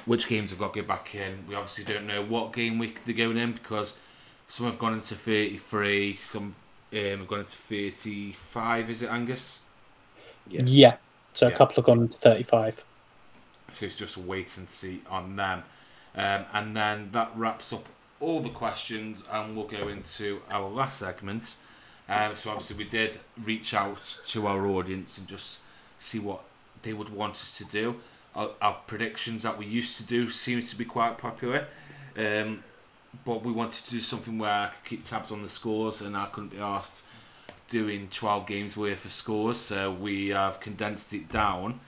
which 0.06 0.28
games 0.28 0.50
have 0.50 0.58
got 0.58 0.72
to 0.72 0.80
get 0.80 0.88
back 0.88 1.14
in. 1.14 1.44
We 1.48 1.54
obviously 1.54 1.84
don't 1.84 2.06
know 2.06 2.22
what 2.22 2.52
game 2.52 2.78
week 2.78 3.04
they're 3.04 3.14
going 3.14 3.36
in 3.36 3.52
because 3.52 3.96
some 4.48 4.66
have 4.66 4.78
gone 4.78 4.94
into 4.94 5.14
33, 5.14 6.16
some 6.16 6.54
um, 6.92 6.98
have 7.18 7.26
gone 7.26 7.40
into 7.40 7.52
35, 7.56 8.90
is 8.90 9.02
it, 9.02 9.10
Angus? 9.10 9.60
Yeah. 10.46 10.60
Yeah. 10.64 10.96
So 11.32 11.48
Yeah. 11.48 11.54
a 11.54 11.56
couple 11.56 11.76
have 11.76 11.84
gone 11.84 12.00
into 12.02 12.18
35. 12.18 12.84
So 13.72 13.86
it's 13.86 13.96
just 13.96 14.16
wait 14.16 14.56
and 14.58 14.68
see 14.68 15.02
on 15.10 15.36
them. 15.36 15.64
Um, 16.16 16.44
and 16.52 16.76
then 16.76 17.08
that 17.12 17.32
wraps 17.34 17.72
up 17.72 17.88
all 18.20 18.40
the 18.40 18.50
questions, 18.50 19.24
and 19.30 19.56
we'll 19.56 19.66
go 19.66 19.88
into 19.88 20.40
our 20.50 20.68
last 20.68 20.98
segment. 20.98 21.56
Um, 22.08 22.34
so 22.34 22.50
obviously, 22.50 22.76
we 22.76 22.84
did 22.84 23.18
reach 23.42 23.74
out 23.74 24.20
to 24.26 24.46
our 24.46 24.66
audience 24.66 25.18
and 25.18 25.26
just 25.26 25.58
see 25.98 26.18
what 26.18 26.42
they 26.82 26.92
would 26.92 27.08
want 27.08 27.34
us 27.34 27.56
to 27.58 27.64
do. 27.64 27.96
Our, 28.34 28.50
our 28.60 28.74
predictions 28.86 29.42
that 29.42 29.58
we 29.58 29.66
used 29.66 29.96
to 29.96 30.04
do 30.04 30.30
seem 30.30 30.62
to 30.62 30.76
be 30.76 30.84
quite 30.84 31.18
popular. 31.18 31.66
Um, 32.16 32.62
but 33.24 33.44
we 33.44 33.52
wanted 33.52 33.84
to 33.84 33.90
do 33.90 34.00
something 34.00 34.38
where 34.38 34.50
I 34.50 34.66
could 34.68 34.84
keep 34.84 35.04
tabs 35.04 35.30
on 35.30 35.42
the 35.42 35.48
scores 35.48 36.00
and 36.00 36.16
I 36.16 36.26
couldn't 36.26 36.50
be 36.50 36.58
asked 36.58 37.04
doing 37.68 38.08
12 38.10 38.46
games 38.46 38.76
worth 38.76 39.04
of 39.04 39.12
scores. 39.12 39.56
So 39.56 39.92
we 39.92 40.28
have 40.28 40.60
condensed 40.60 41.12
it 41.12 41.28
down 41.28 41.80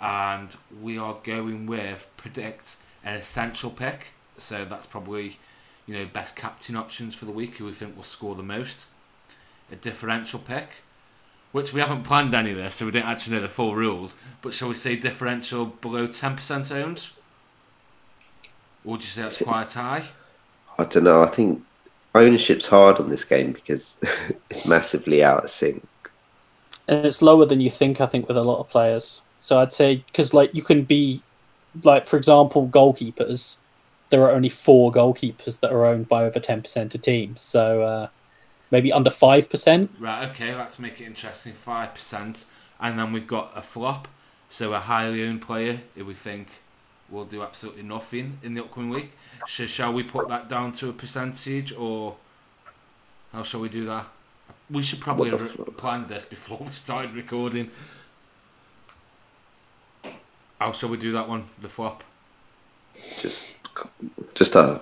and 0.00 0.54
we 0.80 0.98
are 0.98 1.16
going 1.22 1.66
with 1.66 2.08
predict 2.16 2.76
an 3.04 3.14
essential 3.14 3.70
pick. 3.70 4.08
So 4.38 4.64
that's 4.64 4.86
probably, 4.86 5.38
you 5.86 5.94
know, 5.94 6.06
best 6.12 6.36
captain 6.36 6.76
options 6.76 7.14
for 7.14 7.24
the 7.26 7.32
week. 7.32 7.56
Who 7.58 7.66
we 7.66 7.72
think 7.72 7.96
will 7.96 8.02
score 8.02 8.34
the 8.34 8.42
most. 8.42 8.86
A 9.70 9.76
differential 9.76 10.38
pick, 10.38 10.68
which 11.52 11.72
we 11.72 11.80
haven't 11.80 12.02
planned 12.02 12.34
any 12.34 12.50
of 12.50 12.56
this, 12.58 12.74
so 12.74 12.86
we 12.86 12.92
don't 12.92 13.06
actually 13.06 13.36
know 13.36 13.42
the 13.42 13.48
full 13.48 13.74
rules. 13.74 14.16
But 14.42 14.52
shall 14.54 14.68
we 14.68 14.74
say 14.74 14.96
differential 14.96 15.66
below 15.66 16.06
ten 16.06 16.36
percent 16.36 16.70
owned? 16.72 17.10
Or 18.84 18.92
would 18.92 19.02
you 19.02 19.08
say 19.08 19.22
that's 19.22 19.38
quite 19.38 19.72
high? 19.72 20.04
I 20.78 20.84
don't 20.84 21.04
know. 21.04 21.22
I 21.22 21.28
think 21.28 21.62
ownership's 22.14 22.66
hard 22.66 22.98
on 22.98 23.08
this 23.10 23.24
game 23.24 23.52
because 23.52 23.96
it's 24.50 24.66
massively 24.66 25.22
out 25.24 25.44
of 25.44 25.50
sync. 25.50 25.86
and 26.88 27.06
it's 27.06 27.22
lower 27.22 27.46
than 27.46 27.60
you 27.60 27.70
think. 27.70 28.00
I 28.00 28.06
think 28.06 28.28
with 28.28 28.36
a 28.36 28.42
lot 28.44 28.58
of 28.60 28.68
players. 28.68 29.22
So 29.40 29.58
I'd 29.60 29.72
say 29.72 29.96
because 30.06 30.34
like 30.34 30.54
you 30.54 30.62
can 30.62 30.84
be, 30.84 31.22
like 31.82 32.06
for 32.06 32.16
example, 32.16 32.68
goalkeepers. 32.68 33.56
There 34.10 34.22
are 34.22 34.30
only 34.32 34.48
four 34.50 34.92
goalkeepers 34.92 35.60
that 35.60 35.72
are 35.72 35.86
owned 35.86 36.08
by 36.08 36.24
over 36.24 36.38
ten 36.38 36.62
percent 36.62 36.94
of 36.94 37.00
teams. 37.02 37.40
So 37.40 37.82
uh, 37.82 38.08
maybe 38.70 38.92
under 38.92 39.10
five 39.10 39.48
percent. 39.48 39.90
Right, 39.98 40.28
okay, 40.30 40.54
let's 40.54 40.78
make 40.78 41.00
it 41.00 41.04
interesting. 41.04 41.52
5%. 41.54 42.44
And 42.80 42.98
then 42.98 43.12
we've 43.12 43.26
got 43.26 43.52
a 43.56 43.62
flop. 43.62 44.08
So 44.50 44.74
a 44.74 44.80
highly 44.80 45.24
owned 45.26 45.40
player 45.40 45.80
who 45.94 46.04
we 46.04 46.14
think 46.14 46.48
will 47.08 47.24
do 47.24 47.42
absolutely 47.42 47.82
nothing 47.84 48.38
in 48.42 48.54
the 48.54 48.62
upcoming 48.62 48.90
week. 48.90 49.12
Sh- 49.46 49.68
shall 49.70 49.92
we 49.92 50.02
put 50.02 50.28
that 50.28 50.48
down 50.48 50.72
to 50.72 50.90
a 50.90 50.92
percentage 50.92 51.72
or 51.72 52.16
how 53.32 53.44
shall 53.44 53.60
we 53.60 53.68
do 53.70 53.86
that? 53.86 54.06
We 54.70 54.82
should 54.82 55.00
probably 55.00 55.30
What 55.30 55.40
have 55.40 55.48
the 55.52 55.56
re- 55.58 55.64
flop? 55.64 55.76
planned 55.78 56.08
this 56.08 56.24
before 56.26 56.58
we 56.58 56.70
started 56.72 57.14
recording. 57.14 57.70
How 60.62 60.70
shall 60.70 60.90
we 60.90 60.96
do 60.96 61.10
that 61.10 61.28
one? 61.28 61.42
The 61.60 61.68
flop? 61.68 62.04
Just, 63.18 63.48
just 64.36 64.54
a 64.54 64.80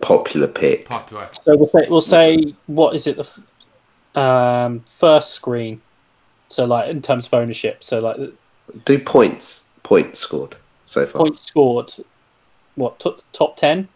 popular 0.00 0.48
pick. 0.48 0.86
Popular. 0.86 1.30
So 1.44 1.56
we'll 1.56 1.68
say 1.68 1.86
we'll 1.88 2.00
say 2.00 2.54
what 2.66 2.96
is 2.96 3.06
it 3.06 3.14
the 3.16 3.22
f- 3.22 4.20
um, 4.20 4.82
first 4.88 5.34
screen. 5.34 5.82
So 6.48 6.64
like 6.64 6.90
in 6.90 7.00
terms 7.00 7.28
of 7.28 7.34
ownership. 7.34 7.84
So 7.84 8.00
like 8.00 8.16
Do 8.86 8.98
points. 8.98 9.60
Points 9.84 10.18
scored 10.18 10.56
so 10.86 11.06
far. 11.06 11.22
points 11.22 11.42
scored. 11.46 11.92
What 12.74 12.98
top 12.98 13.20
top 13.32 13.56
ten? 13.56 13.86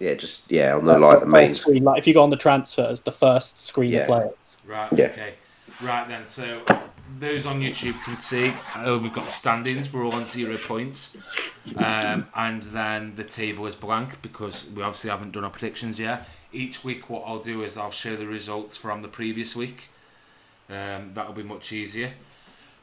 Yeah, 0.00 0.14
just 0.14 0.50
yeah 0.50 0.74
on 0.74 0.84
the 0.84 0.98
like 0.98 1.20
the 1.20 1.26
main. 1.26 1.54
screen. 1.54 1.84
Like 1.84 1.98
if 2.00 2.08
you 2.08 2.14
go 2.14 2.24
on 2.24 2.30
the 2.30 2.36
transfers, 2.36 3.02
the 3.02 3.12
first 3.12 3.60
screen 3.62 3.92
Yeah. 3.92 4.00
of 4.00 4.06
players. 4.08 4.56
Right, 4.66 4.92
Yeah. 4.94 5.04
okay. 5.06 5.34
Right 5.80 6.08
then, 6.08 6.26
so 6.26 6.60
those 7.18 7.46
on 7.46 7.60
YouTube 7.60 8.02
can 8.04 8.16
see 8.16 8.52
uh, 8.74 8.98
we've 9.00 9.12
got 9.12 9.30
standings, 9.30 9.92
we're 9.92 10.04
all 10.04 10.12
on 10.12 10.26
zero 10.26 10.56
points. 10.58 11.16
Um, 11.76 12.26
and 12.34 12.62
then 12.64 13.14
the 13.14 13.24
table 13.24 13.66
is 13.66 13.74
blank 13.74 14.20
because 14.22 14.66
we 14.66 14.82
obviously 14.82 15.10
haven't 15.10 15.32
done 15.32 15.44
our 15.44 15.50
predictions 15.50 15.98
yet. 15.98 16.28
Each 16.52 16.84
week, 16.84 17.08
what 17.08 17.22
I'll 17.26 17.38
do 17.40 17.62
is 17.62 17.76
I'll 17.76 17.90
show 17.90 18.16
the 18.16 18.26
results 18.26 18.76
from 18.76 19.02
the 19.02 19.08
previous 19.08 19.56
week. 19.56 19.88
Um, 20.68 21.12
that'll 21.14 21.32
be 21.32 21.42
much 21.42 21.72
easier. 21.72 22.12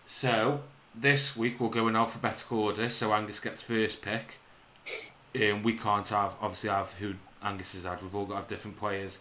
So, 0.07 0.61
this 0.95 1.35
week 1.38 1.60
we'll 1.60 1.69
go 1.69 1.88
in 1.88 1.95
alphabetical 1.95 2.60
order, 2.60 2.89
so 2.89 3.14
Angus 3.14 3.39
gets 3.39 3.61
first 3.61 4.01
pick. 4.01 4.38
Um, 5.35 5.64
we 5.64 5.73
can't 5.73 6.07
have, 6.07 6.35
obviously, 6.41 6.69
have 6.72 6.93
who 6.93 7.14
Angus 7.43 7.73
has 7.73 7.84
had. 7.85 8.01
We've 8.01 8.15
all 8.15 8.26
got 8.26 8.34
to 8.34 8.39
have 8.39 8.47
different 8.47 8.77
players. 8.77 9.19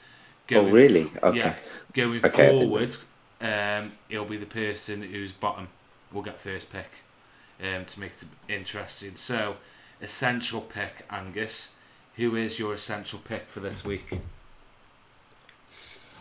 Oh 0.55 0.63
Going 0.63 0.73
really? 0.73 1.11
Okay. 1.23 1.39
yeah, 1.39 1.57
going 1.93 2.25
Okay, 2.25 2.49
forward, 2.49 2.97
um, 3.41 3.93
it'll 4.09 4.25
be 4.25 4.37
the 4.37 4.47
person 4.47 5.03
who's 5.03 5.33
bottom 5.33 5.69
will 6.13 6.23
get 6.23 6.41
first 6.41 6.73
pick 6.73 6.91
um, 7.63 7.85
to 7.85 8.01
make 8.01 8.13
it 8.13 8.25
interesting. 8.49 9.15
So, 9.17 9.57
essential 10.01 10.61
pick, 10.61 11.05
Angus. 11.11 11.75
Who 12.17 12.35
is 12.35 12.59
your 12.59 12.75
essential 12.75 13.21
pick 13.21 13.49
for 13.49 13.61
this 13.61 13.85
week? 13.85 14.19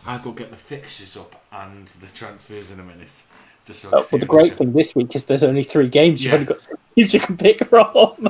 I'll 0.06 0.20
go 0.20 0.30
get 0.32 0.50
the 0.50 0.56
fixtures 0.56 1.16
up 1.16 1.42
and 1.52 1.88
the 1.88 2.06
transfers 2.06 2.70
in 2.70 2.78
a 2.80 2.84
minute. 2.84 3.24
Just 3.66 3.82
so 3.82 3.90
Oh, 3.92 4.06
well, 4.10 4.20
the 4.20 4.26
great 4.26 4.56
thing 4.56 4.72
this 4.72 4.94
week 4.94 5.14
is 5.16 5.24
there's 5.24 5.42
only 5.42 5.64
three 5.64 5.88
games. 5.88 6.22
You've 6.22 6.30
Yeah. 6.32 6.34
only 6.36 6.46
got 6.46 6.60
six 6.62 6.80
teams 6.94 7.14
you 7.14 7.20
can 7.20 7.36
pick 7.36 7.64
from. 7.66 8.28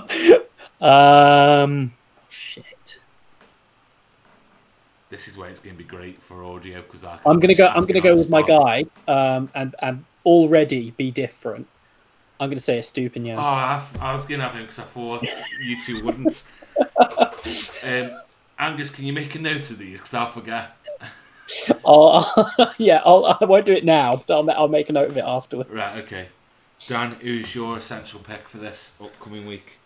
um, 0.80 1.92
shit. 2.30 2.64
This 5.10 5.28
is 5.28 5.38
where 5.38 5.48
it's 5.48 5.58
going 5.58 5.76
to 5.76 5.82
be 5.82 5.88
great 5.88 6.20
for 6.20 6.44
audio 6.44 6.82
because 6.82 7.04
I'm 7.04 7.40
gonna 7.40 7.54
go. 7.54 7.66
I'm 7.66 7.86
gonna 7.86 8.00
go 8.00 8.14
with 8.14 8.28
my 8.28 8.42
guy, 8.42 8.84
um, 9.06 9.50
and 9.54 9.74
and 9.80 10.04
already 10.26 10.90
be 10.90 11.10
different. 11.10 11.66
I'm 12.40 12.50
gonna 12.50 12.60
say 12.60 12.78
Estupiñán. 12.78 13.36
Oh, 13.36 13.40
I, 13.40 13.82
I 14.00 14.12
was 14.12 14.26
going 14.26 14.40
to 14.40 14.46
have 14.46 14.54
him 14.54 14.62
because 14.62 14.78
I 14.78 14.82
thought 14.82 15.26
you 15.62 15.82
two 15.82 16.04
wouldn't. 16.04 16.42
um, 17.84 18.20
Angus, 18.58 18.90
can 18.90 19.04
you 19.04 19.12
make 19.12 19.34
a 19.34 19.38
note 19.38 19.70
of 19.70 19.78
these? 19.78 19.98
Because 19.98 20.14
I'll 20.14 20.26
forget. 20.26 20.76
I'll, 21.86 22.52
yeah, 22.78 23.00
I'll, 23.04 23.38
I 23.40 23.44
won't 23.44 23.64
do 23.66 23.72
it 23.72 23.84
now, 23.84 24.16
but 24.16 24.34
I'll, 24.34 24.50
I'll 24.50 24.68
make 24.68 24.88
a 24.88 24.92
note 24.92 25.08
of 25.08 25.16
it 25.16 25.24
afterwards. 25.24 25.70
Right, 25.70 26.00
okay. 26.00 26.28
Dan, 26.86 27.12
who's 27.20 27.54
your 27.54 27.76
essential 27.76 28.20
pick 28.20 28.48
for 28.48 28.58
this 28.58 28.92
upcoming 29.00 29.46
week? 29.46 29.78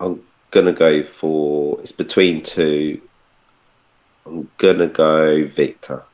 I'm 0.00 0.22
gonna 0.50 0.72
go 0.72 1.02
for. 1.02 1.80
It's 1.80 1.92
between 1.92 2.42
two. 2.42 3.00
I'm 4.26 4.50
gonna 4.58 4.88
go 4.88 5.46
Victor. 5.46 6.04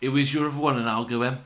Who 0.00 0.16
is 0.16 0.32
your 0.32 0.48
other 0.48 0.58
one, 0.60 0.78
and 0.78 0.88
I'll 0.88 1.04
go 1.04 1.22
in. 1.22 1.38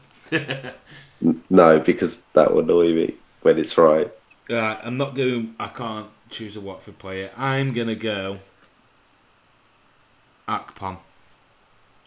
N- 1.23 1.43
No, 1.51 1.79
because 1.81 2.21
that 2.35 2.53
will 2.53 2.61
annoy 2.61 2.93
me 2.93 3.15
when 3.43 3.59
it's 3.59 3.77
right. 3.79 4.11
Right, 4.49 4.79
I'm 4.83 4.97
not 4.97 5.15
going. 5.15 5.55
I 5.59 5.69
can't 5.69 6.09
choose 6.29 6.57
a 6.57 6.61
Watford 6.61 6.99
player. 6.99 7.31
I'm 7.37 7.73
gonna 7.73 7.95
go. 7.95 8.39
Akpom. 10.49 10.99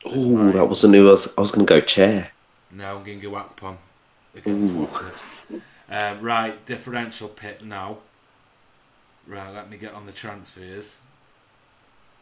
Oh, 0.05 0.51
that 0.51 0.69
wasn't 0.69 0.95
who 0.95 1.07
I 1.07 1.11
was. 1.11 1.27
I 1.37 1.41
was 1.41 1.51
gonna 1.51 1.65
go 1.65 1.81
chair. 1.81 2.31
No, 2.71 2.97
I'm 2.97 3.03
gonna 3.03 3.17
go 3.17 3.31
Akpom 3.31 3.77
against 4.35 4.71
Ooh. 4.71 4.77
Watford. 4.81 5.13
Um, 5.89 6.21
right, 6.21 6.65
differential 6.65 7.29
pit 7.29 7.63
now. 7.63 7.97
Right, 9.27 9.53
let 9.53 9.69
me 9.69 9.77
get 9.77 9.93
on 9.93 10.05
the 10.05 10.11
transfers. 10.11 10.97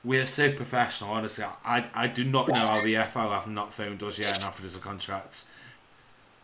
We're 0.04 0.26
so 0.26 0.52
professional, 0.52 1.12
honestly. 1.12 1.46
I, 1.66 1.86
I 1.94 2.08
do 2.08 2.24
not 2.26 2.52
know 2.52 2.68
how 2.68 2.82
the 2.82 2.96
FL 2.96 3.30
have 3.30 3.48
not 3.48 3.74
phoned 3.74 4.04
us 4.04 4.20
yet 4.20 4.36
and 4.36 4.44
offered 4.44 4.66
us 4.66 4.76
a 4.76 4.80
contract. 4.80 5.46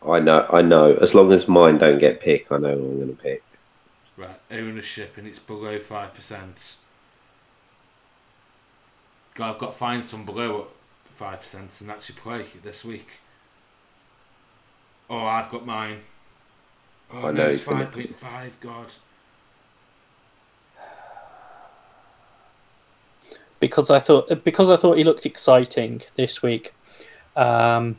I 0.06 0.18
know. 0.20 0.46
I 0.50 0.62
know. 0.62 0.94
As 0.94 1.14
long 1.14 1.32
as 1.32 1.48
mine 1.48 1.78
don't 1.78 1.98
get 1.98 2.20
picked, 2.20 2.52
I 2.52 2.58
know 2.58 2.76
who 2.76 2.84
I'm 2.84 3.00
gonna 3.00 3.12
pick. 3.12 3.42
Right, 4.16 4.38
ownership 4.50 5.16
and 5.16 5.26
it's 5.26 5.38
below 5.38 5.78
five 5.78 6.12
percent. 6.14 6.76
God, 9.34 9.54
I've 9.54 9.58
got 9.58 9.72
to 9.72 9.78
find 9.78 10.04
some 10.04 10.24
below 10.26 10.68
five 11.06 11.40
percent 11.40 11.80
and 11.80 11.90
actually 11.90 12.16
play 12.16 12.44
this 12.62 12.84
week. 12.84 13.20
Oh, 15.08 15.24
I've 15.24 15.48
got 15.50 15.64
mine. 15.64 16.00
Oh 17.12 17.28
I 17.28 17.32
no, 17.32 17.48
it's 17.48 17.60
five 17.60 17.90
point 17.90 18.16
five. 18.18 18.58
God, 18.60 18.92
because 23.60 23.90
I 23.90 23.98
thought 23.98 24.44
because 24.44 24.70
I 24.70 24.76
thought 24.76 24.98
he 24.98 25.04
looked 25.04 25.26
exciting 25.26 26.02
this 26.16 26.42
week. 26.42 26.72
Um, 27.36 27.96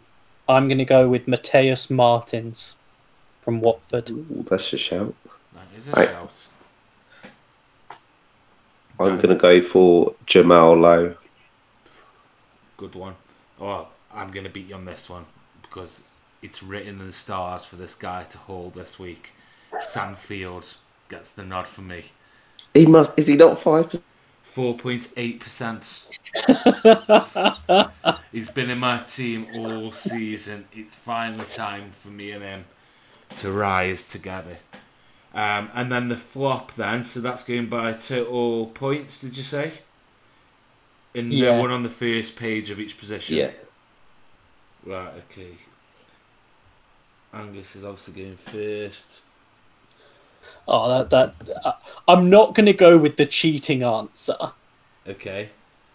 I'm 0.49 0.67
going 0.67 0.79
to 0.79 0.85
go 0.85 1.07
with 1.07 1.27
Matheus 1.27 1.89
Martins 1.89 2.75
from 3.41 3.61
Watford. 3.61 4.09
Ooh, 4.09 4.45
that's 4.49 4.73
a 4.73 4.77
shout. 4.77 5.13
that 5.53 5.65
is 5.77 5.87
a 5.87 5.91
Right. 5.91 6.09
shout. 6.09 6.47
I'm 8.99 9.19
gonna 9.19 9.35
go 9.35 9.61
for 9.61 10.13
Jamal 10.27 10.75
Lowe. 10.75 11.15
Good 12.77 12.93
one. 12.93 13.15
Oh, 13.59 13.87
I'm 14.13 14.29
gonna 14.29 14.49
beat 14.49 14.67
you 14.67 14.75
on 14.75 14.85
this 14.85 15.09
one 15.09 15.25
because 15.63 16.03
it's 16.43 16.61
written 16.61 16.99
in 16.99 17.05
the 17.07 17.11
stars 17.11 17.65
for 17.65 17.77
this 17.77 17.95
guy 17.95 18.25
to 18.25 18.37
hold 18.37 18.75
this 18.75 18.99
week. 18.99 19.31
Sam 19.81 20.13
Field 20.13 20.75
gets 21.09 21.31
the 21.31 21.43
nod 21.43 21.65
for 21.67 21.81
me. 21.81 22.05
He 22.75 22.85
must. 22.85 23.11
Is 23.17 23.25
he 23.27 23.35
not 23.35 23.59
five? 23.61 23.91
Percent? 24.51 24.53
Four 24.53 24.77
point 24.77 25.09
eight 25.17 25.39
percent. 25.39 26.05
He's 28.31 28.49
been 28.49 28.69
in 28.69 28.77
my 28.77 28.99
team 28.99 29.47
all 29.57 29.91
season. 29.91 30.65
It's 30.73 30.95
finally 30.95 31.45
time 31.45 31.91
for 31.91 32.09
me 32.09 32.31
and 32.31 32.43
him 32.43 32.65
to 33.39 33.51
rise 33.51 34.09
together. 34.09 34.57
Um, 35.33 35.69
and 35.73 35.91
then 35.91 36.09
the 36.09 36.17
flop, 36.17 36.73
then. 36.75 37.03
So 37.03 37.21
that's 37.21 37.43
going 37.43 37.67
by 37.67 37.93
total 37.93 38.67
points. 38.67 39.21
Did 39.21 39.37
you 39.37 39.43
say? 39.43 39.71
And 41.15 41.31
Yeah. 41.31 41.55
no 41.55 41.61
one 41.61 41.71
on 41.71 41.83
the 41.83 41.89
first 41.89 42.35
page 42.35 42.69
of 42.69 42.79
each 42.79 42.97
position. 42.97 43.37
Yeah. 43.37 43.51
Right. 44.85 45.13
Okay. 45.31 45.55
Angus 47.33 47.75
is 47.77 47.85
obviously 47.85 48.23
going 48.23 48.35
first. 48.37 49.21
Oh, 50.67 50.89
that 50.89 51.09
that 51.09 51.57
uh, 51.65 51.73
I'm 52.07 52.29
not 52.29 52.55
going 52.55 52.65
to 52.67 52.73
go 52.73 52.97
with 52.97 53.17
the 53.17 53.25
cheating 53.25 53.83
answer 53.83 54.37
Okay. 55.07 55.49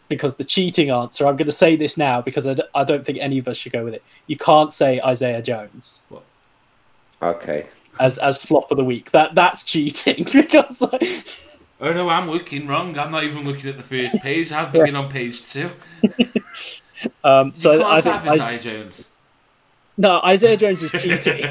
because 0.09 0.35
the 0.35 0.45
cheating 0.45 0.91
answer. 0.91 1.27
I'm 1.27 1.37
going 1.37 1.47
to 1.47 1.53
say 1.53 1.77
this 1.77 1.97
now 1.97 2.21
because 2.21 2.47
I, 2.47 2.55
d- 2.55 2.63
I 2.75 2.85
don't 2.85 3.05
think 3.05 3.19
any 3.21 3.39
of 3.39 3.49
us 3.49 3.57
should 3.57 3.73
go 3.73 3.85
with 3.85 3.95
it. 3.95 4.03
You 4.27 4.37
can't 4.37 4.73
say 4.73 5.01
Isaiah 5.01 5.43
Jones. 5.43 6.03
Okay. 7.23 7.67
as 7.99 8.19
as 8.19 8.37
flop 8.39 8.71
of 8.71 8.77
the 8.77 8.85
week. 8.85 9.11
That 9.13 9.35
that's 9.35 9.63
cheating 9.63 10.25
because 10.33 10.81
like, 10.83 11.03
Oh 11.81 11.93
no, 11.93 12.09
I'm 12.09 12.31
looking 12.31 12.67
wrong. 12.67 12.99
I'm 12.99 13.11
not 13.11 13.25
even 13.25 13.45
looking 13.45 13.71
at 13.71 13.77
the 13.77 13.83
first 13.83 14.17
page. 14.23 14.53
I've 14.53 14.73
been 14.73 14.97
on 14.97 15.11
page 15.11 15.43
two. 15.47 15.71
um, 17.25 17.53
so 17.55 17.73
you 17.73 17.79
can't 17.81 17.93
I 17.93 18.01
think 18.01 18.15
have 18.15 18.29
I, 18.29 18.33
Isaiah 18.35 18.59
Jones. 18.61 19.09
no 19.97 20.21
Isaiah 20.23 20.57
Jones 20.57 20.83
is 20.83 20.93
cheating. 20.93 21.45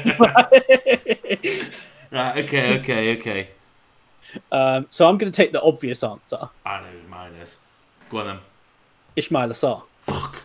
Right, 2.10 2.44
okay, 2.44 2.78
okay, 2.78 3.16
okay. 3.16 3.48
um, 4.52 4.86
so 4.90 5.08
I'm 5.08 5.18
going 5.18 5.30
to 5.30 5.36
take 5.36 5.52
the 5.52 5.62
obvious 5.62 6.02
answer: 6.02 6.50
I 6.64 6.80
know 6.80 6.86
who 6.88 7.08
mine 7.08 7.32
is. 7.34 7.56
Go 8.10 8.18
on 8.18 8.26
then. 8.26 8.38
Ismaila 9.16 9.54
Sarr. 9.54 9.82
Fuck. 10.02 10.42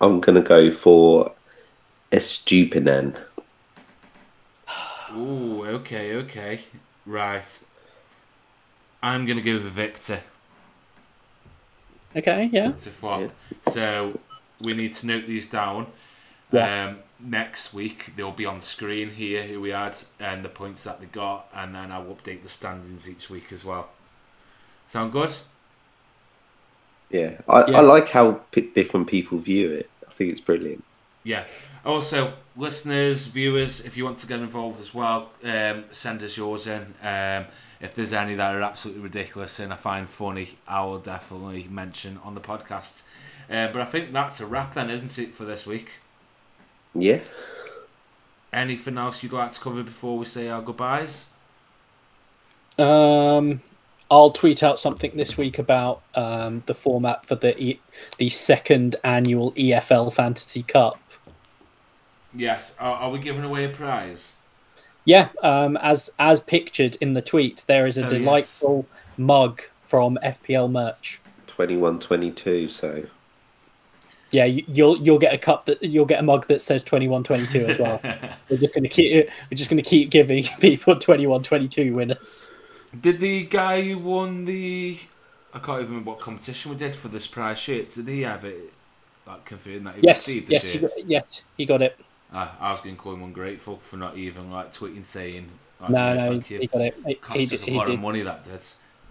I'm 0.02 0.20
gonna 0.20 0.42
go 0.42 0.72
for 0.72 1.32
Estupiñán. 2.12 3.18
Ooh, 5.16 5.64
okay, 5.66 6.16
okay. 6.16 6.60
Right. 7.06 7.60
I'm 9.02 9.26
going 9.26 9.38
to 9.38 9.44
go 9.44 9.54
with 9.54 9.64
Victor. 9.64 10.22
okay, 12.16 12.50
yeah, 12.52 12.72
to 12.72 12.90
flop. 12.90 13.32
So 13.72 14.20
we 14.62 14.74
need 14.74 14.94
to 14.96 15.08
note 15.08 15.26
these 15.28 15.46
down. 15.46 15.88
Yeah. 16.52 16.88
Um, 16.88 16.98
next 17.20 17.74
week 17.74 18.14
they'll 18.16 18.32
be 18.32 18.46
on 18.46 18.62
screen 18.62 19.12
here 19.12 19.44
who 19.44 19.62
we 19.62 19.70
had 19.70 19.96
and 20.20 20.44
the 20.44 20.50
points 20.50 20.84
that 20.84 21.00
they 21.00 21.06
got, 21.08 21.48
and 21.54 21.76
then 21.76 21.92
I'll 21.92 22.06
update 22.06 22.44
the 22.44 22.50
standings 22.50 23.10
each 23.10 23.30
week 23.30 23.52
as 23.52 23.64
well. 23.66 23.90
Sound 24.88 25.12
good? 25.12 25.32
Yeah, 27.10 27.42
I, 27.48 27.66
Yeah. 27.66 27.78
I 27.78 27.82
like 27.82 28.10
how 28.10 28.34
p- 28.52 28.62
different 28.74 29.08
people 29.08 29.38
view 29.40 29.72
it. 29.72 29.90
I 30.08 30.12
think 30.14 30.32
it's 30.32 30.40
brilliant. 30.40 30.84
Yeah. 31.24 31.46
Also, 31.84 32.34
listeners, 32.56 33.26
viewers, 33.26 33.80
if 33.84 33.98
you 33.98 34.06
want 34.06 34.20
to 34.20 34.28
get 34.28 34.40
involved 34.40 34.80
as 34.80 34.94
well, 34.94 35.32
um, 35.44 35.86
send 35.92 36.22
us 36.22 36.38
yours 36.38 36.68
in. 36.68 36.94
Um, 37.02 37.46
if 37.82 37.94
there's 37.96 38.14
any 38.14 38.36
that 38.36 38.56
are 38.56 38.62
absolutely 38.62 39.04
ridiculous 39.04 39.60
and 39.60 39.74
I 39.74 39.76
find 39.76 40.10
funny, 40.10 40.58
I 40.68 40.84
will 40.84 41.00
definitely 41.00 41.68
mention 41.70 42.20
on 42.24 42.36
the 42.36 42.42
podcast. 42.42 43.04
Uh, 43.50 43.68
but 43.68 43.82
I 43.82 43.86
think 43.86 44.14
that's 44.14 44.40
a 44.40 44.46
wrap 44.46 44.74
then, 44.74 44.90
isn't 44.90 45.18
it, 45.20 45.36
for 45.36 45.46
this 45.46 45.66
week? 45.66 45.94
Yeah. 46.96 47.20
Anything 48.54 48.98
else 48.98 49.22
you'd 49.22 49.34
like 49.34 49.52
to 49.54 49.60
cover 49.60 49.84
before 49.84 50.18
we 50.18 50.26
say 50.26 50.48
our 50.48 50.62
goodbyes? 50.62 51.26
Um, 52.78 53.62
I'll 54.10 54.32
tweet 54.32 54.64
out 54.64 54.80
something 54.80 55.12
this 55.16 55.38
week 55.38 55.60
about 55.60 56.02
um, 56.14 56.62
the 56.66 56.74
format 56.74 57.26
for 57.26 57.36
the 57.36 57.58
e- 57.62 57.80
the 58.18 58.30
second 58.30 58.96
annual 59.04 59.52
EFL 59.54 60.14
Fantasy 60.14 60.64
Cup. 60.64 61.00
Yes. 62.34 62.76
Are, 62.80 62.96
are 62.96 63.10
we 63.12 63.20
giving 63.20 63.44
away 63.44 63.66
a 63.66 63.70
prize? 63.70 64.34
Yeah, 65.06 65.30
um, 65.44 65.78
as 65.78 66.10
as 66.18 66.40
pictured 66.42 66.96
in 67.00 67.14
the 67.14 67.22
tweet, 67.22 67.64
there 67.68 67.86
is 67.86 67.98
a 67.98 68.06
Oh, 68.06 68.10
delightful 68.10 68.88
mug 69.18 69.62
from 69.80 70.18
FPL 70.24 70.72
merch. 70.72 71.20
Twenty 71.48 71.78
one, 71.78 72.00
twenty 72.00 72.32
two. 72.32 72.70
so 72.70 73.04
Yeah, 74.36 74.46
you, 74.46 74.64
you'll 74.68 74.98
you'll 74.98 75.20
get 75.20 75.34
a 75.34 75.38
cup 75.38 75.66
that 75.66 75.82
you'll 75.84 76.06
get 76.06 76.20
a 76.20 76.24
mug 76.24 76.48
that 76.48 76.62
says 76.62 76.84
twenty 76.84 77.08
one 77.08 77.24
twenty 77.24 77.48
two 77.48 77.66
as 77.66 77.80
well. 77.80 78.04
we're 78.50 78.58
just 78.58 78.76
gonna 78.76 78.90
keep 78.90 79.30
we're 79.52 79.56
just 79.56 79.70
gonna 79.70 79.82
keep 79.82 80.12
giving 80.12 80.44
people 80.60 81.00
twenty 81.00 81.28
one 81.28 81.44
twenty 81.44 81.68
two 81.70 81.94
winners. 81.96 82.52
Did 83.00 83.20
the 83.20 83.44
guy 83.46 83.82
who 83.82 84.00
won 84.00 84.46
the 84.46 85.00
I 85.54 85.60
can't 85.60 85.80
even 85.82 85.92
remember 85.92 86.12
what 86.12 86.20
competition 86.20 86.72
we 86.72 86.78
did 86.78 86.96
for 86.96 87.08
this 87.08 87.28
prize 87.28 87.60
shirt, 87.60 87.94
did 87.94 88.08
he 88.08 88.22
have 88.22 88.46
it 88.46 88.74
like 89.26 89.46
confirmed 89.46 89.88
that 89.88 89.96
he 89.96 90.02
Yes, 90.02 90.28
received 90.28 90.48
the 90.48 90.52
yes, 90.52 90.72
he 90.72 90.80
shirt? 90.80 90.82
got, 90.82 90.92
yes, 91.06 91.44
he 91.58 91.66
got 91.66 91.82
it. 91.82 92.00
Ah, 92.32 92.58
I 92.60 92.72
was 92.72 92.82
going 92.82 92.96
to 92.96 93.02
call 93.02 93.14
him 93.14 93.24
ungrateful 93.24 93.78
for 93.78 93.98
not 93.98 94.18
even 94.18 94.52
like 94.52 94.74
tweeting 94.74 95.06
saying 95.06 95.50
like, 95.80 95.92
No, 95.92 96.14
"Yeah, 96.14 96.18
no, 96.18 96.28
thank 96.28 96.50
he, 96.50 96.56
you. 96.56 96.62
he 96.62 96.68
got 96.68 96.82
it. 96.82 96.96
He, 97.06 97.16
cost 97.16 97.38
he 97.52 97.56
us 97.56 97.64
a 97.64 97.68
lot 97.68 97.88
of 97.90 98.00
money 98.00 98.22
that 98.22 98.44
did. 98.44 98.66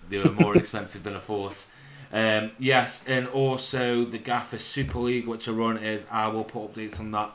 They 0.09 0.19
were 0.19 0.33
more 0.33 0.57
expensive 0.57 1.03
than 1.03 1.15
I 1.15 1.21
thought. 1.21 1.65
Um, 2.15 2.53
yes, 2.61 3.03
and 3.09 3.27
also 3.27 4.05
the 4.05 4.19
Gaffer 4.19 4.59
Super 4.59 5.01
League, 5.01 5.27
which 5.27 5.49
I 5.49 5.53
run, 5.53 5.79
is 5.79 6.07
I 6.13 6.29
will 6.29 6.45
put 6.45 6.73
updates 6.73 7.01
on 7.01 7.11
that 7.11 7.33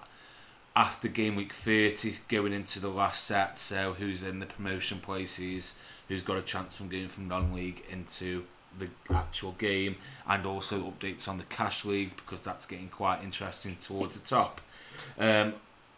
after 0.73 1.09
game 1.09 1.35
week 1.35 1.51
30, 1.51 2.15
going 2.29 2.53
into 2.53 2.79
the 2.79 2.87
last 2.87 3.25
set. 3.25 3.57
So, 3.57 3.91
who's 3.91 4.23
in 4.23 4.39
the 4.39 4.45
promotion 4.45 4.99
places, 4.99 5.73
who's 6.07 6.23
got 6.23 6.37
a 6.37 6.41
chance 6.41 6.77
from 6.77 6.87
going 6.87 7.09
from 7.09 7.27
non 7.27 7.53
league 7.53 7.83
into 7.91 8.45
the 8.77 8.87
actual 9.13 9.51
game, 9.51 9.97
and 10.25 10.45
also 10.45 10.79
updates 10.89 11.27
on 11.27 11.37
the 11.37 11.43
Cash 11.43 11.83
League 11.83 12.15
because 12.15 12.39
that's 12.39 12.65
getting 12.65 12.87
quite 12.87 13.21
interesting 13.21 13.75
towards 13.75 14.17
the 14.17 14.25
top. 14.25 14.61
Um, 15.19 15.55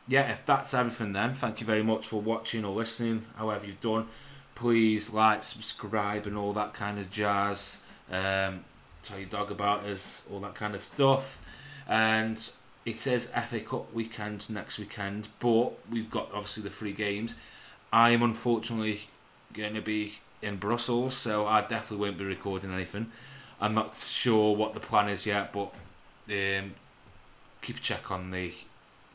yeah, 0.08 0.32
if 0.32 0.44
that's 0.48 0.74
everything, 0.74 1.14
then 1.14 1.36
thank 1.36 1.60
you 1.60 1.68
very 1.68 1.84
much 1.84 2.08
for 2.08 2.20
watching 2.20 2.66
or 2.66 2.74
listening, 2.74 3.28
however 3.36 3.68
you've 3.68 3.80
done. 3.80 4.08
Please 4.56 5.12
like, 5.12 5.44
subscribe, 5.44 6.26
and 6.26 6.36
all 6.36 6.54
that 6.54 6.74
kind 6.74 6.98
of 6.98 7.12
jazz. 7.12 7.78
Um, 8.12 8.66
tell 9.04 9.20
your 9.20 9.30
dog 9.30 9.52
about 9.52 9.84
us, 9.86 10.24
all 10.32 10.40
that 10.42 10.56
kind 10.56 10.76
of 10.76 10.84
stuff. 10.84 11.40
And 11.88 12.38
it 12.86 13.06
is 13.08 13.28
FA 13.28 13.60
Cup 13.60 13.94
weekend 13.94 14.50
next 14.50 14.80
weekend, 14.80 15.28
but 15.40 15.72
we've 15.90 16.10
got 16.10 16.30
obviously 16.34 16.64
the 16.64 16.70
free 16.70 16.94
games. 16.94 17.36
I 17.94 18.12
am 18.12 18.24
unfortunately 18.24 19.02
going 19.54 19.74
to 19.74 19.82
be 19.82 20.14
in 20.42 20.58
Brussels, 20.58 21.16
so 21.16 21.46
I 21.46 21.62
definitely 21.62 22.06
won't 22.08 22.18
be 22.18 22.26
recording 22.26 22.74
anything. 22.74 23.12
I'm 23.60 23.74
not 23.74 23.96
sure 23.96 24.56
what 24.56 24.74
the 24.74 24.80
plan 24.80 25.10
is 25.10 25.26
yet, 25.26 25.52
but 25.54 25.74
um, 26.30 26.74
keep 27.62 27.78
a 27.78 27.80
check 27.82 28.10
on 28.10 28.32
the 28.32 28.54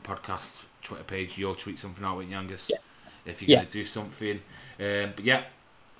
podcast 0.03 0.63
Twitter 0.83 1.03
page. 1.03 1.37
You'll 1.37 1.55
tweet 1.55 1.79
something 1.79 2.05
out 2.05 2.17
with 2.17 2.29
Yangus 2.29 2.69
Yeah. 2.69 2.77
if 3.25 3.41
you're 3.41 3.49
Yeah. 3.49 3.55
going 3.57 3.67
to 3.67 3.73
do 3.73 3.83
something. 3.83 4.41
Um, 4.79 5.13
but 5.15 5.25
yeah, 5.25 5.43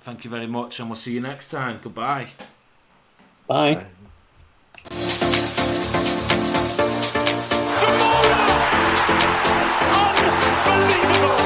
thank 0.00 0.24
you 0.24 0.30
very 0.30 0.46
much, 0.46 0.78
and 0.80 0.88
we'll 0.88 0.96
see 0.96 1.12
you 1.12 1.20
next 1.20 1.50
time. 1.50 1.80
Goodbye. 1.82 2.28
Bye. 3.48 3.74
Bye. 3.76 3.86
Unbelievable! 10.70 11.37